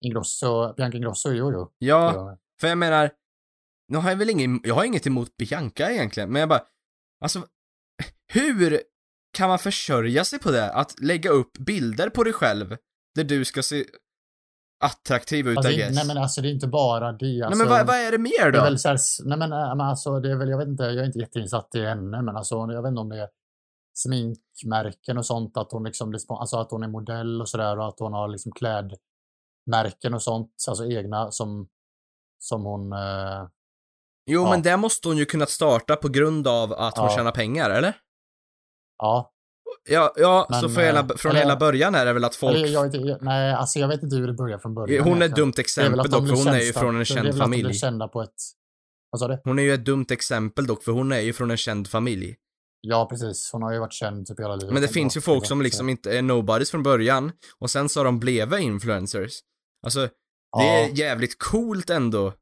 Ingrosso, 0.04 0.74
Bianca 0.76 0.96
Ingrosso, 0.96 1.30
jo 1.30 1.52
jo. 1.52 1.72
Ja, 1.78 2.12
Ja. 2.14 2.38
för 2.60 2.68
jag 2.68 2.78
menar, 2.78 3.10
nu 3.88 3.98
har 3.98 4.10
jag 4.10 4.16
väl 4.16 4.30
ingen, 4.30 4.60
jag 4.64 4.74
har 4.74 4.84
inget 4.84 5.06
emot 5.06 5.36
Bianca 5.36 5.90
egentligen, 5.90 6.30
men 6.32 6.40
jag 6.40 6.48
bara, 6.48 6.62
alltså, 7.24 7.46
hur 8.32 8.82
kan 9.36 9.48
man 9.48 9.58
försörja 9.58 10.24
sig 10.24 10.38
på 10.38 10.50
det? 10.50 10.72
Att 10.72 11.00
lägga 11.00 11.30
upp 11.30 11.52
bilder 11.58 12.10
på 12.10 12.24
dig 12.24 12.32
själv, 12.32 12.76
där 13.14 13.24
du 13.24 13.44
ska 13.44 13.62
se 13.62 13.84
attraktiv 14.80 15.48
ut, 15.48 15.56
Alltså, 15.56 15.72
I 15.72 15.76
det, 15.76 15.82
guess. 15.82 15.94
nej 15.94 16.06
men 16.06 16.18
alltså 16.18 16.40
det 16.40 16.48
är 16.48 16.52
inte 16.52 16.66
bara 16.68 17.12
det. 17.12 17.26
Nej 17.26 17.42
Alltså, 17.42 17.58
men 17.58 17.68
vad, 17.68 17.86
vad 17.86 17.96
är 17.96 18.10
det 18.12 18.18
mer 18.18 18.44
det 18.44 18.50
då? 18.50 18.58
är 18.58 18.64
väl 18.64 18.78
så 18.78 18.88
här, 18.88 18.98
nej 19.24 19.38
men, 19.38 19.52
äh, 19.52 19.58
men 19.76 19.80
alltså 19.80 20.20
det 20.20 20.30
är 20.30 20.36
väl, 20.36 20.48
jag 20.48 20.58
vet 20.58 20.68
inte, 20.68 20.82
jag 20.84 20.96
är 20.98 21.04
inte 21.04 21.18
jätteinsatt 21.18 21.74
i 21.74 21.84
henne, 21.84 22.22
men 22.22 22.36
alltså 22.36 22.54
jag 22.54 22.82
vet 22.82 22.88
inte 22.88 23.00
om 23.00 23.08
det 23.08 23.18
är 23.22 23.28
sminkmärken 23.94 25.18
och 25.18 25.26
sånt, 25.26 25.56
att 25.56 25.72
hon 25.72 25.84
liksom, 25.84 26.10
blir 26.10 26.20
alltså 26.40 26.56
att 26.56 26.70
hon 26.70 26.82
är 26.82 26.88
modell 26.88 27.40
och 27.40 27.48
sådär 27.48 27.78
och 27.78 27.88
att 27.88 27.98
hon 27.98 28.12
har 28.12 28.28
liksom 28.28 28.52
klädmärken 28.52 30.14
och 30.14 30.22
sånt, 30.22 30.50
alltså 30.68 30.86
egna 30.86 31.30
som, 31.30 31.68
som 32.38 32.64
hon, 32.64 32.92
eh, 32.92 33.48
Jo, 34.30 34.42
ja. 34.42 34.50
men 34.50 34.62
det 34.62 34.76
måste 34.76 35.08
hon 35.08 35.16
ju 35.16 35.24
kunnat 35.24 35.50
starta 35.50 35.96
på 35.96 36.08
grund 36.08 36.48
av 36.48 36.72
att 36.72 36.98
hon 36.98 37.06
Ja. 37.08 37.16
tjänar 37.16 37.32
pengar, 37.32 37.70
eller? 37.70 37.96
ja. 38.98 39.32
Ja, 39.88 40.12
ja 40.16 40.46
Men, 40.50 40.60
så 40.60 40.68
för 40.68 40.80
hela, 40.82 41.00
eh, 41.00 41.06
från 41.16 41.30
eller- 41.30 41.40
hela 41.40 41.56
början 41.56 41.94
är 41.94 42.06
det 42.06 42.12
väl 42.12 42.24
att 42.24 42.34
folk... 42.36 42.56
Eller, 42.56 42.68
jag 42.68 42.86
inte- 42.86 43.18
nej, 43.20 43.52
alltså 43.52 43.78
jag 43.78 43.88
vet 43.88 44.02
inte 44.02 44.16
hur 44.16 44.26
det 44.26 44.32
börjar 44.32 44.58
från 44.58 44.74
början. 44.74 45.04
hon 45.04 45.22
är 45.22 45.26
ett 45.26 45.36
dumt 45.36 45.52
är 45.56 45.60
exempel 45.60 46.10
dock, 46.10 46.28
för 46.28 46.34
hon 46.36 46.48
är 46.48 46.60
ju 46.60 46.72
från 46.72 46.94
en 46.94 47.00
är 47.00 47.04
känd 47.04 47.38
familj. 47.38 47.74
kända 47.74 48.08
på 48.08 48.22
ett, 48.22 48.34
vad 49.10 49.20
sa 49.20 49.28
du? 49.28 49.40
Hon 49.44 49.58
är 49.58 49.62
ju 49.62 49.74
ett 49.74 49.84
dumt 49.84 50.06
exempel 50.10 50.66
dock, 50.66 50.84
för 50.84 50.92
hon 50.92 51.12
är 51.12 51.20
ju 51.20 51.32
från 51.32 51.50
en 51.50 51.56
känd 51.56 51.88
familj. 51.88 52.36
Ja, 52.80 53.06
precis. 53.10 53.50
Hon 53.52 53.62
har 53.62 53.72
ju 53.72 53.78
varit 53.78 53.92
känd 53.92 54.26
typ 54.26 54.40
hela 54.40 54.56
livet. 54.56 54.72
Men 54.72 54.82
det 54.82 54.88
finns 54.88 55.16
ju 55.16 55.20
folk 55.20 55.46
som 55.46 55.62
liksom 55.62 55.88
inte 55.88 56.18
är 56.18 56.22
nobodies 56.22 56.70
från 56.70 56.82
början, 56.82 57.32
och 57.58 57.70
sen 57.70 57.88
så 57.88 58.00
har 58.00 58.04
de 58.04 58.18
blivit 58.20 58.60
influencers. 58.60 59.32
Alltså, 59.84 60.00
det 60.00 60.08
Ja. 60.50 60.62
är 60.64 60.88
jävligt 60.98 61.38
coolt 61.38 61.90
ändå. 61.90 62.32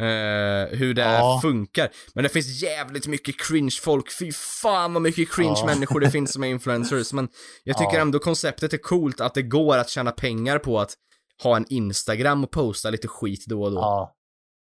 Eh, 0.00 0.78
hur 0.78 0.94
det 0.94 1.02
Ja. 1.02 1.38
funkar. 1.42 1.90
Men 2.14 2.22
det 2.24 2.28
finns 2.28 2.62
jävligt 2.62 3.06
mycket 3.06 3.40
cringe 3.40 3.76
folk. 3.82 4.12
Fy 4.18 4.32
fan 4.32 4.92
vad 4.92 5.02
mycket 5.02 5.32
cringe 5.32 5.54
Ja. 5.56 5.66
människor 5.66 6.00
det 6.00 6.10
finns 6.10 6.32
som 6.32 6.44
är 6.44 6.48
influencers. 6.48 7.12
Men 7.12 7.28
jag 7.64 7.78
tycker 7.78 7.94
Ja. 7.94 8.00
ändå 8.00 8.18
konceptet 8.18 8.72
är 8.72 8.78
coolt 8.78 9.20
att 9.20 9.34
det 9.34 9.42
går 9.42 9.76
att 9.78 9.88
tjäna 9.88 10.10
pengar 10.10 10.58
på 10.58 10.80
att 10.80 10.94
ha 11.42 11.56
en 11.56 11.66
Instagram 11.68 12.44
och 12.44 12.50
posta 12.50 12.90
lite 12.90 13.08
skit 13.08 13.44
då 13.46 13.62
och 13.62 13.70
då. 13.70 13.76
Ja, 13.78 14.16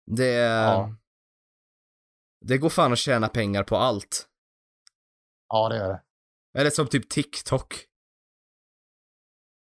Det... 0.07 0.95
Det 2.41 2.59
går 2.59 2.69
fan 2.71 2.93
att 2.93 2.99
tjäna 2.99 3.29
pengar 3.29 3.63
på 3.63 3.77
allt. 3.77 4.27
ja, 5.49 5.69
det 5.69 5.77
gör 5.77 5.89
det. 5.89 6.03
Eller 6.59 6.71
som 6.71 6.87
typ 6.87 7.09
TikTok. 7.09 7.85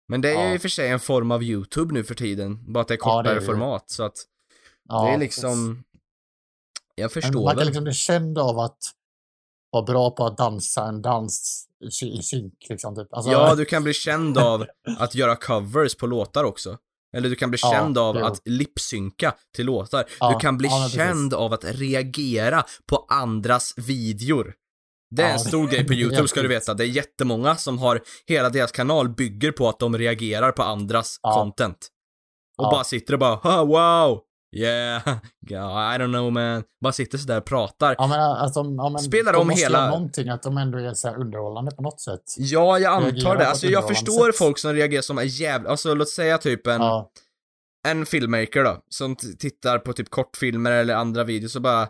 Men 0.08 0.22
det 0.22 0.32
är 0.36 0.48
ju 0.48 0.54
i 0.54 0.58
och 0.58 0.62
för 0.62 0.70
sig 0.70 0.90
en 0.90 1.00
form 1.00 1.32
av 1.32 1.44
YouTube 1.44 1.94
nu 1.94 2.04
för 2.04 2.16
tiden. 2.16 2.74
Bara 2.74 2.82
att 2.82 2.88
det 2.88 2.94
är 2.94 2.98
det 2.98 3.02
är 3.02 3.04
kortare 3.04 3.34
det 3.36 3.40
ju. 3.42 3.46
format, 3.46 3.90
så 3.90 4.04
att 4.04 4.16
Ja, 4.90 5.04
det 5.06 5.10
är 5.14 5.18
liksom... 5.18 5.84
Jag 6.96 7.12
förstår 7.12 7.44
Man 7.44 7.56
kan 7.56 7.66
liksom 7.66 7.84
bli 7.84 7.94
känd 7.94 8.38
av 8.38 8.60
att 8.60 8.78
vara 9.72 9.84
bra 9.84 10.12
på 10.12 10.26
att 10.26 10.38
dansa 10.38 10.86
en 10.88 11.02
dans 11.02 11.66
i, 11.88 11.92
sy- 11.92 12.12
i 12.20 12.24
synk. 12.24 12.54
Liksom, 12.70 12.96
typ. 12.96 13.14
alltså, 13.14 13.32
Ja, 13.32 13.56
du 13.56 13.66
kan 13.66 13.84
bli 13.84 13.94
känd 13.94 14.38
av 14.38 14.66
att 14.98 15.16
göra 15.16 15.36
covers 15.36 15.96
på 15.96 16.08
låtar 16.08 16.44
också. 16.44 16.78
Eller 17.18 17.30
du 17.30 17.36
kan 17.36 17.50
bli 17.50 17.60
Ja, 17.62 17.72
känd 17.72 17.98
av 17.98 18.18
att 18.18 18.42
lipsynka 18.48 19.36
till 19.56 19.66
låtar. 19.66 20.06
Ja, 20.20 20.34
du 20.34 20.40
kan 20.40 20.58
bli 20.58 20.68
ja, 20.68 20.90
känd 20.90 21.34
av 21.34 21.54
att 21.54 21.64
reagera 21.66 22.66
på 22.86 23.06
andras 23.10 23.74
videor. 23.78 24.54
Det 25.16 25.24
är 25.24 25.34
en 25.34 25.40
stor 25.40 25.68
grej 25.68 25.88
på 25.88 25.94
YouTube 25.94 26.28
ska 26.28 26.42
du 26.42 26.48
veta. 26.48 26.74
Det 26.74 26.84
är 26.84 26.88
jättemånga 26.88 27.56
som 27.56 27.80
har, 27.80 28.02
hela 28.28 28.50
deras 28.50 28.72
kanal 28.72 29.10
bygger 29.10 29.52
på 29.52 29.70
att 29.70 29.80
de 29.80 29.98
reagerar 29.98 30.52
på 30.52 30.64
andras 30.64 31.18
content. 31.22 31.88
Och 32.58 32.64
bara 32.72 32.84
sitter 32.84 33.14
och 33.14 33.20
bara 33.20 33.36
"Ha, 33.36 33.64
wow, 33.66 34.22
yeah, 34.56 35.02
yeah, 35.50 35.96
I 35.96 35.98
don't 35.98 36.12
know 36.12 36.32
man. 36.34 36.64
Bara 36.82 36.94
sitter 36.94 37.18
sådär 37.18 37.38
och 37.38 37.46
pratar. 37.46 37.96
Ja, 37.98 38.08
men, 38.08 38.20
alltså, 38.20 38.60
ja, 38.60 38.90
men 38.90 39.00
Spelar 39.00 39.34
de 39.34 39.42
om 39.42 39.48
måste 39.48 39.62
hela- 39.64 39.90
någonting, 39.90 40.30
att 40.30 40.44
de 40.44 40.58
ändå 40.58 40.78
är 40.78 40.94
så 40.94 41.08
här 41.08 41.16
underhållande 41.20 41.72
på 41.72 41.82
något 41.82 42.02
sätt. 42.02 42.24
Ja, 42.38 42.80
jag 42.80 42.94
antar 42.94 43.12
Reagerar 43.12 43.38
det. 43.38 43.48
Alltså 43.48 43.68
jag 43.68 43.88
förstår 43.88 44.26
sätt. 44.32 44.38
folk 44.38 44.58
som 44.58 44.74
reagerar 44.74 45.02
som 45.02 45.18
är 45.18 45.24
jävla, 45.42 45.70
alltså 45.70 45.94
låt 45.94 46.10
säga 46.10 46.38
typ 46.38 46.68
en, 46.68 46.82
Ja, 46.82 47.12
en 47.88 48.06
filmmaker 48.06 48.64
då, 48.64 48.78
som 48.90 49.16
tittar 49.16 49.80
på 49.80 49.94
typ 49.94 50.10
kortfilmer 50.10 50.72
eller 50.72 50.96
andra 50.96 51.24
videos 51.24 51.56
och 51.56 51.62
bara, 51.62 51.88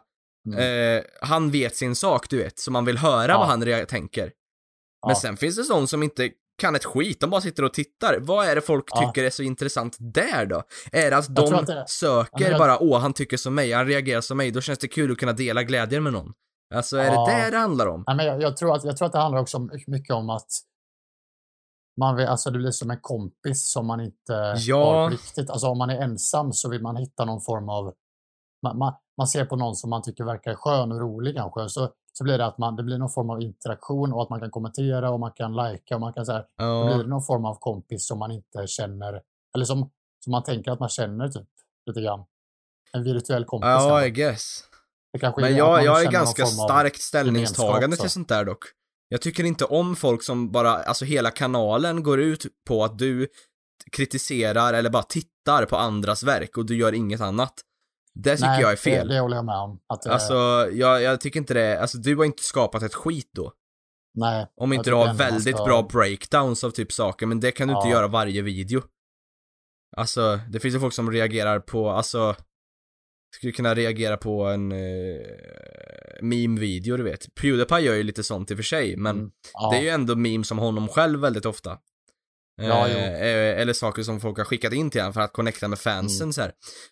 mm. 0.48 0.98
eh, 0.98 1.04
han 1.22 1.52
vet 1.52 1.76
sin 1.76 1.96
sak 1.96 2.30
du 2.30 2.38
vet, 2.38 2.60
så 2.60 2.72
man 2.72 2.86
vill 2.86 2.98
höra 2.98 3.32
Ja. 3.32 3.38
vad 3.38 3.48
han 3.48 3.86
tänker. 3.88 4.32
Men 5.08 5.16
sen 5.16 5.38
finns 5.38 5.56
det 5.56 5.64
sån 5.64 5.88
som 5.88 6.04
inte 6.04 6.30
kan 6.62 6.76
ett 6.76 6.86
skit, 6.86 7.20
de 7.20 7.30
bara 7.30 7.42
sitter 7.42 7.64
och 7.64 7.74
tittar. 7.74 8.18
Vad 8.20 8.48
är 8.48 8.56
det 8.56 8.62
folk 8.62 8.86
Ja. 8.92 9.02
tycker 9.08 9.24
är 9.24 9.30
så 9.30 9.44
intressant 9.44 9.98
där 10.00 10.46
då? 10.46 10.64
Är 10.92 11.12
det 11.12 11.18
att 11.18 11.26
Jag 11.30 11.36
de 11.52 11.54
att 11.54 11.68
det- 11.68 11.86
söker 11.88 12.44
Ja, 12.44 12.50
jag- 12.50 12.60
bara, 12.60 12.80
åh 12.80 13.00
han 13.00 13.14
tycker 13.14 13.38
som 13.38 13.56
mig, 13.56 13.72
han 13.72 13.86
reagerar 13.88 14.22
som 14.22 14.38
mig, 14.38 14.52
då 14.52 14.62
känns 14.62 14.80
det 14.80 14.88
kul 14.88 15.12
att 15.12 15.18
kunna 15.18 15.34
dela 15.34 15.64
glädjen 15.64 16.04
med 16.04 16.14
någon. 16.14 16.34
Alltså 16.76 16.98
är 16.98 17.06
Ja. 17.06 17.26
det 17.26 17.44
det 17.46 17.52
det 17.52 17.58
handlar 17.58 17.88
om? 17.88 18.04
Nej, 18.08 18.16
men 18.16 18.26
jag, 18.26 18.42
jag, 18.42 18.58
tror 18.58 18.76
att, 18.76 18.84
jag 18.84 18.98
tror 18.98 19.06
att 19.06 19.12
det 19.12 19.20
handlar 19.20 19.42
också 19.42 19.68
mycket 19.88 20.16
om 20.16 20.30
att 20.30 20.48
man 22.00 22.16
vill, 22.16 22.26
alltså 22.28 22.52
det 22.52 22.58
blir 22.60 22.72
som 22.72 22.92
en 22.92 23.00
kompis 23.02 23.72
som 23.72 23.88
man 23.88 24.00
inte 24.02 24.56
Ja. 24.58 24.94
har 24.94 25.10
riktigt. 25.10 25.50
Alltså 25.50 25.68
om 25.68 25.78
man 25.78 25.90
är 25.90 26.02
ensam 26.02 26.54
så 26.54 26.70
vill 26.70 26.82
man 26.82 26.96
hitta 26.96 27.26
någon 27.26 27.42
form 27.42 27.70
av... 27.70 27.94
Man, 28.64 28.78
man, 28.78 28.94
man 29.18 29.28
ser 29.28 29.46
på 29.46 29.56
någon 29.56 29.76
som 29.76 29.90
man 29.90 30.02
tycker 30.02 30.24
verkar 30.24 30.56
skön 30.56 30.92
och 30.92 31.00
rolig 31.00 31.36
kanske. 31.36 31.70
Så, 31.70 31.90
så 32.14 32.24
blir 32.24 32.38
det 32.38 32.46
att 32.46 32.58
man, 32.58 32.76
det 32.76 32.84
blir 32.84 32.98
någon 32.98 33.10
form 33.10 33.30
av 33.30 33.42
interaktion 33.42 34.14
och 34.14 34.24
att 34.24 34.30
man 34.30 34.40
kan 34.40 34.52
kommentera 34.52 35.12
och 35.12 35.20
man 35.20 35.32
kan 35.32 35.56
likea 35.56 35.96
och 35.98 36.02
man 36.02 36.14
kan 36.14 36.26
så 36.26 36.32
här, 36.32 36.46
Då 36.58 36.86
blir 36.86 36.98
det 36.98 37.10
någon 37.10 37.24
form 37.24 37.46
av 37.46 37.56
kompis 37.60 38.08
som 38.08 38.20
man 38.20 38.32
inte 38.32 38.68
känner, 38.68 39.22
eller 39.56 39.66
som, 39.66 39.92
som 40.24 40.32
man 40.32 40.44
tänker 40.44 40.72
att 40.72 40.80
man 40.80 40.90
känner 40.90 41.28
typ, 41.28 41.48
lite 41.86 42.02
grann. 42.02 42.26
En 42.94 43.04
virtuell 43.04 43.46
kompis. 43.46 43.68
ja. 43.68 44.06
I 44.06 44.10
guess. 44.10 44.64
Men 45.38 45.56
jag, 45.56 45.84
jag 45.84 46.04
är 46.04 46.12
ganska 46.12 46.46
starkt 46.46 47.02
ställningstagande 47.02 47.96
till 47.96 48.10
så. 48.10 48.14
sånt 48.14 48.30
där 48.30 48.46
dock. 48.46 48.64
Jag 49.10 49.22
tycker 49.22 49.44
inte 49.44 49.66
om 49.66 49.96
folk 49.96 50.24
som 50.24 50.52
bara, 50.52 50.72
alltså 50.72 51.06
hela 51.06 51.32
kanalen 51.32 52.04
går 52.04 52.20
ut 52.20 52.46
på 52.68 52.84
att 52.84 52.98
du 52.98 53.28
kritiserar 53.92 54.74
eller 54.74 54.90
bara 54.90 55.04
tittar 55.04 55.66
på 55.66 55.76
andras 55.76 56.24
verk 56.24 56.58
och 56.58 56.66
du 56.66 56.78
gör 56.78 56.94
inget 56.94 57.22
annat. 57.22 57.54
Det 58.14 58.36
tycker 58.38 58.50
Nej, 58.50 58.62
jag 58.62 58.72
är 58.72 58.76
fel. 58.76 59.08
Det, 59.08 59.14
det 59.14 59.20
håller 59.20 59.36
jag 59.36 59.46
med 59.46 59.56
om. 59.56 59.80
Att, 59.88 60.08
Alltså, 60.08 60.34
jag, 60.72 61.02
jag 61.02 61.22
tycker 61.22 61.40
inte 61.40 61.54
det, 61.54 61.80
alltså 61.82 61.98
du 61.98 62.16
har 62.16 62.26
inte 62.26 62.44
skapat 62.44 62.84
ett 62.84 62.94
skit 62.94 63.30
då. 63.36 63.54
nej, 64.14 64.48
Om 64.56 64.74
inte 64.74 64.90
du 64.90 64.94
har 64.96 65.14
väldigt 65.14 65.56
ska- 65.56 65.66
bra 65.66 65.82
breakdowns 65.82 66.64
av 66.64 66.72
typ 66.72 66.92
saker, 66.92 67.26
men 67.26 67.40
det 67.40 67.52
kan 67.52 67.68
du 67.68 67.74
inte 67.74 67.88
Ja. 67.88 67.94
göra 67.94 68.08
varje 68.08 68.42
video. 68.42 68.82
Alltså, 69.98 70.40
det 70.50 70.60
finns 70.60 70.76
ju 70.76 70.80
folk 70.80 70.94
som 70.94 71.12
reagerar 71.12 71.60
på, 71.60 71.90
alltså, 71.90 72.36
skulle 73.36 73.52
kunna 73.54 73.76
reagera 73.76 74.18
på 74.18 74.44
en 74.46 74.72
eh, 74.72 75.26
meme-video, 76.22 76.98
du 76.98 77.04
vet. 77.04 77.36
Pewdiepie 77.36 77.80
gör 77.80 77.94
ju 77.96 78.04
lite 78.04 78.24
sånt 78.24 78.52
i 78.52 78.54
och 78.54 78.58
för 78.58 78.64
sig, 78.64 78.98
men 78.98 79.16
Mm, 79.18 79.32
ja, 79.54 79.70
det 79.72 79.78
är 79.78 79.82
ju 79.82 79.90
ändå 79.90 80.16
memes 80.16 80.52
om 80.52 80.58
honom 80.58 80.88
själv 80.88 81.20
väldigt 81.20 81.46
ofta. 81.46 81.78
Ja. 82.56 82.88
Eh, 82.88 83.14
eh, 83.22 83.62
eller 83.62 83.74
saker 83.74 84.04
som 84.04 84.20
folk 84.20 84.38
har 84.38 84.46
skickat 84.46 84.74
in 84.74 84.90
till 84.90 85.02
honom 85.02 85.14
för 85.14 85.22
att 85.22 85.34
connecta 85.34 85.68
med 85.68 85.80
fansen 85.80 86.24
Mm. 86.26 86.34
så 86.34 86.42
här. 86.42 86.52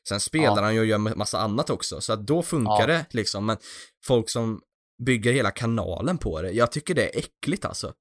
Sen 0.10 0.20
spelar 0.20 0.56
Ja. 0.58 0.62
han 0.64 0.74
ju 0.74 0.80
och 0.80 0.86
gör 0.86 0.98
massa 0.98 1.40
annat 1.40 1.70
också, 1.70 2.02
så 2.02 2.14
att 2.14 2.28
då 2.28 2.42
funkar 2.44 2.80
Ja. 2.80 2.88
det 2.88 3.06
liksom, 3.10 3.46
men 3.46 3.58
folk 4.06 4.30
som 4.30 4.62
bygger 5.04 5.34
hela 5.34 5.52
kanalen 5.52 6.18
på 6.18 6.42
det, 6.42 6.52
jag 6.52 6.72
tycker 6.72 6.96
det 6.96 7.16
är 7.16 7.20
äckligt 7.20 7.66
alltså. 7.66 7.94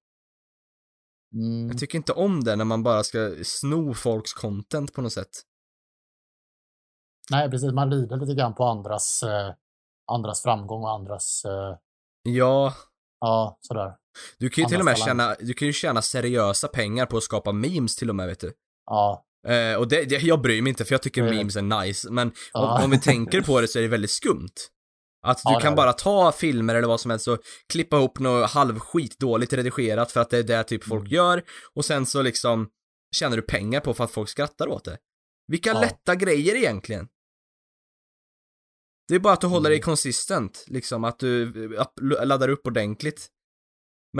mm, 1.35 1.69
Jag 1.69 1.79
tycker 1.79 1.99
inte 1.99 2.13
om 2.13 2.45
det 2.45 2.57
när 2.57 2.65
man 2.65 2.83
bara 2.83 3.05
ska 3.05 3.35
sno 3.45 3.95
folks 3.95 4.33
content 4.33 4.93
på 4.93 5.03
något 5.03 5.13
sätt. 5.13 5.31
nej, 7.31 7.51
precis. 7.51 7.73
Man 7.73 7.91
lider 7.91 8.17
lite 8.17 8.35
grann 8.35 8.55
på 8.55 8.65
andras, 8.65 9.23
eh, 9.23 9.55
andras 10.13 10.43
framgång 10.43 10.83
och 10.83 10.91
andras, 10.91 11.45
eh, 11.45 11.77
Ja, 12.23 12.75
ja, 13.21 13.59
sådär. 13.61 13.93
Du 14.39 14.49
kan 14.51 14.65
ju 14.65 14.69
till 14.69 14.79
och 14.79 14.85
med 14.85 14.99
tjäna, 14.99 15.37
du 15.41 15.55
kan 15.55 15.67
ju 15.67 15.73
tjäna 15.73 16.03
seriösa 16.03 16.69
pengar 16.69 17.07
på 17.07 17.17
att 17.17 17.23
skapa 17.23 17.53
memes 17.53 17.97
till 17.97 18.09
och 18.11 18.17
med 18.17 18.27
vet 18.29 18.41
du. 18.41 18.53
Ja, 18.87 19.25
Eh, 19.49 19.75
och 19.79 19.89
det, 19.89 20.05
det, 20.05 20.23
jag 20.23 20.41
bryr 20.41 20.63
mig 20.63 20.71
inte 20.71 20.85
för 20.85 20.93
jag 20.95 21.03
tycker 21.03 21.23
Nej. 21.23 21.35
memes 21.37 21.57
är 21.57 21.63
nice, 21.63 22.11
men 22.11 22.33
Ja. 22.53 22.79
om, 22.79 22.85
om 22.85 22.91
vi 22.91 23.01
tänker 23.01 23.41
på 23.41 23.61
det 23.61 23.69
så 23.69 23.79
är 23.79 23.83
det 23.83 23.89
väldigt 23.89 24.11
skumt. 24.11 24.55
Att 25.27 25.37
du 25.37 25.53
Ja, 25.53 25.61
kan 25.61 25.75
bara 25.75 25.93
ta 25.93 26.33
filmer 26.33 26.75
eller 26.75 26.89
vad 26.89 27.01
som 27.01 27.11
helst 27.11 27.29
och 27.29 27.39
klippa 27.73 27.97
ihop 27.97 28.19
något 28.19 28.51
halvskitdåligt 28.51 29.53
redigerat 29.53 30.13
för 30.13 30.21
att 30.21 30.31
det 30.31 30.39
är 30.39 30.43
det 30.43 30.65
typ 30.65 30.85
folk 30.85 31.01
Mm. 31.01 31.13
gör 31.13 31.43
och 31.75 31.85
sen 31.85 32.07
så 32.07 32.23
liksom 32.23 32.69
tjänar 33.17 33.37
du 33.37 33.43
pengar 33.43 33.81
på 33.81 33.95
för 33.95 34.05
att 34.05 34.11
folk 34.11 34.29
skrattar 34.29 34.67
åt 34.69 34.85
det. 34.85 34.99
Vilka 35.49 35.71
Ja. 35.71 35.81
lätta 35.81 36.15
grejer 36.15 36.55
egentligen. 36.55 37.09
Det 39.09 39.15
är 39.15 39.19
bara 39.19 39.33
att 39.33 39.41
du 39.41 39.47
håller 39.47 39.71
dig 39.71 39.79
Mm. 39.79 39.85
konsistent, 39.85 40.65
liksom 40.67 41.05
att 41.05 41.19
du 41.19 41.43
eh, 41.77 41.87
laddar 42.27 42.49
upp 42.49 42.67
ordentligt. 42.67 43.29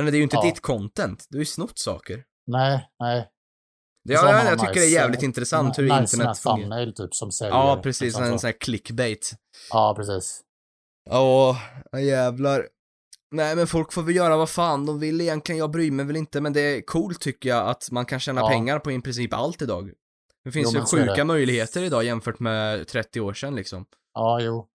Men 0.05 0.13
det 0.13 0.17
är 0.17 0.19
ju 0.19 0.23
inte 0.23 0.37
Ja. 0.37 0.43
ditt 0.43 0.61
content, 0.61 1.27
du 1.29 1.37
har 1.39 1.41
ju 1.41 1.47
snott 1.47 1.79
saker. 1.79 2.25
nej, 2.47 2.89
nej. 3.01 3.29
Det, 4.05 4.15
ja, 4.15 4.33
jag, 4.33 4.53
jag 4.53 4.59
tycker 4.59 4.75
det 4.75 4.87
är 4.87 4.91
jävligt 4.93 5.23
eh, 5.23 5.25
intressant 5.25 5.79
hur 5.79 5.83
nice 5.83 5.99
internet 6.01 6.39
fungerar. 6.39 6.59
thumbnail 6.61 6.95
typ 6.95 7.15
som 7.15 7.33
säljer. 7.33 7.55
Ja, 7.55 7.81
precis, 7.83 8.01
liksom 8.03 8.25
en 8.25 8.33
så. 8.33 8.39
sån 8.39 8.49
här 8.49 8.59
clickbait. 8.61 9.33
Ja, 9.71 9.95
precis. 9.97 10.41
Ja, 11.11 11.57
jävlar. 12.01 12.69
Nej 13.31 13.57
men 13.57 13.67
folk 13.67 13.93
får 13.93 14.03
väl 14.03 14.17
göra 14.17 14.37
vad 14.37 14.49
fan 14.49 14.87
de 14.87 14.99
vill 14.99 15.21
egentligen, 15.21 15.59
jag 15.59 15.71
bryr 15.71 15.91
mig 15.91 16.07
väl 16.07 16.17
inte 16.17 16.41
men 16.41 16.53
det 16.53 16.61
är 16.61 16.81
coolt 16.81 17.21
tycker 17.21 17.49
jag 17.49 17.69
att 17.69 17.91
man 17.91 18.07
kan 18.07 18.21
tjäna 18.21 18.41
Ja. 18.41 18.49
pengar 18.49 18.79
på 18.79 18.93
i 18.93 19.01
princip 19.01 19.35
allt 19.35 19.63
idag. 19.63 19.91
Det 20.45 20.53
finns 20.53 20.75
Jo, 20.75 20.79
ju 20.97 20.99
det. 21.01 21.07
sjuka 21.09 21.25
möjligheter 21.25 21.83
idag 21.83 22.05
jämfört 22.05 22.39
med 22.41 22.89
30 22.89 23.21
år 23.21 23.33
sedan 23.35 23.55
liksom. 23.55 23.87
Ja, 24.15 24.41
jo. 24.41 24.69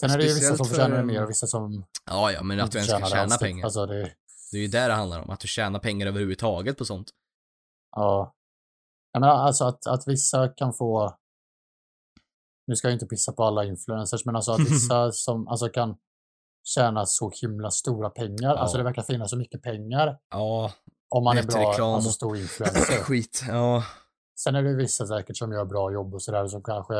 Sen 0.00 0.10
är 0.10 0.18
det 0.18 0.24
ju 0.24 0.34
vissa 0.34 0.56
som 0.56 0.66
för- 0.66 0.74
förtjänar 0.74 0.96
det 0.96 1.04
mer 1.04 1.22
och 1.24 1.30
vissa 1.30 1.46
som 1.46 1.84
Ja, 2.06 2.32
ja, 2.32 2.42
men 2.42 2.60
att 2.60 2.70
du 2.72 2.78
ens 2.78 2.90
det 2.90 3.06
tjäna 3.10 3.30
typ. 3.30 3.40
pengar. 3.40 3.64
Alltså 3.64 3.86
det, 3.86 4.12
Det 4.54 4.58
är 4.58 4.62
ju 4.62 4.68
det 4.68 4.86
det 4.86 4.92
handlar 4.94 5.20
om, 5.22 5.30
att 5.30 5.40
du 5.40 5.48
tjänar 5.48 5.78
pengar 5.78 6.06
överhuvudtaget 6.06 6.78
på 6.78 6.84
sånt. 6.84 7.10
ja. 7.96 8.34
Jag 9.12 9.20
menar, 9.20 9.34
alltså 9.34 9.64
att, 9.64 9.86
att 9.86 10.08
vissa 10.08 10.48
kan 10.48 10.72
få... 10.72 11.16
Nu 12.66 12.76
ska 12.76 12.88
jag 12.88 12.92
inte 12.92 13.06
pissa 13.06 13.32
på 13.32 13.44
alla 13.44 13.64
influencers, 13.64 14.24
men 14.24 14.36
alltså 14.36 14.52
att 14.52 14.60
vissa 14.70 15.12
som 15.12 15.48
alltså 15.48 15.68
kan 15.68 15.96
tjäna 16.64 17.06
så 17.06 17.30
himla 17.42 17.70
stora 17.70 18.10
pengar. 18.10 18.54
Alltså 18.54 18.76
Ja. 18.76 18.78
det 18.78 18.84
verkar 18.84 19.02
finnas 19.02 19.30
så 19.30 19.36
mycket 19.36 19.62
pengar 19.62 20.18
Ja, 20.30 20.72
om 21.08 21.24
man 21.24 21.38
är 21.38 21.42
bra, 21.42 21.70
reklam 21.70 21.94
alltså 21.94 22.10
stor 22.10 22.36
influencer. 22.42 23.02
skit. 23.02 23.44
Ja, 23.48 23.84
Sen 24.40 24.54
är 24.54 24.62
det 24.62 24.74
vissa 24.74 25.06
säkert 25.06 25.36
som 25.36 25.52
gör 25.52 25.64
bra 25.64 25.92
jobb 25.92 26.14
och 26.14 26.22
sådär 26.22 26.46
som 26.46 26.62
kanske 26.62 26.94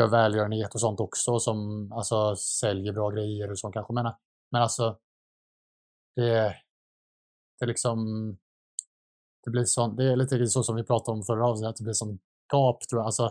gör 0.00 0.08
välgörenhet 0.10 0.74
och 0.74 0.80
sånt 0.80 1.00
också 1.00 1.38
som 1.38 1.92
alltså 1.92 2.36
säljer 2.36 2.92
bra 2.92 3.10
grejer 3.10 3.50
och 3.50 3.58
sånt 3.58 3.74
kanske. 3.74 3.92
Men, 3.92 4.12
men 4.50 4.62
alltså 4.62 4.98
det, 6.16 6.56
det 7.62 7.66
liksom 7.66 7.98
det 9.44 9.50
blir 9.50 9.64
sån, 9.64 9.96
det 9.96 10.12
är 10.12 10.16
lite 10.16 10.46
så 10.46 10.62
som 10.62 10.76
vi 10.76 10.84
pratade 10.84 11.18
om 11.18 11.24
förra 11.24 11.46
avsnittet, 11.46 11.70
att 11.70 11.76
det 11.76 11.84
blir 11.84 11.92
sån 11.92 12.18
gap 12.52 12.88
tror 12.88 13.00
jag. 13.00 13.06
Alltså 13.06 13.24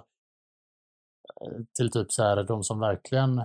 eh, 1.41 1.63
till 1.77 1.91
typ 1.91 2.11
så 2.11 2.23
här 2.23 2.43
de 2.43 2.63
som 2.63 2.79
verkligen 2.79 3.41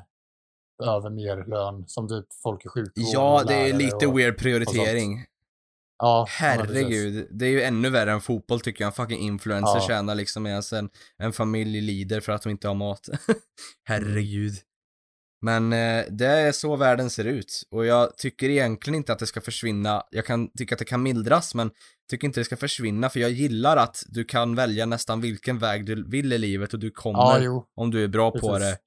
behöver 0.78 1.10
mer 1.10 1.44
lön 1.50 1.84
som 1.88 2.08
typ 2.08 2.26
folk 2.42 2.66
i 2.66 2.68
sjukvården 2.68 3.12
ja 3.12 3.44
det 3.46 3.54
är 3.54 3.72
lite 3.72 4.06
och, 4.06 4.18
weird 4.18 4.38
prioritering. 4.38 5.24
Ja. 5.98 6.26
Herregud, 6.28 7.28
det 7.30 7.46
är 7.46 7.50
ju 7.50 7.62
ännu 7.62 7.90
värre 7.90 8.12
än 8.12 8.20
fotboll 8.20 8.60
tycker 8.60 8.84
jag. 8.84 8.88
En 8.88 8.92
fucking 8.92 9.20
influencer 9.20 9.76
Ja. 9.76 9.86
tjänar 9.86 10.14
liksom 10.14 10.42
medan 10.42 10.62
en, 10.72 10.90
en 11.16 11.32
familj 11.32 11.80
lider 11.80 12.20
för 12.20 12.32
att 12.32 12.42
de 12.42 12.50
inte 12.50 12.68
har 12.68 12.74
mat. 12.74 13.08
Herregud. 13.84 14.54
Men 15.46 15.72
eh, 15.72 16.04
det 16.10 16.26
är 16.26 16.52
så 16.52 16.76
världen 16.76 17.10
ser 17.10 17.24
ut. 17.24 17.62
Och 17.70 17.86
jag 17.86 18.16
tycker 18.16 18.48
egentligen 18.48 18.96
inte 18.96 19.12
att 19.12 19.18
det 19.18 19.26
ska 19.26 19.40
försvinna. 19.40 20.02
Jag 20.10 20.24
kan 20.26 20.50
tycka 20.50 20.74
att 20.74 20.78
det 20.78 20.84
kan 20.84 21.02
mildras, 21.02 21.54
men 21.54 21.70
tycker 22.10 22.26
inte 22.26 22.40
det 22.40 22.44
ska 22.44 22.56
försvinna 22.56 23.08
för 23.08 23.20
jag 23.20 23.30
gillar 23.30 23.76
att 23.76 24.02
du 24.06 24.24
kan 24.24 24.54
välja 24.54 24.86
nästan 24.86 25.20
vilken 25.20 25.58
väg 25.58 25.86
du 25.86 26.10
vill 26.10 26.32
i 26.32 26.38
livet 26.38 26.74
och 26.74 26.80
du 26.80 26.90
kommer, 26.90 27.40
Ja, 27.40 27.66
om 27.74 27.90
du 27.90 28.04
är 28.04 28.08
bra 28.08 28.30
på 28.30 28.38
Precis. 28.38 28.58
det, 28.60 28.78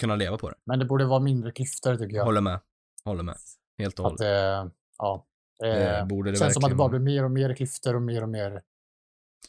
kunna 0.00 0.16
leva 0.16 0.38
på 0.38 0.50
det. 0.50 0.56
Men 0.66 0.78
det 0.78 0.84
borde 0.84 1.04
vara 1.04 1.20
mindre 1.20 1.52
klyftor 1.52 1.96
tycker 1.96 2.16
jag. 2.16 2.24
Håller 2.24 2.40
med. 2.40 2.60
Håller 3.04 3.22
med. 3.22 3.36
Helt 3.78 3.98
och 3.98 4.06
Att 4.06 4.12
hållet. 4.12 4.20
det, 4.20 4.70
ja, 4.98 5.26
det, 5.58 5.66
Det 5.66 6.06
borde 6.08 6.30
det 6.30 6.36
känns 6.38 6.54
som 6.54 6.64
att 6.64 6.70
det 6.70 6.76
bara 6.76 6.88
blir 6.88 7.00
mer 7.00 7.24
och 7.24 7.30
mer 7.30 7.54
klyftor 7.54 7.94
och 7.94 8.02
mer 8.02 8.22
och 8.22 8.28
mer 8.28 8.62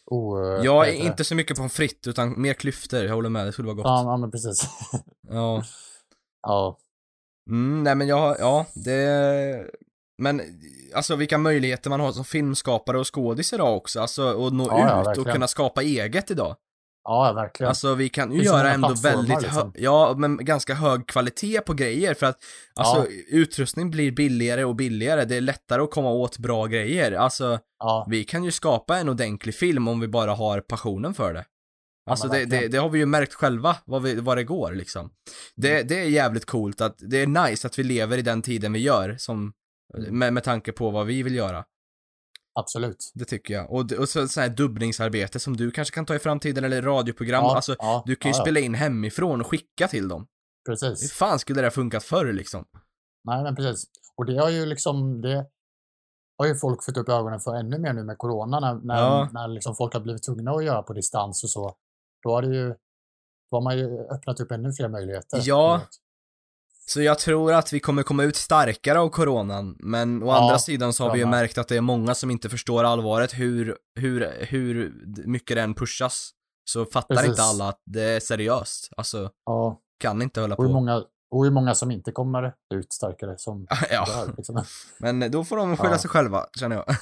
o... 0.05 0.37
Jag 0.63 0.73
vad 0.75 0.87
är 0.87 0.91
heter 0.91 1.03
det? 1.03 1.07
inte 1.07 1.23
så 1.23 1.35
mycket 1.35 1.57
på 1.57 1.63
en 1.63 1.69
fritt, 1.69 2.07
utan 2.07 2.41
mer 2.41 2.53
klyftor. 2.53 3.03
Jag 3.03 3.13
håller 3.13 3.29
med, 3.29 3.45
det 3.45 3.51
skulle 3.51 3.65
vara 3.65 3.75
gott. 3.75 3.85
Ja, 3.85 4.17
men 4.17 4.31
precis. 4.31 4.69
Ja. 5.29 5.63
ja, 6.43 6.77
Mm, 7.49 7.83
nej 7.83 7.95
men 7.95 8.07
jag, 8.07 8.35
ja, 8.39 8.65
det... 8.73 9.67
Men, 10.17 10.41
alltså 10.95 11.15
vilka 11.15 11.37
möjligheter 11.37 11.89
man 11.89 11.99
har 11.99 12.11
som 12.11 12.25
filmskapare 12.25 12.99
och 12.99 13.15
skådis 13.15 13.53
idag 13.53 13.77
också, 13.77 13.99
alltså 14.01 14.47
att 14.47 14.53
nå 14.53 14.67
Ja, 14.67 14.79
ja, 14.79 15.01
ut 15.01 15.01
och 15.01 15.07
verkligen. 15.07 15.33
kunna 15.33 15.47
skapa 15.47 15.81
eget 15.83 16.31
idag. 16.31 16.55
Ja, 17.03 17.33
verkligen. 17.33 17.67
Alltså 17.69 17.95
vi 17.95 18.09
kan 18.09 18.31
ju 18.33 18.43
göra 18.43 18.71
ändå 18.71 18.93
väldigt, 19.03 19.41
liksom. 19.41 19.73
ja, 19.75 20.13
men 20.17 20.37
ganska 20.45 20.73
hög 20.73 21.07
kvalitet 21.07 21.61
på 21.61 21.73
grejer 21.73 22.13
för 22.13 22.25
att 22.25 22.37
alltså 22.75 22.97
Ja. 22.97 23.05
utrustning 23.27 23.91
blir 23.91 24.11
billigare 24.11 24.63
och 24.63 24.75
billigare, 24.75 25.25
det 25.25 25.35
är 25.35 25.41
lättare 25.41 25.81
att 25.81 25.91
komma 25.91 26.11
åt 26.11 26.37
bra 26.37 26.65
grejer. 26.65 27.11
Alltså 27.11 27.59
ja, 27.79 28.07
vi 28.09 28.23
kan 28.23 28.43
ju 28.43 28.51
skapa 28.51 28.97
en 28.97 29.09
ordentlig 29.09 29.55
film 29.55 29.87
om 29.87 29.99
vi 29.99 30.07
bara 30.07 30.33
har 30.33 30.61
passionen 30.61 31.13
för 31.13 31.33
det. 31.33 31.45
Alltså 32.09 32.27
det, 32.27 32.45
det, 32.45 32.67
det 32.67 32.77
har 32.77 32.89
vi 32.89 32.99
ju 32.99 33.05
märkt 33.05 33.33
själva, 33.33 33.77
vad, 33.85 34.01
vi, 34.03 34.15
vad 34.15 34.37
det 34.37 34.43
går 34.43 34.71
liksom. 34.73 35.01
Mm. 35.01 35.11
Det, 35.55 35.83
det 35.83 35.99
är 35.99 36.09
jävligt 36.09 36.45
coolt 36.45 36.81
att, 36.81 36.95
det 36.97 37.17
är 37.21 37.27
nice 37.27 37.67
att 37.67 37.79
vi 37.79 37.83
lever 37.83 38.17
i 38.17 38.21
den 38.21 38.41
tiden 38.41 38.73
vi 38.73 38.79
gör, 38.79 39.15
som, 39.17 39.53
Mm. 39.97 40.19
med, 40.19 40.33
med 40.33 40.43
tanke 40.43 40.71
på 40.71 40.89
vad 40.89 41.05
vi 41.07 41.23
vill 41.23 41.35
göra. 41.35 41.65
absolut. 42.59 43.11
Det 43.13 43.25
tycker 43.25 43.53
jag. 43.53 43.71
Och, 43.71 43.91
och 43.91 44.09
så, 44.09 44.27
så 44.27 44.41
här 44.41 44.49
dubbningsarbete 44.49 45.39
som 45.39 45.57
du 45.57 45.71
kanske 45.71 45.95
kan 45.95 46.05
ta 46.05 46.15
i 46.15 46.19
framtiden, 46.19 46.63
eller 46.63 46.81
radioprogram. 46.81 47.43
Ja, 47.43 47.55
alltså, 47.55 47.75
ja, 47.79 48.03
du 48.05 48.15
kan 48.15 48.31
ju 48.31 48.37
ja, 48.37 48.43
spela 48.43 48.59
in 48.59 48.73
hemifrån 48.73 49.41
och 49.41 49.47
skicka 49.47 49.87
till 49.87 50.07
dem. 50.07 50.27
Hur 50.65 50.75
Precis. 50.75 51.13
fan 51.13 51.39
skulle 51.39 51.61
det 51.61 51.65
ha 51.65 51.71
funkat 51.71 52.03
förr 52.03 52.33
liksom? 52.33 52.65
Nej, 53.23 53.43
men 53.43 53.55
precis. 53.55 53.83
Och 54.17 54.25
det 54.25 54.37
har 54.37 54.49
ju 54.49 54.65
liksom, 54.65 55.21
det 55.21 55.45
har 56.37 56.47
ju 56.47 56.55
folk 56.55 56.85
fått 56.85 56.97
upp 56.97 57.09
ögonen 57.09 57.39
för 57.39 57.55
ännu 57.55 57.79
mer 57.79 57.93
nu 57.93 58.03
med 58.03 58.17
corona, 58.17 58.59
när, 58.59 58.73
när, 58.75 59.29
när 59.33 59.47
liksom 59.47 59.75
folk 59.75 59.93
har 59.93 60.01
blivit 60.01 60.23
tvungna 60.23 60.51
att 60.51 60.65
göra 60.65 60.83
på 60.83 60.93
distans 60.93 61.43
och 61.43 61.49
så. 61.49 61.75
Då 62.23 62.29
har 62.33 62.43
ju, 62.43 62.67
då 63.51 63.57
har 63.57 63.61
man 63.61 63.77
ju 63.77 63.99
öppnat 63.99 64.39
upp 64.39 64.51
ännu 64.51 64.73
fler 64.73 64.87
möjligheter. 64.89 65.41
Ja. 65.43 65.81
Så 66.87 67.01
jag 67.01 67.19
tror 67.19 67.53
att 67.53 67.73
vi 67.73 67.79
kommer 67.79 68.03
komma 68.03 68.23
ut 68.23 68.35
starkare 68.35 68.99
av 68.99 69.09
coronan, 69.09 69.75
men 69.79 70.23
å 70.23 70.25
Ja, 70.27 70.41
andra 70.41 70.59
sidan 70.59 70.93
så 70.93 71.03
har 71.03 71.13
vi 71.13 71.19
ju 71.19 71.25
märkt 71.25 71.57
att 71.57 71.67
det 71.67 71.77
är 71.77 71.81
många 71.81 72.15
som 72.15 72.31
inte 72.31 72.49
förstår 72.49 72.83
allvaret 72.83 73.33
hur, 73.33 73.77
hur, 73.95 74.45
hur 74.45 74.93
mycket 75.25 75.57
den 75.57 75.73
pushas. 75.73 76.31
Så 76.63 76.85
fattar 76.85 77.15
Precis. 77.15 77.29
inte 77.29 77.41
alla 77.43 77.69
att 77.69 77.81
det 77.85 78.01
är 78.03 78.19
seriöst. 78.19 78.89
Alltså, 78.97 79.29
Ja, 79.45 79.79
kan 79.99 80.21
inte 80.21 80.41
hålla 80.41 80.55
och 80.55 80.63
hur 80.63 80.69
på. 80.69 80.73
många, 80.73 81.03
och 81.31 81.43
hur 81.43 81.51
många 81.51 81.75
som 81.75 81.91
inte 81.91 82.11
kommer 82.11 82.53
ut 82.73 82.93
starkare 82.93 83.37
som 83.37 83.67
ja, 83.91 84.05
dör. 84.05 84.33
Liksom. 84.37 84.63
men 84.99 85.31
då 85.31 85.43
får 85.43 85.57
de 85.57 85.77
skylla 85.77 85.97
sig 85.97 86.09
själva, 86.09 86.45
känner 86.59 86.75
jag. 86.75 86.95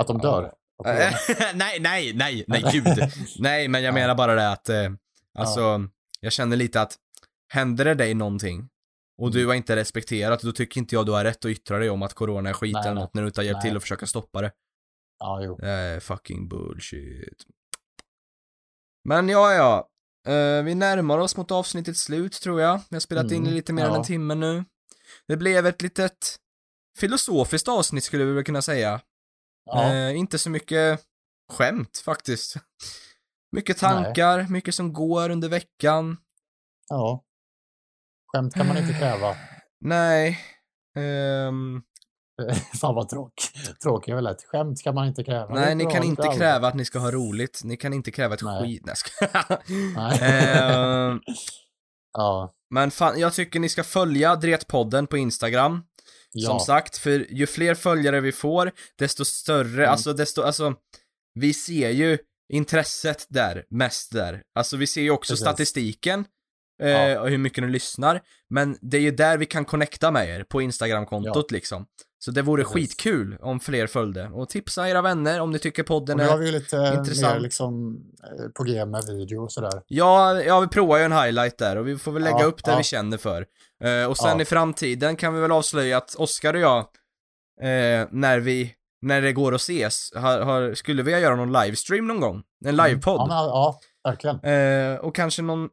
Att 0.00 0.06
de 0.06 0.18
dör. 0.22 0.52
Corona. 0.84 1.10
nej, 1.54 1.80
nej, 1.80 2.12
nej, 2.14 2.44
nej, 2.48 2.64
gud. 2.72 2.84
Nej, 3.38 3.68
men 3.68 3.82
jag 3.82 3.90
Ja. 3.90 3.94
menar 3.94 4.14
bara 4.14 4.34
det 4.34 4.50
att, 4.50 4.68
eh, 4.68 4.90
alltså, 5.38 5.80
jag 6.20 6.32
känner 6.32 6.56
lite 6.56 6.80
att, 6.80 6.96
händer 7.52 7.84
det 7.84 7.94
dig 7.94 8.14
någonting 8.14 8.68
och 9.18 9.30
du 9.32 9.38
Mm. 9.38 9.48
har 9.48 9.54
inte 9.54 9.76
respekterat, 9.76 10.40
då 10.42 10.52
tycker 10.52 10.80
inte 10.80 10.94
jag 10.94 11.06
du 11.06 11.12
har 11.12 11.24
rätt 11.24 11.44
att 11.44 11.50
yttra 11.50 11.78
dig 11.78 11.90
om 11.90 12.02
att 12.02 12.14
corona 12.14 12.48
är 12.48 12.52
skit 12.54 12.72
Nej, 12.74 12.82
eller 12.86 12.94
något 13.00 13.14
när 13.14 13.22
du 13.22 13.28
inte 13.28 13.40
har 13.40 13.44
hjälpt 13.44 13.62
Nej. 13.62 13.70
till 13.70 13.76
att 13.76 13.82
försöka 13.82 14.06
stoppa 14.06 14.40
det. 14.42 14.52
Ja, 15.18 15.42
jo. 15.44 15.58
Är 15.62 16.00
fucking 16.00 16.48
bullshit. 16.48 17.42
Men 19.04 19.28
ja, 19.28 19.52
ja. 19.54 19.88
Eh, 20.32 20.62
vi 20.64 20.74
närmar 20.74 21.18
oss 21.18 21.36
mot 21.36 21.50
avsnittets 21.50 22.00
slut 22.00 22.32
tror 22.32 22.60
jag. 22.60 22.80
Vi 22.90 22.96
har 22.96 23.00
spelat 23.00 23.30
in 23.32 23.38
Mm, 23.38 23.48
i 23.48 23.50
lite 23.54 23.72
mer 23.72 23.84
än 23.84 23.90
ja. 23.92 23.96
en 23.98 24.04
timme 24.04 24.34
nu. 24.34 24.64
Det 25.28 25.36
blev 25.36 25.66
ett 25.66 25.82
litet 25.82 26.36
filosofiskt 26.98 27.68
avsnitt 27.68 28.04
skulle 28.04 28.24
vi 28.24 28.32
väl 28.32 28.44
kunna 28.44 28.62
säga. 28.62 29.00
Ja, 29.72 29.92
Eh, 29.94 30.16
inte 30.16 30.38
så 30.38 30.50
mycket 30.50 31.00
skämt 31.52 32.02
faktiskt. 32.04 32.56
Mycket 33.52 33.78
tankar, 33.78 34.46
mycket 34.50 34.74
som 34.74 34.92
går 34.92 35.30
under 35.30 35.48
veckan. 35.48 36.16
ja. 36.88 37.24
Skämt 38.32 38.54
kan 38.54 38.66
man 38.68 38.76
inte 38.78 38.94
kräva. 38.98 39.36
Nej. 39.80 40.38
Ehm, 40.98 41.82
Fan 42.80 42.94
vad 42.94 43.08
tråk. 43.08 43.32
tråkigt 43.82 44.14
väl 44.14 44.24
lätt. 44.24 44.42
Skämt 44.44 44.82
kan 44.82 44.94
man 44.94 45.06
inte 45.06 45.24
kräva. 45.24 45.54
Nej, 45.54 45.74
ni 45.74 45.86
kan 45.86 46.02
inte 46.02 46.28
kräva 46.36 46.68
att 46.68 46.74
ni 46.74 46.84
ska 46.84 46.98
ha 46.98 47.10
roligt. 47.10 47.60
Ni 47.64 47.76
kan 47.76 47.92
inte 47.92 48.10
kräva 48.10 48.34
ett 48.34 48.42
Nej. 48.42 48.62
skit. 48.62 48.82
Nej, 48.86 48.96
skojar. 48.96 49.62
Nej. 49.96 50.18
Ehm, 51.12 51.20
ja, 52.12 52.54
Men 52.70 52.90
fan, 52.90 53.18
jag 53.20 53.32
tycker 53.34 53.60
ni 53.60 53.68
ska 53.68 53.84
följa 53.84 54.36
Dretpodden 54.36 55.06
på 55.06 55.16
Instagram. 55.18 55.82
Ja. 56.32 56.48
Som 56.48 56.60
sagt, 56.60 56.98
för 56.98 57.26
ju 57.32 57.46
fler 57.46 57.74
följare 57.74 58.20
vi 58.20 58.32
får, 58.32 58.72
desto 58.98 59.24
större, 59.24 59.82
Mm. 59.82 59.90
alltså 59.90 60.12
desto, 60.12 60.42
alltså, 60.42 60.74
vi 61.34 61.54
ser 61.54 61.90
ju 61.90 62.18
intresset 62.52 63.26
där, 63.28 63.64
mest 63.70 64.12
där. 64.12 64.42
Alltså 64.54 64.76
vi 64.76 64.86
ser 64.86 65.02
ju 65.02 65.10
också 65.10 65.32
Precis. 65.32 65.44
statistiken, 65.44 66.24
eh, 66.82 66.88
Ja. 66.90 67.20
och 67.20 67.28
hur 67.28 67.38
mycket 67.38 67.64
ni 67.64 67.70
lyssnar, 67.70 68.20
men 68.50 68.78
det 68.80 68.96
är 68.96 69.00
ju 69.00 69.10
där 69.10 69.38
vi 69.38 69.46
kan 69.46 69.64
connecta 69.64 70.10
med 70.10 70.28
er, 70.28 70.44
på 70.44 70.62
Instagramkontot 70.62 71.50
liksom. 71.50 71.86
Så 72.20 72.30
det 72.30 72.42
vore 72.42 72.62
Precis. 72.62 72.74
skitkul 72.74 73.38
om 73.40 73.60
fler 73.60 73.86
följde. 73.86 74.28
Och 74.28 74.48
tipsa 74.48 74.88
era 74.88 75.02
vänner 75.02 75.40
om 75.40 75.50
ni 75.50 75.58
tycker 75.58 75.82
podden 75.82 76.20
Och 76.20 76.26
nu 76.26 76.30
har 76.30 76.38
är... 76.38 76.42
vi 76.42 76.52
lite 76.52 76.92
intressant. 76.98 77.34
mer 77.34 77.40
liksom 77.40 77.96
eh, 78.24 78.48
på 78.54 78.62
G 78.64 78.84
med 78.86 79.04
video 79.04 79.42
och 79.44 79.52
sådär. 79.52 79.82
Ja, 79.86 80.42
ja, 80.42 80.60
vi 80.60 80.68
provar 80.68 80.98
ju 80.98 81.04
en 81.04 81.12
highlight 81.12 81.58
där 81.58 81.76
och 81.76 81.88
vi 81.88 81.98
får 81.98 82.12
väl 82.12 82.22
lägga 82.22 82.38
Ja, 82.40 82.44
upp 82.44 82.64
det 82.64 82.70
ja. 82.70 82.76
vi 82.78 82.84
känner 82.84 83.16
för. 83.16 83.46
Eh, 83.84 84.04
och 84.10 84.16
sen 84.16 84.36
Ja. 84.36 84.42
i 84.42 84.44
framtiden 84.44 85.16
kan 85.16 85.34
vi 85.34 85.40
väl 85.40 85.52
avslöja 85.52 85.96
att 85.96 86.14
Oskar 86.14 86.54
och 86.54 86.60
jag, 86.60 86.78
eh, 87.62 88.06
när 88.10 88.38
vi, 88.40 88.74
när 89.02 89.22
det 89.22 89.32
går 89.32 89.54
att 89.54 89.60
ses, 89.60 90.12
har, 90.14 90.40
har, 90.40 90.74
skulle 90.74 91.02
vi 91.02 91.10
göra 91.20 91.36
någon 91.36 91.52
livestream 91.52 92.06
någon 92.06 92.20
gång? 92.20 92.42
En 92.66 92.76
Ja, 92.76 92.86
livepodd? 92.86 93.28
men, 93.28 93.36
ja, 93.36 93.80
verkligen. 94.04 94.40
Eh, 94.40 94.98
och 94.98 95.14
kanske 95.14 95.42
någon, 95.42 95.68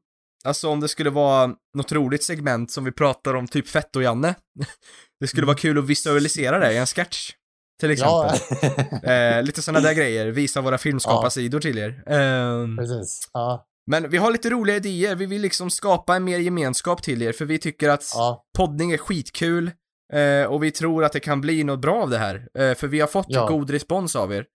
alltså 0.46 0.70
om 0.70 0.80
det 0.80 0.88
skulle 0.88 1.10
vara 1.10 1.52
något 1.78 1.92
roligt 1.92 2.24
segment 2.24 2.72
som 2.72 2.84
vi 2.84 2.92
pratar 2.92 3.34
om, 3.34 3.48
typ 3.48 3.68
Fett 3.68 3.96
och 3.96 4.04
Janne. 4.04 4.36
det 5.20 5.28
skulle 5.28 5.42
Mm. 5.44 5.48
vara 5.48 5.58
kul 5.58 5.78
att 5.78 5.86
visualisera 5.86 6.60
det 6.60 6.74
i 6.74 6.78
en 6.78 6.86
sketch. 6.86 7.32
Till 7.80 7.98
Ja, 8.00 8.32
exempel. 8.34 8.70
Eh, 9.10 9.44
lite 9.44 9.62
sådana 9.62 9.80
där 9.88 9.94
grejer, 9.94 10.28
visa 10.28 10.62
våra 10.62 10.78
filmskaparsidor 10.78 11.60
till 11.60 11.78
er. 11.78 12.04
Ehm, 12.08 12.78
precis. 12.78 13.30
Ja, 13.34 13.66
men 13.92 14.10
vi 14.10 14.18
har 14.18 14.32
lite 14.32 14.50
roliga 14.50 14.76
idéer, 14.76 15.16
vi 15.16 15.26
vill 15.26 15.42
liksom 15.42 15.70
skapa 15.70 16.16
en 16.16 16.24
mer 16.24 16.40
gemenskap 16.40 17.04
till 17.04 17.22
er, 17.22 17.32
för 17.32 17.46
vi 17.46 17.58
tycker 17.58 17.90
att 17.90 18.12
ja, 18.14 18.44
poddning 18.58 18.92
är 18.92 18.98
skitkul, 18.98 19.72
eh, 20.14 20.46
och 20.48 20.64
vi 20.64 20.72
tror 20.72 21.04
att 21.04 21.14
det 21.14 21.20
kan 21.20 21.42
bli 21.42 21.64
något 21.64 21.80
bra 21.80 22.02
av 22.02 22.10
det 22.10 22.18
här, 22.18 22.48
eh, 22.60 22.74
för 22.76 22.88
vi 22.88 23.00
har 23.00 23.08
fått 23.08 23.26
Ja. 23.30 23.48
god 23.48 23.70
respons 23.70 24.16
av 24.16 24.34
er. 24.34 24.46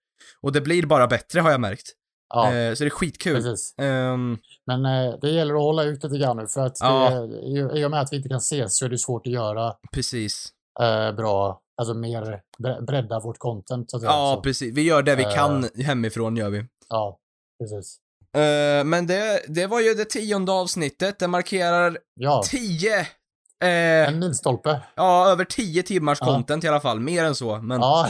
Och 0.42 0.52
det 0.52 0.60
blir 0.60 0.86
bara 0.86 1.06
bättre 1.06 1.40
har 1.40 1.50
jag 1.50 1.60
märkt. 1.60 1.92
Ja 2.30 2.52
Eh, 2.54 2.74
så 2.74 2.84
det 2.84 2.88
är 2.88 2.90
skitkul. 2.90 3.56
Ehm, 3.78 4.38
Men 4.66 4.84
eh, 4.84 5.14
det 5.20 5.30
gäller 5.30 5.54
att 5.54 5.60
hålla 5.60 5.82
ut 5.82 6.04
lite 6.04 6.18
grann 6.18 6.36
nu 6.36 6.46
för 6.46 6.60
att 6.66 6.76
Ja. 6.80 7.10
det, 7.10 7.78
i, 7.80 7.84
och 7.84 7.90
med 7.90 8.00
att 8.00 8.12
vi 8.12 8.16
inte 8.16 8.28
kan 8.28 8.38
ses 8.38 8.76
så 8.78 8.84
är 8.84 8.88
det 8.88 8.98
svårt 8.98 9.26
att 9.26 9.32
göra 9.32 9.74
precis. 9.92 10.48
eh, 10.80 11.12
bra, 11.16 11.60
alltså 11.82 11.94
mer 11.94 12.40
bre- 12.58 12.84
bredda 12.86 13.20
vårt 13.20 13.38
content. 13.38 13.90
Så 13.90 13.96
att. 13.96 14.02
Ja, 14.02 14.32
så, 14.36 14.42
precis. 14.42 14.74
Vi 14.76 14.82
gör 14.82 15.02
det 15.02 15.14
vi 15.16 15.24
Eh. 15.24 15.34
kan 15.34 15.68
hemifrån, 15.84 16.36
gör 16.36 16.50
vi. 16.50 16.64
ja, 16.88 17.18
precis. 17.62 17.96
Eh, 18.36 18.84
men 18.84 19.06
det, 19.06 19.40
det 19.48 19.66
var 19.66 19.80
ju 19.80 19.94
det 19.94 20.04
tionde 20.04 20.52
avsnittet, 20.52 21.18
det 21.18 21.28
markerar 21.28 21.98
Ja, 22.14 22.42
tio, 22.44 23.00
eh, 23.62 24.08
en 24.08 24.18
milstolpe. 24.18 24.80
ja, 24.94 25.28
över 25.30 25.44
tio 25.44 25.82
timmars 25.82 26.18
Ja. 26.20 26.26
content 26.26 26.64
i 26.64 26.68
alla 26.68 26.80
fall, 26.80 27.00
mer 27.00 27.24
än 27.24 27.34
så, 27.34 27.56
men 27.58 27.80
Ja, 27.80 28.06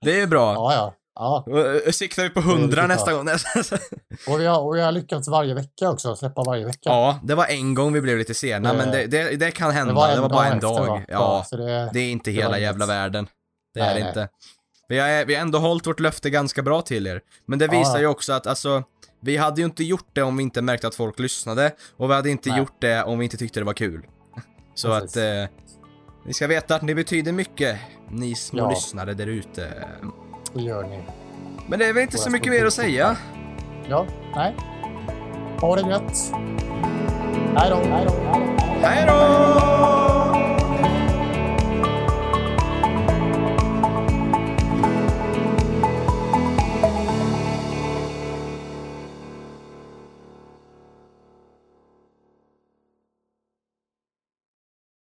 det 0.00 0.20
är 0.20 0.26
bra. 0.26 0.52
ja, 0.54 0.94
ja. 1.14 1.44
ja. 1.46 1.52
Uh, 1.86 1.90
siktar 1.92 2.22
vi 2.22 2.30
på 2.30 2.40
är 2.40 2.42
100 2.42 2.66
riktigt 2.66 2.88
nästa 2.88 3.12
gång? 3.12 3.28
Och, 4.34 4.40
vi 4.40 4.46
har, 4.46 4.60
och 4.62 4.76
vi 4.76 4.80
har 4.80 4.92
lyckats 4.92 5.28
varje 5.28 5.54
vecka 5.54 5.90
också, 5.90 6.16
släppa 6.16 6.42
varje 6.42 6.64
vecka. 6.64 6.78
ja, 6.82 7.18
det 7.22 7.34
var 7.34 7.46
en 7.46 7.74
gång 7.74 7.92
vi 7.92 8.00
blev 8.00 8.18
lite 8.18 8.34
sena, 8.34 8.72
Det- 8.72 8.78
men 8.78 8.90
det, 8.90 9.06
det, 9.06 9.36
det 9.36 9.50
kan 9.50 9.70
hända. 9.70 9.94
det 10.06 10.14
Det 10.14 10.20
var, 10.20 10.28
var, 10.28 10.34
bara 10.36 10.46
en 10.46 10.52
efter, 10.52 10.68
dag. 10.68 10.86
va? 10.86 11.02
Ja, 11.08 11.44
så 11.46 11.56
det, 11.56 11.90
är 12.00 12.10
inte 12.10 12.30
var 12.30 12.34
hela 12.36 12.58
jävla 12.58 12.86
världen. 12.86 13.26
Det 13.74 13.80
Nej, 13.80 13.90
är 13.90 13.94
det 14.02 14.08
inte. 14.08 14.28
Vi 14.88 14.98
har, 14.98 15.24
vi 15.24 15.34
har 15.34 15.42
ändå 15.42 15.58
hållit 15.58 15.86
vårt 15.86 16.00
löfte 16.00 16.30
ganska 16.30 16.62
bra 16.62 16.82
till 16.82 17.06
er. 17.06 17.20
Men 17.46 17.58
det 17.58 17.64
Ja, 17.64 17.70
visar 17.78 17.94
ja. 17.94 18.00
ju 18.00 18.06
också 18.06 18.32
att, 18.32 18.46
alltså, 18.46 18.82
vi 19.20 19.36
hade 19.36 19.60
ju 19.60 19.64
inte 19.64 19.84
gjort 19.84 20.08
det 20.12 20.22
om 20.22 20.36
vi 20.36 20.42
inte 20.42 20.62
märkte 20.62 20.86
att 20.86 20.94
folk 20.94 21.18
lyssnade. 21.18 21.72
Och 21.96 22.10
vi 22.10 22.14
hade 22.14 22.30
inte 22.30 22.48
Nej. 22.48 22.58
gjort 22.58 22.76
det 22.80 23.02
om 23.02 23.18
vi 23.18 23.24
inte 23.24 23.36
tyckte 23.36 23.60
det 23.60 23.64
var 23.64 23.72
kul. 23.72 24.06
Så 24.74 24.88
Precis. 24.88 25.16
att, 25.16 25.22
eh, 25.50 25.56
ni 26.26 26.32
ska 26.34 26.46
veta 26.46 26.74
att 26.74 26.82
ni 26.82 26.94
betyder 26.94 27.32
mycket, 27.32 27.78
ni 28.10 28.34
små 28.34 28.58
Ja. 28.58 28.70
lyssnare 28.70 29.14
där 29.14 29.26
ute. 29.26 29.84
Det 30.54 30.62
gör 30.62 30.82
ni. 30.82 30.98
Men 31.66 31.78
det 31.78 31.86
är 31.86 31.92
väl 31.92 32.02
inte 32.02 32.18
så 32.18 32.30
mycket 32.30 32.52
mer 32.52 32.66
att 32.66 32.72
säga. 32.72 33.16
Ja, 33.88 34.06
nej. 34.34 34.54
Ha 35.60 35.76
det 35.76 35.90
gött. 35.90 36.32
Hej 37.56 37.70
då, 37.70 37.76
hej 37.76 38.06
då. 38.06 38.12
Hej 38.82 39.06
då! 39.06 39.71